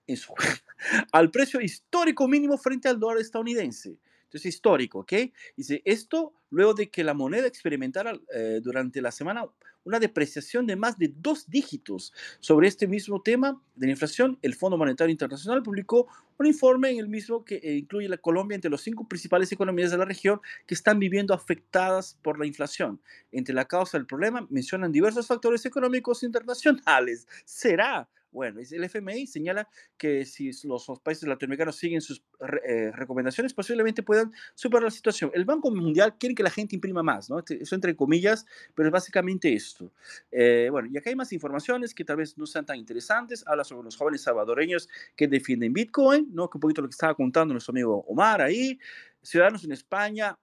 en 0.08 0.18
su, 0.18 0.34
al 1.12 1.30
precio 1.30 1.62
histórico 1.62 2.28
mínimo 2.28 2.58
frente 2.58 2.90
al 2.90 3.00
dólar 3.00 3.20
estadounidense. 3.20 4.00
Entonces 4.36 4.54
histórico, 4.54 5.00
¿ok? 5.00 5.14
Dice, 5.56 5.82
esto 5.86 6.34
luego 6.50 6.74
de 6.74 6.90
que 6.90 7.06
la 7.06 7.14
moneda 7.14 7.48
experimentara 7.48 8.20
eh, 8.34 8.60
durante 8.62 9.02
la 9.02 9.10
semana 9.12 9.48
una 9.86 9.98
depreciación 9.98 10.68
de 10.68 10.76
más 10.76 10.98
de 10.98 11.14
dos 11.16 11.50
dígitos. 11.50 12.12
Sobre 12.42 12.68
este 12.68 12.86
mismo 12.86 13.22
tema 13.22 13.62
de 13.76 13.88
la 13.88 13.92
inflación, 13.92 14.38
el 14.42 14.56
Fondo 14.56 14.78
Monetario 14.78 15.10
Internacional 15.10 15.64
publicó 15.64 16.08
un 16.38 16.48
informe 16.48 16.90
en 16.90 17.00
el 17.00 17.08
mismo 17.08 17.46
que 17.46 17.62
eh, 17.64 17.78
incluye 17.78 18.10
la 18.10 18.18
Colombia 18.18 18.56
entre 18.56 18.70
las 18.70 18.82
cinco 18.82 19.08
principales 19.08 19.50
economías 19.54 19.92
de 19.92 20.00
la 20.00 20.06
región 20.06 20.42
que 20.68 20.74
están 20.74 21.00
viviendo 21.00 21.34
afectadas 21.34 22.20
por 22.22 22.38
la 22.38 22.46
inflación. 22.46 23.00
Entre 23.32 23.56
la 23.56 23.64
causa 23.64 23.98
del 23.98 24.06
problema 24.06 24.46
mencionan 24.50 24.92
diversos 24.92 25.28
factores 25.28 25.66
económicos 25.66 26.24
internacionales. 26.24 27.26
¿Será? 27.46 28.10
Bueno, 28.36 28.60
el 28.60 28.84
FMI 28.84 29.28
señala 29.28 29.70
que 29.98 30.26
si 30.26 30.52
los 30.66 30.86
países 31.02 31.28
latinoamericanos 31.28 31.78
siguen 31.78 32.02
sus 32.02 32.22
eh, 32.68 32.92
recomendaciones, 32.92 33.54
posiblemente 33.54 34.04
puedan 34.04 34.34
superar 34.54 34.84
la 34.84 34.92
situación. 34.92 35.32
El 35.34 35.46
Banco 35.46 35.72
Mundial 35.72 36.18
quiere 36.18 36.36
que 36.36 36.44
la 36.44 36.50
gente 36.50 36.76
imprima 36.76 37.02
más, 37.02 37.30
¿no? 37.30 37.40
Este, 37.40 37.64
eso 37.64 37.76
entre 37.76 37.96
comillas, 37.96 38.46
pero 38.76 38.90
es 38.90 38.92
básicamente 38.92 39.54
esto. 39.54 39.94
Eh, 40.34 40.68
bueno, 40.70 40.90
y 40.92 40.98
acá 40.98 41.10
hay 41.10 41.16
más 41.16 41.32
informaciones 41.32 41.96
que 41.96 42.04
tal 42.04 42.18
vez 42.18 42.38
no 42.38 42.46
sean 42.46 42.66
tan 42.66 42.78
interesantes. 42.78 43.42
Habla 43.48 43.64
sobre 43.64 43.86
los 43.86 43.96
jóvenes 43.96 44.24
salvadoreños 44.24 44.90
que 45.16 45.30
defienden 45.30 45.72
Bitcoin, 45.72 46.28
¿no? 46.34 46.50
Que 46.50 46.58
un 46.58 46.62
poquito 46.62 46.82
lo 46.82 46.90
que 46.90 46.94
estaba 46.94 47.16
contando 47.16 47.54
nuestro 47.54 47.72
amigo 47.72 48.04
Omar 48.06 48.42
ahí. 48.42 48.78
Ciudadanos 49.22 49.64
en 49.64 49.72
España 49.72 50.38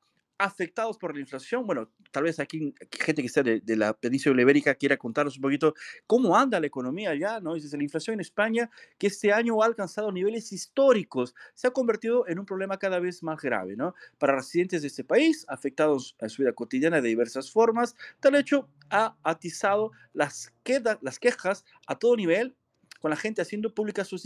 afectados 0.45 0.99
por 0.99 1.15
la 1.15 1.21
inflación. 1.21 1.67
Bueno, 1.67 1.91
tal 2.11 2.25
vez 2.25 2.41
aquí 2.41 2.75
gente 2.91 3.23
que 3.23 3.27
está 3.27 3.43
de, 3.43 3.63
la 3.77 3.95
península 3.95 4.43
ibérica 4.43 4.75
quiera 4.75 4.97
contarnos 4.97 5.37
un 5.37 5.43
poquito 5.43 5.75
cómo 6.07 6.37
anda 6.37 6.59
la 6.59 6.67
economía 6.67 7.11
allá, 7.11 7.41
¿no? 7.41 7.55
Dice, 7.55 7.77
la 7.77 7.83
inflación 7.83 8.15
en 8.15 8.21
España, 8.21 8.71
que 8.99 9.07
este 9.07 9.33
año 9.33 9.63
ha 9.63 9.67
alcanzado 9.67 10.11
niveles 10.11 10.53
históricos, 10.53 11.35
se 11.55 11.69
ha 11.69 11.71
convertido 11.71 12.27
en 12.27 12.39
un 12.39 12.47
problema 12.47 12.79
cada 12.79 12.99
vez 12.99 13.23
más 13.23 13.41
grave, 13.41 13.77
¿no? 13.77 13.95
Para 14.19 14.37
residentes 14.37 14.83
de 14.83 14.89
este 14.89 15.05
país, 15.05 15.45
afectados 15.49 16.17
a 16.21 16.29
su 16.29 16.43
vida 16.43 16.53
cotidiana 16.53 17.01
de 17.01 17.09
diversas 17.09 17.51
formas, 17.51 17.95
tal 18.21 18.35
hecho 18.35 18.69
ha 18.91 19.17
atizado 19.23 19.93
las, 20.13 20.53
las 21.01 21.19
quejas 21.19 21.65
a 21.87 21.99
todo 21.99 22.17
nivel 22.17 22.57
con 23.01 23.11
la 23.11 23.17
gente 23.17 23.43
haciendo 23.43 23.75
públicas 23.75 24.07
sus 24.07 24.23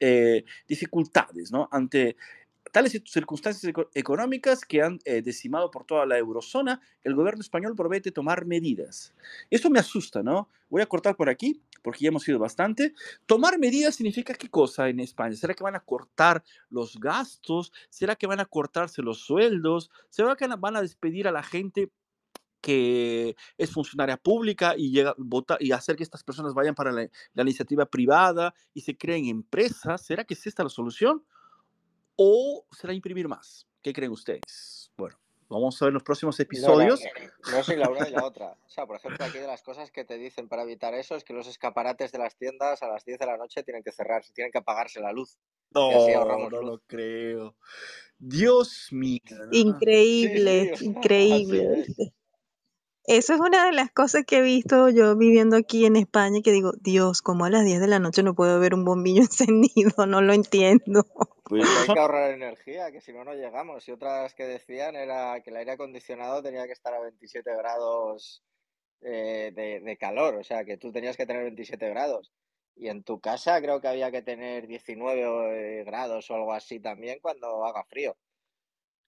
eh, 0.00 0.44
dificultades, 0.66 1.50
¿no? 1.50 1.68
Ante 1.72 2.16
tales 2.72 3.00
circunstancias 3.06 3.72
económicas 3.94 4.64
que 4.64 4.82
han 4.82 4.98
eh, 5.04 5.22
decimado 5.22 5.70
por 5.70 5.84
toda 5.84 6.06
la 6.06 6.18
eurozona, 6.18 6.80
el 7.02 7.14
gobierno 7.14 7.40
español 7.40 7.74
promete 7.76 8.12
tomar 8.12 8.46
medidas. 8.46 9.14
Eso 9.50 9.70
me 9.70 9.78
asusta, 9.78 10.22
¿no? 10.22 10.48
Voy 10.68 10.82
a 10.82 10.86
cortar 10.86 11.16
por 11.16 11.28
aquí, 11.28 11.62
porque 11.82 12.00
ya 12.00 12.08
hemos 12.08 12.28
ido 12.28 12.38
bastante. 12.38 12.94
Tomar 13.26 13.58
medidas 13.58 13.96
significa 13.96 14.34
qué 14.34 14.48
cosa 14.48 14.88
en 14.88 15.00
España? 15.00 15.34
¿Será 15.36 15.54
que 15.54 15.64
van 15.64 15.76
a 15.76 15.80
cortar 15.80 16.44
los 16.70 16.98
gastos? 16.98 17.72
¿Será 17.88 18.16
que 18.16 18.26
van 18.26 18.40
a 18.40 18.44
cortarse 18.44 19.02
los 19.02 19.20
sueldos? 19.20 19.90
¿Será 20.10 20.36
que 20.36 20.46
van 20.46 20.76
a 20.76 20.82
despedir 20.82 21.28
a 21.28 21.32
la 21.32 21.42
gente 21.42 21.90
que 22.60 23.36
es 23.56 23.70
funcionaria 23.70 24.16
pública 24.16 24.74
y, 24.76 24.90
llega, 24.90 25.14
vota, 25.16 25.56
y 25.60 25.72
hacer 25.72 25.96
que 25.96 26.02
estas 26.02 26.24
personas 26.24 26.54
vayan 26.54 26.74
para 26.74 26.92
la, 26.92 27.08
la 27.32 27.42
iniciativa 27.42 27.86
privada 27.86 28.52
y 28.74 28.82
se 28.82 28.96
creen 28.96 29.26
empresas? 29.26 30.04
¿Será 30.04 30.24
que 30.24 30.34
es 30.34 30.46
esta 30.46 30.64
la 30.64 30.68
solución? 30.68 31.24
O 32.18 32.66
será 32.72 32.92
imprimir 32.92 33.28
más? 33.28 33.66
¿Qué 33.80 33.92
creen 33.92 34.10
ustedes? 34.10 34.90
Bueno, 34.96 35.16
vamos 35.48 35.80
a 35.80 35.84
ver 35.84 35.94
los 35.94 36.02
próximos 36.02 36.38
episodios. 36.40 37.00
No, 37.52 37.62
soy 37.62 37.76
la 37.76 37.88
una 37.88 38.08
y 38.08 38.12
la 38.12 38.24
otra. 38.24 38.56
O 38.66 38.68
sea, 38.68 38.86
por 38.86 38.96
ejemplo, 38.96 39.24
aquí 39.24 39.38
de 39.38 39.46
las 39.46 39.62
cosas 39.62 39.92
que 39.92 40.04
te 40.04 40.18
dicen 40.18 40.48
para 40.48 40.62
evitar 40.62 40.94
eso 40.94 41.14
es 41.14 41.22
que 41.22 41.32
los 41.32 41.46
escaparates 41.46 42.10
de 42.10 42.18
las 42.18 42.36
tiendas 42.36 42.82
a 42.82 42.88
las 42.88 43.04
10 43.04 43.20
de 43.20 43.26
la 43.26 43.36
noche 43.36 43.62
tienen 43.62 43.84
que 43.84 43.92
cerrarse, 43.92 44.32
tienen 44.32 44.50
que 44.50 44.58
apagarse 44.58 45.00
la 45.00 45.12
luz. 45.12 45.38
No, 45.70 46.50
no 46.50 46.62
lo 46.62 46.82
creo. 46.86 47.54
Dios 48.18 48.88
mío. 48.90 49.20
Increíble, 49.52 50.74
increíble. 50.80 51.86
Eso 53.08 53.32
es 53.32 53.40
una 53.40 53.64
de 53.64 53.72
las 53.72 53.90
cosas 53.90 54.26
que 54.26 54.36
he 54.36 54.42
visto 54.42 54.90
yo 54.90 55.16
viviendo 55.16 55.56
aquí 55.56 55.86
en 55.86 55.96
España, 55.96 56.42
que 56.44 56.52
digo, 56.52 56.72
Dios, 56.78 57.22
como 57.22 57.46
a 57.46 57.50
las 57.50 57.64
10 57.64 57.80
de 57.80 57.86
la 57.86 57.98
noche 57.98 58.22
no 58.22 58.34
puedo 58.34 58.60
ver 58.60 58.74
un 58.74 58.84
bombillo 58.84 59.22
encendido, 59.22 60.04
no 60.06 60.20
lo 60.20 60.34
entiendo. 60.34 61.06
Pues 61.44 61.66
hay 61.66 61.94
que 61.94 61.98
ahorrar 61.98 62.32
energía, 62.32 62.92
que 62.92 63.00
si 63.00 63.14
no, 63.14 63.24
no 63.24 63.32
llegamos. 63.32 63.88
Y 63.88 63.92
otras 63.92 64.34
que 64.34 64.44
decían 64.44 64.94
era 64.94 65.40
que 65.40 65.48
el 65.48 65.56
aire 65.56 65.72
acondicionado 65.72 66.42
tenía 66.42 66.66
que 66.66 66.74
estar 66.74 66.92
a 66.92 67.00
27 67.00 67.50
grados 67.56 68.44
eh, 69.00 69.52
de, 69.54 69.96
calor, 69.96 70.34
o 70.34 70.44
sea, 70.44 70.66
que 70.66 70.76
tú 70.76 70.92
tenías 70.92 71.16
que 71.16 71.24
tener 71.24 71.44
27 71.44 71.88
grados. 71.88 72.30
Y 72.76 72.88
en 72.88 73.04
tu 73.04 73.20
casa 73.20 73.58
creo 73.62 73.80
que 73.80 73.88
había 73.88 74.10
que 74.10 74.20
tener 74.20 74.66
19 74.66 75.80
eh, 75.80 75.84
grados 75.84 76.30
o 76.30 76.34
algo 76.34 76.52
así 76.52 76.78
también 76.78 77.20
cuando 77.22 77.64
haga 77.64 77.84
frío. 77.84 78.18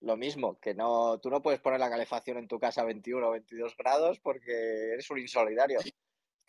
Lo 0.00 0.16
mismo, 0.16 0.58
que 0.60 0.74
no, 0.74 1.18
tú 1.18 1.30
no 1.30 1.42
puedes 1.42 1.60
poner 1.60 1.78
la 1.78 1.90
calefacción 1.90 2.38
en 2.38 2.48
tu 2.48 2.58
casa 2.58 2.80
a 2.80 2.84
21 2.84 3.26
o 3.26 3.30
22 3.32 3.76
grados 3.76 4.18
porque 4.18 4.92
eres 4.94 5.10
un 5.10 5.18
insolidario 5.18 5.80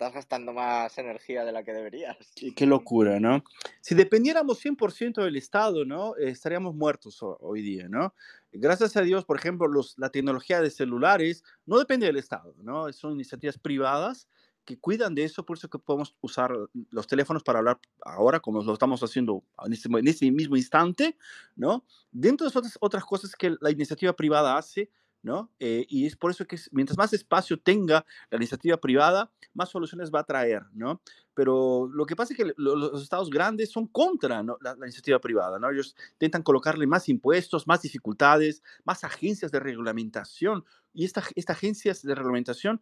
estás 0.02 0.16
gastando 0.16 0.52
más 0.52 0.98
energía 0.98 1.46
de 1.46 1.52
la 1.52 1.64
que 1.64 1.74
deberías. 1.74 2.18
Qué, 2.56 2.66
locura, 2.66 3.20
¿no? 3.20 3.44
Si 3.82 3.94
dependiéramos 3.94 4.60
100% 4.66 5.24
del 5.24 5.36
Estado, 5.36 5.86
¿no? 5.86 6.16
estaríamos 6.16 6.74
muertos 6.74 7.20
hoy 7.22 7.62
día, 7.62 7.88
¿no? 7.88 8.16
Gracias 8.52 8.98
a 8.98 9.02
Dios, 9.02 9.26
por 9.26 9.38
ejemplo, 9.38 9.68
los, 9.68 9.94
la 10.00 10.10
tecnología 10.10 10.60
de 10.60 10.72
celulares 10.72 11.44
no 11.68 11.78
depende 11.78 12.08
del 12.08 12.18
Estado, 12.18 12.56
¿no? 12.64 12.92
Son 12.94 13.14
iniciativas 13.14 13.60
privadas 13.60 14.28
que 14.66 14.78
cuidan 14.78 15.16
de 15.16 15.24
eso, 15.24 15.46
por 15.46 15.58
eso 15.58 15.70
que 15.70 15.80
podemos 15.80 16.16
usar 16.22 16.52
los 16.90 17.08
teléfonos 17.08 17.44
para 17.44 17.60
hablar 17.60 17.80
ahora, 18.04 18.40
como 18.40 18.64
lo 18.64 18.74
estamos 18.74 19.02
haciendo 19.04 19.44
en 19.66 19.74
este, 19.74 19.90
este 20.06 20.32
mismo 20.32 20.56
instante, 20.56 21.18
¿no? 21.56 21.86
Dentro 22.12 22.50
de 22.50 22.58
otras, 22.58 22.78
otras 22.80 23.04
cosas 23.06 23.36
que 23.36 23.56
la 23.60 23.72
iniciativa 23.72 24.14
privada 24.14 24.58
hace, 24.58 24.90
¿no? 25.24 25.52
Eh, 25.60 25.86
y 25.90 26.06
es 26.06 26.16
por 26.16 26.32
eso 26.32 26.46
que 26.46 26.58
mientras 26.72 26.98
más 26.98 27.14
espacio 27.14 27.60
tenga 27.60 28.06
la 28.30 28.38
iniciativa 28.38 28.78
privada, 28.78 29.32
más 29.54 29.70
soluciones 29.70 30.12
va 30.12 30.22
a 30.22 30.24
traer, 30.24 30.64
¿no? 30.74 31.02
Pero 31.34 31.88
lo 31.94 32.06
que 32.06 32.16
pasa 32.16 32.34
es 32.34 32.38
que 32.38 32.54
los 32.58 33.02
estados 33.02 33.30
grandes 33.30 33.72
son 33.72 33.88
contra 33.88 34.44
la, 34.44 34.76
iniciativa 34.84 35.20
privada, 35.20 35.60
¿no? 35.60 35.70
Ellos 35.70 35.96
intentan 36.14 36.44
colocarle 36.44 36.88
más 36.88 37.08
impuestos, 37.08 37.68
más 37.68 37.82
dificultades, 37.82 38.62
más 38.84 39.04
agencias 39.04 39.52
de 39.52 39.60
reglamentación. 39.60 40.66
Y 40.94 41.06
estas 41.06 41.30
esta 41.36 41.54
agencias 41.54 42.02
de 42.02 42.14
reglamentación, 42.16 42.82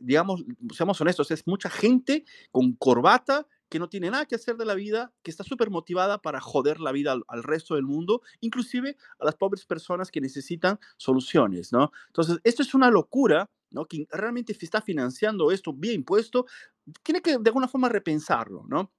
digamos, 0.00 0.44
seamos 0.74 1.00
honestos, 1.00 1.30
es 1.30 1.46
mucha 1.46 1.70
gente 1.70 2.24
con 2.50 2.72
corbata 2.72 3.46
que 3.68 3.78
no 3.78 3.88
tiene 3.88 4.10
nada 4.10 4.26
que 4.26 4.34
hacer 4.34 4.56
de 4.56 4.64
la 4.64 4.74
vida, 4.74 5.12
que 5.22 5.30
está 5.30 5.44
súper 5.44 5.70
motivada 5.70 6.20
para 6.20 6.40
joder 6.40 6.80
la 6.80 6.92
vida 6.92 7.16
al, 7.28 7.42
resto 7.42 7.74
del 7.74 7.84
mundo, 7.84 8.22
inclusive 8.40 8.96
a 9.18 9.24
las 9.24 9.36
pobres 9.36 9.64
personas 9.64 10.10
que 10.10 10.20
necesitan 10.20 10.78
soluciones, 10.96 11.72
¿no? 11.72 11.92
Entonces, 12.08 12.38
esto 12.44 12.62
es 12.62 12.74
una 12.74 12.90
locura, 12.90 13.50
¿no? 13.70 13.86
Quien 13.86 14.06
realmente 14.10 14.56
está 14.58 14.80
financiando 14.80 15.50
esto 15.50 15.72
vía 15.72 15.92
impuesto, 15.92 16.46
tiene 17.02 17.20
que 17.20 17.38
de 17.38 17.48
alguna 17.50 17.68
forma 17.68 17.88
repensarlo, 17.88 18.64
¿no? 18.68 18.90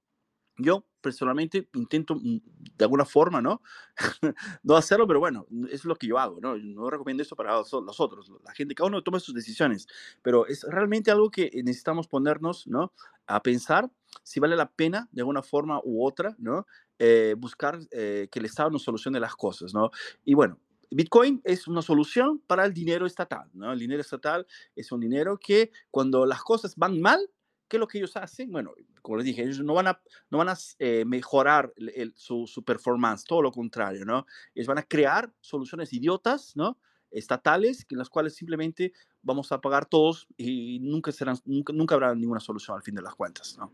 Yo 0.58 0.86
personalmente 1.02 1.70
intento 1.74 2.16
mm, 2.16 2.38
de 2.78 2.86
alguna 2.86 3.06
forma, 3.06 3.42
¿no? 3.42 3.62
no 4.64 4.76
hacerlo, 4.76 5.08
pero 5.08 5.20
bueno, 5.20 5.48
es 5.70 5.86
lo 5.86 5.96
que 5.96 6.08
yo 6.08 6.20
hago, 6.20 6.40
¿no? 6.42 6.58
No 6.58 6.90
recomiendo 6.90 7.24
esto 7.24 7.36
para 7.36 7.56
los 7.56 7.74
otros. 7.74 8.32
La 8.44 8.54
gente, 8.54 8.76
cada 8.76 8.90
uno 8.90 9.02
toma 9.02 9.20
sus 9.20 9.34
decisiones, 9.34 9.88
pero 10.22 10.46
es 10.48 10.64
realmente 10.64 11.12
algo 11.12 11.32
que 11.32 11.50
necesitamos 11.64 12.08
ponernos, 12.08 12.68
¿no? 12.68 12.94
A 13.26 13.42
pensar 13.42 13.90
si 14.24 14.40
vale 14.40 14.56
la 14.56 14.70
pena 14.70 15.08
de 15.12 15.22
alguna 15.22 15.42
forma 15.42 15.80
u 15.84 16.06
otra, 16.06 16.36
¿no? 16.40 16.66
Eh, 16.98 17.36
buscar 17.38 17.80
eh, 17.92 18.28
que 18.32 18.40
el 18.40 18.46
Estado 18.46 18.70
nos 18.70 18.84
solucione 18.84 19.20
las 19.20 19.36
cosas, 19.36 19.74
¿no? 19.74 19.92
Y 20.26 20.34
bueno, 20.34 20.60
Bitcoin 20.92 21.42
es 21.44 21.68
una 21.68 21.82
solución 21.82 22.40
para 22.46 22.66
el 22.66 22.74
dinero 22.74 23.06
estatal, 23.06 23.50
¿no? 23.54 23.72
El 23.72 23.80
dinero 23.80 24.02
estatal 24.02 24.46
es 24.76 24.92
un 24.92 25.00
dinero 25.00 25.38
que 25.38 25.72
cuando 25.92 26.26
las 26.26 26.42
cosas 26.42 26.76
van 26.76 27.00
mal, 27.00 27.20
¿qué 27.68 27.78
es 27.78 27.80
lo 27.80 27.88
que 27.88 28.00
ellos 28.00 28.18
hacen? 28.18 28.52
Bueno, 28.52 28.74
como 29.02 29.18
les 29.18 29.26
dije, 29.26 29.44
ellos 29.44 29.62
no 29.62 29.76
van 29.76 29.88
a, 29.88 30.02
no 30.30 30.40
van 30.40 30.50
a 30.50 30.58
eh, 30.80 31.06
mejorar 31.06 31.74
su, 32.16 32.48
su, 32.48 32.64
performance, 32.64 33.24
todo 33.24 33.42
lo 33.42 33.52
contrario, 33.52 34.04
¿no? 34.04 34.26
Ellos 34.56 34.68
van 34.68 34.80
a 34.80 34.84
crear 34.84 35.32
soluciones 35.40 35.94
idiotas, 35.94 36.56
¿no? 36.56 36.80
Estatales, 37.12 37.86
en 37.90 37.98
las 37.98 38.10
cuales 38.10 38.36
simplemente 38.36 38.94
vamos 39.22 39.52
a 39.52 39.60
pagar 39.60 39.86
todos 39.86 40.28
y 40.38 40.80
nunca, 40.80 41.12
serán, 41.12 41.38
nunca, 41.46 41.74
nunca 41.74 41.96
habrá 41.96 42.16
ninguna 42.16 42.40
solución 42.40 42.78
al 42.78 42.84
fin 42.84 42.96
de 42.96 43.02
las 43.02 43.16
cuentas, 43.16 43.58
¿no? 43.58 43.74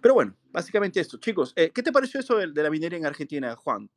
Pero 0.00 0.14
bueno, 0.14 0.34
básicamente 0.50 1.00
esto. 1.00 1.18
Chicos, 1.18 1.52
eh, 1.56 1.70
¿qué 1.74 1.82
te 1.82 1.92
pareció 1.92 2.20
eso 2.20 2.36
de, 2.36 2.52
de, 2.52 2.62
la 2.62 2.70
minería 2.70 2.98
en 2.98 3.06
Argentina, 3.06 3.54
Juan? 3.56 3.90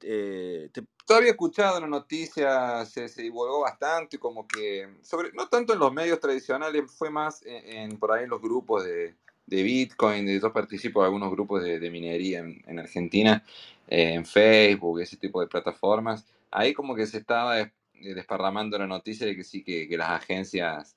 Eh, 0.00 0.70
Todavía 1.06 1.28
he 1.28 1.32
escuchado 1.32 1.80
la 1.80 1.86
noticia, 1.86 2.84
se, 2.86 3.08
se, 3.08 3.22
divulgó 3.22 3.60
bastante, 3.60 4.18
como 4.18 4.46
que, 4.46 4.88
sobre, 5.02 5.32
no 5.32 5.48
tanto 5.48 5.72
en 5.72 5.78
los 5.78 5.92
medios 5.92 6.18
tradicionales, 6.20 6.90
fue 6.90 7.10
más 7.10 7.42
en, 7.44 7.98
por 7.98 8.12
ahí 8.12 8.24
en 8.24 8.30
los 8.30 8.40
grupos 8.40 8.84
de, 8.84 9.14
de 9.46 9.62
Bitcoin, 9.62 10.26
yo 10.40 10.52
participo 10.52 11.00
en 11.00 11.06
algunos 11.06 11.30
grupos 11.30 11.62
de, 11.62 11.78
de 11.78 11.90
minería 11.90 12.38
en, 12.38 12.62
en 12.66 12.78
Argentina, 12.78 13.44
eh, 13.86 14.14
en 14.14 14.24
Facebook, 14.24 15.00
ese 15.00 15.16
tipo 15.16 15.40
de 15.40 15.46
plataformas, 15.46 16.24
ahí 16.50 16.72
como 16.72 16.94
que 16.94 17.06
se 17.06 17.18
estaba 17.18 17.70
desparramando 18.12 18.76
la 18.78 18.86
noticia 18.86 19.26
de 19.26 19.36
que 19.36 19.44
sí, 19.44 19.62
que, 19.62 19.88
que 19.88 19.96
las 19.96 20.10
agencias 20.10 20.96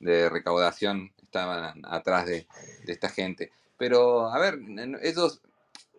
de 0.00 0.28
recaudación 0.28 1.12
estaban 1.22 1.82
atrás 1.84 2.26
de, 2.26 2.46
de, 2.84 2.92
esta 2.92 3.08
gente. 3.08 3.52
Pero, 3.76 4.28
a 4.32 4.38
ver, 4.38 4.58
ellos 5.02 5.40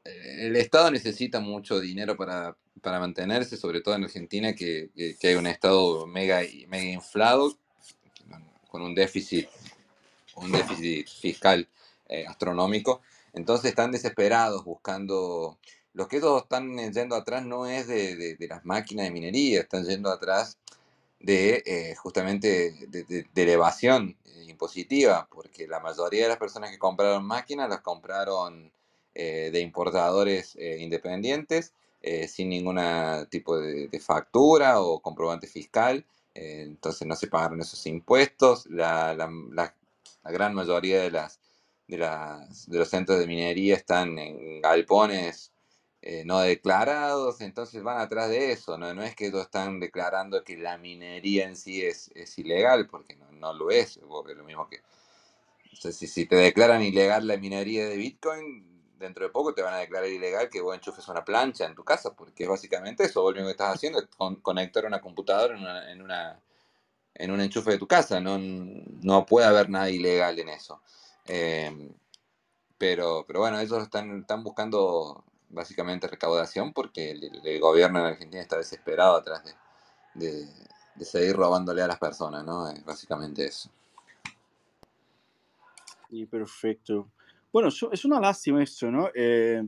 el 0.03 0.55
Estado 0.55 0.91
necesita 0.91 1.39
mucho 1.39 1.79
dinero 1.79 2.15
para, 2.15 2.55
para 2.81 2.99
mantenerse, 2.99 3.57
sobre 3.57 3.81
todo 3.81 3.95
en 3.95 4.03
Argentina, 4.03 4.53
que, 4.53 4.89
que, 4.95 5.27
hay 5.27 5.35
un 5.35 5.47
Estado 5.47 6.05
mega, 6.07 6.41
mega 6.67 6.91
inflado, 6.91 7.57
con 8.69 8.81
un 8.81 8.93
déficit, 8.93 9.47
un 10.35 10.51
déficit 10.51 11.07
fiscal 11.07 11.67
eh, 12.07 12.25
astronómico. 12.27 13.01
Entonces 13.33 13.69
están 13.69 13.91
desesperados 13.91 14.63
buscando... 14.63 15.57
Los 15.99 16.07
que 16.07 16.15
ellos 16.15 16.43
están 16.43 16.77
yendo 16.93 17.13
atrás 17.13 17.43
no 17.43 17.65
es 17.65 17.85
de, 17.87 18.15
de, 18.15 18.47
las 18.47 18.63
máquinas 18.63 19.03
de 19.03 19.11
minería, 19.11 19.59
están 19.59 19.83
yendo 19.83 20.09
atrás 20.09 20.57
de 21.19 21.61
eh, 21.65 21.93
justamente 21.95 22.71
de, 22.87 23.27
elevación 23.35 24.15
impositiva, 24.47 25.27
porque 25.29 25.67
la 25.67 25.81
mayoría 25.81 26.21
de 26.21 26.29
las 26.29 26.37
personas 26.37 26.71
que 26.71 26.79
compraron 26.79 27.25
máquinas 27.25 27.67
las 27.67 27.81
compraron 27.81 28.71
eh, 29.13 29.49
de 29.51 29.59
importadores 29.59 30.55
independientes 30.55 31.73
sin 32.29 32.47
ningún 32.47 32.79
tipo 33.29 33.57
de, 33.59 33.99
factura 33.99 34.79
o 34.79 35.01
comprobante 35.01 35.47
fiscal, 35.47 36.05
entonces 36.33 37.05
no 37.05 37.17
se 37.17 37.27
pagaron 37.27 37.59
esos 37.59 37.85
impuestos, 37.87 38.67
la, 38.67 39.17
gran 40.23 40.53
mayoría 40.53 41.01
de 41.01 41.11
de, 41.11 41.97
de 41.97 42.77
los 42.77 42.89
centros 42.89 43.19
de 43.19 43.27
minería 43.27 43.75
están 43.75 44.17
en 44.17 44.61
galpones 44.61 45.51
eh, 46.01 46.23
no 46.25 46.39
declarados, 46.39 47.41
entonces 47.41 47.83
van 47.83 47.99
atrás 47.99 48.29
de 48.29 48.53
eso, 48.53 48.77
¿no? 48.77 48.93
no 48.93 49.03
es 49.03 49.15
que 49.15 49.27
ellos 49.27 49.41
están 49.41 49.79
declarando 49.81 50.43
que 50.45 50.57
la 50.57 50.77
minería 50.77 51.45
en 51.45 51.57
sí 51.57 51.81
es, 51.85 52.09
es 52.15 52.37
ilegal, 52.39 52.87
porque 52.87 53.15
no, 53.17 53.29
no, 53.33 53.53
lo 53.53 53.69
es, 53.69 53.99
porque 54.07 54.33
lo 54.33 54.45
mismo 54.45 54.69
que... 54.69 54.81
si, 55.73 56.07
si 56.07 56.25
te 56.25 56.37
declaran 56.37 56.81
ilegal 56.81 57.27
la 57.27 57.37
minería 57.37 57.87
de 57.87 57.97
Bitcoin, 57.97 58.69
dentro 58.97 59.25
de 59.25 59.31
poco 59.31 59.53
te 59.53 59.61
van 59.61 59.73
a 59.73 59.77
declarar 59.77 60.09
ilegal 60.09 60.49
que 60.49 60.61
vos 60.61 60.75
enchufes 60.75 61.07
una 61.07 61.25
plancha 61.25 61.65
en 61.65 61.75
tu 61.75 61.83
casa, 61.83 62.13
porque 62.13 62.43
es 62.43 62.49
básicamente 62.49 63.03
eso, 63.05 63.31
lo 63.31 63.43
que 63.43 63.51
estás 63.51 63.75
haciendo 63.75 63.99
es 63.99 64.07
conectar 64.41 64.85
una 64.85 65.01
computadora 65.01 65.55
en, 65.55 65.61
una, 65.61 65.91
en, 65.91 66.01
una, 66.01 66.39
un 67.19 67.41
enchufe 67.41 67.71
de 67.71 67.77
tu 67.77 67.87
casa, 67.87 68.21
no, 68.21 68.37
no 68.37 69.25
puede 69.25 69.47
haber 69.47 69.69
nada 69.69 69.89
ilegal 69.89 70.39
en 70.39 70.49
eso. 70.49 70.81
Em, 71.25 71.93
pero, 72.77 73.25
pero 73.27 73.39
bueno, 73.41 73.59
ellos 73.59 73.83
están, 73.83 74.21
están 74.21 74.43
buscando 74.43 75.23
básicamente 75.49 76.07
recaudación 76.07 76.73
porque 76.73 77.11
el, 77.11 77.59
gobierno 77.59 77.99
en 77.99 78.05
Argentina 78.05 78.41
está 78.41 78.57
desesperado 78.57 79.15
atrás 79.15 79.43
de, 80.13 80.47
de, 80.95 81.05
seguir 81.05 81.35
robándole 81.35 81.81
a 81.81 81.87
las 81.87 81.97
personas, 81.97 82.45
¿no? 82.45 82.69
Es 82.69 82.83
básicamente 82.83 83.45
eso. 83.45 83.69
Sí, 86.09 86.25
perfecto. 86.25 87.09
Bueno, 87.51 87.69
es 87.69 88.05
una 88.05 88.19
lástima 88.19 88.61
esto, 88.61 88.91
¿no? 88.91 89.09
Eh, 89.15 89.63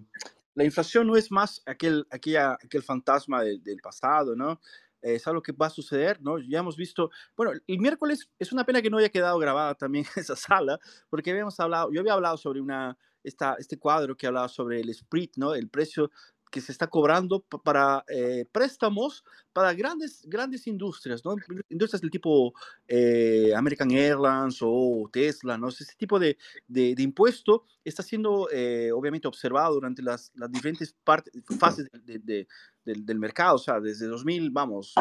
la 0.53 0.63
inflación 0.63 1.07
no 1.07 1.15
es 1.15 1.31
más 1.31 1.61
aquel, 1.65 2.05
aquella, 2.11 2.53
aquel 2.53 2.83
fantasma 2.83 3.43
del, 3.43 3.63
del 3.63 3.79
pasado, 3.81 4.35
¿no? 4.35 4.59
es 5.01 5.27
algo 5.27 5.41
que 5.41 5.51
va 5.51 5.67
a 5.67 5.71
suceder, 5.71 6.21
¿no? 6.21 6.37
Ya 6.39 6.59
hemos 6.59 6.77
visto, 6.77 7.09
bueno, 7.35 7.53
el 7.65 7.79
miércoles 7.79 8.29
es 8.37 8.51
una 8.51 8.65
pena 8.65 8.81
que 8.81 8.89
no 8.89 8.97
haya 8.97 9.09
quedado 9.09 9.37
grabada 9.39 9.75
también 9.75 10.05
esa 10.15 10.35
sala, 10.35 10.79
porque 11.09 11.31
habíamos 11.31 11.59
hablado, 11.59 11.91
yo 11.91 12.01
había 12.01 12.13
hablado 12.13 12.37
sobre 12.37 12.61
una, 12.61 12.97
esta, 13.23 13.55
este 13.59 13.77
cuadro 13.77 14.15
que 14.15 14.27
hablaba 14.27 14.47
sobre 14.47 14.81
el 14.81 14.89
split, 14.89 15.33
¿no? 15.37 15.53
El 15.53 15.69
precio 15.69 16.11
que 16.51 16.61
se 16.61 16.73
está 16.73 16.87
cobrando 16.87 17.39
para 17.39 18.03
eh, 18.09 18.45
préstamos 18.51 19.23
para 19.53 19.73
grandes, 19.73 20.21
grandes 20.25 20.67
industrias, 20.67 21.23
¿no? 21.23 21.35
Industrias 21.69 22.01
del 22.01 22.11
tipo 22.11 22.53
eh, 22.87 23.53
American 23.55 23.89
Airlines 23.89 24.59
o 24.61 25.09
Tesla, 25.11 25.57
¿no? 25.57 25.69
Ese 25.69 25.85
tipo 25.97 26.19
de, 26.19 26.37
de, 26.67 26.93
impuesto 26.99 27.63
está 27.83 28.03
siendo 28.03 28.49
eh, 28.51 28.91
obviamente 28.91 29.27
observado 29.27 29.75
durante 29.75 30.01
las, 30.01 30.31
las 30.35 30.51
diferentes 30.51 30.93
partes, 31.03 31.33
fases 31.57 31.89
de, 32.03 32.47
del, 32.83 33.05
del, 33.05 33.19
mercado, 33.19 33.55
o 33.55 33.59
sea, 33.59 33.79
desde 33.79 34.07
2000, 34.07 34.51
vamos, 34.51 34.93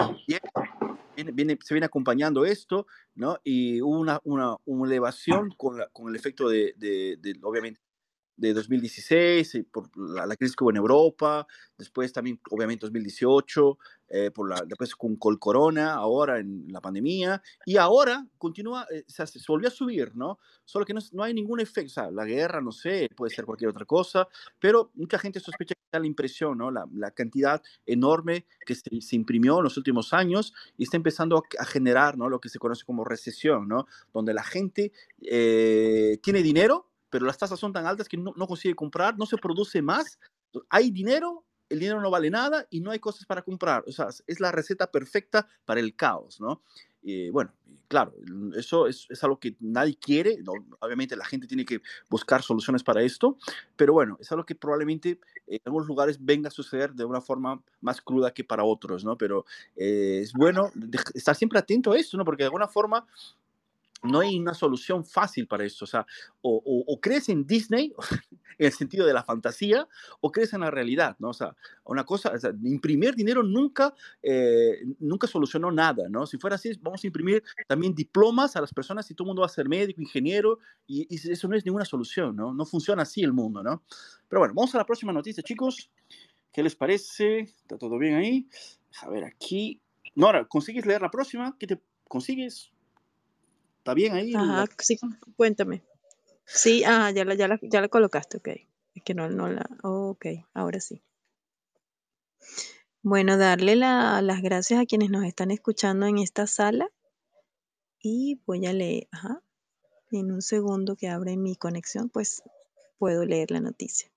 viene, 1.16 1.32
viene, 1.32 1.59
se 1.62 1.74
viene 1.74 1.86
acompañando 1.86 2.44
esto, 2.44 2.86
¿no? 3.14 3.38
Y 3.42 3.80
hubo 3.82 3.98
una, 3.98 4.20
una, 4.24 4.56
una 4.64 4.88
elevación 4.88 5.51
con, 5.56 5.78
la, 5.78 5.88
con 5.88 6.09
el 6.09 6.16
efecto 6.16 6.48
de, 6.48 6.74
de, 6.76 7.18
de 7.20 7.38
obviamente, 7.42 7.80
de 8.40 8.54
2016, 8.54 9.54
eh, 9.54 9.66
por 9.70 9.90
la, 9.96 10.26
la, 10.26 10.34
crisis 10.34 10.56
que 10.56 10.64
hubo 10.64 10.70
en 10.70 10.78
Europa, 10.78 11.46
después 11.76 12.12
también, 12.12 12.40
obviamente, 12.50 12.86
2018, 12.86 13.78
eh, 14.08 14.30
por 14.30 14.48
la, 14.48 14.62
después 14.66 14.96
con 14.96 15.16
Col 15.16 15.38
Corona, 15.38 15.92
ahora 15.92 16.38
en 16.38 16.66
la 16.68 16.80
pandemia, 16.80 17.42
y 17.66 17.76
ahora 17.76 18.26
continúa, 18.38 18.86
eh, 18.90 19.04
se, 19.06 19.26
se, 19.26 19.40
volvió 19.46 19.68
a 19.68 19.70
subir, 19.70 20.16
¿no? 20.16 20.38
Solo 20.64 20.86
que 20.86 20.94
no, 20.94 21.00
no, 21.12 21.22
hay 21.22 21.34
ningún 21.34 21.60
efecto, 21.60 21.90
o 21.90 21.94
sea, 21.94 22.10
la 22.10 22.24
guerra, 22.24 22.62
no 22.62 22.72
sé, 22.72 23.08
puede 23.14 23.32
ser 23.32 23.44
cualquier 23.44 23.70
otra 23.70 23.84
cosa, 23.84 24.26
pero 24.58 24.90
mucha 24.94 25.18
gente 25.18 25.38
sospecha 25.38 25.74
que 25.74 25.80
da 25.92 26.00
la 26.00 26.06
impresión, 26.06 26.56
¿no? 26.56 26.70
La, 26.70 26.86
la 26.94 27.10
cantidad 27.10 27.62
enorme 27.84 28.46
que 28.64 28.74
se, 28.74 29.00
se, 29.00 29.16
imprimió 29.16 29.58
en 29.58 29.64
los 29.64 29.76
últimos 29.76 30.14
años 30.14 30.54
y 30.78 30.84
está 30.84 30.96
empezando 30.96 31.36
a, 31.36 31.42
a, 31.62 31.66
generar, 31.66 32.16
¿no? 32.16 32.30
Lo 32.30 32.40
que 32.40 32.48
se 32.48 32.58
conoce 32.58 32.84
como 32.86 33.04
recesión, 33.04 33.68
¿no? 33.68 33.86
Donde 34.14 34.32
la 34.32 34.44
gente 34.44 34.92
eh, 35.22 36.18
tiene 36.22 36.42
dinero, 36.42 36.89
pero 37.11 37.27
las 37.27 37.39
tasas 37.39 37.59
son 37.59 37.73
tan 37.73 37.87
altas 37.87 38.09
que 38.09 38.16
no, 38.16 38.32
no, 38.37 38.47
consigue 38.47 38.74
comprar, 38.74 39.19
no 39.19 39.27
se 39.27 39.37
produce 39.37 39.82
más, 39.82 40.19
hay 40.69 40.91
dinero, 40.91 41.45
el 41.69 41.81
dinero 41.81 42.01
no 42.01 42.11
vale 42.11 42.31
nada 42.31 42.66
y 42.70 42.81
no 42.81 42.91
hay 42.91 42.99
cosas 42.99 43.27
para 43.27 43.43
comprar. 43.43 43.85
O 43.87 43.93
sea, 43.93 44.09
es 44.27 44.41
la 44.41 44.51
receta 44.51 44.91
perfecta 44.91 45.47
para 45.65 45.81
el 45.81 45.95
caos, 45.95 46.41
¿no? 46.41 46.62
Y 47.03 47.31
bueno, 47.31 47.55
claro, 47.89 48.12
eso 48.57 48.87
es, 48.87 49.07
es 49.09 49.24
algo 49.24 49.41
que 49.41 49.57
nadie 49.59 49.97
quiere, 49.97 50.37
¿no? 50.43 50.53
obviamente 50.81 51.16
la 51.16 51.24
gente 51.24 51.47
tiene 51.47 51.65
que 51.65 51.81
buscar 52.11 52.43
soluciones 52.43 52.82
para 52.82 53.03
esto, 53.03 53.39
pero 53.74 53.95
bueno, 53.95 54.19
es 54.20 54.31
algo 54.32 54.45
que 54.45 54.55
probablemente 54.55 55.19
en 55.47 55.61
algunos 55.65 55.89
lugares 55.89 56.19
venga 56.23 56.49
a 56.49 56.51
suceder 56.51 56.93
de 56.93 57.07
una 57.07 57.23
forma 57.23 57.62
más 57.81 58.03
cruda 58.03 58.35
que 58.35 58.45
para 58.45 58.65
otros, 58.65 59.03
¿no? 59.03 59.16
Pero 59.16 59.47
eh, 59.77 60.20
es 60.23 60.35
bueno 60.35 60.70
estar 61.15 61.35
siempre 61.35 61.59
atento 61.59 61.93
a 61.93 61.99
esto, 61.99 62.19
¿no? 62.19 62.24
Porque 62.24 62.43
de 62.43 62.49
alguna 62.49 62.69
forma 62.69 63.07
no 64.02 64.20
hay 64.20 64.39
una 64.39 64.55
solución 64.55 65.05
fácil 65.05 65.47
para 65.47 65.64
esto. 65.64 65.85
O 65.85 65.89
sea, 65.89 66.06
crees 67.01 67.28
en 67.28 67.47
Disney, 67.47 67.93
en 68.59 68.66
el 68.66 68.72
sentido 68.72 69.06
de 69.06 69.12
la 69.12 69.22
fantasía, 69.22 69.89
o 70.20 70.31
crees 70.31 70.52
en 70.52 70.60
la 70.60 70.70
realidad, 70.70 71.16
¿no? 71.18 71.31
O 71.31 71.35
sea, 71.35 71.56
una 71.85 72.05
cosa, 72.05 72.32
imprimir 72.62 73.14
dinero 73.14 73.43
nunca, 73.43 73.94
eh, 74.22 74.82
nunca 74.98 75.27
solucionó 75.27 75.70
nada, 75.70 76.09
¿no? 76.09 76.27
Si 76.27 76.39
fuera 76.39 76.56
así, 76.56 76.72
vamos 76.81 77.02
a 77.02 77.06
imprimir 77.06 77.43
también 77.66 77.94
diplomas 77.94 78.56
a 78.56 78.60
las 78.60 78.72
personas 78.72 79.10
y 79.10 79.14
todo 79.14 79.27
el 79.27 79.28
mundo 79.31 79.40
va 79.40 79.47
a 79.47 79.51
ser 79.51 79.68
médico, 79.68 80.01
ingeniero, 80.01 80.59
y, 80.86 81.06
eso 81.10 81.48
no 81.48 81.56
es 81.56 81.64
ninguna 81.64 81.85
solución, 81.85 82.36
¿no? 82.36 82.55
No 82.55 82.64
funciona 82.64 83.02
así 83.02 83.22
el 83.22 83.32
mundo. 83.32 83.51
Pero 84.28 84.40
bueno, 84.40 84.55
vamos 84.55 84.74
a 84.74 84.78
la 84.78 84.86
próxima 84.86 85.12
noticia, 85.12 85.43
chicos. 85.43 85.90
¿Qué 86.52 86.62
les 86.62 86.74
parece? 86.74 87.40
¿Está 87.40 87.78
todo 87.78 87.98
bien 87.98 88.14
ahí? 88.14 88.48
A 89.02 89.09
ver, 89.09 89.24
aquí. 89.24 89.81
Nora, 90.14 90.47
¿consigues 90.47 90.86
leer 90.86 91.01
la 91.01 91.10
próxima? 91.10 91.56
¿Qué 91.59 91.66
te 91.66 91.81
consigues? 92.09 92.72
¿Está 93.90 93.94
bien 93.94 94.14
ahí? 94.14 94.32
Ajá, 94.36 94.66
sí, 94.78 95.00
cuéntame. 95.34 95.82
Sí, 96.46 96.84
ah, 96.86 97.10
ya 97.10 97.24
la, 97.24 97.34
ya 97.34 97.48
la, 97.48 97.58
ya 97.60 97.80
la 97.80 97.88
colocaste, 97.88 98.36
ok. 98.36 98.48
Es 98.94 99.02
que 99.02 99.14
no, 99.14 99.28
no 99.28 99.48
la. 99.48 99.68
Oh, 99.82 100.10
ok, 100.10 100.26
ahora 100.54 100.78
sí. 100.78 101.02
Bueno, 103.02 103.36
darle 103.36 103.74
la, 103.74 104.22
las 104.22 104.42
gracias 104.42 104.80
a 104.80 104.86
quienes 104.86 105.10
nos 105.10 105.24
están 105.24 105.50
escuchando 105.50 106.06
en 106.06 106.18
esta 106.18 106.46
sala. 106.46 106.88
Y 108.00 108.40
voy 108.46 108.64
a 108.66 108.72
leer, 108.72 109.08
ajá. 109.10 109.42
En 110.12 110.30
un 110.30 110.42
segundo 110.42 110.94
que 110.94 111.08
abre 111.08 111.36
mi 111.36 111.56
conexión, 111.56 112.10
pues 112.10 112.44
puedo 112.96 113.24
leer 113.24 113.50
la 113.50 113.60
noticia. 113.60 114.08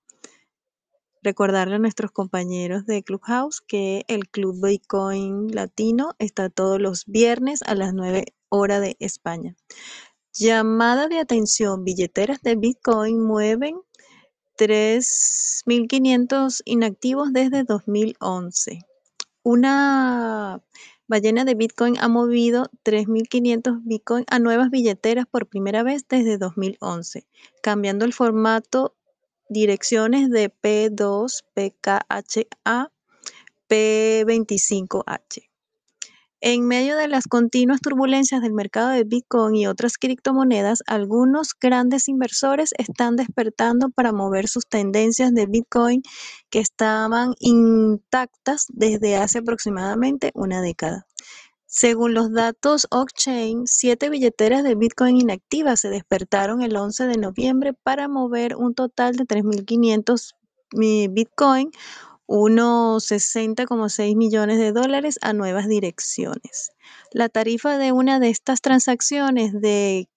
Recordarle 1.20 1.76
a 1.76 1.78
nuestros 1.80 2.12
compañeros 2.12 2.86
de 2.86 3.02
Clubhouse 3.02 3.60
que 3.60 4.04
el 4.06 4.28
Club 4.28 4.64
Bitcoin 4.64 5.52
Latino 5.52 6.14
está 6.20 6.48
todos 6.48 6.80
los 6.80 7.06
viernes 7.06 7.62
a 7.62 7.74
las 7.74 7.92
9 7.92 8.26
hora 8.54 8.80
de 8.80 8.96
España. 9.00 9.56
Llamada 10.32 11.08
de 11.08 11.18
atención, 11.18 11.84
billeteras 11.84 12.40
de 12.42 12.56
Bitcoin 12.56 13.22
mueven 13.22 13.76
3.500 14.58 16.62
inactivos 16.64 17.32
desde 17.32 17.64
2011. 17.64 18.80
Una 19.42 20.62
ballena 21.06 21.44
de 21.44 21.54
Bitcoin 21.54 21.98
ha 21.98 22.08
movido 22.08 22.70
3.500 22.84 23.80
Bitcoin 23.84 24.24
a 24.28 24.38
nuevas 24.38 24.70
billeteras 24.70 25.26
por 25.26 25.46
primera 25.46 25.82
vez 25.82 26.06
desde 26.08 26.38
2011, 26.38 27.26
cambiando 27.62 28.04
el 28.04 28.12
formato 28.12 28.96
direcciones 29.48 30.30
de 30.30 30.50
P2, 30.50 31.44
PKHA, 31.54 32.92
P25H. 33.68 35.53
En 36.46 36.66
medio 36.66 36.98
de 36.98 37.08
las 37.08 37.26
continuas 37.26 37.80
turbulencias 37.80 38.42
del 38.42 38.52
mercado 38.52 38.90
de 38.90 39.04
Bitcoin 39.04 39.54
y 39.54 39.66
otras 39.66 39.96
criptomonedas, 39.96 40.82
algunos 40.86 41.54
grandes 41.58 42.06
inversores 42.06 42.74
están 42.76 43.16
despertando 43.16 43.88
para 43.88 44.12
mover 44.12 44.46
sus 44.46 44.66
tendencias 44.66 45.32
de 45.32 45.46
Bitcoin 45.46 46.02
que 46.50 46.58
estaban 46.58 47.32
intactas 47.40 48.66
desde 48.68 49.16
hace 49.16 49.38
aproximadamente 49.38 50.32
una 50.34 50.60
década. 50.60 51.06
Según 51.64 52.12
los 52.12 52.30
datos 52.30 52.88
Oxchain, 52.90 53.66
siete 53.66 54.10
billeteras 54.10 54.64
de 54.64 54.74
Bitcoin 54.74 55.16
inactivas 55.16 55.80
se 55.80 55.88
despertaron 55.88 56.60
el 56.60 56.76
11 56.76 57.06
de 57.06 57.16
noviembre 57.16 57.72
para 57.72 58.06
mover 58.06 58.54
un 58.56 58.74
total 58.74 59.16
de 59.16 59.24
3.500 59.24 60.34
Bitcoin 61.10 61.70
unos 62.26 63.10
60,6 63.10 64.16
millones 64.16 64.58
de 64.58 64.72
dólares 64.72 65.18
a 65.22 65.32
nuevas 65.32 65.68
direcciones. 65.68 66.72
La 67.12 67.28
tarifa 67.28 67.78
de 67.78 67.92
una 67.92 68.20
de 68.20 68.30
estas 68.30 68.60
transacciones 68.60 69.52
de 69.60 70.08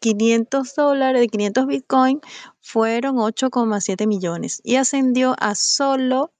500 0.00 0.74
dólares, 0.74 1.20
de 1.20 1.28
500 1.28 1.66
Bitcoin, 1.66 2.20
fueron 2.60 3.16
8,7 3.16 4.06
millones 4.06 4.60
y 4.62 4.76
ascendió 4.76 5.34
a 5.38 5.54
solo 5.54 6.32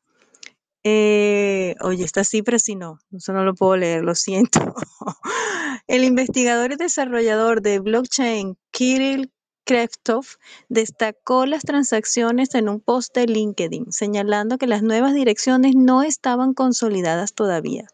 eh, 0.87 1.77
oye, 1.81 2.05
esta 2.05 2.25
cifra 2.25 2.59
sí 2.59 2.77
no, 2.77 2.99
eso 3.11 3.33
no 3.33 3.43
lo 3.43 3.55
puedo 3.55 3.75
leer, 3.79 4.05
lo 4.05 4.15
siento. 4.15 4.61
El 5.87 6.05
investigador 6.05 6.73
y 6.73 6.77
desarrollador 6.77 7.63
de 7.63 7.79
blockchain 7.79 8.59
Kirill 8.71 9.33
Kreftov 9.65 10.27
destacó 10.69 11.47
las 11.47 11.63
transacciones 11.63 12.55
en 12.55 12.69
un 12.69 12.81
post 12.81 13.15
de 13.15 13.27
LinkedIn, 13.27 13.93
señalando 13.93 14.59
que 14.59 14.67
las 14.67 14.83
nuevas 14.83 15.15
direcciones 15.15 15.75
no 15.75 16.03
estaban 16.03 16.53
consolidadas 16.53 17.33
todavía. 17.33 17.87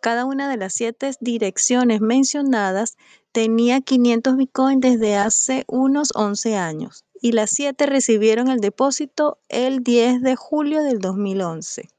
Cada 0.00 0.24
una 0.24 0.48
de 0.48 0.56
las 0.56 0.72
siete 0.72 1.10
direcciones 1.20 2.00
mencionadas 2.00 2.96
tenía 3.32 3.82
500 3.82 4.36
Bitcoin 4.36 4.80
desde 4.80 5.16
hace 5.16 5.64
unos 5.68 6.12
11 6.14 6.56
años 6.56 7.04
y 7.20 7.32
las 7.32 7.50
siete 7.50 7.84
recibieron 7.84 8.48
el 8.48 8.60
depósito 8.60 9.38
el 9.48 9.82
10 9.82 10.22
de 10.22 10.34
julio 10.34 10.82
del 10.82 10.98
2011. 10.98 11.90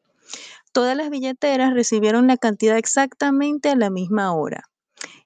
Todas 0.71 0.97
las 0.97 1.11
billeteras 1.11 1.73
recibieron 1.73 2.25
la 2.25 2.37
cantidad 2.37 2.77
exactamente 2.77 3.69
a 3.69 3.75
la 3.75 3.91
misma 3.91 4.33
hora 4.33 4.69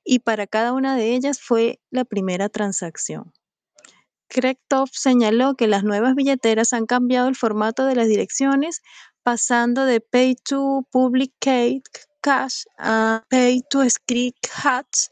y 0.03 0.19
para 0.19 0.45
cada 0.45 0.73
una 0.73 0.97
de 0.97 1.13
ellas 1.15 1.39
fue 1.39 1.79
la 1.89 2.03
primera 2.03 2.49
transacción. 2.49 3.31
Krektov 4.33 4.89
señaló 4.91 5.55
que 5.55 5.67
las 5.67 5.83
nuevas 5.83 6.15
billeteras 6.15 6.73
han 6.73 6.87
cambiado 6.87 7.29
el 7.29 7.35
formato 7.35 7.85
de 7.85 7.95
las 7.95 8.07
direcciones, 8.07 8.81
pasando 9.21 9.85
de 9.85 10.01
Pay 10.01 10.35
to 10.43 10.87
Publicate 10.91 11.83
Cash 12.19 12.63
a 12.77 13.23
Pay 13.29 13.61
to 13.69 13.87
Script 13.89 14.47
Hash. 14.63 15.07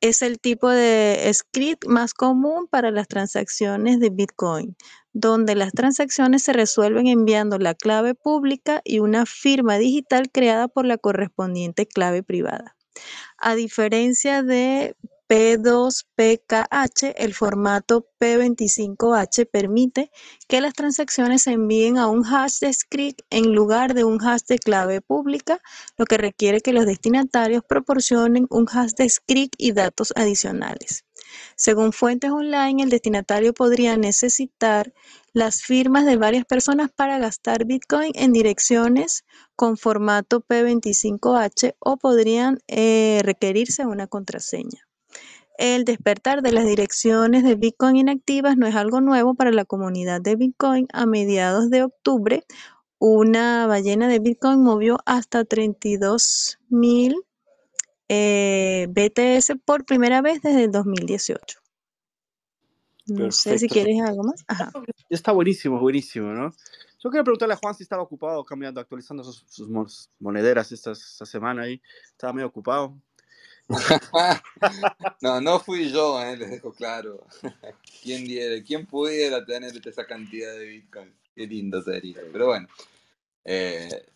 Es 0.00 0.22
el 0.22 0.38
tipo 0.38 0.70
de 0.70 1.30
script 1.34 1.84
más 1.86 2.14
común 2.14 2.68
para 2.70 2.90
las 2.90 3.08
transacciones 3.08 3.98
de 3.98 4.10
Bitcoin, 4.10 4.76
donde 5.12 5.54
las 5.56 5.72
transacciones 5.72 6.44
se 6.44 6.52
resuelven 6.52 7.08
enviando 7.08 7.58
la 7.58 7.74
clave 7.74 8.14
pública 8.14 8.80
y 8.84 9.00
una 9.00 9.26
firma 9.26 9.76
digital 9.76 10.30
creada 10.32 10.68
por 10.68 10.86
la 10.86 10.98
correspondiente 10.98 11.86
clave 11.86 12.22
privada. 12.22 12.76
A 13.38 13.56
diferencia 13.56 14.42
de 14.42 14.96
P2PKH, 15.28 17.14
el 17.16 17.34
formato 17.34 18.08
P25H 18.18 19.46
permite 19.50 20.10
que 20.48 20.62
las 20.62 20.72
transacciones 20.72 21.42
se 21.42 21.52
envíen 21.52 21.98
a 21.98 22.06
un 22.06 22.24
hash 22.24 22.60
de 22.60 22.72
script 22.72 23.20
en 23.28 23.54
lugar 23.54 23.92
de 23.92 24.04
un 24.04 24.24
hash 24.24 24.44
de 24.48 24.58
clave 24.58 25.02
pública, 25.02 25.60
lo 25.98 26.06
que 26.06 26.16
requiere 26.16 26.62
que 26.62 26.72
los 26.72 26.86
destinatarios 26.86 27.62
proporcionen 27.62 28.46
un 28.48 28.66
hash 28.72 28.92
de 28.92 29.08
script 29.08 29.54
y 29.58 29.72
datos 29.72 30.14
adicionales. 30.16 31.04
Según 31.56 31.92
fuentes 31.92 32.30
online, 32.30 32.82
el 32.82 32.88
destinatario 32.88 33.52
podría 33.52 33.98
necesitar 33.98 34.94
las 35.34 35.62
firmas 35.62 36.06
de 36.06 36.16
varias 36.16 36.46
personas 36.46 36.90
para 36.90 37.18
gastar 37.18 37.66
Bitcoin 37.66 38.12
en 38.14 38.32
direcciones 38.32 39.24
con 39.56 39.76
formato 39.76 40.40
P25H 40.40 41.74
o 41.80 41.98
podrían 41.98 42.60
eh, 42.66 43.20
requerirse 43.22 43.84
una 43.84 44.06
contraseña. 44.06 44.87
El 45.58 45.84
despertar 45.84 46.40
de 46.40 46.52
las 46.52 46.64
direcciones 46.64 47.42
de 47.42 47.56
Bitcoin 47.56 47.96
inactivas 47.96 48.56
no 48.56 48.68
es 48.68 48.76
algo 48.76 49.00
nuevo 49.00 49.34
para 49.34 49.50
la 49.50 49.64
comunidad 49.64 50.20
de 50.20 50.36
Bitcoin. 50.36 50.86
A 50.92 51.04
mediados 51.04 51.68
de 51.68 51.82
octubre, 51.82 52.44
una 53.00 53.66
ballena 53.66 54.06
de 54.06 54.20
Bitcoin 54.20 54.62
movió 54.62 54.98
hasta 55.04 55.44
32 55.44 56.60
mil 56.68 57.16
eh, 58.08 58.86
BTS 58.88 59.54
por 59.64 59.84
primera 59.84 60.22
vez 60.22 60.40
desde 60.42 60.62
el 60.62 60.70
2018. 60.70 61.58
No 63.06 63.32
sé 63.32 63.58
si 63.58 63.68
quieres 63.68 64.00
algo 64.00 64.22
más. 64.22 64.44
Está 65.10 65.32
buenísimo, 65.32 65.80
buenísimo, 65.80 66.28
¿no? 66.28 66.52
Yo 67.02 67.10
quería 67.10 67.24
preguntarle 67.24 67.54
a 67.54 67.56
Juan 67.56 67.74
si 67.74 67.82
estaba 67.82 68.02
ocupado 68.02 68.44
cambiando, 68.44 68.80
actualizando 68.80 69.24
sus, 69.24 70.08
monederas 70.20 70.70
esta, 70.70 70.92
esta 70.92 71.26
semana 71.26 71.62
ahí. 71.62 71.82
Estaba 72.12 72.32
medio 72.32 72.46
ocupado. 72.46 72.96
no, 75.20 75.40
no 75.40 75.60
fui 75.60 75.90
yo, 75.90 76.22
eh, 76.22 76.36
les 76.36 76.50
dejo 76.50 76.72
claro. 76.72 77.24
¿Quién, 78.02 78.24
diera, 78.24 78.62
¿Quién 78.64 78.86
pudiera 78.86 79.44
tener 79.44 79.72
esa 79.86 80.06
cantidad 80.06 80.52
de 80.52 80.64
Bitcoin? 80.66 81.14
Qué 81.34 81.46
lindo 81.46 81.82
sería. 81.82 82.18
Pero 82.32 82.46
bueno, 82.46 82.68
eh, 83.44 84.06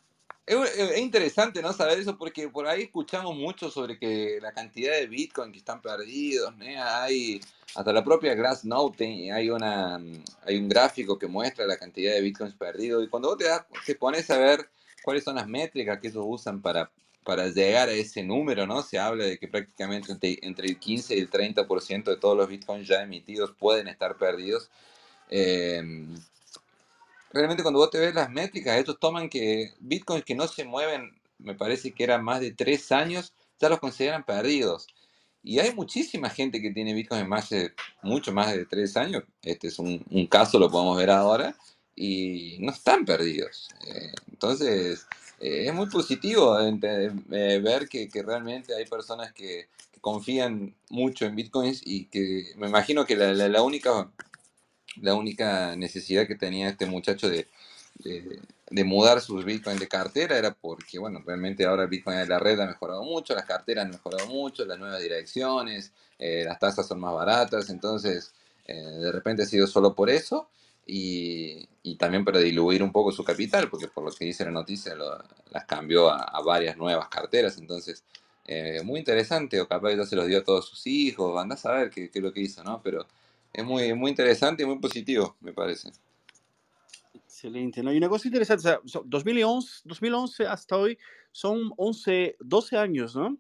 es, 0.47 0.99
interesante 0.99 1.63
no 1.63 1.73
saber 1.73 1.99
eso 1.99 2.19
porque 2.19 2.49
por 2.49 2.67
ahí 2.67 2.83
escuchamos 2.83 3.37
mucho 3.37 3.71
sobre 3.71 3.99
que 3.99 4.39
la 4.41 4.53
cantidad 4.53 4.93
de 4.93 5.07
Bitcoin 5.07 5.53
que 5.53 5.59
están 5.59 5.81
perdidos, 5.81 6.53
hay 6.79 7.41
hasta 7.75 7.93
la 7.93 8.05
propia 8.05 8.35
Glassnode 8.35 9.33
hay 9.33 9.51
una 9.51 10.01
hay 10.45 10.59
un 10.59 10.69
gráfico 10.69 11.19
que 11.19 11.27
muestra 11.27 11.67
la 11.67 11.79
cantidad 11.79 12.13
de 12.13 12.21
Bitcoins 12.21 12.55
perdidos 12.55 13.05
y 13.05 13.09
cuando 13.09 13.29
vos 13.29 13.39
te, 13.39 13.45
das, 13.45 13.65
te 13.87 13.95
pones 13.95 14.29
a 14.31 14.39
ver 14.39 14.69
cuáles 15.03 15.25
son 15.25 15.37
las 15.37 15.47
métricas 15.47 16.01
que 16.01 16.09
ellos 16.09 16.25
usan 16.27 16.61
para 16.61 16.91
para 17.25 17.49
llegar 17.49 17.89
a 17.89 17.93
ese 17.93 18.23
número, 18.23 18.67
¿no? 18.67 18.83
Se 18.83 18.99
habla 18.99 19.25
de 19.25 19.39
que 19.39 19.49
prácticamente 19.49 20.13
entre, 20.43 20.67
el 20.67 20.79
15 20.79 21.17
y 21.17 21.21
el 21.21 21.31
30% 21.31 22.05
de 22.05 22.17
todos 22.17 22.37
los 22.37 22.49
bitcoins 22.49 22.89
ya 22.89 23.03
emitidos 23.03 23.53
pueden 23.59 23.89
estar 23.89 24.17
perdidos. 24.17 24.71
Em, 25.31 26.15
realmente 27.33 27.63
cuando 27.63 27.81
vos 27.81 27.91
te 27.91 27.99
ves 27.99 28.15
las 28.15 28.31
métricas, 28.31 28.77
estos 28.77 28.99
toman 28.99 29.29
que 29.29 29.73
bitcoins 29.81 30.25
que 30.25 30.35
no 30.35 30.49
se 30.49 30.65
mueven, 30.65 31.11
me 31.39 31.55
parece 31.55 31.93
que 31.93 32.05
eran 32.05 32.25
más 32.25 32.41
de 32.41 32.53
3 32.53 32.93
años, 32.93 33.33
ya 33.61 33.69
los 33.69 33.79
consideran 33.81 34.25
perdidos. 34.25 34.89
Y 35.45 35.59
hay 35.59 35.75
muchísima 35.75 36.31
gente 36.31 36.61
que 36.61 36.71
tiene 36.71 36.95
bitcoins 36.95 37.27
más 37.29 37.51
de, 37.51 37.73
mucho 38.03 38.33
más 38.33 38.53
de 38.55 38.67
3 38.67 38.97
años. 38.97 39.25
Este 39.43 39.69
es 39.69 39.79
un, 39.79 39.99
caso, 40.29 40.59
lo 40.59 40.71
podemos 40.71 40.97
ver 40.99 41.11
ahora, 41.11 41.57
y 41.97 42.57
no 42.61 42.73
están 42.73 43.05
perdidos. 43.05 43.69
Eh, 43.87 44.13
entonces, 44.31 45.07
eh, 45.43 45.67
es 45.67 45.75
muy 45.75 45.87
positivo 45.87 46.57
eh, 46.61 46.71
ver 47.59 47.89
que, 47.89 48.09
realmente 48.25 48.75
hay 48.75 48.87
personas 48.87 49.33
que, 49.33 49.69
confían 50.01 50.75
mucho 50.91 51.27
en 51.27 51.37
bitcoins 51.37 51.81
y 51.85 52.07
que 52.07 52.55
me 52.57 52.67
imagino 52.67 53.07
que 53.07 53.15
la, 53.15 53.63
única, 53.63 54.11
la 55.01 55.15
única 55.15 55.77
necesidad 55.77 56.27
que 56.27 56.35
tenía 56.35 56.71
este 56.71 56.87
muchacho 56.87 57.31
de, 57.31 57.47
de, 58.03 58.85
mudar 58.85 59.21
sus 59.21 59.45
bitcoins 59.45 59.79
de 59.79 59.87
cartera 59.87 60.37
era 60.37 60.55
porque, 60.55 60.99
bueno, 60.99 61.23
realmente 61.25 61.65
ahora 61.65 61.85
el 61.85 61.89
bitcoin 61.89 62.19
de 62.19 62.27
la 62.27 62.41
red 62.41 62.59
ha 62.59 62.67
mejorado 62.67 63.05
mucho, 63.05 63.33
las 63.33 63.45
carteras 63.45 63.85
han 63.85 63.93
mejorado 63.93 64.27
mucho, 64.27 64.65
las 64.65 64.77
nuevas 64.77 65.01
direcciones, 65.01 65.93
eh, 66.19 66.43
las 66.45 66.59
tasas 66.59 66.89
son 66.89 66.99
más 66.99 67.15
baratas, 67.15 67.71
entonces 67.71 68.33
de 68.67 69.13
repente 69.13 69.43
ha 69.43 69.47
sido 69.47 69.67
solo 69.67 69.95
por 69.95 70.09
eso 70.09 70.49
y, 70.87 71.69
y, 71.83 71.97
también 71.97 72.25
para 72.25 72.41
diluir 72.41 72.83
un 72.83 72.93
poco 72.93 73.13
su 73.13 73.25
capital, 73.25 73.69
porque 73.71 73.89
por 73.89 74.05
lo 74.05 74.11
que 74.11 74.25
dice 74.25 74.45
la 74.45 74.51
noticia 74.51 74.95
las 75.51 75.65
cambió 75.65 76.11
a, 76.11 76.43
varias 76.43 76.77
nuevas 76.77 77.09
carteras, 77.09 77.59
entonces 77.59 78.05
eh, 78.47 78.81
muy 78.85 78.99
interesante, 78.99 79.61
o 79.61 79.69
capaz 79.69 79.95
ya 79.95 80.05
se 80.05 80.17
los 80.17 80.27
dio 80.27 80.39
a 80.39 80.45
todos 80.45 80.69
sus 80.69 80.87
hijos, 80.87 81.35
van 81.35 81.53
a 81.53 81.57
saber 81.57 81.91
qué, 81.91 82.11
qué, 82.11 82.19
es 82.19 82.23
lo 82.23 82.33
que 82.33 82.41
hizo, 82.41 82.65
¿no? 82.65 82.81
Pero 82.83 83.07
es 83.53 83.65
muy, 83.65 83.95
muy 83.95 84.11
interesante 84.11 84.65
y 84.65 84.67
muy 84.67 84.79
positivo, 84.79 85.37
me 85.41 85.53
parece. 85.53 85.93
Excelente, 87.15 87.83
¿no? 87.83 87.93
Y 87.93 87.99
una 87.99 88.09
cosa 88.09 88.29
interesante, 88.29 88.69
o 88.69 88.89
sea, 88.89 89.01
2011, 89.05 89.83
2011 89.85 90.47
hasta 90.47 90.77
hoy 90.77 90.99
son 91.31 91.73
11, 91.77 92.37
12 92.41 92.77
años, 92.77 93.17
¿no? 93.17 93.37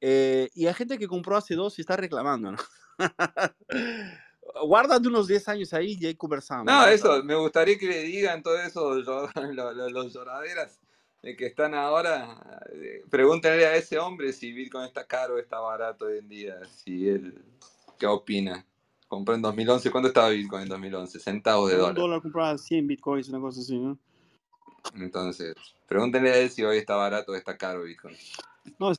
Eh, 0.00 0.48
y 0.54 0.66
hay 0.66 0.74
gente 0.74 0.98
que 0.98 1.06
compró 1.06 1.36
hace 1.36 1.54
dos 1.54 1.78
y 1.78 1.82
está 1.82 1.96
reclamando, 1.96 2.52
¿no? 2.52 2.58
guárdate 4.64 5.08
unos 5.08 5.26
10 5.26 5.48
años 5.48 5.72
ahí 5.72 5.96
y 6.00 6.06
ahí 6.06 6.14
conversamos. 6.14 6.66
No, 6.66 6.86
eso, 6.86 7.22
me 7.24 7.34
gustaría 7.34 7.78
que 7.78 7.86
le 7.86 8.02
digan 8.02 8.42
todo 8.42 8.58
eso, 8.60 8.94
los, 9.92 10.12
lloraderas 10.12 10.80
de 11.22 11.36
que 11.36 11.46
están 11.46 11.74
ahora. 11.74 12.38
Eh, 12.72 13.02
pregúntenle 13.10 13.66
a 13.66 13.76
ese 13.76 13.98
hombre 13.98 14.32
si 14.32 14.52
Bitcoin 14.52 14.86
está 14.86 15.06
caro 15.06 15.34
o 15.34 15.38
está 15.38 15.58
barato 15.60 16.06
hoy 16.06 16.18
en 16.18 16.28
día, 16.28 16.60
si 16.66 17.08
él, 17.08 17.42
¿qué 17.98 18.06
opina? 18.06 18.64
Compró 19.08 19.34
en 19.34 19.42
2011, 19.42 19.90
¿cuánto 19.90 20.08
estaba 20.08 20.28
Bitcoin 20.28 20.62
en 20.62 20.68
2011? 20.68 21.18
Centavos 21.18 21.70
de 21.70 21.76
dólar. 21.76 21.90
Un 21.90 21.96
dólar 21.96 22.22
compraba 22.22 22.56
100 22.56 22.86
Bitcoins, 22.86 23.28
una 23.28 23.40
cosa 23.40 23.60
así, 23.60 23.76
¿no? 23.76 23.98
Entonces, 24.94 25.54
pregúntenle 25.88 26.30
a 26.30 26.38
él 26.38 26.50
si 26.50 26.62
hoy 26.62 26.78
está 26.78 26.94
barato 26.94 27.32
o 27.32 27.34
está 27.34 27.56
caro 27.56 27.82
Bitcoin. 27.82 28.16
No, 28.78 28.92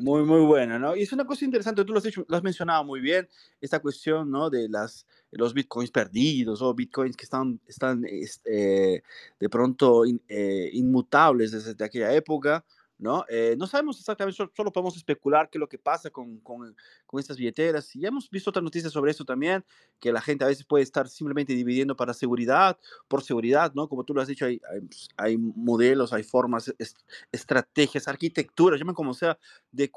muy, 0.00 0.22
muy 0.22 0.40
bueno, 0.42 0.78
¿no? 0.78 0.96
Y 0.96 1.02
es 1.02 1.12
una 1.12 1.24
cosa 1.24 1.44
interesante, 1.44 1.84
tú 1.84 1.92
lo 1.92 1.98
has, 1.98 2.04
dicho, 2.04 2.24
lo 2.28 2.36
has 2.36 2.42
mencionado 2.42 2.84
muy 2.84 3.00
bien, 3.00 3.28
esta 3.60 3.80
cuestión, 3.80 4.30
¿no? 4.30 4.50
De 4.50 4.68
las, 4.68 5.06
los 5.32 5.54
bitcoins 5.54 5.90
perdidos 5.90 6.62
o 6.62 6.74
bitcoins 6.74 7.16
que 7.16 7.24
están, 7.24 7.60
están 7.66 8.04
este, 8.04 9.02
de 9.38 9.48
pronto 9.48 10.04
eh, 10.28 10.70
inmutables 10.72 11.52
desde 11.52 11.84
aquella 11.84 12.12
época, 12.12 12.64
¿no? 12.98 13.24
Eh, 13.28 13.54
no 13.56 13.66
sabemos 13.66 13.98
exactamente, 13.98 14.36
solo, 14.36 14.72
podemos 14.72 14.96
especular 14.96 15.48
qué 15.48 15.58
es 15.58 15.60
lo 15.60 15.68
que 15.68 15.78
pasa 15.78 16.10
con, 16.10 16.38
con, 16.40 16.74
estas 17.18 17.36
billeteras. 17.36 17.94
Y 17.94 18.00
ya 18.00 18.08
hemos 18.08 18.28
visto 18.28 18.50
otras 18.50 18.62
noticias 18.62 18.92
sobre 18.92 19.12
eso 19.12 19.24
también, 19.24 19.64
que 20.00 20.12
la 20.12 20.20
gente 20.20 20.44
a 20.44 20.48
veces 20.48 20.64
puede 20.64 20.82
estar 20.82 21.08
simplemente 21.08 21.54
dividiendo 21.54 21.96
para 21.96 22.12
seguridad, 22.12 22.76
por 23.06 23.22
seguridad, 23.22 23.72
¿no? 23.74 23.88
Como 23.88 24.04
tú 24.04 24.14
lo 24.14 24.20
has 24.20 24.28
dicho, 24.28 24.46
hay, 24.46 24.60
hay, 25.16 25.38
modelos, 25.38 26.12
hay 26.12 26.24
formas, 26.24 26.74
estrategias, 27.30 28.08
arquitecturas, 28.08 28.80
llaman 28.80 28.94
como 28.94 29.14
sea, 29.14 29.38
de, 29.70 29.90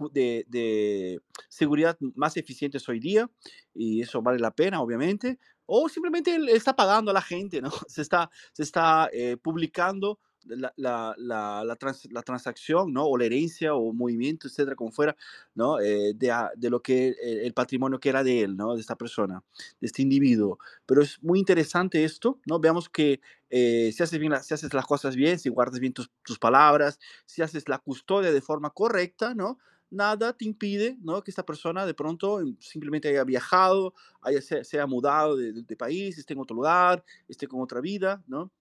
de, 0.48 1.22
seguridad 1.50 1.98
más 2.16 2.38
eficientes 2.38 2.88
hoy 2.88 3.00
día, 3.00 3.30
y 3.74 4.02
eso 4.02 4.22
vale 4.22 4.40
la 4.40 4.52
pena, 4.52 4.82
obviamente. 4.82 5.40
O 5.66 5.88
simplemente 5.88 6.36
está 6.52 6.76
pagando 6.76 7.12
a 7.12 7.14
la 7.14 7.22
gente, 7.22 7.62
¿no? 7.62 7.72
Se 7.88 8.02
está, 8.02 8.30
se 8.52 8.64
está 8.64 9.10
eh, 9.14 9.38
publicando 9.42 10.20
la, 10.46 10.74
la, 10.76 11.16
la, 11.18 11.64
la, 11.64 12.22
transacción, 12.24 12.94
¿no? 12.94 13.06
O 13.06 13.18
la 13.18 13.26
herencia 13.26 13.76
o 13.76 13.94
movimiento, 13.94 14.48
etcétera, 14.48 14.76
como 14.76 14.92
fuera, 14.92 15.16
¿no? 15.56 15.80
Eh, 15.80 16.14
de, 16.16 16.34
de, 16.56 16.70
lo 16.70 16.82
que 16.82 17.16
el, 17.22 17.54
patrimonio 17.54 18.00
que 18.00 18.10
era 18.10 18.24
de 18.24 18.42
él, 18.42 18.58
¿no? 18.58 18.76
De 18.76 18.82
esta 18.82 18.96
persona, 18.96 19.44
de 19.80 19.88
este 19.88 20.02
individuo. 20.02 20.60
Pero 20.86 21.02
es 21.02 21.22
muy 21.22 21.40
interesante 21.40 22.04
esto, 22.04 22.40
¿no? 22.46 22.60
Veamos 22.60 22.90
que 22.90 23.22
eh, 23.50 23.92
si, 23.94 24.02
haces 24.04 24.20
bien 24.20 24.34
si 24.42 24.54
haces 24.54 24.74
las 24.74 24.86
cosas 24.86 25.16
bien, 25.16 25.38
si 25.40 25.50
guardas 25.50 25.80
bien 25.80 25.94
tus, 25.94 26.10
tus, 26.24 26.40
palabras, 26.40 27.00
si 27.26 27.42
haces 27.42 27.68
la 27.68 27.80
custodia 27.80 28.32
de 28.32 28.42
forma 28.42 28.70
correcta, 28.72 29.36
¿no? 29.36 29.60
Nada 29.90 30.32
te 30.34 30.46
impide, 30.46 30.98
¿no? 31.02 31.22
Que 31.22 31.32
esta 31.32 31.46
persona 31.46 31.86
de 31.86 31.94
pronto 31.94 32.40
simplemente 32.60 33.10
haya 33.10 33.26
viajado, 33.26 33.94
haya, 34.22 34.42
se, 34.42 34.60
haya 34.60 34.88
mudado 34.88 35.36
de, 35.36 35.52
de 35.52 35.76
país, 35.76 36.18
esté 36.18 36.34
en 36.34 36.40
otro 36.40 36.56
lugar, 36.56 37.04
esté 37.28 37.48
con 37.48 37.62
otra 37.62 37.82
vida, 37.82 38.24
¿no? 38.28 38.52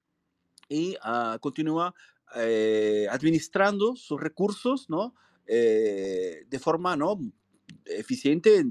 Y 0.71 0.97
uh, 1.05 1.39
continúa 1.41 1.95
eh, 2.37 3.07
administrando 3.11 3.97
sus 3.97 4.19
recursos, 4.19 4.89
¿no? 4.89 5.15
Eh, 5.47 6.47
de 6.49 6.59
forma, 6.59 6.97
¿no? 6.97 7.19
eficiente, 7.85 8.65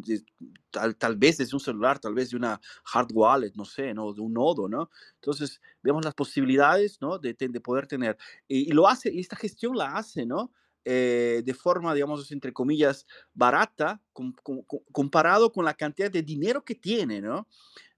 tal, 0.71 0.95
tal 0.95 1.17
vez 1.17 1.37
desde 1.37 1.55
un 1.55 1.59
celular, 1.59 1.99
tal 1.99 2.13
vez 2.13 2.29
de 2.29 2.37
una 2.37 2.59
hard 2.93 3.09
wallet, 3.13 3.51
no 3.55 3.65
sé, 3.65 3.93
¿no? 3.93 4.13
De 4.13 4.21
un 4.21 4.33
nodo, 4.33 4.67
¿no? 4.67 4.89
Entonces, 5.15 5.61
vemos 5.83 6.03
las 6.05 6.13
posibilidades, 6.13 7.01
¿no? 7.01 7.17
De, 7.17 7.33
de 7.33 7.61
poder 7.61 7.87
tener. 7.87 8.17
Y, 8.47 8.69
y, 8.69 8.71
lo 8.71 8.87
hace, 8.87 9.11
y 9.13 9.19
esta 9.19 9.35
gestión 9.35 9.75
la 9.75 9.95
hace, 9.97 10.25
¿no? 10.25 10.51
Eh, 10.85 11.41
de 11.45 11.53
forma, 11.53 11.93
digamos, 11.93 12.31
entre 12.31 12.53
comillas, 12.53 13.05
barata, 13.33 14.01
com, 14.13 14.33
com, 14.43 14.63
comparado 14.91 15.51
con 15.51 15.65
la 15.65 15.73
cantidad 15.73 16.09
de 16.09 16.23
dinero 16.23 16.63
que 16.63 16.75
tiene, 16.75 17.21
¿no? 17.21 17.47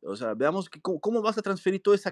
O 0.02 0.16
sea, 0.16 0.34
veamos 0.34 0.70
cómo, 0.82 1.00
cómo, 1.00 1.22
vas 1.22 1.38
a 1.38 1.42
transferir 1.42 1.82
toda 1.82 1.96
esa, 1.96 2.12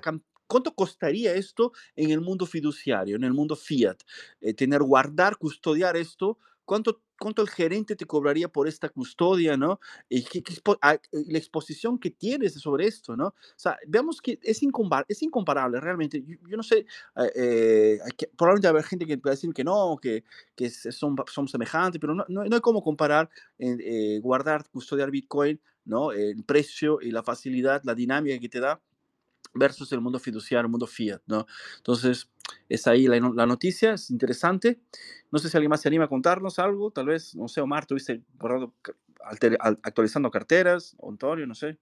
¿Cuánto 0.49 0.73
costaría 0.73 1.35
esto 1.35 1.73
en 1.95 2.09
el 2.09 2.21
mundo 2.21 2.47
fiduciario, 2.47 3.15
en 3.15 3.23
el 3.23 3.33
mundo 3.33 3.55
fiat? 3.55 3.99
Eh, 4.41 4.55
tener, 4.55 4.81
guardar, 4.81 5.37
custodiar 5.37 5.95
esto. 5.95 6.39
¿Cuánto, 6.69 7.01
¿Cuánto 7.19 7.41
el 7.41 7.49
gerente 7.49 7.95
te 7.95 8.05
cobraría 8.05 8.47
por 8.47 8.67
esta 8.67 8.89
custodia, 8.89 9.57
no? 9.57 9.79
Y 10.07 10.23
qué, 10.23 10.43
qué, 10.43 10.53
ah, 10.83 10.99
la 11.11 11.37
exposición 11.39 11.97
que 11.97 12.11
tienes 12.11 12.53
sobre 12.53 12.85
esto, 12.85 13.17
¿no? 13.17 13.29
O 13.29 13.33
sea, 13.55 13.75
veamos 13.87 14.21
que 14.21 14.37
es, 14.43 14.61
incomparable, 14.61 15.07
es 15.09 15.23
incomparable 15.23 15.79
realmente. 15.79 16.23
Yo, 16.23 16.35
yo 16.47 16.57
no 16.57 16.61
sé, 16.61 16.85
eh, 17.15 17.31
eh, 17.35 17.99
que, 18.15 18.27
probablemente 18.37 18.67
haber 18.67 18.83
gente 18.83 19.07
que 19.07 19.17
pueda 19.17 19.33
decir 19.33 19.51
que 19.51 19.63
no, 19.63 19.97
que, 19.99 20.23
que 20.55 20.69
son, 20.69 21.15
son 21.25 21.47
semejantes, 21.47 21.99
pero 21.99 22.13
no, 22.13 22.23
no, 22.27 22.45
no 22.45 22.55
hay 22.55 22.61
cómo 22.61 22.83
comparar 22.83 23.31
eh, 23.57 24.19
guardar, 24.21 24.69
custodiar 24.69 25.09
Bitcoin, 25.09 25.59
¿no? 25.85 26.11
El 26.11 26.43
precio 26.43 26.99
y 27.01 27.09
la 27.09 27.23
facilidad, 27.23 27.81
la 27.83 27.95
dinámica 27.95 28.37
que 28.37 28.47
te 28.47 28.59
da 28.59 28.79
versus 29.55 29.91
el 29.91 30.01
mundo 30.01 30.19
fiduciario, 30.19 30.67
el 30.67 30.71
mundo 30.71 30.85
fiat, 30.85 31.21
¿no? 31.25 31.47
Entonces, 31.77 32.29
es 32.67 32.87
ahí 32.87 33.07
la, 33.07 33.19
la, 33.19 33.45
noticia, 33.45 33.93
es 33.93 34.09
interesante. 34.09 34.79
No 35.31 35.39
sé 35.39 35.49
si 35.49 35.57
alguien 35.57 35.69
más 35.69 35.81
se 35.81 35.87
anima 35.87 36.05
a 36.05 36.09
contarnos 36.09 36.59
algo, 36.59 36.91
tal 36.91 37.07
vez, 37.07 37.35
no 37.35 37.47
sé, 37.47 37.61
Omar, 37.61 37.83
estuviste 37.83 38.21
borrando, 38.33 38.73
alter, 39.23 39.57
actualizando 39.59 40.31
carteras, 40.31 40.95
Antonio, 41.07 41.45
no 41.45 41.55
sé. 41.55 41.77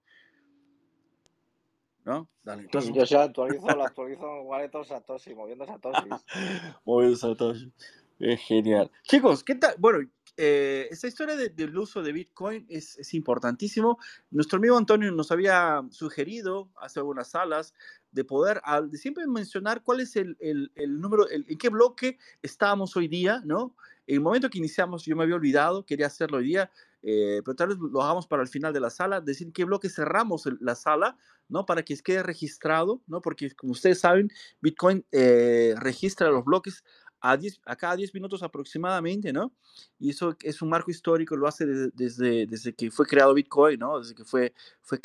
¿No? 2.06 2.30
Dale. 2.44 2.64
Entonces... 2.64 2.94
Yo 2.94 3.04
ya 3.04 3.24
actualizo, 3.24 3.68
lo 3.68 3.84
actualizo 3.84 4.42
Wallet 4.44 4.72
Satoshi, 4.86 5.36
moviendo 5.36 5.66
Satoshi. 5.66 6.08
moviendo 6.86 7.18
Satoshi. 7.18 7.72
Es 8.20 8.40
genial. 8.42 8.90
Chicos, 9.04 9.44
¿qué 9.44 9.56
tal? 9.56 9.76
Bueno, 9.78 10.10
eh, 10.38 10.88
esta 10.90 11.08
historia 11.08 11.36
de, 11.36 11.50
del 11.50 11.78
uso 11.78 12.02
de 12.02 12.12
Bitcoin 12.12 12.66
es, 12.70 12.98
es, 12.98 13.14
importantísimo. 13.14 14.00
Nuestro 14.32 14.58
amigo 14.58 14.78
Antonio 14.78 15.12
nos 15.12 15.32
había 15.32 15.84
sugerido 15.92 16.70
hace 16.80 17.00
algunas 17.00 17.30
salas 17.30 17.74
de 18.18 18.26
poder 18.26 18.60
de 18.90 18.98
siempre 18.98 19.26
mencionar 19.28 19.84
cuál 19.84 20.02
es 20.02 20.16
el, 20.16 20.36
el, 20.40 20.72
el 20.76 21.00
número, 21.00 21.30
el, 21.30 21.46
en 21.48 21.58
qué 21.58 21.70
bloque 21.70 22.18
estábamos 22.42 22.98
hoy 22.98 23.08
día, 23.08 23.42
¿no? 23.46 23.76
En 24.08 24.16
el 24.16 24.22
momento 24.22 24.50
que 24.50 24.58
iniciamos, 24.58 25.06
yo 25.06 25.16
me 25.16 25.24
había 25.24 25.36
olvidado, 25.36 25.86
quería 25.86 26.08
hacerlo 26.08 26.38
hoy 26.38 26.46
día, 26.46 26.72
eh, 27.04 27.42
pero 27.46 27.56
tal 27.56 27.68
vez 27.70 27.78
lo 27.78 28.02
hagamos 28.02 28.26
para 28.26 28.42
el 28.42 28.48
final 28.48 28.74
de 28.74 28.80
la 28.80 28.90
sala, 28.90 29.22
decir 29.22 29.52
qué 29.54 29.66
bloque 29.66 29.88
cerramos 29.88 30.50
la 30.60 30.74
sala, 30.74 31.18
¿no? 31.48 31.66
Para 31.66 31.84
que 31.84 31.96
quede 31.98 32.24
registrado, 32.24 33.04
¿no? 33.06 33.22
Porque 33.22 33.52
como 33.56 33.74
ustedes 33.74 34.00
saben, 34.00 34.32
Bitcoin 34.62 35.06
eh, 35.12 35.76
registra 35.78 36.30
los 36.32 36.44
bloques 36.44 36.84
a, 37.20 37.38
10, 37.38 37.62
a 37.66 37.76
cada 37.76 37.96
10 37.96 38.14
minutos 38.14 38.44
aproximadamente, 38.44 39.34
¿no? 39.34 39.54
Y 40.00 40.10
eso 40.10 40.36
es 40.42 40.62
un 40.62 40.70
marco 40.70 40.92
histórico, 40.92 41.36
lo 41.36 41.48
hace 41.48 41.66
desde, 41.66 41.92
desde, 41.94 42.48
desde 42.48 42.74
que 42.74 42.92
fue 42.92 43.06
creado 43.06 43.34
Bitcoin, 43.34 43.80
¿no? 43.80 44.00
Desde 44.00 44.16
que 44.16 44.24
fue, 44.24 44.54
fue 44.82 45.00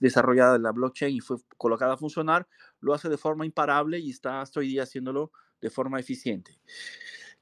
desarrollada 0.00 0.58
la 0.58 0.72
blockchain 0.72 1.16
y 1.16 1.20
fue 1.20 1.38
colocada 1.56 1.94
a 1.94 1.96
funcionar, 1.96 2.46
lo 2.80 2.94
hace 2.94 3.08
de 3.08 3.18
forma 3.18 3.46
imparable 3.46 3.98
y 3.98 4.10
está 4.10 4.40
hasta 4.40 4.60
hoy 4.60 4.68
día 4.68 4.84
haciéndolo 4.84 5.32
de 5.60 5.70
forma 5.70 5.98
eficiente. 5.98 6.58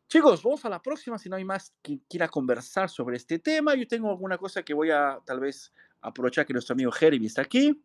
Chicos, 0.08 0.42
vamos 0.42 0.64
a 0.64 0.68
la 0.68 0.80
próxima, 0.80 1.18
si 1.18 1.28
no 1.28 1.36
hay 1.36 1.44
más 1.44 1.74
que 1.82 1.98
quiera 2.08 2.28
conversar 2.28 2.88
sobre 2.88 3.16
este 3.16 3.38
tema. 3.38 3.74
Yo 3.74 3.86
tengo 3.88 4.10
alguna 4.10 4.38
cosa 4.38 4.62
que 4.62 4.74
voy 4.74 4.90
a 4.90 5.18
tal 5.24 5.40
vez 5.40 5.72
aprovechar 6.00 6.46
que 6.46 6.52
nuestro 6.52 6.74
amigo 6.74 6.92
Jeremy 6.92 7.26
está 7.26 7.42
aquí 7.42 7.82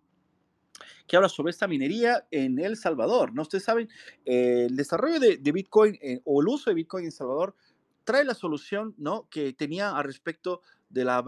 que 1.08 1.16
habla 1.16 1.30
sobre 1.30 1.52
esta 1.52 1.68
minería 1.68 2.26
en 2.32 2.60
El 2.60 2.78
Salvador. 2.78 3.34
¿no? 3.34 3.44
Ustedes 3.44 3.64
saben, 3.64 3.90
eh, 4.26 4.68
el 4.70 4.76
desarrollo 4.76 5.20
de, 5.20 5.52
Bitcoin 5.52 5.98
eh, 6.02 6.22
o 6.26 6.42
el 6.42 6.48
uso 6.48 6.70
de 6.70 6.76
Bitcoin 6.76 7.04
en 7.04 7.08
El 7.08 7.14
Salvador 7.14 7.56
trae 8.04 8.24
la 8.24 8.34
solución 8.34 8.96
¿no? 8.98 9.28
que 9.30 9.54
tenía 9.54 9.92
al 9.92 10.04
respecto 10.04 10.62
de, 10.90 11.06
la 11.06 11.24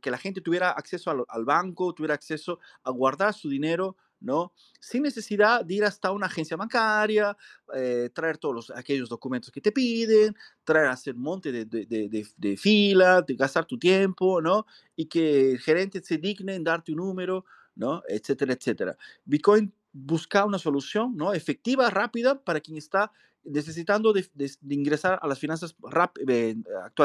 que 0.00 0.10
la 0.10 0.18
gente 0.18 0.40
tuviera 0.40 0.70
acceso 0.70 1.10
al, 1.28 1.44
banco, 1.44 1.94
tuviera 1.94 2.14
acceso 2.14 2.60
a 2.82 2.90
guardar 2.90 3.34
su 3.34 3.48
dinero, 3.48 3.96
¿no? 4.20 4.52
Sin 4.80 5.02
necesidad 5.02 5.64
de 5.64 5.74
ir 5.74 5.84
hasta 5.84 6.10
una 6.12 6.26
agencia 6.26 6.56
bancaria, 6.56 7.36
eh, 7.74 8.10
traer 8.12 8.38
todos 8.38 8.54
los, 8.54 8.70
aquellos 8.70 9.08
documentos 9.08 9.50
que 9.50 9.60
te 9.60 9.72
piden, 9.72 10.34
traer 10.64 10.86
a 10.86 10.92
hacer 10.92 11.14
monte 11.14 11.52
de, 11.52 11.64
de, 11.64 11.86
de, 11.86 12.26
de, 12.36 12.56
fila, 12.56 13.22
de 13.22 13.34
gastar 13.34 13.64
tu 13.64 13.78
tiempo, 13.78 14.40
¿no? 14.40 14.66
Y 14.94 15.06
que 15.06 15.52
el 15.52 15.58
gerente 15.58 16.02
se 16.02 16.18
digne 16.18 16.54
en 16.54 16.64
darte 16.64 16.92
un 16.92 16.98
número, 16.98 17.44
¿no? 17.76 18.02
Etcétera, 18.08 18.54
etcétera. 18.54 18.96
Bitcoin 19.24 19.72
busca 19.92 20.44
una 20.44 20.58
solución, 20.58 21.16
¿no? 21.16 21.32
Efectiva, 21.32 21.88
rápida, 21.90 22.42
para 22.42 22.60
quien 22.60 22.76
está 22.76 23.12
necesitando 23.44 24.12
de, 24.12 24.28
ingresar 24.68 25.18
a 25.22 25.26
las 25.28 25.38
finanzas 25.38 25.76
rap, 25.80 26.16
eh, 26.26 26.56
uh, 26.56 27.00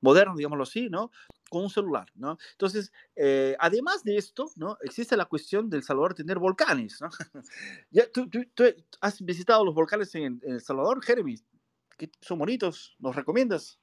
modernas, 0.00 0.36
digámoslo 0.36 0.62
así, 0.62 0.88
¿no? 0.88 1.10
Con 1.50 1.64
un 1.64 1.70
celular, 1.70 2.10
¿no? 2.14 2.38
Entonces, 2.52 2.92
eh, 3.16 3.56
además 3.58 4.04
de 4.04 4.16
esto, 4.16 4.50
¿no? 4.56 4.78
Existe 4.82 5.16
la 5.16 5.24
cuestión 5.24 5.68
del 5.68 5.82
Salvador 5.82 6.14
tener 6.14 6.38
volcanes, 6.38 7.00
ya, 7.90 8.10
¿tú, 8.10 8.28
tú, 8.28 8.64
has 9.00 9.20
visitado 9.20 9.64
los 9.64 9.74
volcanes 9.74 10.14
en, 10.14 10.40
en 10.42 10.54
El 10.54 10.60
Salvador, 10.60 11.02
Jeremy? 11.02 11.36
que 12.00 12.10
son 12.22 12.38
bonitos, 12.38 12.96
¿nos 12.98 13.14
recomiendas? 13.14 13.78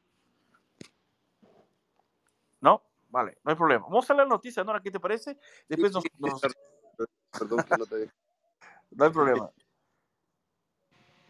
¿No? 2.60 2.82
Vale, 3.18 3.36
no 3.44 3.50
hay 3.50 3.58
problema. 3.58 3.84
Vamos 3.86 4.08
a 4.12 4.14
la 4.14 4.26
noticia, 4.26 4.64
Nora, 4.64 4.80
¿qué 4.80 4.92
te 4.92 5.00
parece? 5.00 5.40
Después 5.68 5.92
nos... 5.92 6.04
nos... 6.20 6.40
Perdón 7.32 7.64
que 7.64 7.76
no 7.76 7.86
te... 7.88 8.12
no 8.92 9.06
hay 9.06 9.10
problema. 9.10 9.50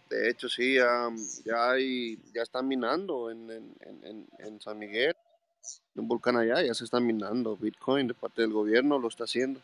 De 0.10 0.30
hecho, 0.30 0.50
sí, 0.50 0.76
ya, 0.76 1.10
ya, 1.46 1.72
hay, 1.72 2.18
ya 2.34 2.42
están 2.42 2.68
minando 2.68 3.32
en, 3.32 3.50
en, 3.50 4.04
en, 4.04 4.28
en 4.38 4.60
San 4.60 4.78
Miguel, 4.78 5.16
en 5.96 6.02
un 6.02 6.10
volcán 6.10 6.36
allá, 6.36 6.62
ya 6.62 6.74
se 6.74 6.84
están 6.84 7.06
minando 7.06 7.56
Bitcoin 7.56 8.10
de 8.10 8.14
parte 8.14 8.42
del 8.42 8.52
gobierno, 8.52 9.00
lo 9.00 9.08
está 9.08 9.24
haciendo. 9.24 9.62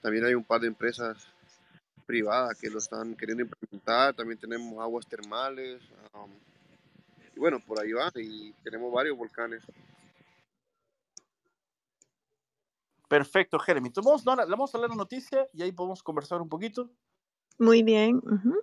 También 0.00 0.24
hay 0.24 0.34
un 0.34 0.44
par 0.44 0.60
de 0.60 0.68
empresas 0.68 1.26
privadas 2.06 2.56
que 2.60 2.70
lo 2.70 2.78
están 2.78 3.16
queriendo 3.16 3.42
implementar, 3.42 4.14
también 4.14 4.38
tenemos 4.38 4.80
aguas 4.80 5.04
termales, 5.08 5.82
um, 6.14 6.30
y 7.34 7.40
bueno, 7.40 7.58
por 7.58 7.80
ahí 7.80 7.90
va, 7.90 8.12
y 8.14 8.52
tenemos 8.62 8.92
varios 8.92 9.18
volcanes. 9.18 9.64
Perfecto, 13.10 13.58
Jeremy. 13.58 13.88
Entonces, 13.88 14.24
vamos, 14.24 14.72
a 14.72 14.78
leer 14.78 14.90
la 14.90 14.94
noticia 14.94 15.48
y 15.52 15.62
ahí 15.62 15.72
podemos 15.72 16.00
conversar 16.00 16.40
un 16.40 16.48
poquito. 16.48 16.88
Muy 17.58 17.82
bien. 17.82 18.22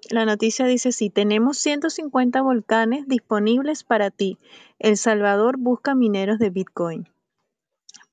La 0.09 0.23
noticia 0.23 0.65
dice 0.65 0.93
sí, 0.93 1.09
tenemos 1.09 1.57
150 1.57 2.41
volcanes 2.41 3.09
disponibles 3.09 3.83
para 3.83 4.09
ti. 4.09 4.37
El 4.79 4.95
Salvador 4.95 5.57
busca 5.57 5.95
mineros 5.95 6.39
de 6.39 6.49
Bitcoin. 6.49 7.09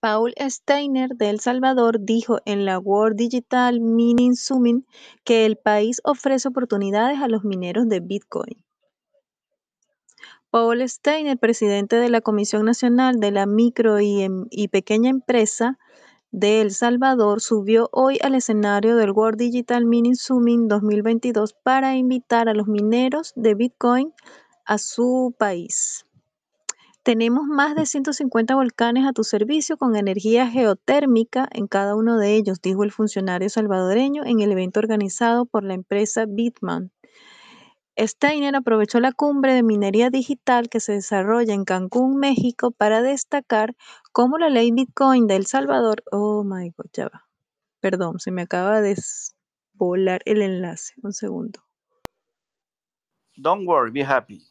Paul 0.00 0.34
Steiner 0.36 1.10
de 1.10 1.30
El 1.30 1.38
Salvador 1.38 2.00
dijo 2.00 2.40
en 2.46 2.64
la 2.64 2.80
World 2.80 3.16
Digital 3.16 3.78
Mining 3.78 4.34
Summit 4.34 4.84
que 5.22 5.46
el 5.46 5.56
país 5.56 6.00
ofrece 6.02 6.48
oportunidades 6.48 7.20
a 7.20 7.28
los 7.28 7.44
mineros 7.44 7.88
de 7.88 8.00
Bitcoin. 8.00 8.64
Paul 10.50 10.88
Steiner, 10.88 11.38
presidente 11.38 11.94
de 11.94 12.08
la 12.08 12.20
Comisión 12.20 12.64
Nacional 12.64 13.20
de 13.20 13.30
la 13.30 13.46
Micro 13.46 14.00
y, 14.00 14.22
em, 14.22 14.46
y 14.50 14.66
Pequeña 14.66 15.10
Empresa 15.10 15.78
de 16.34 16.60
El 16.60 16.72
Salvador, 16.72 17.40
subió 17.40 17.88
hoy 17.92 18.18
al 18.20 18.34
escenario 18.34 18.96
del 18.96 19.12
World 19.12 19.38
Digital 19.38 19.86
Mining 19.86 20.16
Summit 20.16 20.62
2022 20.66 21.54
para 21.62 21.94
invitar 21.94 22.48
a 22.48 22.54
los 22.54 22.66
mineros 22.66 23.32
de 23.36 23.54
Bitcoin 23.54 24.12
a 24.64 24.78
su 24.78 25.32
país. 25.38 26.04
Tenemos 27.04 27.46
más 27.46 27.76
de 27.76 27.86
150 27.86 28.56
volcanes 28.56 29.06
a 29.06 29.12
tu 29.12 29.22
servicio 29.22 29.76
con 29.76 29.94
energía 29.94 30.48
geotérmica 30.48 31.48
en 31.52 31.68
cada 31.68 31.94
uno 31.94 32.18
de 32.18 32.34
ellos, 32.34 32.60
dijo 32.60 32.82
el 32.82 32.90
funcionario 32.90 33.48
salvadoreño 33.48 34.24
en 34.24 34.40
el 34.40 34.50
evento 34.50 34.80
organizado 34.80 35.46
por 35.46 35.62
la 35.62 35.74
empresa 35.74 36.24
Bitman. 36.26 36.90
Steiner 37.96 38.56
aprovechó 38.56 38.98
la 39.00 39.12
cumbre 39.12 39.54
de 39.54 39.62
minería 39.62 40.10
digital 40.10 40.68
que 40.68 40.80
se 40.80 40.92
desarrolla 40.92 41.54
en 41.54 41.64
Cancún, 41.64 42.16
México, 42.16 42.70
para 42.70 43.02
destacar 43.02 43.76
cómo 44.12 44.38
la 44.38 44.48
ley 44.48 44.72
Bitcoin 44.72 45.26
de 45.26 45.36
El 45.36 45.46
Salvador, 45.46 46.02
oh 46.10 46.42
my 46.44 46.70
god, 46.70 46.86
ya 46.92 47.08
va. 47.08 47.28
Perdón, 47.80 48.18
se 48.18 48.30
me 48.30 48.42
acaba 48.42 48.80
de 48.80 48.96
volar 49.74 50.22
el 50.24 50.42
enlace. 50.42 50.94
Un 51.02 51.12
segundo. 51.12 51.60
Don't 53.36 53.66
worry, 53.66 53.90
be 53.90 54.04
happy. 54.04 54.42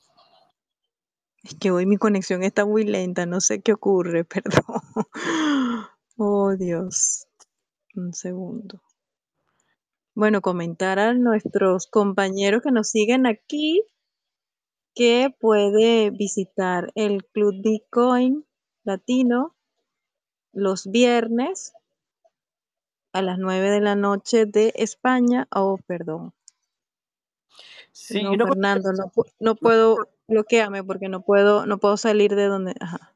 Es 1.44 1.56
que 1.56 1.72
hoy 1.72 1.86
mi 1.86 1.98
conexión 1.98 2.44
está 2.44 2.66
muy 2.66 2.86
lenta, 2.86 3.26
no 3.26 3.42
sé 3.42 3.62
qué 3.62 3.74
ocurre, 3.74 4.24
perdón. 4.26 4.82
Oh 6.18 6.56
Dios. 6.56 7.28
Un 7.96 8.14
segundo. 8.14 8.82
Bueno, 10.16 10.42
comentar 10.42 11.00
a 11.00 11.14
nuestros 11.14 11.88
compañeros 11.88 12.62
que 12.62 12.72
nos 12.72 12.90
siguen 12.90 13.26
aquí 13.26 13.84
que 14.94 15.36
puede 15.40 16.12
visitar 16.12 16.92
el 16.94 17.26
Club 17.26 17.56
Bitcoin 17.64 18.46
Latino 18.84 19.56
los 20.52 20.86
viernes 20.92 21.74
a 23.12 23.24
las 23.24 23.40
9 23.40 23.72
de 23.72 23.82
la 23.82 23.96
noche 23.96 24.46
de 24.46 24.72
España. 24.76 25.48
Oh, 25.52 25.80
perdón. 25.88 26.34
Sí, 27.92 28.24
No, 28.24 28.36
no, 28.36 28.48
Fernando, 28.48 28.92
no, 28.94 29.12
no 29.40 29.56
puedo, 29.56 29.98
bloqueame 30.28 30.84
porque 30.84 31.10
no 31.10 31.22
puedo, 31.22 31.66
no 31.66 31.80
puedo 31.80 31.98
salir 31.98 32.36
de 32.36 32.46
donde. 32.46 32.76
Ajá. 32.80 33.16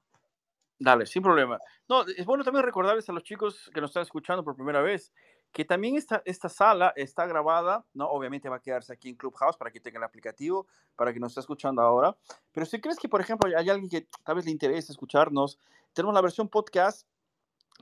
Dale, 0.79 1.05
sin 1.05 1.23
problema. 1.23 1.59
No, 1.89 2.03
es 2.03 2.25
bueno 2.25 2.43
también 2.43 2.65
recordarles 2.65 3.09
a 3.09 3.13
los 3.13 3.23
chicos 3.23 3.69
que 3.73 3.81
nos 3.81 3.91
están 3.91 4.03
escuchando 4.03 4.43
por 4.43 4.55
primera 4.55 4.81
vez 4.81 5.11
que 5.51 5.65
también 5.65 5.95
esta, 5.95 6.21
esta 6.25 6.49
sala 6.49 6.93
está 6.95 7.25
grabada, 7.25 7.85
¿no? 7.93 8.09
Obviamente 8.09 8.49
va 8.49 8.57
a 8.57 8.61
quedarse 8.61 8.93
aquí 8.93 9.09
en 9.09 9.15
Clubhouse 9.15 9.57
para 9.57 9.71
que 9.71 9.79
tenga 9.79 9.97
el 9.97 10.03
aplicativo, 10.03 10.67
para 10.95 11.13
que 11.13 11.19
nos 11.19 11.31
esté 11.31 11.41
escuchando 11.41 11.81
ahora. 11.81 12.15
Pero 12.51 12.65
si 12.65 12.79
crees 12.79 12.97
que, 12.97 13.09
por 13.09 13.21
ejemplo, 13.21 13.49
hay 13.57 13.69
alguien 13.69 13.89
que 13.89 14.07
tal 14.23 14.35
vez 14.35 14.45
le 14.45 14.51
interese 14.51 14.91
escucharnos, 14.91 15.59
tenemos 15.93 16.13
la 16.13 16.21
versión 16.21 16.47
podcast 16.47 17.07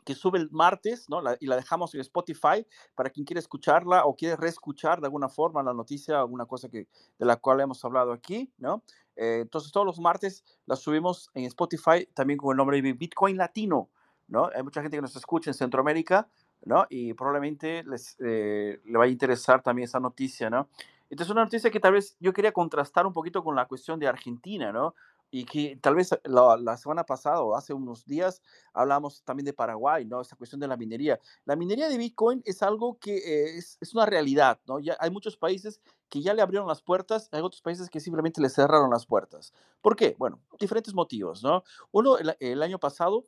que 0.04 0.14
sube 0.14 0.38
el 0.38 0.50
martes, 0.52 1.10
¿no? 1.10 1.22
Y 1.40 1.48
la 1.48 1.56
dejamos 1.56 1.94
en 1.96 2.02
Spotify 2.02 2.66
para 2.94 3.10
quien 3.10 3.26
quiera 3.26 3.40
escucharla 3.40 4.06
o 4.06 4.16
quiere 4.16 4.36
reescuchar 4.36 5.00
de 5.00 5.08
alguna 5.08 5.30
forma 5.30 5.64
la 5.64 5.74
noticia, 5.74 6.20
alguna 6.20 6.46
cosa 6.46 6.70
que, 6.70 6.88
de 7.18 7.26
la 7.26 7.38
cual 7.38 7.62
hemos 7.62 7.84
hablado 7.84 8.12
aquí, 8.12 8.52
¿no? 8.58 8.84
Eh, 9.16 9.40
entonces 9.42 9.72
todos 9.72 9.86
los 9.86 10.00
martes 10.00 10.44
la 10.66 10.76
subimos 10.76 11.30
en 11.34 11.46
Spotify 11.46 12.08
también 12.14 12.38
con 12.38 12.52
el 12.52 12.58
nombre 12.58 12.82
de 12.82 12.94
Bitcoin 12.94 13.38
Latino, 13.38 13.90
¿no? 14.28 14.50
Hay 14.54 14.64
mucha 14.64 14.82
gente 14.82 14.98
que 14.98 15.02
nos 15.02 15.16
escucha 15.16 15.50
en 15.50 15.54
Centroamérica, 15.56 16.30
¿no? 16.64 16.86
Y 16.90 17.14
probablemente 17.14 17.84
les 17.84 18.16
eh, 18.20 18.80
le 18.86 18.98
vaya 18.98 19.10
a 19.10 19.12
interesar 19.12 19.62
también 19.62 19.86
esa 19.86 20.00
noticia, 20.00 20.50
¿no? 20.50 20.70
Entonces 21.10 21.32
una 21.32 21.44
noticia 21.44 21.70
que 21.70 21.80
tal 21.80 21.94
vez 21.94 22.16
yo 22.20 22.34
quería 22.34 22.52
contrastar 22.52 23.06
un 23.06 23.14
poquito 23.14 23.44
con 23.44 23.56
la 23.56 23.68
cuestión 23.68 24.00
de 24.00 24.08
Argentina, 24.08 24.72
¿no? 24.72 24.96
Y 25.32 25.46
que 25.46 25.78
tal 25.82 25.96
vez 25.96 26.12
la, 26.24 26.58
la 26.58 26.78
semana 26.78 27.04
pasada 27.04 27.42
o 27.42 27.56
hace 27.56 27.74
unos 27.74 28.06
días 28.06 28.42
hablamos 28.74 29.24
también 29.24 29.46
de 29.46 29.54
Paraguay, 29.54 30.06
¿no? 30.06 30.22
Esta 30.22 30.36
cuestión 30.36 30.60
de 30.60 30.68
la 30.68 30.78
minería. 30.78 31.20
La 31.46 31.56
minería 31.56 31.90
de 31.90 31.98
Bitcoin 31.98 32.42
es 32.46 32.64
algo 32.64 32.98
que 33.00 33.18
eh, 33.18 33.58
es, 33.58 33.78
es 33.82 33.94
una 33.94 34.06
realidad, 34.06 34.60
¿no? 34.68 34.80
Ya 34.80 34.96
hay 35.00 35.12
muchos 35.12 35.36
países 35.38 35.82
que 36.10 36.22
ya 36.22 36.34
le 36.34 36.42
abrieron 36.42 36.68
las 36.68 36.82
puertas, 36.82 37.30
hay 37.32 37.42
otros 37.42 37.62
países 37.62 37.90
que 37.90 38.00
simplemente 38.00 38.42
le 38.42 38.50
cerraron 38.50 38.90
las 38.92 39.06
puertas. 39.06 39.54
¿Por 39.82 39.96
qué? 39.96 40.16
Bueno, 40.18 40.40
diferentes 40.60 40.94
motivos, 40.94 41.44
¿no? 41.44 41.64
Uno, 41.92 42.18
el, 42.18 42.36
el 42.40 42.64
año 42.64 42.80
pasado 42.80 43.26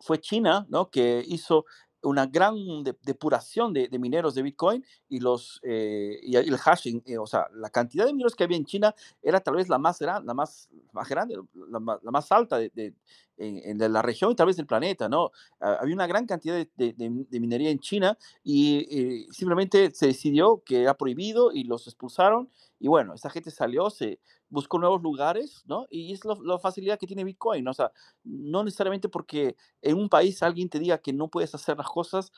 fue 0.00 0.20
China, 0.20 0.66
¿no? 0.68 0.90
Que 0.90 1.24
hizo 1.26 1.64
una 2.04 2.26
gran 2.26 2.54
de- 2.84 2.96
depuración 3.02 3.72
de, 3.72 3.88
mineros 3.98 4.34
de 4.34 4.42
Bitcoin 4.42 4.84
y 5.08 5.20
los 5.20 5.60
eh, 5.64 6.20
y 6.22 6.36
el 6.36 6.56
hashing, 6.58 7.02
eh, 7.06 7.18
o 7.18 7.26
sea, 7.26 7.48
la 7.54 7.70
cantidad 7.70 8.06
de 8.06 8.12
mineros 8.12 8.34
que 8.36 8.44
había 8.44 8.56
en 8.56 8.64
China 8.64 8.94
era 9.22 9.40
tal 9.40 9.56
vez 9.56 9.68
la 9.68 9.78
más 9.78 9.98
grande, 9.98 10.26
la 10.26 10.34
más, 10.34 10.68
más 10.92 11.08
grande, 11.08 11.36
la, 11.54 12.00
la 12.02 12.10
más 12.10 12.30
alta 12.32 12.58
de- 12.58 12.94
en, 13.36 13.80
en 13.82 13.92
la 13.92 14.02
región 14.02 14.30
y 14.32 14.34
tal 14.36 14.46
vez 14.46 14.56
del 14.56 14.66
planeta, 14.66 15.08
¿no? 15.08 15.30
Había 15.60 15.94
una 15.94 16.06
gran 16.06 16.26
cantidad 16.26 16.54
de, 16.54 16.70
de- 16.76 16.92
de- 16.96 17.40
minería 17.40 17.70
en 17.70 17.78
China 17.78 18.16
y 18.42 18.86
eh, 18.90 19.26
simplemente 19.32 19.90
se 19.92 20.06
decidió 20.06 20.62
que 20.64 20.82
era 20.82 20.94
prohibido 20.96 21.52
y 21.52 21.64
los 21.64 21.86
expulsaron 21.86 22.50
y 22.78 22.88
bueno, 22.88 23.14
esa 23.14 23.30
gente 23.30 23.50
salió, 23.50 23.88
se 23.90 24.20
buscó 24.48 24.78
nuevos 24.78 25.02
lugares, 25.02 25.62
¿no? 25.66 25.86
Y 25.90 26.12
es 26.12 26.20
la 26.24 26.58
facilidad 26.58 26.98
que 26.98 27.06
tiene 27.06 27.24
Bitcoin, 27.24 27.64
¿no? 27.64 27.70
O 27.70 27.74
sea, 27.74 27.90
no 28.24 28.62
necesariamente 28.64 29.08
porque 29.08 29.56
en 29.82 29.96
un 29.96 30.08
país 30.08 30.42
alguien 30.42 30.68
te 30.68 30.78
diga 30.78 30.98
que 30.98 31.12
no 31.12 31.28
puedes 31.28 31.54
hacer 31.54 31.76
las 31.78 31.88
cosas, 31.88 32.30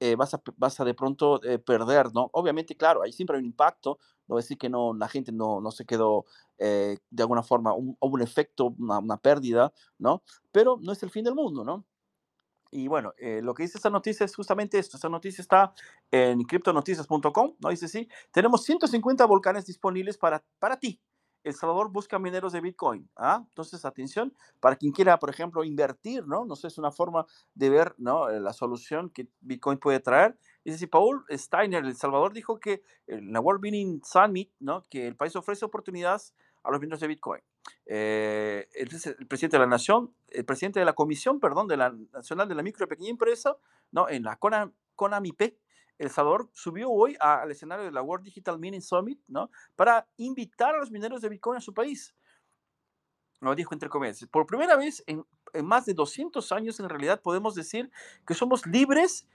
eh, 0.00 0.16
vas, 0.16 0.34
a, 0.34 0.42
vas 0.56 0.80
a 0.80 0.84
de 0.84 0.94
pronto 0.94 1.42
eh, 1.44 1.58
perder, 1.58 2.12
¿no? 2.12 2.28
Obviamente, 2.32 2.76
claro, 2.76 3.02
ahí 3.02 3.12
siempre 3.12 3.36
hay 3.36 3.40
un 3.40 3.46
impacto, 3.46 3.98
no 4.32 4.38
decir 4.38 4.58
que 4.58 4.68
no, 4.68 4.94
la 4.94 5.08
gente 5.08 5.32
no, 5.32 5.60
no 5.60 5.70
se 5.70 5.84
quedó 5.84 6.24
eh, 6.58 6.98
de 7.10 7.22
alguna 7.22 7.42
forma, 7.42 7.74
un, 7.74 7.96
hubo 8.00 8.14
un 8.14 8.22
efecto, 8.22 8.74
una, 8.78 8.98
una 8.98 9.16
pérdida, 9.18 9.72
¿no? 9.98 10.22
Pero 10.52 10.78
no 10.80 10.92
es 10.92 11.02
el 11.02 11.10
fin 11.10 11.24
del 11.24 11.34
mundo, 11.34 11.64
¿no? 11.64 11.84
Y 12.74 12.88
bueno, 12.88 13.12
eh, 13.18 13.40
lo 13.42 13.52
que 13.54 13.64
dice 13.64 13.76
esta 13.76 13.90
noticia 13.90 14.24
es 14.24 14.34
justamente 14.34 14.78
esto. 14.78 14.96
Esta 14.96 15.10
noticia 15.10 15.42
está 15.42 15.74
en 16.10 16.42
criptonoticias.com, 16.42 17.56
¿no? 17.60 17.68
Dice 17.68 17.86
sí, 17.86 18.08
tenemos 18.30 18.64
150 18.64 19.26
volcanes 19.26 19.66
disponibles 19.66 20.16
para, 20.16 20.42
para 20.58 20.78
ti. 20.78 20.98
El 21.44 21.54
Salvador 21.54 21.90
busca 21.90 22.18
mineros 22.18 22.52
de 22.52 22.60
Bitcoin. 22.62 23.10
¿ah? 23.16 23.44
Entonces, 23.46 23.84
atención, 23.84 24.32
para 24.60 24.76
quien 24.76 24.92
quiera, 24.92 25.18
por 25.18 25.28
ejemplo, 25.28 25.64
invertir, 25.64 26.26
¿no? 26.26 26.46
No 26.46 26.56
sé, 26.56 26.68
es 26.68 26.78
una 26.78 26.90
forma 26.90 27.26
de 27.54 27.68
ver, 27.68 27.94
¿no? 27.98 28.30
Eh, 28.30 28.40
La 28.40 28.54
solución 28.54 29.10
que 29.10 29.28
Bitcoin 29.40 29.78
puede 29.78 30.00
traer. 30.00 30.38
Dice, 30.64 30.78
sí, 30.78 30.86
Paul 30.86 31.24
Steiner, 31.30 31.84
El 31.84 31.96
Salvador, 31.96 32.32
dijo 32.32 32.60
que 32.60 32.82
en 33.06 33.32
la 33.32 33.40
World 33.40 33.62
Mining 33.62 34.00
Summit, 34.04 34.50
¿no? 34.60 34.82
Que 34.88 35.06
el 35.06 35.16
país 35.16 35.34
ofrece 35.34 35.64
oportunidades 35.64 36.34
a 36.62 36.70
los 36.70 36.80
mineros 36.80 37.00
de 37.00 37.08
Bitcoin. 37.08 37.42
Eh, 37.86 38.68
el 38.74 38.88
presidente 39.26 39.56
de 39.56 39.60
la 39.60 39.66
Nación, 39.66 40.14
el 40.28 40.44
presidente 40.44 40.78
de 40.78 40.86
la 40.86 40.92
Comisión, 40.92 41.40
perdón, 41.40 41.66
de 41.66 41.76
la 41.76 41.90
Nacional 42.12 42.48
de 42.48 42.54
la 42.54 42.62
Micro 42.62 42.84
y 42.84 42.88
Pequeña 42.88 43.10
Empresa, 43.10 43.56
¿no? 43.90 44.08
En 44.08 44.22
la 44.22 44.36
Conam, 44.36 44.72
CONAMIP, 44.94 45.58
El 45.98 46.10
Salvador 46.10 46.48
subió 46.52 46.90
hoy 46.90 47.16
al 47.18 47.50
escenario 47.50 47.84
de 47.84 47.90
la 47.90 48.02
World 48.02 48.24
Digital 48.24 48.58
Mining 48.58 48.82
Summit, 48.82 49.20
¿no? 49.26 49.50
Para 49.74 50.08
invitar 50.16 50.76
a 50.76 50.78
los 50.78 50.92
mineros 50.92 51.20
de 51.22 51.28
Bitcoin 51.28 51.58
a 51.58 51.60
su 51.60 51.74
país. 51.74 52.14
Lo 53.40 53.56
dijo 53.56 53.74
entre 53.74 53.88
comillas. 53.88 54.24
Por 54.30 54.46
primera 54.46 54.76
vez 54.76 55.02
en, 55.08 55.26
en 55.52 55.66
más 55.66 55.84
de 55.86 55.94
200 55.94 56.52
años, 56.52 56.78
en 56.78 56.88
realidad, 56.88 57.20
podemos 57.20 57.56
decir 57.56 57.90
que 58.24 58.34
somos 58.34 58.64
libres 58.66 59.26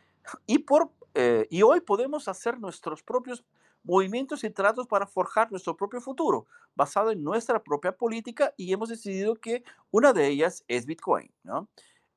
y, 0.46 0.60
por, 0.60 0.92
eh, 1.20 1.48
y 1.50 1.64
hoy 1.64 1.82
podemos 1.82 2.28
hacer 2.28 2.60
nuestros 2.60 3.02
propios 3.02 3.44
movimientos 3.84 4.44
y 4.44 4.50
tratos 4.50 4.86
para 4.86 5.08
forjar 5.08 5.50
nuestro 5.50 5.76
propio 5.76 6.00
futuro, 6.00 6.46
basado 6.76 7.10
en 7.12 7.24
nuestra 7.24 7.64
propia 7.64 7.92
política, 7.92 8.54
y 8.58 8.72
hemos 8.72 8.90
decidido 8.90 9.36
que 9.36 9.64
una 9.92 10.14
de 10.14 10.28
ellas 10.28 10.64
es 10.68 10.86
Bitcoin. 10.86 11.32
¿no? 11.44 11.68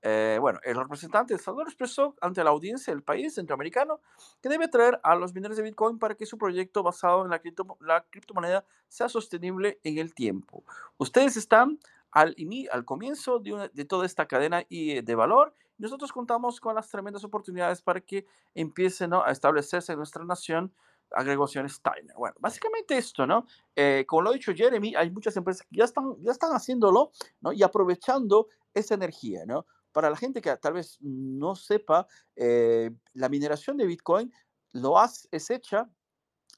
Eh, 0.02 0.38
bueno, 0.40 0.58
el 0.64 0.76
representante 0.76 1.34
de 1.34 1.38
Salvador 1.38 1.68
expresó 1.68 2.14
ante 2.20 2.42
la 2.42 2.50
audiencia 2.50 2.92
del 2.92 3.02
país 3.02 3.34
centroamericano 3.34 4.00
que 4.40 4.48
debe 4.48 4.66
traer 4.68 4.98
a 5.02 5.14
los 5.14 5.34
mineros 5.34 5.56
de 5.56 5.62
Bitcoin 5.62 5.98
para 5.98 6.14
que 6.14 6.26
su 6.26 6.38
proyecto 6.38 6.82
basado 6.82 7.24
en 7.24 7.30
la, 7.30 7.40
cripto- 7.42 7.76
la 7.80 8.04
criptomoneda 8.10 8.64
sea 8.88 9.08
sostenible 9.08 9.78
en 9.84 9.98
el 9.98 10.14
tiempo. 10.14 10.64
Ustedes 10.98 11.36
están 11.36 11.78
al, 12.12 12.34
al 12.72 12.84
comienzo 12.84 13.38
de, 13.38 13.52
una- 13.52 13.68
de 13.68 13.84
toda 13.84 14.06
esta 14.06 14.26
cadena 14.26 14.64
y, 14.68 14.92
eh, 14.98 15.02
de 15.02 15.14
valor. 15.14 15.54
Nosotros 15.78 16.12
contamos 16.12 16.60
con 16.60 16.74
las 16.74 16.88
tremendas 16.88 17.24
oportunidades 17.24 17.80
para 17.82 18.00
que 18.00 18.26
empiecen 18.54 19.10
¿no? 19.10 19.24
a 19.24 19.30
establecerse 19.30 19.92
en 19.92 19.98
nuestra 19.98 20.24
nación 20.24 20.72
agregaciones 21.12 21.72
Steiner. 21.72 22.14
Bueno, 22.16 22.36
básicamente 22.38 22.96
esto, 22.96 23.26
¿no? 23.26 23.44
Eh, 23.74 24.04
como 24.06 24.22
lo 24.22 24.30
ha 24.30 24.32
dicho 24.32 24.54
Jeremy, 24.54 24.94
hay 24.94 25.10
muchas 25.10 25.36
empresas 25.36 25.66
que 25.68 25.76
ya 25.76 25.84
están, 25.84 26.14
ya 26.20 26.30
están 26.30 26.52
haciéndolo, 26.52 27.10
¿no? 27.40 27.52
Y 27.52 27.62
aprovechando 27.64 28.46
esa 28.74 28.94
energía, 28.94 29.44
¿no? 29.44 29.66
Para 29.90 30.08
la 30.08 30.16
gente 30.16 30.40
que 30.40 30.56
tal 30.58 30.74
vez 30.74 30.98
no 31.00 31.56
sepa, 31.56 32.06
eh, 32.36 32.92
la 33.14 33.28
mineración 33.28 33.76
de 33.76 33.86
Bitcoin 33.86 34.32
lo 34.72 34.98
has, 34.98 35.26
es 35.32 35.50
hecha 35.50 35.90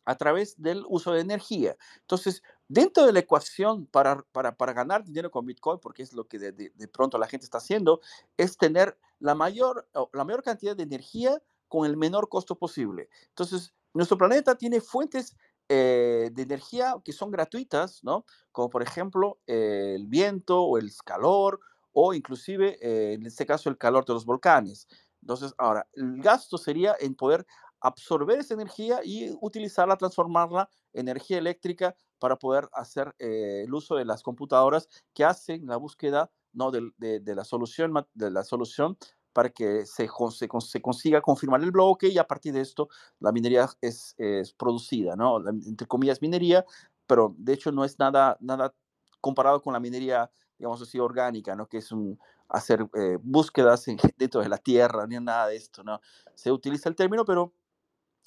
a 0.04 0.16
través 0.16 0.60
del 0.60 0.84
uso 0.88 1.12
de 1.12 1.20
energía. 1.20 1.76
Entonces, 2.00 2.42
dentro 2.68 3.06
de 3.06 3.12
la 3.12 3.20
ecuación 3.20 3.86
para, 3.86 4.22
para, 4.32 4.56
para 4.56 4.72
ganar 4.72 5.04
dinero 5.04 5.30
con 5.30 5.46
Bitcoin, 5.46 5.78
porque 5.80 6.02
es 6.02 6.12
lo 6.12 6.26
que 6.26 6.38
de, 6.38 6.52
de, 6.52 6.70
de 6.74 6.88
pronto 6.88 7.18
la 7.18 7.26
gente 7.26 7.44
está 7.44 7.58
haciendo, 7.58 8.00
es 8.36 8.56
tener 8.56 8.98
la 9.18 9.34
mayor, 9.34 9.88
la 10.12 10.24
mayor 10.24 10.42
cantidad 10.42 10.76
de 10.76 10.82
energía 10.82 11.40
con 11.68 11.86
el 11.86 11.96
menor 11.96 12.28
costo 12.28 12.56
posible. 12.56 13.08
Entonces, 13.28 13.72
nuestro 13.94 14.18
planeta 14.18 14.56
tiene 14.56 14.80
fuentes 14.80 15.36
eh, 15.68 16.30
de 16.32 16.42
energía 16.42 16.94
que 17.04 17.12
son 17.12 17.30
gratuitas, 17.30 18.02
¿no? 18.02 18.24
Como 18.50 18.68
por 18.68 18.82
ejemplo 18.82 19.38
el 19.46 20.06
viento 20.06 20.62
o 20.62 20.76
el 20.76 20.90
calor 21.04 21.60
o 21.92 22.14
inclusive 22.14 22.78
eh, 22.82 23.14
en 23.14 23.26
este 23.26 23.46
caso 23.46 23.70
el 23.70 23.78
calor 23.78 24.04
de 24.04 24.12
los 24.14 24.24
volcanes. 24.26 24.88
Entonces, 25.20 25.54
ahora, 25.56 25.88
el 25.94 26.20
gasto 26.20 26.58
sería 26.58 26.96
en 26.98 27.14
poder 27.14 27.46
absorber 27.80 28.40
esa 28.40 28.54
energía 28.54 29.00
y 29.04 29.36
utilizarla, 29.40 29.96
transformarla 29.96 30.68
en 30.92 31.08
energía 31.08 31.38
eléctrica 31.38 31.94
para 32.22 32.36
poder 32.36 32.68
hacer 32.72 33.12
eh, 33.18 33.64
el 33.66 33.74
uso 33.74 33.96
de 33.96 34.04
las 34.04 34.22
computadoras 34.22 34.88
que 35.12 35.24
hacen 35.24 35.66
la 35.66 35.76
búsqueda 35.76 36.30
¿no? 36.52 36.70
de, 36.70 36.92
de, 36.96 37.34
la, 37.34 37.42
solución, 37.42 37.92
de 38.14 38.30
la 38.30 38.44
solución 38.44 38.96
para 39.32 39.50
que 39.50 39.84
se, 39.86 40.08
se, 40.30 40.80
consiga 40.80 41.20
confirmar 41.20 41.64
el 41.64 41.72
bloque 41.72 42.06
y 42.06 42.18
a 42.18 42.26
partir 42.28 42.52
de 42.52 42.60
esto 42.60 42.88
la 43.18 43.32
minería 43.32 43.68
es, 43.80 44.14
es 44.18 44.52
producida, 44.52 45.16
¿no? 45.16 45.38
entre 45.48 45.88
comillas 45.88 46.22
minería, 46.22 46.64
pero 47.08 47.34
de 47.38 47.54
hecho 47.54 47.72
no 47.72 47.84
es 47.84 47.98
nada, 47.98 48.36
nada 48.38 48.72
comparado 49.20 49.60
con 49.60 49.72
la 49.72 49.80
minería, 49.80 50.30
digamos 50.56 50.80
así, 50.80 51.00
orgánica, 51.00 51.56
¿no? 51.56 51.66
Que 51.66 51.78
es 51.78 51.90
un, 51.90 52.20
hacer 52.48 52.86
eh, 52.94 53.18
búsquedas 53.20 53.84
dentro 54.16 54.42
de 54.42 54.48
la 54.48 54.58
tierra, 54.58 55.08
ni 55.08 55.18
nada 55.18 55.48
de 55.48 55.56
esto, 55.56 55.82
¿no? 55.82 56.00
Se 56.36 56.52
utiliza 56.52 56.88
el 56.88 56.94
término, 56.94 57.24
pero 57.24 57.52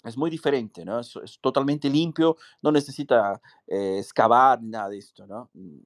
es 0.05 0.17
muy 0.17 0.29
diferente, 0.29 0.85
¿no? 0.85 0.99
Es, 0.99 1.15
es 1.23 1.39
totalmente 1.39 1.89
limpio, 1.89 2.37
no 2.61 2.71
necesita 2.71 3.41
eh, 3.67 3.97
excavar 3.99 4.61
ni 4.61 4.69
nada 4.69 4.89
de 4.89 4.97
esto, 4.97 5.25
¿no? 5.25 5.49
Mm, 5.53 5.79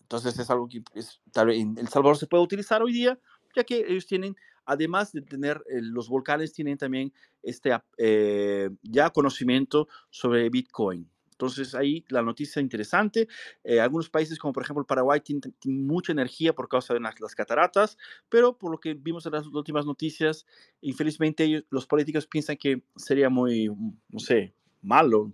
entonces 0.00 0.38
es 0.38 0.48
algo 0.50 0.68
que 0.68 0.82
es, 0.94 1.20
tal 1.32 1.48
vez 1.48 1.60
en 1.60 1.76
El 1.76 1.88
Salvador 1.88 2.16
se 2.16 2.26
puede 2.26 2.42
utilizar 2.42 2.82
hoy 2.82 2.92
día, 2.92 3.18
ya 3.54 3.64
que 3.64 3.84
ellos 3.86 4.06
tienen, 4.06 4.36
además 4.64 5.12
de 5.12 5.22
tener 5.22 5.62
eh, 5.68 5.80
los 5.82 6.08
volcanes, 6.08 6.52
tienen 6.52 6.78
también 6.78 7.12
este 7.42 7.78
eh, 7.98 8.70
ya 8.82 9.10
conocimiento 9.10 9.88
sobre 10.10 10.48
Bitcoin. 10.48 11.10
Entonces 11.38 11.72
ahí 11.76 12.04
la 12.08 12.20
noticia 12.20 12.60
interesante. 12.60 13.28
Eh, 13.62 13.78
algunos 13.80 14.10
países 14.10 14.40
como 14.40 14.52
por 14.52 14.64
ejemplo 14.64 14.84
Paraguay 14.84 15.20
tienen, 15.20 15.54
mucha 15.64 16.10
energía 16.10 16.52
por 16.52 16.68
causa 16.68 16.94
de 16.94 17.00
las, 17.00 17.14
cataratas, 17.36 17.96
pero 18.28 18.58
por 18.58 18.72
lo 18.72 18.80
que 18.80 18.94
vimos 18.94 19.24
en 19.24 19.32
las 19.32 19.46
últimas 19.46 19.86
noticias, 19.86 20.44
infelizmente 20.80 21.64
los 21.70 21.86
políticos 21.86 22.26
piensan 22.26 22.56
que 22.56 22.82
sería 22.96 23.28
muy, 23.28 23.68
no 23.68 24.18
sé, 24.18 24.52
malo 24.82 25.32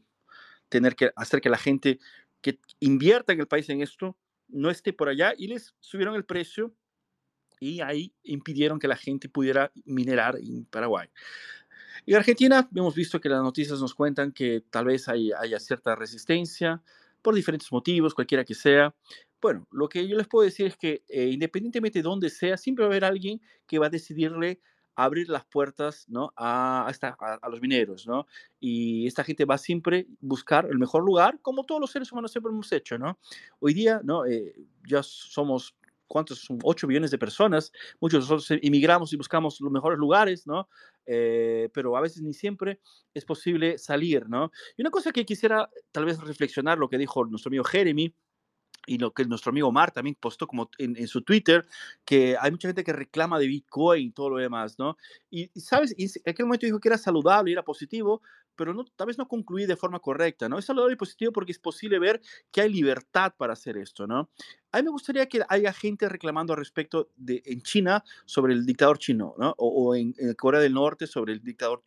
tener 0.68 0.94
que 0.94 1.10
hacer 1.16 1.40
que 1.40 1.48
la 1.48 1.56
gente 1.56 1.98
que 2.42 2.58
invierta 2.80 3.32
en 3.32 3.40
el 3.40 3.46
país 3.46 3.70
en 3.70 3.80
esto 3.80 4.14
no 4.48 4.68
esté 4.68 4.92
por 4.92 5.08
allá 5.08 5.32
y 5.38 5.46
les 5.46 5.74
subieron 5.80 6.16
el 6.16 6.26
precio 6.26 6.74
y 7.60 7.80
ahí 7.80 8.12
impidieron 8.24 8.78
que 8.78 8.88
la 8.88 8.96
gente 8.96 9.30
pudiera 9.30 9.72
minerar 9.86 10.36
en 10.36 10.66
Paraguay. 10.66 11.08
Y 12.06 12.12
en 12.12 12.18
Argentina 12.18 12.68
hemos 12.74 12.94
visto 12.94 13.20
que 13.20 13.28
las 13.28 13.42
noticias 13.42 13.80
nos 13.80 13.94
cuentan 13.94 14.32
que 14.32 14.62
tal 14.70 14.86
vez 14.86 15.08
hay, 15.08 15.32
haya 15.32 15.58
cierta 15.58 15.94
resistencia 15.94 16.82
por 17.22 17.34
diferentes 17.34 17.70
motivos, 17.72 18.14
cualquiera 18.14 18.44
que 18.44 18.54
sea. 18.54 18.94
Bueno, 19.40 19.66
lo 19.70 19.88
que 19.88 20.06
yo 20.06 20.16
les 20.16 20.28
puedo 20.28 20.44
decir 20.44 20.66
es 20.66 20.76
que 20.76 21.04
eh, 21.08 21.28
independientemente 21.30 21.98
de 21.98 22.02
dónde 22.02 22.30
sea, 22.30 22.56
siempre 22.56 22.84
va 22.84 22.88
a 22.88 22.92
haber 22.92 23.04
alguien 23.04 23.40
que 23.66 23.78
va 23.78 23.86
a 23.86 23.90
decidirle 23.90 24.60
abrir 24.96 25.28
las 25.28 25.44
puertas 25.44 26.06
¿no? 26.08 26.32
a, 26.36 26.88
a, 26.88 27.38
a, 27.42 27.48
los 27.48 27.60
mineros, 27.60 28.06
¿no? 28.06 28.26
Y 28.60 29.06
esta 29.06 29.24
gente 29.24 29.44
va 29.44 29.58
siempre 29.58 30.06
buscar 30.20 30.66
el 30.70 30.78
mejor 30.78 31.04
lugar, 31.04 31.40
como 31.42 31.64
todos 31.64 31.80
los 31.80 31.90
seres 31.90 32.12
humanos 32.12 32.30
siempre 32.30 32.52
hemos 32.52 32.70
hecho, 32.72 32.96
¿no? 32.98 33.18
Hoy 33.58 33.74
día, 33.74 34.00
¿no? 34.04 34.24
Eh, 34.24 34.54
ya 34.86 35.02
somos 35.02 35.74
¿cuántos 36.14 36.38
son? 36.38 36.60
8 36.62 36.86
millones 36.86 37.10
de 37.10 37.18
personas. 37.18 37.72
Muchos 38.00 38.18
de 38.28 38.34
nosotros 38.34 38.60
emigramos 38.62 39.12
y 39.12 39.16
buscamos 39.16 39.60
los 39.60 39.72
mejores 39.72 39.98
lugares, 39.98 40.46
¿no? 40.46 40.68
Eh, 41.06 41.70
pero 41.74 41.96
a 41.96 42.00
veces 42.00 42.22
ni 42.22 42.32
siempre 42.32 42.78
es 43.12 43.24
posible 43.24 43.78
salir, 43.78 44.28
¿no? 44.28 44.52
Y 44.76 44.82
una 44.82 44.90
cosa 44.90 45.10
que 45.10 45.26
quisiera 45.26 45.68
tal 45.90 46.04
vez 46.04 46.20
reflexionar, 46.20 46.78
lo 46.78 46.88
que 46.88 46.98
dijo 46.98 47.24
nuestro 47.24 47.48
amigo 47.48 47.64
Jeremy, 47.64 48.14
y 48.86 48.98
lo 48.98 49.12
que 49.12 49.24
nuestro 49.24 49.50
amigo 49.50 49.72
Mar 49.72 49.90
también 49.90 50.16
postó 50.20 50.46
como 50.46 50.70
en, 50.78 51.08
su 51.08 51.22
Twitter, 51.22 51.66
que 52.04 52.36
hay 52.38 52.50
mucha 52.52 52.68
gente 52.68 52.84
que 52.84 52.92
reclama 52.92 53.38
de 53.40 53.48
Bitcoin 53.48 54.08
y 54.08 54.10
todo 54.12 54.30
lo 54.30 54.36
demás, 54.36 54.78
¿no? 54.78 54.96
Y, 55.30 55.48
sabes, 55.58 55.94
y 55.96 56.04
en 56.04 56.30
aquel 56.30 56.46
momento 56.46 56.66
dijo 56.66 56.78
que 56.78 56.88
era 56.88 56.98
saludable 56.98 57.50
era 57.50 57.64
positivo, 57.64 58.22
pero 58.56 58.74
no, 58.74 58.84
tal 58.84 59.08
vez 59.08 59.18
no 59.18 59.28
concluí 59.28 59.66
de 59.66 59.76
forma 59.76 60.00
correcta, 60.00 60.48
¿no? 60.48 60.58
Es 60.58 60.64
saludable 60.64 60.94
y 60.94 60.96
positivo 60.96 61.32
porque 61.32 61.52
es 61.52 61.58
posible 61.58 61.98
ver 61.98 62.20
que 62.50 62.60
hay 62.60 62.72
libertad 62.72 63.34
para 63.36 63.52
hacer 63.52 63.76
esto, 63.76 64.06
¿no? 64.06 64.30
A 64.72 64.78
mí 64.78 64.84
me 64.84 64.90
gustaría 64.90 65.26
que 65.28 65.42
haya 65.48 65.72
gente 65.72 66.08
reclamando 66.08 66.52
al 66.52 66.58
respecto 66.58 67.10
de 67.16 67.42
en 67.46 67.62
China 67.62 68.04
sobre 68.24 68.54
el 68.54 68.66
dictador 68.66 68.98
chino, 68.98 69.34
¿no? 69.38 69.54
O, 69.58 69.88
o 69.88 69.94
en, 69.94 70.14
en, 70.18 70.34
Corea 70.34 70.60
del 70.60 70.74
Norte 70.74 71.06
sobre 71.06 71.32
el 71.32 71.42
dictador 71.42 71.82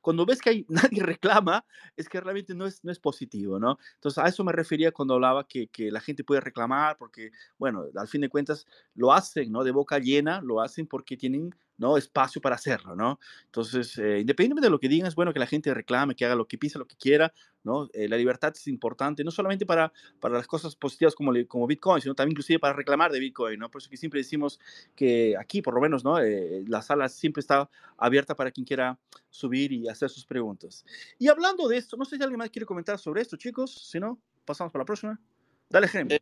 cuando 0.00 0.26
ves 0.26 0.40
que 0.40 0.50
hay, 0.50 0.66
nadie 0.68 1.02
reclama, 1.02 1.64
es 1.96 2.08
que 2.08 2.20
realmente 2.20 2.54
no 2.54 2.66
es, 2.66 2.82
no 2.84 2.92
es 2.92 2.98
positivo, 2.98 3.58
¿no? 3.58 3.78
Entonces, 3.94 4.22
a 4.22 4.28
eso 4.28 4.44
me 4.44 4.52
refería 4.52 4.92
cuando 4.92 5.14
hablaba 5.14 5.46
que, 5.46 5.68
que, 5.68 5.90
la 5.90 6.00
gente 6.00 6.24
puede 6.24 6.40
reclamar, 6.40 6.96
porque, 6.96 7.30
bueno, 7.58 7.84
al 7.96 8.08
fin 8.08 8.20
de 8.20 8.28
cuentas, 8.28 8.66
lo 8.94 9.12
hacen, 9.12 9.52
¿no? 9.52 9.64
De 9.64 9.70
boca 9.70 9.98
llena, 9.98 10.40
lo 10.40 10.60
hacen 10.60 10.86
porque 10.86 11.16
tienen 11.16 11.54
¿no? 11.78 11.96
espacio 11.96 12.40
para 12.40 12.54
hacerlo, 12.54 12.96
¿no? 12.96 13.18
Entonces, 13.46 13.98
eh, 13.98 14.20
independientemente 14.20 14.66
de 14.66 14.70
lo 14.70 14.80
que 14.80 14.88
digan, 14.88 15.08
es 15.08 15.14
bueno 15.14 15.32
que 15.32 15.38
la 15.38 15.46
gente 15.46 15.72
reclame, 15.74 16.14
que 16.14 16.24
haga 16.24 16.34
lo 16.34 16.46
que 16.46 16.58
pisa, 16.58 16.78
lo 16.78 16.86
que 16.86 16.96
quiera, 16.96 17.32
¿no? 17.64 17.88
Eh, 17.92 18.08
la 18.08 18.16
libertad 18.16 18.52
es 18.54 18.66
importante, 18.68 19.24
no 19.24 19.30
solamente 19.30 19.66
para, 19.66 19.92
para 20.20 20.36
las 20.36 20.46
cosas 20.46 20.76
positivas 20.76 21.14
como, 21.14 21.32
como 21.48 21.66
Bitcoin, 21.66 22.00
sino 22.00 22.14
también 22.14 22.32
inclusive 22.32 22.58
para 22.58 22.74
reclamar 22.74 23.12
de 23.12 23.20
Bitcoin, 23.20 23.58
¿no? 23.58 23.70
Por 23.70 23.80
eso 23.80 23.90
que 23.90 23.96
siempre 23.96 24.20
decimos 24.20 24.60
que 24.94 25.36
aquí, 25.38 25.62
por 25.62 25.74
lo 25.74 25.80
menos, 25.80 26.04
¿no? 26.04 26.18
Eh, 26.20 26.64
la 26.66 26.82
sala 26.82 27.08
siempre 27.08 27.40
está 27.40 27.68
abierta 27.96 28.34
para 28.34 28.50
quien 28.50 28.64
quiera 28.64 28.98
subir 29.30 29.72
y 29.72 29.88
hacer 29.88 30.08
sus 30.10 30.24
preguntas. 30.24 30.84
Y 31.18 31.28
hablando 31.28 31.68
de 31.68 31.76
esto, 31.76 31.96
no 31.96 32.04
sé 32.04 32.16
si 32.16 32.22
alguien 32.22 32.38
más 32.38 32.50
quiere 32.50 32.66
comentar 32.66 32.98
sobre 32.98 33.22
esto, 33.22 33.36
chicos, 33.36 33.88
si 33.90 34.00
no, 34.00 34.18
pasamos 34.44 34.72
para 34.72 34.82
la 34.82 34.86
próxima. 34.86 35.20
Dale, 35.68 35.88
Jeremy. 35.88 36.18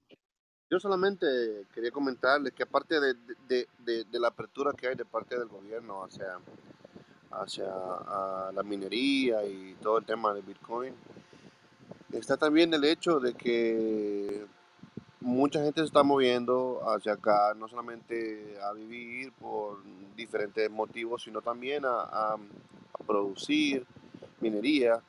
Yo 0.74 0.80
solamente 0.80 1.68
quería 1.72 1.92
comentarles 1.92 2.52
que 2.52 2.64
aparte 2.64 2.98
de, 2.98 3.14
de, 3.46 4.04
de, 4.10 4.18
la 4.18 4.26
apertura 4.26 4.72
que 4.72 4.88
hay 4.88 4.96
de 4.96 5.04
parte 5.04 5.38
del 5.38 5.46
gobierno 5.46 6.02
hacia, 6.02 6.36
hacia 7.30 7.66
la 8.52 8.62
minería 8.64 9.44
y 9.44 9.76
todo 9.80 9.98
el 9.98 10.04
tema 10.04 10.34
de 10.34 10.42
Bitcoin, 10.42 10.92
está 12.10 12.36
también 12.36 12.74
el 12.74 12.82
hecho 12.82 13.20
de 13.20 13.34
que 13.34 14.46
mucha 15.20 15.62
gente 15.62 15.80
se 15.80 15.86
está 15.86 16.02
moviendo 16.02 16.80
hacia 16.90 17.12
acá, 17.12 17.54
no 17.54 17.68
solamente 17.68 18.58
a 18.60 18.72
vivir 18.72 19.30
por 19.34 19.78
diferentes 20.16 20.68
motivos, 20.72 21.22
sino 21.22 21.40
también 21.40 21.84
a, 21.84 22.00
a, 22.00 22.36
producir 23.06 23.86
minería, 24.40 25.00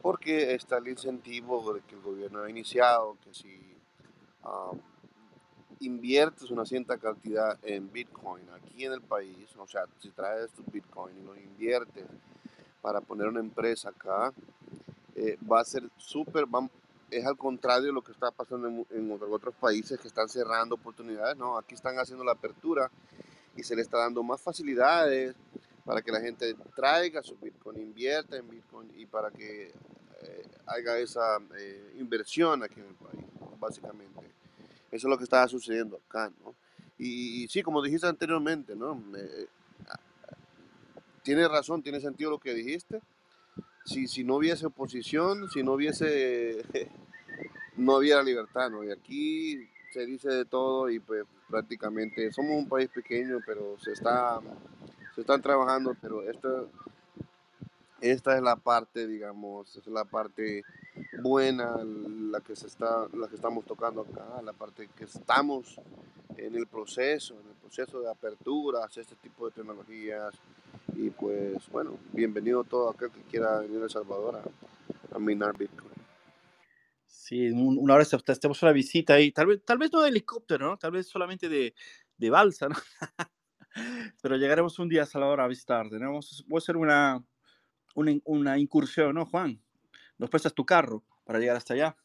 porque 0.00 0.54
está 0.54 0.78
el 0.78 0.86
incentivo 0.86 1.74
que 1.88 1.96
el 1.96 2.02
gobierno 2.02 2.44
ha 2.44 2.50
iniciado, 2.50 3.16
que 3.24 3.34
si 3.34 3.74
um, 4.44 4.78
inviertes 5.80 6.50
una 6.50 6.64
cierta 6.64 6.98
cantidad 6.98 7.58
en 7.62 7.90
Bitcoin 7.92 8.44
aquí 8.50 8.84
en 8.84 8.92
el 8.92 9.00
país, 9.00 9.48
o 9.56 9.66
sea, 9.66 9.84
si 10.00 10.10
traes 10.10 10.50
tu 10.52 10.62
Bitcoin 10.70 11.16
y 11.18 11.22
lo 11.22 11.36
inviertes 11.36 12.04
para 12.80 13.00
poner 13.00 13.28
una 13.28 13.40
empresa 13.40 13.90
acá, 13.90 14.32
eh, 15.14 15.36
va 15.50 15.60
a 15.60 15.64
ser 15.64 15.82
súper, 15.96 16.46
es 17.10 17.26
al 17.26 17.36
contrario 17.36 17.86
de 17.88 17.92
lo 17.92 18.02
que 18.02 18.12
está 18.12 18.30
pasando 18.30 18.68
en, 18.68 18.86
en, 18.90 19.18
otros 19.30 19.54
países 19.54 19.98
que 19.98 20.08
están 20.08 20.28
cerrando 20.28 20.74
oportunidades, 20.74 21.36
¿no? 21.36 21.58
Aquí 21.58 21.74
están 21.74 21.98
haciendo 21.98 22.24
la 22.24 22.32
apertura 22.32 22.90
y 23.56 23.62
se 23.62 23.74
le 23.74 23.82
está 23.82 23.98
dando 23.98 24.22
más 24.22 24.40
facilidades 24.40 25.34
para 25.84 26.02
que 26.02 26.12
la 26.12 26.20
gente 26.20 26.54
traiga 26.76 27.22
su 27.22 27.36
Bitcoin, 27.36 27.80
invierta 27.80 28.36
en 28.36 28.48
Bitcoin 28.48 28.92
y 28.96 29.06
para 29.06 29.30
que 29.30 29.72
eh, 30.22 30.48
haga 30.66 30.98
esa 30.98 31.38
eh, 31.56 31.94
inversión 31.98 32.62
aquí 32.62 32.80
en 32.80 32.86
el 32.86 32.94
país, 32.94 33.24
básicamente. 33.58 34.37
Eso 34.90 35.06
es 35.06 35.10
lo 35.10 35.18
que 35.18 35.24
estaba 35.24 35.46
sucediendo 35.48 36.00
acá, 36.08 36.32
¿no? 36.42 36.54
Y, 36.98 37.46
sí, 37.48 37.62
como 37.62 37.80
dijiste 37.80 38.06
anteriormente, 38.06 38.74
¿no? 38.74 39.00
tiene 41.22 41.46
razón, 41.46 41.82
tiene 41.82 42.00
sentido 42.00 42.30
lo 42.30 42.38
que 42.38 42.54
dijiste. 42.54 43.00
Si, 43.84 44.08
si 44.08 44.24
no 44.24 44.36
hubiese 44.36 44.66
oposición, 44.66 45.48
si 45.50 45.62
no 45.62 45.72
hubiese, 45.74 46.64
no 47.76 47.96
hubiera 47.96 48.22
libertad, 48.22 48.70
¿no? 48.70 48.82
Y 48.82 48.90
aquí 48.90 49.68
se 49.92 50.06
dice 50.06 50.28
de 50.30 50.44
todo 50.44 50.90
y 50.90 50.98
pues 50.98 51.24
prácticamente 51.48 52.32
somos 52.32 52.52
un 52.52 52.68
país 52.68 52.88
pequeño, 52.88 53.40
pero 53.46 53.76
se 53.78 53.92
está, 53.92 54.40
se 55.14 55.20
están 55.20 55.40
trabajando, 55.40 55.94
pero 56.00 56.22
esto 56.28 56.70
esta 58.00 58.36
es 58.36 58.42
la 58.42 58.56
parte, 58.56 59.06
digamos, 59.06 59.76
es 59.76 59.86
la 59.86 60.04
parte 60.04 60.62
buena, 61.22 61.76
la 61.84 62.40
que, 62.40 62.56
se 62.56 62.66
está, 62.66 63.06
la 63.12 63.28
que 63.28 63.36
estamos 63.36 63.64
tocando 63.64 64.02
acá, 64.02 64.42
la 64.42 64.52
parte 64.52 64.88
que 64.96 65.04
estamos 65.04 65.80
en 66.36 66.54
el 66.54 66.66
proceso, 66.66 67.34
en 67.40 67.48
el 67.48 67.56
proceso 67.56 68.00
de 68.00 68.10
apertura 68.10 68.84
hacia 68.84 69.02
este 69.02 69.16
tipo 69.16 69.46
de 69.46 69.52
tecnologías. 69.52 70.34
Y 70.94 71.10
pues, 71.10 71.68
bueno, 71.70 71.98
bienvenido 72.12 72.64
todo 72.64 72.90
aquel 72.90 73.10
que 73.10 73.22
quiera 73.22 73.60
venir 73.60 73.80
a 73.80 73.84
El 73.84 73.90
Salvador 73.90 74.36
a, 74.36 75.16
a 75.16 75.18
minar 75.18 75.56
Bitcoin. 75.56 75.92
Sí, 77.04 77.50
una 77.50 77.94
hora 77.94 78.02
estemos 78.02 78.62
una 78.62 78.72
visita 78.72 79.14
ahí, 79.14 79.32
tal 79.32 79.48
vez, 79.48 79.64
tal 79.64 79.78
vez 79.78 79.92
no 79.92 80.00
de 80.00 80.08
helicóptero, 80.08 80.66
¿no? 80.66 80.78
Tal 80.78 80.92
vez 80.92 81.08
solamente 81.08 81.48
de, 81.48 81.74
de 82.16 82.30
balsa. 82.30 82.68
Pero 84.22 84.36
llegaremos 84.36 84.78
un 84.78 84.88
día 84.88 85.02
a 85.02 85.06
Salvador 85.06 85.40
a 85.40 85.46
visitar. 85.46 85.88
Tenemos, 85.90 86.44
voy 86.48 86.56
a 86.56 86.62
hacer 86.62 86.76
una, 86.76 87.22
una, 87.94 88.12
una 88.24 88.58
incursión, 88.58 89.14
¿no, 89.14 89.26
Juan? 89.26 89.62
Nos 90.18 90.30
prestas 90.30 90.52
tu 90.52 90.66
carro 90.66 91.02
para 91.24 91.38
llegar 91.38 91.56
hasta 91.56 91.74
allá. 91.74 91.96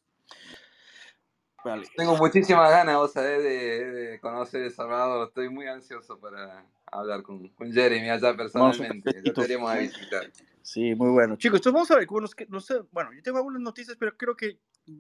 Tengo 1.95 2.17
muchísimas 2.17 2.69
ganas, 2.69 3.13
de, 3.13 3.91
de, 3.91 4.19
conocer 4.19 4.63
El 4.63 4.71
Salvador. 4.71 5.27
Estoy 5.29 5.49
muy 5.49 5.67
ansioso 5.67 6.19
para 6.19 6.65
hablar 6.85 7.23
con, 7.23 7.47
con 7.49 7.71
Jeremy 7.71 8.09
allá 8.09 8.35
personalmente. 8.35 9.21
Lo 9.23 9.33
queremos 9.33 9.71
a 9.71 9.75
visitar. 9.75 10.29
Sí, 10.61 10.93
muy 10.95 11.09
bueno. 11.09 11.37
Chicos, 11.37 11.59
entonces 11.59 11.73
vamos 11.73 11.91
a 11.91 11.95
ver, 11.97 12.07
bueno, 12.07 12.27
no 12.49 12.59
sé, 12.59 12.75
bueno, 12.91 13.13
yo 13.13 13.21
tengo 13.21 13.37
algunas 13.37 13.61
noticias, 13.61 13.97
pero 13.97 14.15
creo 14.17 14.35
que 14.35 14.59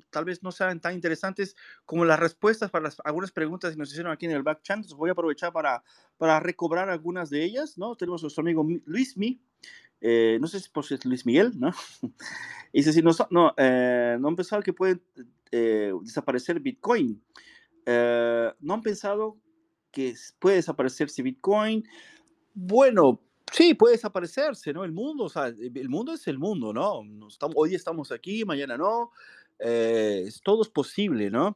tal 0.09 0.25
vez 0.25 0.43
no 0.43 0.51
sean 0.51 0.79
tan 0.79 0.93
interesantes 0.93 1.55
como 1.85 2.05
las 2.05 2.19
respuestas 2.19 2.69
para 2.69 2.83
las, 2.83 2.97
algunas 3.03 3.31
preguntas 3.31 3.71
que 3.71 3.77
nos 3.77 3.89
hicieron 3.89 4.11
aquí 4.11 4.25
en 4.25 4.31
el 4.31 4.43
back 4.43 4.61
channel. 4.61 4.79
Entonces 4.81 4.97
voy 4.97 5.09
a 5.09 5.13
aprovechar 5.13 5.51
para, 5.51 5.83
para 6.17 6.39
recobrar 6.39 6.89
algunas 6.89 7.29
de 7.29 7.43
ellas, 7.43 7.77
¿no? 7.77 7.95
Tenemos 7.95 8.21
a 8.21 8.23
nuestro 8.23 8.41
amigo 8.41 8.65
Luis 8.85 9.17
Mi, 9.17 9.41
eh, 10.05 10.37
no 10.41 10.47
sé 10.47 10.59
si 10.59 10.69
es 10.93 11.05
Luis 11.05 11.25
Miguel, 11.25 11.53
¿no? 11.57 11.71
y 12.73 12.79
dice, 12.79 12.91
si 12.91 13.01
no, 13.01 13.53
eh, 13.55 14.17
no 14.19 14.27
han 14.27 14.35
pensado 14.35 14.61
que 14.61 14.73
puede 14.73 14.99
eh, 15.49 15.93
desaparecer 16.01 16.59
Bitcoin. 16.59 17.23
no 17.87 18.73
han 18.73 18.81
pensado 18.81 19.37
que 19.91 20.13
puede 20.39 20.57
desaparecerse 20.57 21.23
Bitcoin. 21.23 21.87
Bueno, 22.53 23.21
Sí, 23.51 23.75
puede 23.75 23.93
desaparecerse, 23.93 24.73
¿no? 24.73 24.83
El 24.83 24.93
mundo, 24.93 25.25
o 25.25 25.29
sea, 25.29 25.45
el 25.45 25.87
mundo 25.89 26.13
es 26.13 26.27
el 26.27 26.39
mundo, 26.39 26.73
¿no? 26.73 27.03
Estamos, 27.27 27.55
hoy 27.55 27.75
estamos 27.75 28.11
aquí, 28.11 28.43
mañana 28.45 28.77
no. 28.77 29.11
Todo 30.43 30.63
es 30.63 30.69
posible, 30.69 31.29
¿no? 31.29 31.55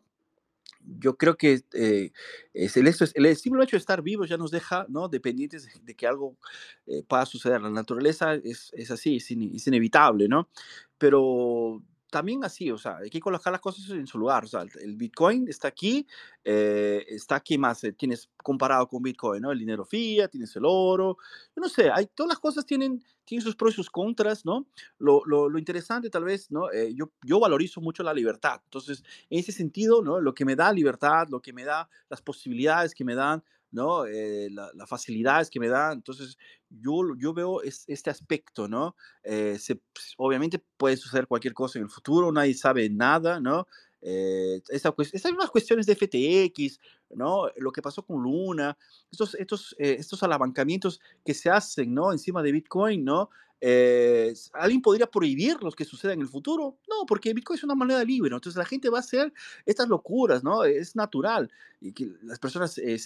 Yo 1.00 1.18
creo 1.18 1.38
que 1.38 1.62
eh, 1.74 2.12
es 2.54 2.78
el, 2.78 2.94
simple 3.36 3.64
hecho 3.64 3.76
de 3.76 3.80
estar 3.80 4.02
vivos 4.02 4.30
ya 4.30 4.38
nos 4.38 4.52
deja, 4.52 4.86
¿no? 4.90 5.10
Dependientes 5.10 5.68
de, 5.84 5.96
que 5.96 6.08
algo 6.08 6.38
eh, 6.86 7.04
pueda 7.08 7.26
suceder. 7.26 7.62
La 7.62 7.70
naturaleza 7.70 8.36
es, 8.36 8.72
es 8.74 8.92
así, 8.92 9.18
es, 9.18 9.30
es 9.30 9.68
inevitable, 9.68 10.28
¿no? 10.28 10.50
Pero 10.98 11.82
también 12.10 12.44
así, 12.44 12.72
o 12.72 12.78
sea, 12.78 12.98
hay 12.98 13.10
que 13.10 13.20
colocar 13.20 13.52
las 13.52 13.62
cosas 13.62 13.90
en 13.90 14.08
su 14.08 14.18
lugar. 14.18 14.46
O 14.46 14.48
sea, 14.48 14.62
el 14.82 14.96
Bitcoin 14.96 15.48
está 15.48 15.68
aquí, 15.68 16.08
eh, 16.44 17.06
está 17.10 17.36
aquí 17.36 17.58
más, 17.58 17.84
eh, 17.84 17.92
tienes 17.92 18.30
comparado 18.38 18.88
con 18.88 19.04
Bitcoin, 19.04 19.42
¿no? 19.42 19.52
El 19.52 19.60
dinero 19.60 19.84
fiat, 19.84 20.32
tienes 20.32 20.56
el 20.56 20.64
oro, 20.66 21.18
yo 21.56 21.62
no 21.62 21.70
sé, 21.70 21.90
hay, 21.92 22.08
todas 22.08 22.30
las 22.30 22.40
cosas 22.40 22.66
tienen, 22.66 23.04
tienen 23.26 23.44
sus 23.44 23.56
pros 23.56 23.74
y 23.74 23.76
sus 23.76 23.90
contras, 23.90 24.46
¿no? 24.46 24.68
Lo, 25.00 25.22
lo, 25.26 25.50
lo 25.50 25.60
interesante 25.60 26.10
tal 26.10 26.24
vez, 26.24 26.50
¿no? 26.50 26.72
Eh, 26.72 26.94
yo, 26.96 27.12
yo 27.24 27.40
valorizo 27.40 27.82
mucho 27.82 28.04
la 28.04 28.14
libertad. 28.14 28.62
Entonces, 28.64 29.04
en 29.30 29.40
ese 29.40 29.52
sentido, 29.52 30.02
¿no? 30.02 30.22
Lo 30.22 30.34
que 30.34 30.46
me 30.46 30.56
da 30.56 30.72
libertad, 30.72 31.28
lo 31.30 31.42
que 31.42 31.54
me 31.54 31.66
da 31.66 31.90
las 32.10 32.22
posibilidades 32.22 32.94
que 32.94 33.04
me 33.04 33.16
dan, 33.16 33.44
¿no? 33.72 34.06
Eh, 34.06 34.50
las 34.52 34.90
facilidades 34.90 35.50
que 35.50 35.60
me 35.60 35.68
da. 35.68 35.92
Entonces, 35.92 36.38
yo, 36.70 37.16
yo 37.18 37.34
veo 37.34 37.62
es, 37.62 37.84
este 37.88 38.10
aspecto, 38.10 38.68
¿no? 38.68 38.96
Eh, 39.24 39.58
se, 39.60 39.76
pues, 39.76 40.14
obviamente 40.18 40.60
puede 40.78 40.98
suceder 40.98 41.28
cualquier 41.28 41.54
cosa 41.54 41.80
en 41.80 41.86
el 41.86 41.92
futuro, 41.92 42.32
nadie 42.32 42.54
sabe 42.54 42.90
nada, 42.90 43.40
¿no? 43.40 43.68
Eh, 44.02 44.62
esa, 44.70 44.94
esas 44.98 45.32
mismas 45.32 45.50
cuestiones 45.50 45.86
de 45.86 45.96
FTX, 45.96 46.80
¿no? 47.16 47.50
Lo 47.58 47.72
que 47.72 47.82
pasó 47.82 48.04
con 48.04 48.22
Luna, 48.22 48.78
estos, 49.12 49.36
estos, 49.36 49.76
estos 49.80 50.24
alabancamientos 50.24 51.02
que 51.26 51.34
se 51.34 51.50
hacen, 51.50 51.94
¿no? 51.94 52.12
Encima 52.12 52.44
de 52.44 52.52
Bitcoin, 52.52 53.04
¿no? 53.04 53.30
Eh, 53.60 54.34
¿Alguien 54.54 54.82
podría 54.82 55.08
prohibir 55.08 55.58
los 55.62 55.76
que 55.76 55.86
suceda 55.86 56.14
en 56.14 56.22
el 56.22 56.28
futuro? 56.28 56.78
No, 56.88 57.06
porque 57.08 57.34
Bitcoin 57.34 57.58
es 57.58 57.64
una 57.64 57.76
moneda 57.76 58.04
libre, 58.04 58.34
entonces 58.34 58.58
la 58.58 58.66
gente 58.66 58.90
va 58.90 58.98
a 58.98 59.02
hacer 59.02 59.34
estas 59.66 59.88
locuras, 59.88 60.44
¿no? 60.44 60.64
Es 60.64 60.96
natural 60.96 61.52
y 61.80 61.92
que 61.92 62.12
las 62.24 62.40
personas 62.40 62.78
eh, 62.78 62.98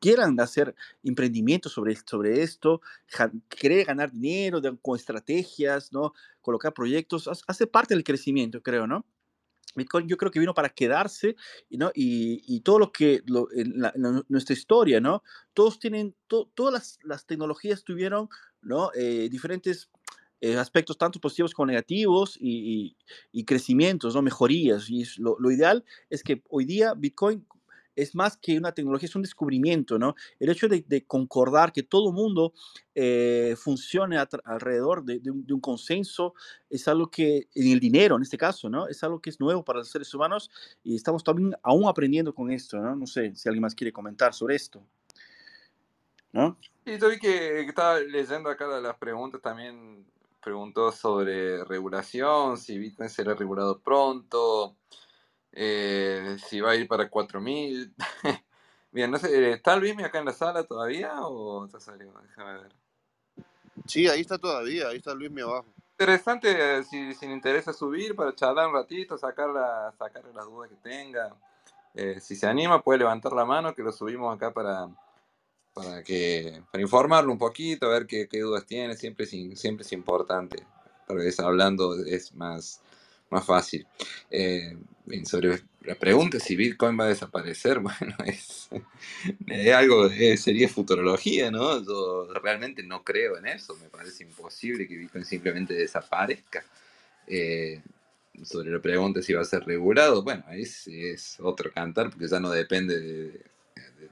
quieran 0.00 0.38
hacer 0.40 0.74
emprendimientos 1.02 1.72
sobre, 1.72 1.96
sobre 1.96 2.42
esto, 2.42 2.80
querer 3.48 3.86
ganar 3.86 4.12
dinero 4.12 4.60
con 4.82 4.96
estrategias, 4.96 5.92
¿no? 5.92 6.12
Colocar 6.42 6.72
proyectos, 6.72 7.28
hace 7.46 7.66
parte 7.66 7.94
del 7.94 8.04
crecimiento, 8.04 8.62
creo, 8.62 8.86
¿no? 8.86 9.04
Bitcoin 9.74 10.08
yo 10.08 10.16
creo 10.16 10.30
que 10.30 10.40
vino 10.40 10.54
para 10.54 10.70
quedarse, 10.70 11.36
¿no? 11.70 11.90
Y, 11.94 12.60
todo 12.60 12.78
lo 12.78 12.92
que, 12.92 13.22
en, 13.54 13.82
nuestra 14.28 14.54
historia, 14.54 15.00
¿no? 15.00 15.22
Todos 15.52 15.78
tienen, 15.78 16.14
todas 16.26 16.72
las, 16.72 16.98
las, 17.04 17.26
tecnologías 17.26 17.84
tuvieron, 17.84 18.28
¿no? 18.66 18.90
Eh, 18.94 19.28
diferentes 19.30 19.88
eh, 20.40 20.56
aspectos, 20.56 20.98
tanto 20.98 21.20
positivos 21.20 21.54
como 21.54 21.66
negativos, 21.66 22.36
y, 22.40 22.96
y, 23.32 23.44
crecimientos, 23.44 24.14
¿no? 24.14 24.22
Mejorías. 24.22 24.90
Y 24.90 25.04
lo, 25.18 25.36
lo, 25.38 25.50
ideal 25.50 25.84
es 26.10 26.22
que 26.22 26.42
hoy 26.50 26.66
día 26.66 26.92
Bitcoin 26.94 27.46
es 27.96 28.14
más 28.14 28.36
que 28.36 28.58
una 28.58 28.72
tecnología, 28.72 29.08
es 29.08 29.16
un 29.16 29.22
descubrimiento, 29.22 29.98
¿no? 29.98 30.14
El 30.38 30.50
hecho 30.50 30.68
de, 30.68 31.04
concordar 31.06 31.72
que 31.72 31.82
todo 31.82 32.12
mundo 32.12 32.52
eh, 32.94 33.54
funcione 33.56 34.18
alrededor 34.44 35.02
de, 35.02 35.30
un, 35.30 35.60
consenso 35.60 36.34
es 36.68 36.86
algo 36.86 37.10
que, 37.10 37.48
en 37.54 37.72
el 37.72 37.80
dinero 37.80 38.16
en 38.16 38.22
este 38.22 38.36
caso, 38.36 38.68
¿no? 38.68 38.86
Es 38.86 39.02
algo 39.02 39.20
que 39.20 39.30
es 39.30 39.40
nuevo 39.40 39.64
para 39.64 39.78
los 39.78 39.88
seres 39.88 40.12
humanos 40.12 40.50
y 40.84 40.94
estamos 40.94 41.24
también 41.24 41.54
aún 41.62 41.88
aprendiendo 41.88 42.34
con 42.34 42.50
esto, 42.50 42.78
¿no? 42.78 42.94
No 42.94 43.06
sé 43.06 43.34
si 43.34 43.48
alguien 43.48 43.62
más 43.62 43.74
quiere 43.74 43.92
comentar 43.92 44.34
sobre 44.34 44.56
esto, 44.56 44.86
¿no? 46.32 46.58
Y 46.86 46.98
yo 46.98 47.08
vi 47.08 47.18
que 47.18 47.62
estaba 47.62 47.98
leyendo 47.98 48.48
acá 48.48 48.64
las 48.80 48.96
preguntas 48.96 49.42
también, 49.42 50.06
preguntó 50.40 50.92
sobre 50.92 51.64
regulación, 51.64 52.56
si 52.56 52.78
Bitcoin 52.78 53.10
será 53.10 53.34
regulado 53.34 53.80
pronto, 53.80 54.76
eh, 55.50 56.36
si 56.46 56.60
va 56.60 56.70
a 56.70 56.76
ir 56.76 56.86
para 56.86 57.10
4000. 57.10 57.92
Bien, 58.92 59.10
no 59.10 59.18
sé, 59.18 59.50
¿está 59.50 59.74
Luismi 59.74 60.04
acá 60.04 60.20
en 60.20 60.26
la 60.26 60.32
sala 60.32 60.62
todavía 60.62 61.22
o 61.22 61.66
está 61.66 61.80
salido? 61.80 62.12
Déjame 62.22 62.62
ver. 62.62 62.72
Sí, 63.86 64.06
ahí 64.06 64.20
está 64.20 64.38
todavía, 64.38 64.86
ahí 64.86 64.98
está 64.98 65.12
Luismi 65.12 65.40
abajo. 65.40 65.66
Interesante, 65.90 66.84
si, 66.84 67.14
si 67.14 67.26
le 67.26 67.32
interesa 67.32 67.72
subir 67.72 68.14
para 68.14 68.32
charlar 68.32 68.68
un 68.68 68.74
ratito, 68.74 69.18
sacar, 69.18 69.48
sacarle 69.98 70.32
las 70.32 70.44
dudas 70.44 70.70
que 70.70 70.76
tenga. 70.76 71.34
Eh, 71.94 72.20
si 72.20 72.36
se 72.36 72.46
anima, 72.46 72.80
puede 72.80 73.00
levantar 73.00 73.32
la 73.32 73.44
mano, 73.44 73.74
que 73.74 73.82
lo 73.82 73.90
subimos 73.90 74.32
acá 74.32 74.52
para, 74.52 74.88
para, 75.76 76.02
que, 76.02 76.62
para 76.72 76.80
informarlo 76.80 77.30
un 77.30 77.38
poquito, 77.38 77.86
a 77.86 77.90
ver 77.90 78.06
qué, 78.06 78.26
dudas 78.40 78.64
tiene. 78.64 78.96
Siempre 78.96 79.26
es, 79.26 79.60
siempre 79.60 79.84
es 79.84 79.92
importante. 79.92 80.64
Tal 81.06 81.18
vez 81.18 81.38
hablando 81.38 82.02
es 82.02 82.34
más, 82.34 82.80
más 83.28 83.44
fácil. 83.44 83.86
Eh, 84.30 84.74
sobre 85.26 85.60
la 85.82 85.94
pregunta 85.94 86.40
si 86.40 86.56
Bitcoin 86.56 86.98
va 86.98 87.04
a 87.04 87.08
desaparecer, 87.08 87.80
bueno, 87.80 88.16
es, 88.24 88.70
algo, 89.74 90.08
sería 90.38 90.66
futurología, 90.70 91.50
¿no? 91.50 91.84
Yo 91.84 92.32
realmente 92.42 92.82
no 92.82 93.04
creo 93.04 93.36
en 93.36 93.46
eso, 93.46 93.76
me 93.76 93.90
parece 93.90 94.24
imposible 94.24 94.88
que 94.88 94.96
Bitcoin 94.96 95.26
simplemente 95.26 95.74
desaparezca. 95.74 96.64
Eh, 97.26 97.82
sobre 98.44 98.70
la 98.70 98.80
pregunta 98.80 99.20
si 99.20 99.34
va 99.34 99.42
a 99.42 99.44
ser 99.44 99.64
regulado, 99.64 100.22
bueno, 100.22 100.44
es, 100.52 100.86
es 100.88 101.36
otro 101.40 101.70
cantar 101.70 102.08
porque 102.08 102.28
ya 102.28 102.40
no 102.40 102.50
depende 102.50 103.42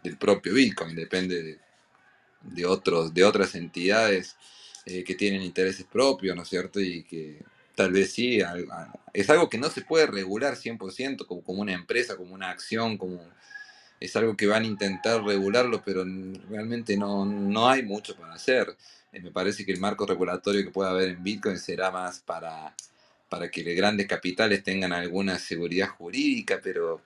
del 0.02 0.16
propio 0.16 0.55
Bitcoin, 0.55 0.94
depende 0.94 1.59
de, 2.43 2.66
otros, 2.66 3.12
de 3.12 3.24
otras 3.24 3.55
entidades 3.55 4.36
eh, 4.86 5.05
que 5.05 5.15
tienen 5.15 5.43
intereses 5.43 5.86
propios, 5.90 6.36
¿no 6.36 6.43
es 6.43 6.48
cierto? 6.48 6.81
Y 6.81 7.02
que 7.05 7.43
tal 7.74 7.93
vez 7.93 8.12
sí, 8.12 8.40
es 9.12 9.31
algo 9.31 9.48
que 9.48 9.59
no 9.59 9.70
se 9.70 9.82
puede 9.82 10.06
regular 10.06 10.55
100% 10.55 11.27
como, 11.27 11.43
como 11.43 11.62
una 11.62 11.73
empresa, 11.73 12.16
como 12.16 12.35
una 12.35 12.51
acción, 12.51 12.97
como 12.98 13.20
es 14.01 14.15
algo 14.16 14.36
que 14.36 14.47
van 14.47 14.65
a 14.65 14.66
intentar 14.66 15.23
regularlo, 15.23 15.82
pero 15.85 16.05
realmente 16.48 16.97
no, 16.97 17.24
no 17.24 17.69
hay 17.69 17.82
mucho 17.82 18.16
para 18.16 18.35
hacer. 18.35 18.77
Eh, 19.12 19.20
me 19.20 19.31
parece 19.31 19.65
que 19.65 19.73
el 19.73 19.81
marco 19.81 20.06
regulatorio 20.06 20.65
que 20.65 20.70
pueda 20.70 20.90
haber 20.90 21.11
en 21.11 21.23
Bitcoin 21.23 21.59
será 21.59 21.90
más 21.90 22.20
para, 22.20 22.74
para 23.28 23.51
que 23.51 23.62
grandes 23.74 24.06
capitales 24.06 24.62
tengan 24.62 24.93
alguna 24.93 25.39
seguridad 25.39 25.89
jurídica, 25.89 26.61
pero 26.62 27.01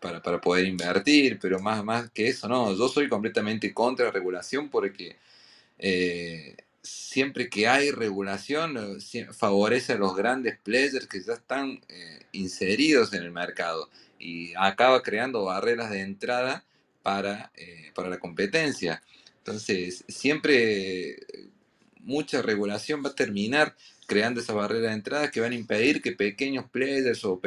para, 0.00 0.22
para 0.22 0.40
poder 0.40 0.66
invertir, 0.66 1.38
pero 1.40 1.58
más, 1.60 1.84
más 1.84 2.10
que 2.10 2.28
eso, 2.28 2.48
no, 2.48 2.74
yo 2.76 2.88
soy 2.88 3.08
completamente 3.08 3.72
contra 3.74 4.06
la 4.06 4.12
regulación 4.12 4.68
porque... 4.68 5.16
Eh, 5.78 6.56
siempre 6.88 7.48
que 7.48 7.68
hay 7.68 7.90
regulación, 7.90 8.98
eh, 9.12 9.26
favorece 9.32 9.94
a 9.94 9.98
los 9.98 10.16
grandes 10.16 10.58
players 10.58 11.06
que 11.06 11.22
ya 11.22 11.34
están 11.34 11.80
eh, 11.88 12.20
inseridos 12.32 13.12
en 13.12 13.22
el 13.22 13.30
mercado 13.30 13.88
y 14.18 14.52
acaba 14.56 15.02
creando 15.02 15.44
barreras 15.44 15.90
de 15.90 16.00
entrada 16.00 16.64
para, 17.02 17.52
eh, 17.56 17.92
para 17.94 18.08
la 18.08 18.18
competencia. 18.18 19.02
Entonces, 19.38 20.04
siempre 20.08 21.18
mucha 22.00 22.42
regulación 22.42 23.02
va 23.04 23.10
a 23.10 23.14
terminar 23.14 23.76
creando 24.06 24.40
esa 24.40 24.54
barrera 24.54 24.88
de 24.88 24.94
entrada 24.94 25.30
que 25.30 25.40
van 25.40 25.52
a 25.52 25.56
impedir 25.56 26.00
que 26.02 26.12
pequeños 26.12 26.66
players 26.70 27.24
o 27.24 27.40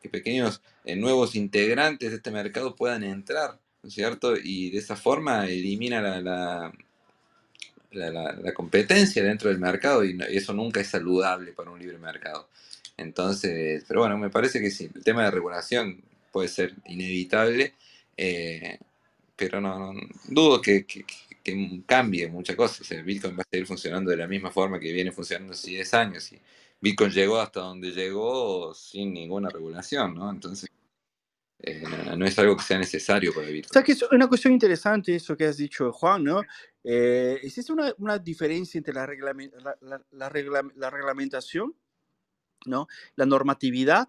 que 0.00 0.08
pequeños 0.08 0.62
nuevos 0.96 1.34
integrantes 1.34 2.10
de 2.10 2.16
este 2.16 2.30
mercado 2.30 2.74
puedan 2.74 3.04
entrar, 3.04 3.58
¿no 3.82 3.88
es 3.88 3.94
cierto? 3.94 4.34
Y 4.36 4.70
de 4.70 4.78
esa 4.78 4.96
forma 4.96 5.46
elimina 5.46 6.00
la 6.00 6.72
la, 7.92 8.52
competencia 8.54 9.22
dentro 9.22 9.48
del 9.48 9.58
mercado 9.58 10.04
y 10.04 10.18
eso 10.28 10.52
nunca 10.52 10.80
es 10.80 10.88
saludable 10.88 11.52
para 11.52 11.70
un 11.70 11.78
libre 11.78 11.98
mercado. 11.98 12.48
Entonces, 12.96 13.84
pero 13.88 14.00
bueno, 14.00 14.18
me 14.18 14.30
parece 14.30 14.60
que 14.60 14.70
sí, 14.70 14.90
el 14.94 15.02
tema 15.02 15.24
de 15.24 15.30
regulación 15.30 16.02
puede 16.32 16.48
ser 16.48 16.74
inevitable, 16.86 17.74
eh, 18.16 18.78
pero 19.36 19.60
no, 19.60 19.94
dudo 20.28 20.60
que, 20.60 20.84
que 20.84 21.04
cambie 21.86 22.28
muchas 22.28 22.56
cosas. 22.56 22.82
O 22.82 22.84
sea, 22.84 23.02
Bitcoin 23.02 23.38
va 23.38 23.42
a 23.42 23.48
seguir 23.50 23.66
funcionando 23.66 24.10
de 24.10 24.18
la 24.18 24.26
misma 24.26 24.50
forma 24.50 24.78
que 24.78 24.92
viene 24.92 25.12
funcionando 25.12 25.54
hace 25.54 25.70
10 25.70 25.94
años. 25.94 26.30
Bitcoin 26.80 27.10
llegó 27.10 27.38
hasta 27.38 27.60
donde 27.60 27.90
llegó 27.90 28.72
sin 28.74 29.12
ninguna 29.12 29.48
regulación, 29.50 30.14
¿no? 30.14 30.30
Entonces, 30.30 30.70
eh, 31.58 31.84
no 32.16 32.24
es 32.24 32.38
algo 32.38 32.56
que 32.56 32.64
sea 32.64 32.78
necesario 32.78 33.34
para 33.34 33.48
Bitcoin. 33.48 33.72
Sea, 33.72 33.82
que 33.82 33.92
es 33.92 34.02
una 34.10 34.28
cuestión 34.28 34.54
interesante 34.54 35.14
eso 35.14 35.36
que 35.36 35.44
has 35.44 35.58
dicho, 35.58 35.92
Juan, 35.92 36.24
¿no? 36.24 36.42
Eh, 36.82 37.38
¿Existe 37.42 37.72
una, 37.72 37.92
una, 37.98 38.18
diferencia 38.18 38.78
entre 38.78 38.94
la, 38.94 39.06
la, 39.06 40.02
la, 40.12 40.32
la, 40.74 40.90
reglamentación, 40.90 41.74
¿no? 42.64 42.88
La 43.16 43.26
normatividad, 43.26 44.08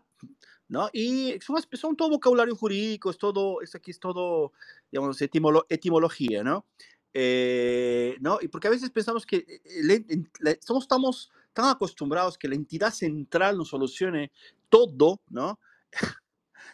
¿no? 0.69 0.89
Y 0.93 1.38
son, 1.41 1.57
son 1.73 1.98
todo 1.98 2.10
vocabulario 2.11 2.56
jurídico, 2.56 3.10
es 3.10 3.18
todo, 3.18 3.61
es 3.61 3.76
aquí 3.76 3.91
es 3.91 3.99
todo, 3.99 4.53
digamos, 4.89 5.22
etimología, 5.22 6.43
¿no? 6.43 6.65
Eh, 7.14 8.15
¿no? 8.22 8.39
Y 8.41 8.48
porque 8.48 8.68
a 8.68 8.72
veces 8.72 8.89
pensamos 8.89 9.26
que 9.26 9.45
eh, 9.65 10.60
somos, 10.61 10.85
estamos 10.85 11.31
tan 11.53 11.65
acostumbrados 11.65 12.38
que 12.38 12.48
la 12.48 12.56
entidad 12.56 12.94
central 12.94 13.57
nos 13.57 13.69
solucione 13.69 14.32
todo, 14.69 15.22
¿no? 15.30 15.60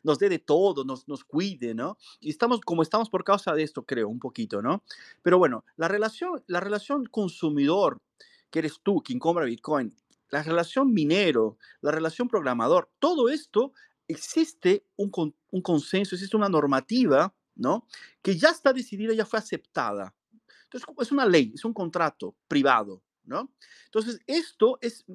nos 0.04 0.20
dé 0.20 0.30
de 0.30 0.40
todo, 0.40 0.84
nos, 0.84 1.08
nos 1.08 1.24
cuide, 1.24 1.74
¿no? 1.74 1.98
Y 2.20 2.30
estamos 2.30 2.62
como 2.62 2.82
estamos 2.82 3.10
por 3.10 3.24
causa 3.24 3.54
de 3.54 3.64
esto, 3.64 3.84
creo, 3.84 4.08
un 4.08 4.20
poquito, 4.20 4.62
¿no? 4.62 4.84
Pero 5.22 5.38
bueno, 5.38 5.66
la 5.76 5.88
relación, 5.88 6.44
la 6.48 6.60
relación 6.60 7.06
consumidor, 7.06 8.02
que 8.50 8.60
eres 8.60 8.80
tú, 8.82 9.02
quien 9.04 9.20
compra 9.20 9.46
Bitcoin, 9.46 9.96
la 10.30 10.44
relación 10.44 10.94
minero, 10.94 11.58
la 11.82 11.92
relación 11.92 12.28
programador, 12.28 12.90
todo 13.00 13.30
esto 13.30 13.74
existe 14.08 14.86
un, 14.96 15.12
un 15.52 15.62
consenso, 15.62 16.16
existe 16.16 16.38
una 16.38 16.50
normativa, 16.50 17.34
¿no? 17.56 17.88
Que 18.22 18.38
ya 18.38 18.50
está 18.50 18.74
decidida, 18.74 19.14
ya 19.14 19.26
fue 19.26 19.40
aceptada. 19.40 20.14
Entonces, 20.64 20.88
es 21.00 21.12
una 21.12 21.26
ley, 21.26 21.52
es 21.56 21.64
un 21.64 21.74
contrato 21.74 22.36
privado, 22.48 23.02
¿no? 23.28 23.52
Entonces, 23.86 24.20
esto 24.26 24.80
es, 24.82 25.06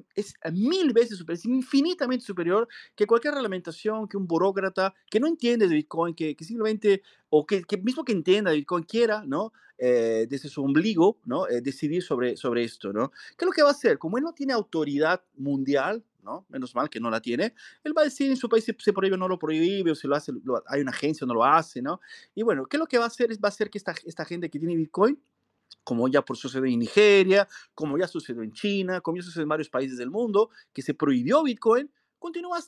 mil 0.51 0.93
veces 0.93 1.17
superior, 1.17 1.39
es 1.39 1.45
infinitamente 1.45 2.23
superior 2.25 2.67
que 2.95 3.05
cualquier 3.05 3.33
reglamentación, 3.33 4.07
que 4.07 4.17
un 4.17 4.27
burócrata 4.27 4.93
que 5.09 5.19
no 5.19 5.27
entiende 5.27 5.67
de 5.67 5.75
Bitcoin, 5.75 6.15
que, 6.15 6.35
que 6.35 6.45
simplemente, 6.45 7.01
o 7.29 7.45
que, 7.45 7.63
que, 7.63 7.77
mismo 7.77 8.05
que 8.05 8.13
entienda 8.13 8.51
de 8.51 8.57
Bitcoin 8.57 8.83
quiera, 8.83 9.23
¿no? 9.25 9.51
Eh, 9.77 10.27
desde 10.29 10.49
su 10.49 10.63
ombligo, 10.63 11.17
¿no? 11.25 11.47
Eh, 11.47 11.59
decidir 11.59 12.03
sobre, 12.03 12.37
sobre 12.37 12.63
esto, 12.63 12.93
¿no? 12.93 13.09
¿Qué 13.09 13.43
es 13.43 13.45
lo 13.45 13.51
que 13.51 13.63
va 13.63 13.69
a 13.69 13.73
hacer? 13.73 13.97
Como 13.97 14.17
él 14.17 14.23
no 14.23 14.33
tiene 14.33 14.53
autoridad 14.53 15.21
mundial, 15.35 16.03
¿no? 16.23 16.45
Menos 16.49 16.73
mal 16.75 16.89
que 16.89 16.99
no 16.99 17.09
la 17.09 17.19
tiene. 17.19 17.53
Él 17.83 17.93
va 17.97 18.03
a 18.03 18.05
decir 18.05 18.29
en 18.29 18.37
su 18.37 18.47
país 18.47 18.63
si 18.63 18.73
se 18.77 18.93
prohíbe 18.93 19.15
o 19.15 19.17
no 19.17 19.27
lo 19.27 19.39
prohíbe, 19.39 19.91
o 19.91 19.95
si 19.95 20.07
lo 20.07 20.15
hace, 20.15 20.31
hay 20.67 20.81
una 20.81 20.91
agencia 20.91 21.25
o 21.25 21.27
no 21.27 21.33
lo 21.33 21.43
hace, 21.43 21.81
¿no? 21.81 21.99
Y 22.35 22.43
bueno, 22.43 22.65
¿qué 22.65 22.77
es 22.77 22.79
lo 22.79 22.85
que 22.85 22.97
va 22.97 23.05
a 23.05 23.07
hacer? 23.07 23.31
Es, 23.31 23.39
va 23.39 23.47
a 23.47 23.49
hacer 23.49 23.69
que 23.69 23.77
esta 23.77 24.25
gente 24.25 24.49
que 24.49 24.59
tiene 24.59 24.75
Bitcoin 24.75 25.19
como 25.83 26.07
ya 26.07 26.21
por 26.21 26.37
sucedió 26.37 26.65
en 26.65 26.79
Nigeria, 26.79 27.47
como 27.73 27.97
ya 27.97 28.07
sucedió 28.07 28.43
en 28.43 28.51
China, 28.51 29.01
como 29.01 29.17
ya 29.17 29.23
sucedió 29.23 29.43
en 29.43 29.49
varios 29.49 29.69
países 29.69 29.97
del 29.97 30.09
mundo, 30.09 30.49
que 30.73 30.81
se 30.81 30.93
prohibió 30.93 31.43
Bitcoin, 31.43 31.91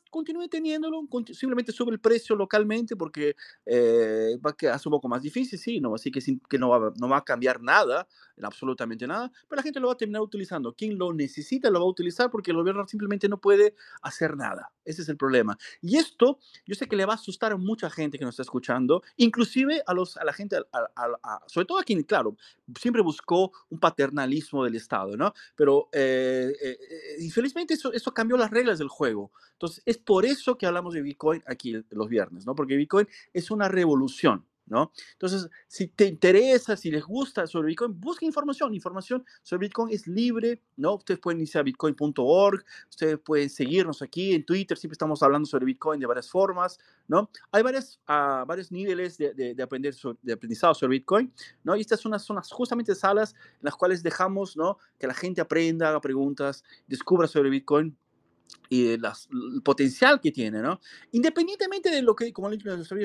continúe 0.09 0.47
teniéndolo, 0.49 1.07
simplemente 1.31 1.71
sube 1.71 1.91
el 1.91 1.99
precio 1.99 2.35
localmente 2.35 2.95
porque 2.95 3.35
eh, 3.65 4.37
va 4.45 4.51
a 4.51 4.53
quedar 4.53 4.79
un 4.85 4.91
poco 4.91 5.07
más 5.07 5.21
difícil, 5.21 5.57
sí, 5.57 5.79
no, 5.79 5.95
así 5.95 6.11
que, 6.11 6.19
que 6.49 6.57
no, 6.57 6.69
va, 6.69 6.91
no 6.97 7.07
va 7.07 7.17
a 7.17 7.23
cambiar 7.23 7.61
nada, 7.61 8.07
absolutamente 8.43 9.07
nada, 9.07 9.31
pero 9.47 9.57
la 9.57 9.63
gente 9.63 9.79
lo 9.79 9.87
va 9.87 9.93
a 9.93 9.97
terminar 9.97 10.21
utilizando. 10.21 10.73
Quien 10.73 10.97
lo 10.97 11.13
necesita 11.13 11.69
lo 11.69 11.79
va 11.79 11.85
a 11.85 11.89
utilizar 11.89 12.29
porque 12.29 12.51
el 12.51 12.57
gobierno 12.57 12.85
simplemente 12.87 13.29
no 13.29 13.39
puede 13.39 13.75
hacer 14.01 14.35
nada. 14.35 14.71
Ese 14.83 15.01
es 15.01 15.09
el 15.09 15.17
problema. 15.17 15.57
Y 15.81 15.97
esto, 15.97 16.39
yo 16.65 16.75
sé 16.75 16.87
que 16.87 16.95
le 16.95 17.05
va 17.05 17.13
a 17.13 17.15
asustar 17.15 17.53
a 17.53 17.57
mucha 17.57 17.89
gente 17.89 18.17
que 18.17 18.25
nos 18.25 18.33
está 18.33 18.43
escuchando, 18.43 19.01
inclusive 19.17 19.81
a, 19.85 19.93
los, 19.93 20.17
a 20.17 20.23
la 20.23 20.33
gente, 20.33 20.57
sobre 21.47 21.65
todo 21.65 21.79
a 21.79 21.83
quien, 21.83 22.03
claro, 22.03 22.35
siempre 22.79 23.01
buscó 23.01 23.51
un 23.69 23.79
paternalismo 23.79 24.63
del 24.63 24.75
Estado, 24.75 25.15
¿no? 25.17 25.33
Pero 25.55 25.89
eh, 25.91 26.53
eh, 26.61 26.77
infelizmente 27.19 27.73
eso, 27.73 27.93
eso 27.93 28.13
cambió 28.13 28.37
las 28.37 28.51
reglas 28.51 28.79
del 28.79 28.89
juego. 28.89 29.31
Entonces, 29.53 29.81
es 29.85 29.97
por 29.97 30.25
eso 30.25 30.57
que 30.57 30.65
hablamos 30.65 30.93
de 30.93 31.01
Bitcoin 31.01 31.43
aquí 31.45 31.75
los 31.89 32.09
viernes, 32.09 32.45
¿no? 32.45 32.55
Porque 32.55 32.75
Bitcoin 32.75 33.07
es 33.33 33.51
una 33.51 33.67
revolución, 33.67 34.45
¿no? 34.67 34.91
Entonces, 35.13 35.49
si 35.67 35.87
te 35.87 36.05
interesa, 36.05 36.75
si 36.75 36.89
les 36.89 37.03
gusta 37.03 37.45
sobre 37.47 37.67
Bitcoin, 37.67 37.99
busca 37.99 38.25
información. 38.25 38.73
Información 38.73 39.23
sobre 39.43 39.67
Bitcoin 39.67 39.93
es 39.93 40.07
libre, 40.07 40.61
¿no? 40.77 40.95
Ustedes 40.95 41.19
pueden 41.19 41.41
irse 41.41 41.59
a 41.59 41.63
bitcoin.org, 41.63 42.63
ustedes 42.89 43.19
pueden 43.19 43.49
seguirnos 43.49 44.01
aquí 44.01 44.33
en 44.33 44.45
Twitter, 44.45 44.77
siempre 44.77 44.95
estamos 44.95 45.21
hablando 45.21 45.45
sobre 45.45 45.65
Bitcoin 45.65 45.99
de 45.99 46.05
varias 46.05 46.29
formas, 46.29 46.79
¿no? 47.07 47.29
Hay 47.51 47.61
uh, 47.61 48.45
varios 48.45 48.71
niveles 48.71 49.17
de, 49.17 49.33
de, 49.33 49.53
de, 49.53 49.63
aprender 49.63 49.93
sobre, 49.93 50.17
de 50.21 50.33
aprendizaje 50.33 50.79
sobre 50.79 50.97
Bitcoin, 50.97 51.31
¿no? 51.63 51.75
Y 51.75 51.81
estas 51.81 51.99
son 51.99 52.11
unas, 52.11 52.23
son 52.23 52.41
justamente 52.41 52.95
salas 52.95 53.33
en 53.33 53.61
las 53.61 53.75
cuales 53.75 54.01
dejamos, 54.01 54.57
¿no? 54.57 54.79
Que 54.97 55.07
la 55.07 55.13
gente 55.13 55.41
aprenda, 55.41 55.89
haga 55.89 56.01
preguntas, 56.01 56.63
descubra 56.87 57.27
sobre 57.27 57.49
Bitcoin 57.49 57.95
y 58.69 58.97
las, 58.97 59.27
el 59.31 59.61
potencial 59.61 60.19
que 60.19 60.31
tiene, 60.31 60.61
¿no? 60.61 60.79
Independientemente 61.11 61.89
de 61.89 62.01
lo 62.01 62.15
que, 62.15 62.31
como 62.33 62.47
ha 62.47 62.51
dicho 62.51 62.67
nuestro 62.67 62.97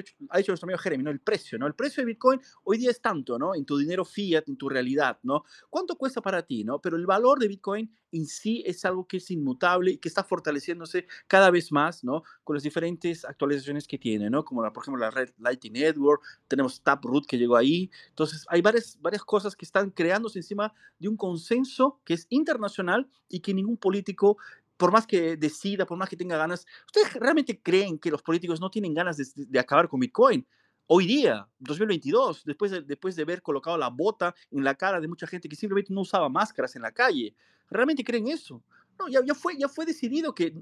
amigo 0.66 0.78
Jeremy, 0.78 1.04
¿no? 1.04 1.10
El 1.10 1.20
precio, 1.20 1.58
¿no? 1.58 1.66
El 1.66 1.74
precio 1.74 2.02
de 2.02 2.06
Bitcoin 2.06 2.40
hoy 2.64 2.78
día 2.78 2.90
es 2.90 3.00
tanto, 3.00 3.38
¿no? 3.38 3.54
En 3.54 3.64
tu 3.64 3.76
dinero 3.76 4.04
fiat, 4.04 4.48
en 4.48 4.56
tu 4.56 4.68
realidad, 4.68 5.18
¿no? 5.22 5.44
¿Cuánto 5.68 5.96
cuesta 5.96 6.20
para 6.20 6.42
ti, 6.42 6.64
¿no? 6.64 6.80
Pero 6.80 6.96
el 6.96 7.06
valor 7.06 7.38
de 7.38 7.48
Bitcoin 7.48 7.90
en 8.12 8.26
sí 8.26 8.62
es 8.66 8.84
algo 8.84 9.06
que 9.06 9.18
es 9.18 9.30
inmutable 9.30 9.92
y 9.92 9.98
que 9.98 10.08
está 10.08 10.24
fortaleciéndose 10.24 11.06
cada 11.26 11.50
vez 11.50 11.70
más, 11.72 12.02
¿no? 12.04 12.22
Con 12.44 12.54
las 12.54 12.62
diferentes 12.62 13.24
actualizaciones 13.24 13.86
que 13.86 13.98
tiene, 13.98 14.30
¿no? 14.30 14.44
Como, 14.44 14.62
la, 14.62 14.72
por 14.72 14.82
ejemplo, 14.84 15.00
la 15.00 15.10
red 15.10 15.30
Lightning 15.38 15.74
Network, 15.74 16.22
tenemos 16.48 16.82
Taproot 16.82 17.26
que 17.26 17.38
llegó 17.38 17.56
ahí. 17.56 17.90
Entonces, 18.08 18.46
hay 18.48 18.62
varias, 18.62 18.98
varias 19.00 19.24
cosas 19.24 19.54
que 19.54 19.64
están 19.64 19.90
creándose 19.90 20.38
encima 20.38 20.72
de 20.98 21.08
un 21.08 21.16
consenso 21.16 22.00
que 22.04 22.14
es 22.14 22.26
internacional 22.30 23.08
y 23.28 23.40
que 23.40 23.54
ningún 23.54 23.76
político 23.76 24.38
por 24.80 24.90
más 24.90 25.06
que 25.06 25.36
decida, 25.36 25.84
por 25.84 25.98
más 25.98 26.08
que 26.08 26.16
tenga 26.16 26.38
ganas, 26.38 26.66
¿ustedes 26.86 27.12
realmente 27.12 27.60
creen 27.60 27.98
que 27.98 28.10
los 28.10 28.22
políticos 28.22 28.62
no 28.62 28.70
tienen 28.70 28.94
ganas 28.94 29.18
de, 29.18 29.60
acabar 29.60 29.88
con 29.88 30.00
Bitcoin? 30.00 30.46
Hoy 30.86 31.06
día, 31.06 31.46
2022, 31.58 32.44
después 32.46 32.70
de, 32.70 32.80
después 32.80 33.14
de 33.14 33.22
haber 33.22 33.42
colocado 33.42 33.76
la 33.76 33.90
bota 33.90 34.34
en 34.50 34.64
la 34.64 34.74
cara 34.74 34.98
de 34.98 35.06
mucha 35.06 35.26
gente 35.26 35.50
que 35.50 35.54
simplemente 35.54 35.92
no 35.92 36.00
usaba 36.00 36.30
máscaras 36.30 36.74
en 36.76 36.82
la 36.82 36.92
calle, 36.92 37.34
¿realmente 37.68 38.02
creen 38.02 38.28
eso? 38.28 38.64
No, 39.00 39.08
ya, 39.08 39.20
ya, 39.24 39.34
fue, 39.34 39.56
ya 39.56 39.66
fue 39.66 39.86
decidido 39.86 40.34
que 40.34 40.52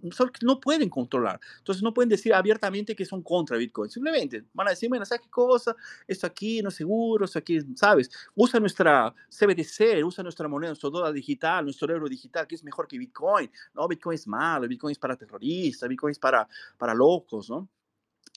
no 0.42 0.60
pueden 0.60 0.88
controlar. 0.88 1.40
Entonces 1.58 1.82
no 1.82 1.92
pueden 1.92 2.08
decir 2.08 2.32
abiertamente 2.32 2.94
que 2.94 3.04
son 3.04 3.20
contra 3.20 3.56
Bitcoin. 3.56 3.90
Simplemente 3.90 4.44
van 4.54 4.68
a 4.68 4.70
decir, 4.70 4.88
bueno, 4.88 5.04
¿sabes 5.04 5.22
qué 5.22 5.30
cosa? 5.30 5.74
Esto 6.06 6.28
aquí 6.28 6.62
no 6.62 6.68
es 6.68 6.76
seguro, 6.76 7.24
esto 7.24 7.40
aquí, 7.40 7.58
¿sabes? 7.74 8.08
Usa 8.36 8.60
nuestra 8.60 9.12
CBDC, 9.28 10.04
usa 10.04 10.22
nuestra 10.22 10.46
moneda, 10.46 10.70
nuestro 10.70 10.88
dólar 10.88 11.12
digital, 11.12 11.64
nuestro 11.64 11.92
euro 11.92 12.08
digital, 12.08 12.46
que 12.46 12.54
es 12.54 12.62
mejor 12.62 12.86
que 12.86 12.96
Bitcoin. 12.96 13.50
No, 13.74 13.88
Bitcoin 13.88 14.14
es 14.14 14.28
malo, 14.28 14.68
Bitcoin 14.68 14.92
es 14.92 14.98
para 15.00 15.16
terroristas, 15.16 15.88
Bitcoin 15.88 16.12
es 16.12 16.18
para, 16.20 16.48
para 16.76 16.94
locos, 16.94 17.50
¿no? 17.50 17.68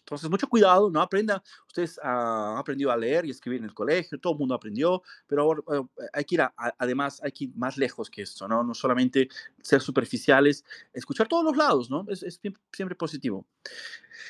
Entonces, 0.02 0.30
mucho 0.30 0.48
cuidado, 0.48 0.90
no 0.90 1.02
aprendan. 1.02 1.42
Ustedes 1.68 2.00
han 2.04 2.58
aprendido 2.58 2.92
a 2.92 2.98
leer 2.98 3.26
y 3.26 3.32
escribir 3.32 3.60
en 3.60 3.66
el 3.66 3.74
colegio, 3.74 4.20
todo 4.20 4.34
el 4.34 4.40
mundo 4.40 4.56
aprendió, 4.56 5.02
pero 5.28 5.44
ahora 5.44 5.62
eh, 5.74 6.08
hay 6.14 6.26
que 6.26 6.36
ir, 6.36 6.42
además, 6.78 7.22
hay 7.24 7.32
que 7.32 7.50
más 7.56 7.78
lejos 7.78 8.10
que 8.10 8.24
esto, 8.24 8.48
¿no? 8.48 8.64
No 8.64 8.74
solamente 8.74 9.30
ser 9.62 9.82
superficiales, 9.82 10.66
escuchar 10.94 11.28
todos 11.28 11.46
los 11.46 11.56
lados, 11.56 11.90
¿no? 11.90 12.06
Es, 12.10 12.40
siempre 12.72 12.96
positivo. 12.96 13.48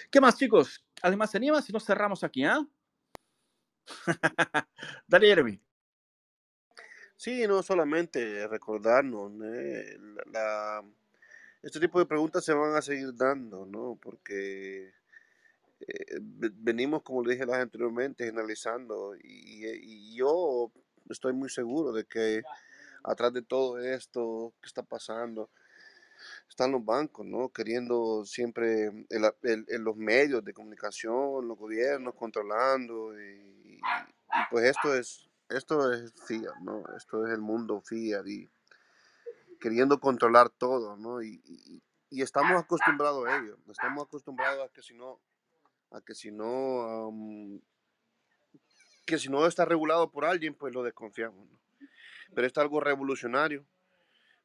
¿Qué 0.10 0.22
más, 0.22 0.38
chicos? 0.38 0.84
Además, 1.02 1.32
se 1.32 1.38
anima 1.38 1.62
si 1.62 1.74
nos 1.74 1.86
cerramos 1.86 2.24
aquí, 2.24 2.44
¿ah? 2.44 2.66
Dale, 5.08 5.28
Jeremy. 5.28 5.60
Sí, 7.16 7.46
no 7.48 7.62
solamente 7.62 8.48
recordarnos, 8.48 9.32
¿eh? 9.44 9.98
este 11.62 11.80
tipo 11.80 12.00
de 12.00 12.08
preguntas 12.08 12.44
se 12.44 12.54
van 12.54 12.76
a 12.76 12.82
seguir 12.82 13.16
dando, 13.16 13.66
¿no? 13.66 13.98
Porque 14.02 14.92
eh, 15.88 16.20
venimos, 16.22 17.04
como 17.04 17.24
le 17.24 17.36
dije 17.36 17.52
anteriormente, 17.52 18.30
analizando 18.30 19.16
y, 19.16 19.66
y, 19.66 20.16
yo 20.16 20.72
estoy 21.10 21.34
muy 21.34 21.50
seguro 21.50 21.92
de 21.92 22.06
que 22.06 22.44
atrás 23.04 23.34
de 23.34 23.42
todo 23.42 23.80
esto 23.80 24.54
que 24.62 24.68
está 24.68 24.84
pasando 24.84 25.50
están 26.48 26.72
los 26.72 26.86
bancos, 26.86 27.26
¿no? 27.26 27.50
Queriendo 27.50 28.24
siempre 28.26 29.06
el, 29.10 29.84
los 29.84 29.96
medios 29.96 30.44
de 30.46 30.54
comunicación, 30.54 31.48
los 31.48 31.58
gobiernos 31.58 32.14
controlando 32.16 33.20
y, 33.20 33.80
pues 34.50 34.66
esto 34.66 34.94
es 34.96 35.28
esto 35.50 35.92
es 35.92 36.14
fiat, 36.28 36.56
¿no? 36.62 36.84
Esto 36.96 37.26
es 37.26 37.34
el 37.34 37.42
mundo 37.42 37.82
fiat 37.82 38.26
y 38.28 38.50
queriendo 39.60 40.00
controlar 40.00 40.50
todo, 40.50 40.96
¿no? 40.96 41.22
Y, 41.22 41.42
y 42.10 42.22
estamos 42.22 42.62
acostumbrados 42.62 43.28
a 43.28 43.38
ello, 43.38 43.58
estamos 43.70 44.06
acostumbrados 44.06 44.70
a 44.70 44.74
que 44.74 44.82
si 44.82 44.94
no 44.94 45.20
a 45.92 46.02
que 46.02 46.16
si 46.16 46.32
no, 46.32 47.22
que 49.06 49.18
si 49.18 49.30
no 49.30 49.46
está 49.46 49.66
regulado 49.66 50.10
por 50.10 50.26
alguien, 50.26 50.54
pues 50.54 50.74
lo 50.74 50.84
desconfiamos. 50.84 51.48
Pero 52.34 52.48
esto 52.48 52.62
es 52.62 52.64
algo 52.64 52.80
revolucionario. 52.80 53.66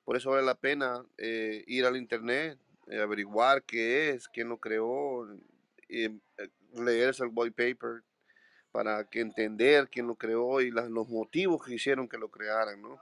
Por 0.04 0.16
eso 0.16 0.30
vale 0.30 0.44
la 0.44 0.54
pena 0.54 1.04
eh, 1.18 1.64
ir 1.66 1.84
al 1.84 1.96
internet, 1.96 2.58
eh, 2.88 3.00
averiguar 3.00 3.62
qué 3.62 4.10
es, 4.10 4.28
quién 4.28 4.48
lo 4.48 4.58
creó, 4.58 5.28
eh, 5.88 6.16
leer 6.74 7.14
el 7.18 7.30
white 7.32 7.74
paper, 7.74 8.02
para 8.70 9.04
que 9.04 9.20
entender 9.20 9.88
quién 9.88 10.06
lo 10.06 10.16
creó 10.16 10.60
y 10.60 10.70
los 10.70 11.08
motivos 11.08 11.64
que 11.64 11.74
hicieron 11.74 12.08
que 12.08 12.18
lo 12.18 12.30
crearan, 12.30 12.82
¿no? 12.82 13.00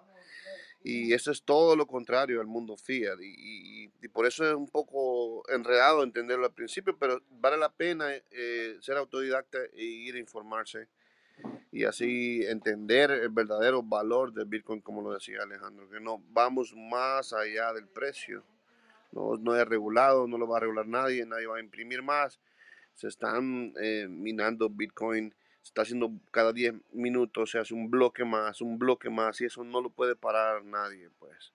Y 0.85 1.15
eso 1.15 1.33
es 1.33 1.43
todo 1.43 1.77
lo 1.77 1.87
contrario 1.87 2.41
al 2.41 2.47
mundo 2.47 2.77
fiat. 2.77 3.19
Y, 3.21 3.89
por 4.13 4.27
eso 4.27 4.47
es 4.47 4.55
un 4.55 4.69
poco 4.69 5.43
enredado 5.49 6.05
entenderlo 6.05 6.45
al 6.45 6.53
principio, 6.53 6.97
pero 6.97 7.21
vale 7.31 7.57
la 7.57 7.73
pena 7.73 8.07
eh, 8.31 8.77
ser 8.81 8.99
autodidacta 8.99 9.59
e 9.73 9.83
ir 9.83 10.15
a 10.15 10.19
informarse 10.19 10.89
y 11.73 11.85
así 11.85 12.45
entender 12.47 13.11
el 13.11 13.31
verdadero 13.31 13.83
valor 13.83 14.33
del 14.33 14.45
Bitcoin, 14.45 14.81
como 14.81 15.03
lo 15.03 15.13
decía 15.13 15.43
Alejandro, 15.43 15.89
que 15.91 16.01
no 16.01 16.23
vamos 16.31 16.73
más 16.77 17.33
allá 17.33 17.73
del 17.73 17.89
precio. 17.89 18.45
No, 19.11 19.37
no 19.37 19.57
es 19.57 19.67
regulado, 19.67 20.29
no 20.29 20.39
lo 20.39 20.47
va 20.47 20.59
a 20.59 20.61
regular 20.61 20.87
nadie, 20.87 21.27
nadie 21.27 21.47
va 21.47 21.57
a 21.57 21.61
imprimir 21.61 22.03
más. 22.03 22.39
Se 22.95 23.09
están 23.09 23.73
eh, 23.81 24.07
minando 24.09 24.71
Bitcoin 24.71 25.35
se 25.65 25.71
está 25.71 25.81
haciendo 25.81 26.13
cada 26.31 26.53
10 26.53 26.75
minutos, 26.93 27.51
se 27.51 27.59
hace 27.59 27.73
un 27.73 27.91
bloque 27.91 28.23
más, 28.23 28.61
un 28.61 28.79
bloque 28.79 29.09
más, 29.09 29.41
y 29.41 29.47
eso 29.47 29.65
no 29.65 29.81
lo 29.81 29.89
puede 29.89 30.15
parar 30.15 30.63
nadie, 30.63 31.09
pues. 31.19 31.55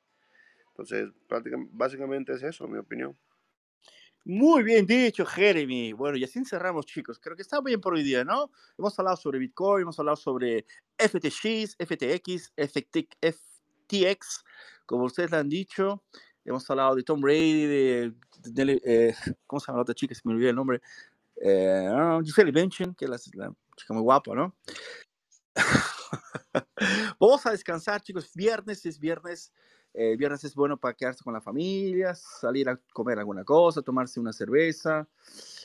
Entonces, 0.72 1.11
prácticamente, 1.27 1.72
básicamente 1.76 2.34
es 2.34 2.41
eso, 2.41 2.68
mi 2.68 2.80
opinión. 2.80 3.15
Muy 4.26 4.64
bien 4.64 4.88
dicho, 4.88 5.27
Jeremy. 5.27 5.94
Bueno, 5.94 6.18
y 6.18 6.23
así 6.23 6.44
cerramos, 6.44 6.88
chicos. 6.88 7.19
Creo 7.19 7.36
que 7.36 7.44
está 7.44 7.61
bien 7.61 7.80
por 7.80 7.94
hoy 7.94 8.02
día, 8.02 8.23
¿no? 8.23 8.52
Hemos 8.80 8.98
hablado 8.98 9.15
sobre 9.15 9.38
Bitcoin, 9.38 9.84
hemos 9.84 9.99
hablado 9.99 10.18
sobre 10.18 10.65
FTX, 10.98 11.77
FTX, 11.77 12.52
FTX, 12.57 14.44
como 14.88 15.03
ustedes 15.03 15.34
han 15.34 15.49
dicho. 15.49 16.03
Hemos 16.44 16.68
hablado 16.68 16.95
de 16.95 17.03
Tom 17.03 17.22
Brady, 17.22 17.65
de, 17.68 18.14
eh, 18.86 19.14
¿cómo 19.45 19.60
se 19.60 19.68
llama 19.68 19.77
la 19.77 19.84
otra 19.84 19.94
chica? 19.94 20.15
Se 20.15 20.22
me 20.23 20.34
olvidó 20.34 20.49
el 20.49 20.56
nombre. 20.56 20.81
Eh, 21.41 21.90
Gisele 22.23 22.52
Bündchen, 22.52 22.95
que 22.95 23.06
es 23.06 23.31
la, 23.36 23.53
chica 23.80 23.93
muy 23.93 24.03
guapa, 24.03 24.35
¿no? 24.35 24.56
Vamos 27.19 27.45
a 27.45 27.51
descansar, 27.51 28.01
chicos. 28.01 28.31
Viernes 28.34 28.85
es 28.85 28.99
viernes. 28.99 29.51
Eh, 29.93 30.15
viernes 30.18 30.43
es 30.43 30.53
bueno 30.53 30.77
para 30.77 30.93
quedarse 30.93 31.23
con 31.23 31.34
la 31.34 31.41
familia, 31.41 32.14
salir 32.14 32.69
a 32.69 32.80
comer 32.93 33.18
alguna 33.18 33.43
cosa, 33.43 33.81
tomarse 33.81 34.19
una 34.19 34.31
cerveza. 34.31 35.07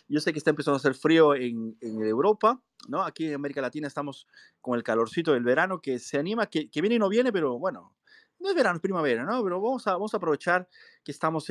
Yo 0.08 0.20
sé 0.20 0.32
que 0.32 0.38
está 0.38 0.50
empezando 0.50 0.76
a 0.76 0.78
hacer 0.78 0.94
frío 0.94 1.34
en, 1.34 1.76
en 1.82 2.02
Europa, 2.02 2.58
¿no? 2.88 3.02
Aquí 3.02 3.26
en 3.26 3.34
América 3.34 3.60
Latina 3.60 3.86
estamos 3.86 4.26
con 4.62 4.76
el 4.76 4.82
calorcito 4.82 5.34
del 5.34 5.44
verano 5.44 5.80
que 5.80 5.98
se 5.98 6.18
anima, 6.18 6.46
que, 6.46 6.70
que 6.70 6.80
viene 6.80 6.96
y 6.96 6.98
no 6.98 7.10
viene, 7.10 7.32
pero 7.32 7.58
bueno, 7.58 7.94
no 8.40 8.50
es 8.50 8.54
verano, 8.54 8.76
es 8.76 8.82
primavera, 8.82 9.24
¿no? 9.24 9.42
Pero 9.42 9.60
vamos 9.60 9.86
a, 9.86 9.92
vamos 9.92 10.12
a 10.14 10.16
aprovechar 10.18 10.68
que 11.02 11.12
estamos 11.12 11.46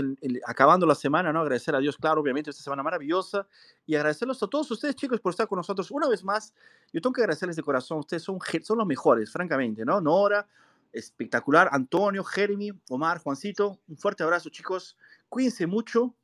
acabando 0.45 0.85
la 0.85 0.95
semana, 0.95 1.33
¿no? 1.33 1.41
Agradecer 1.41 1.75
a 1.75 1.79
Dios, 1.79 1.97
claro, 1.97 2.21
obviamente, 2.21 2.49
esta 2.49 2.63
semana 2.63 2.83
maravillosa 2.83 3.47
y 3.85 3.95
agradecerlos 3.95 4.41
a 4.43 4.47
todos 4.47 4.69
ustedes, 4.71 4.95
chicos, 4.95 5.19
por 5.19 5.31
estar 5.31 5.47
con 5.47 5.57
nosotros 5.57 5.89
una 5.91 6.07
vez 6.07 6.23
más. 6.23 6.53
Yo 6.91 7.01
tengo 7.01 7.13
que 7.13 7.21
agradecerles 7.21 7.55
de 7.55 7.63
corazón, 7.63 7.99
ustedes 7.99 8.23
son, 8.23 8.39
son 8.61 8.77
los 8.77 8.87
mejores, 8.87 9.31
francamente, 9.31 9.83
¿no? 9.85 10.01
Nora, 10.01 10.47
espectacular, 10.91 11.69
Antonio, 11.71 12.23
Jeremy, 12.23 12.71
Omar, 12.89 13.19
Juancito, 13.19 13.79
un 13.87 13.97
fuerte 13.97 14.23
abrazo, 14.23 14.49
chicos. 14.49 14.97
Cuídense 15.29 15.65
mucho. 15.65 16.15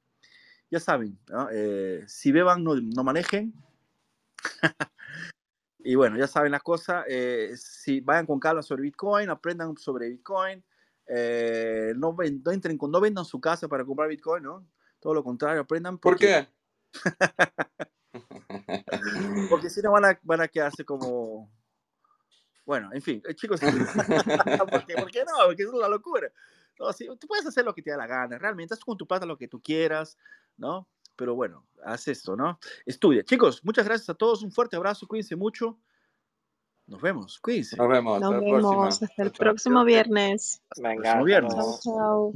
Ya 0.72 0.80
saben, 0.80 1.18
eh, 1.52 2.04
si 2.08 2.32
beban, 2.32 2.64
no, 2.64 2.76
no 2.76 3.04
manejen. 3.04 3.54
Y 5.82 5.96
bueno, 5.96 6.18
ya 6.18 6.28
saben 6.28 6.52
la 6.52 6.60
cosa, 6.60 7.06
eh, 7.08 7.54
si 7.56 8.02
vayan 8.02 8.26
con 8.26 8.40
calma 8.40 8.62
sobre 8.62 8.82
Bitcoin, 8.84 9.30
aprendan 9.30 9.78
sobre 9.78 10.10
Bitcoin, 10.10 10.62
eh, 11.08 11.94
no, 11.96 12.16
no, 12.18 12.52
entren 12.52 12.78
con, 12.78 12.92
no 12.92 13.00
vendan 13.00 13.24
su 13.24 13.40
casa 13.40 13.70
para 13.70 13.86
comprar 13.86 14.10
Bitcoin, 14.10 14.44
¿no? 14.44 14.68
Todo 15.00 15.14
lo 15.14 15.24
contrario, 15.24 15.62
aprendan. 15.62 15.98
¿Por 15.98 16.18
qué? 16.18 16.50
porque 19.50 19.70
si 19.70 19.82
no 19.82 19.92
van 19.92 20.06
a, 20.06 20.20
van 20.24 20.42
a 20.42 20.48
quedarse 20.50 20.84
como... 20.84 21.50
Bueno, 22.66 22.90
en 22.92 23.02
fin, 23.02 23.24
eh, 23.28 23.34
chicos, 23.34 23.60
¿por, 24.70 24.86
qué, 24.86 24.96
¿por, 24.96 25.12
qué, 25.12 25.24
no? 25.24 25.46
Porque 25.46 25.64
es 25.64 25.70
una 25.70 25.88
locura. 25.88 26.30
No, 26.78 26.92
sí, 26.92 27.08
tú 27.20 27.26
puedes 27.28 27.46
hacer 27.46 27.64
lo 27.64 27.74
que 27.74 27.82
te 27.82 27.92
da 27.92 27.98
la 27.98 28.08
gana, 28.08 28.38
realmente, 28.38 28.74
haz 28.74 28.82
con 28.82 28.98
tu 28.98 29.08
plata 29.08 29.26
lo 29.26 29.38
que 29.38 29.48
tú 29.48 29.62
quieras, 29.62 30.18
¿no? 30.58 30.88
Pero 31.20 31.36
bueno, 31.36 31.68
haz 31.84 32.08
esto, 32.08 32.38
¿no? 32.38 32.58
Estudia. 32.86 33.24
Chicos, 33.26 33.60
muchas 33.66 33.86
gracias 33.86 34.10
a 34.10 34.14
todos, 34.14 34.42
un 34.42 34.54
fuerte 34.54 34.78
abrazo, 34.78 35.06
cuídense 35.06 35.36
mucho. 35.36 35.78
Nos 36.88 37.02
vemos, 37.02 37.40
cuídense. 37.40 37.76
Nos 37.76 37.90
vemos. 37.90 38.22
Nos 38.22 38.40
vemos 38.40 39.04
hasta 39.04 39.24
el 39.24 39.32
próximo 39.32 39.84
viernes. 39.84 40.64
Venga, 40.78 41.02
próximo 41.02 41.24
viernes. 41.26 41.54
Chao, 41.54 41.80
chao. 41.84 42.34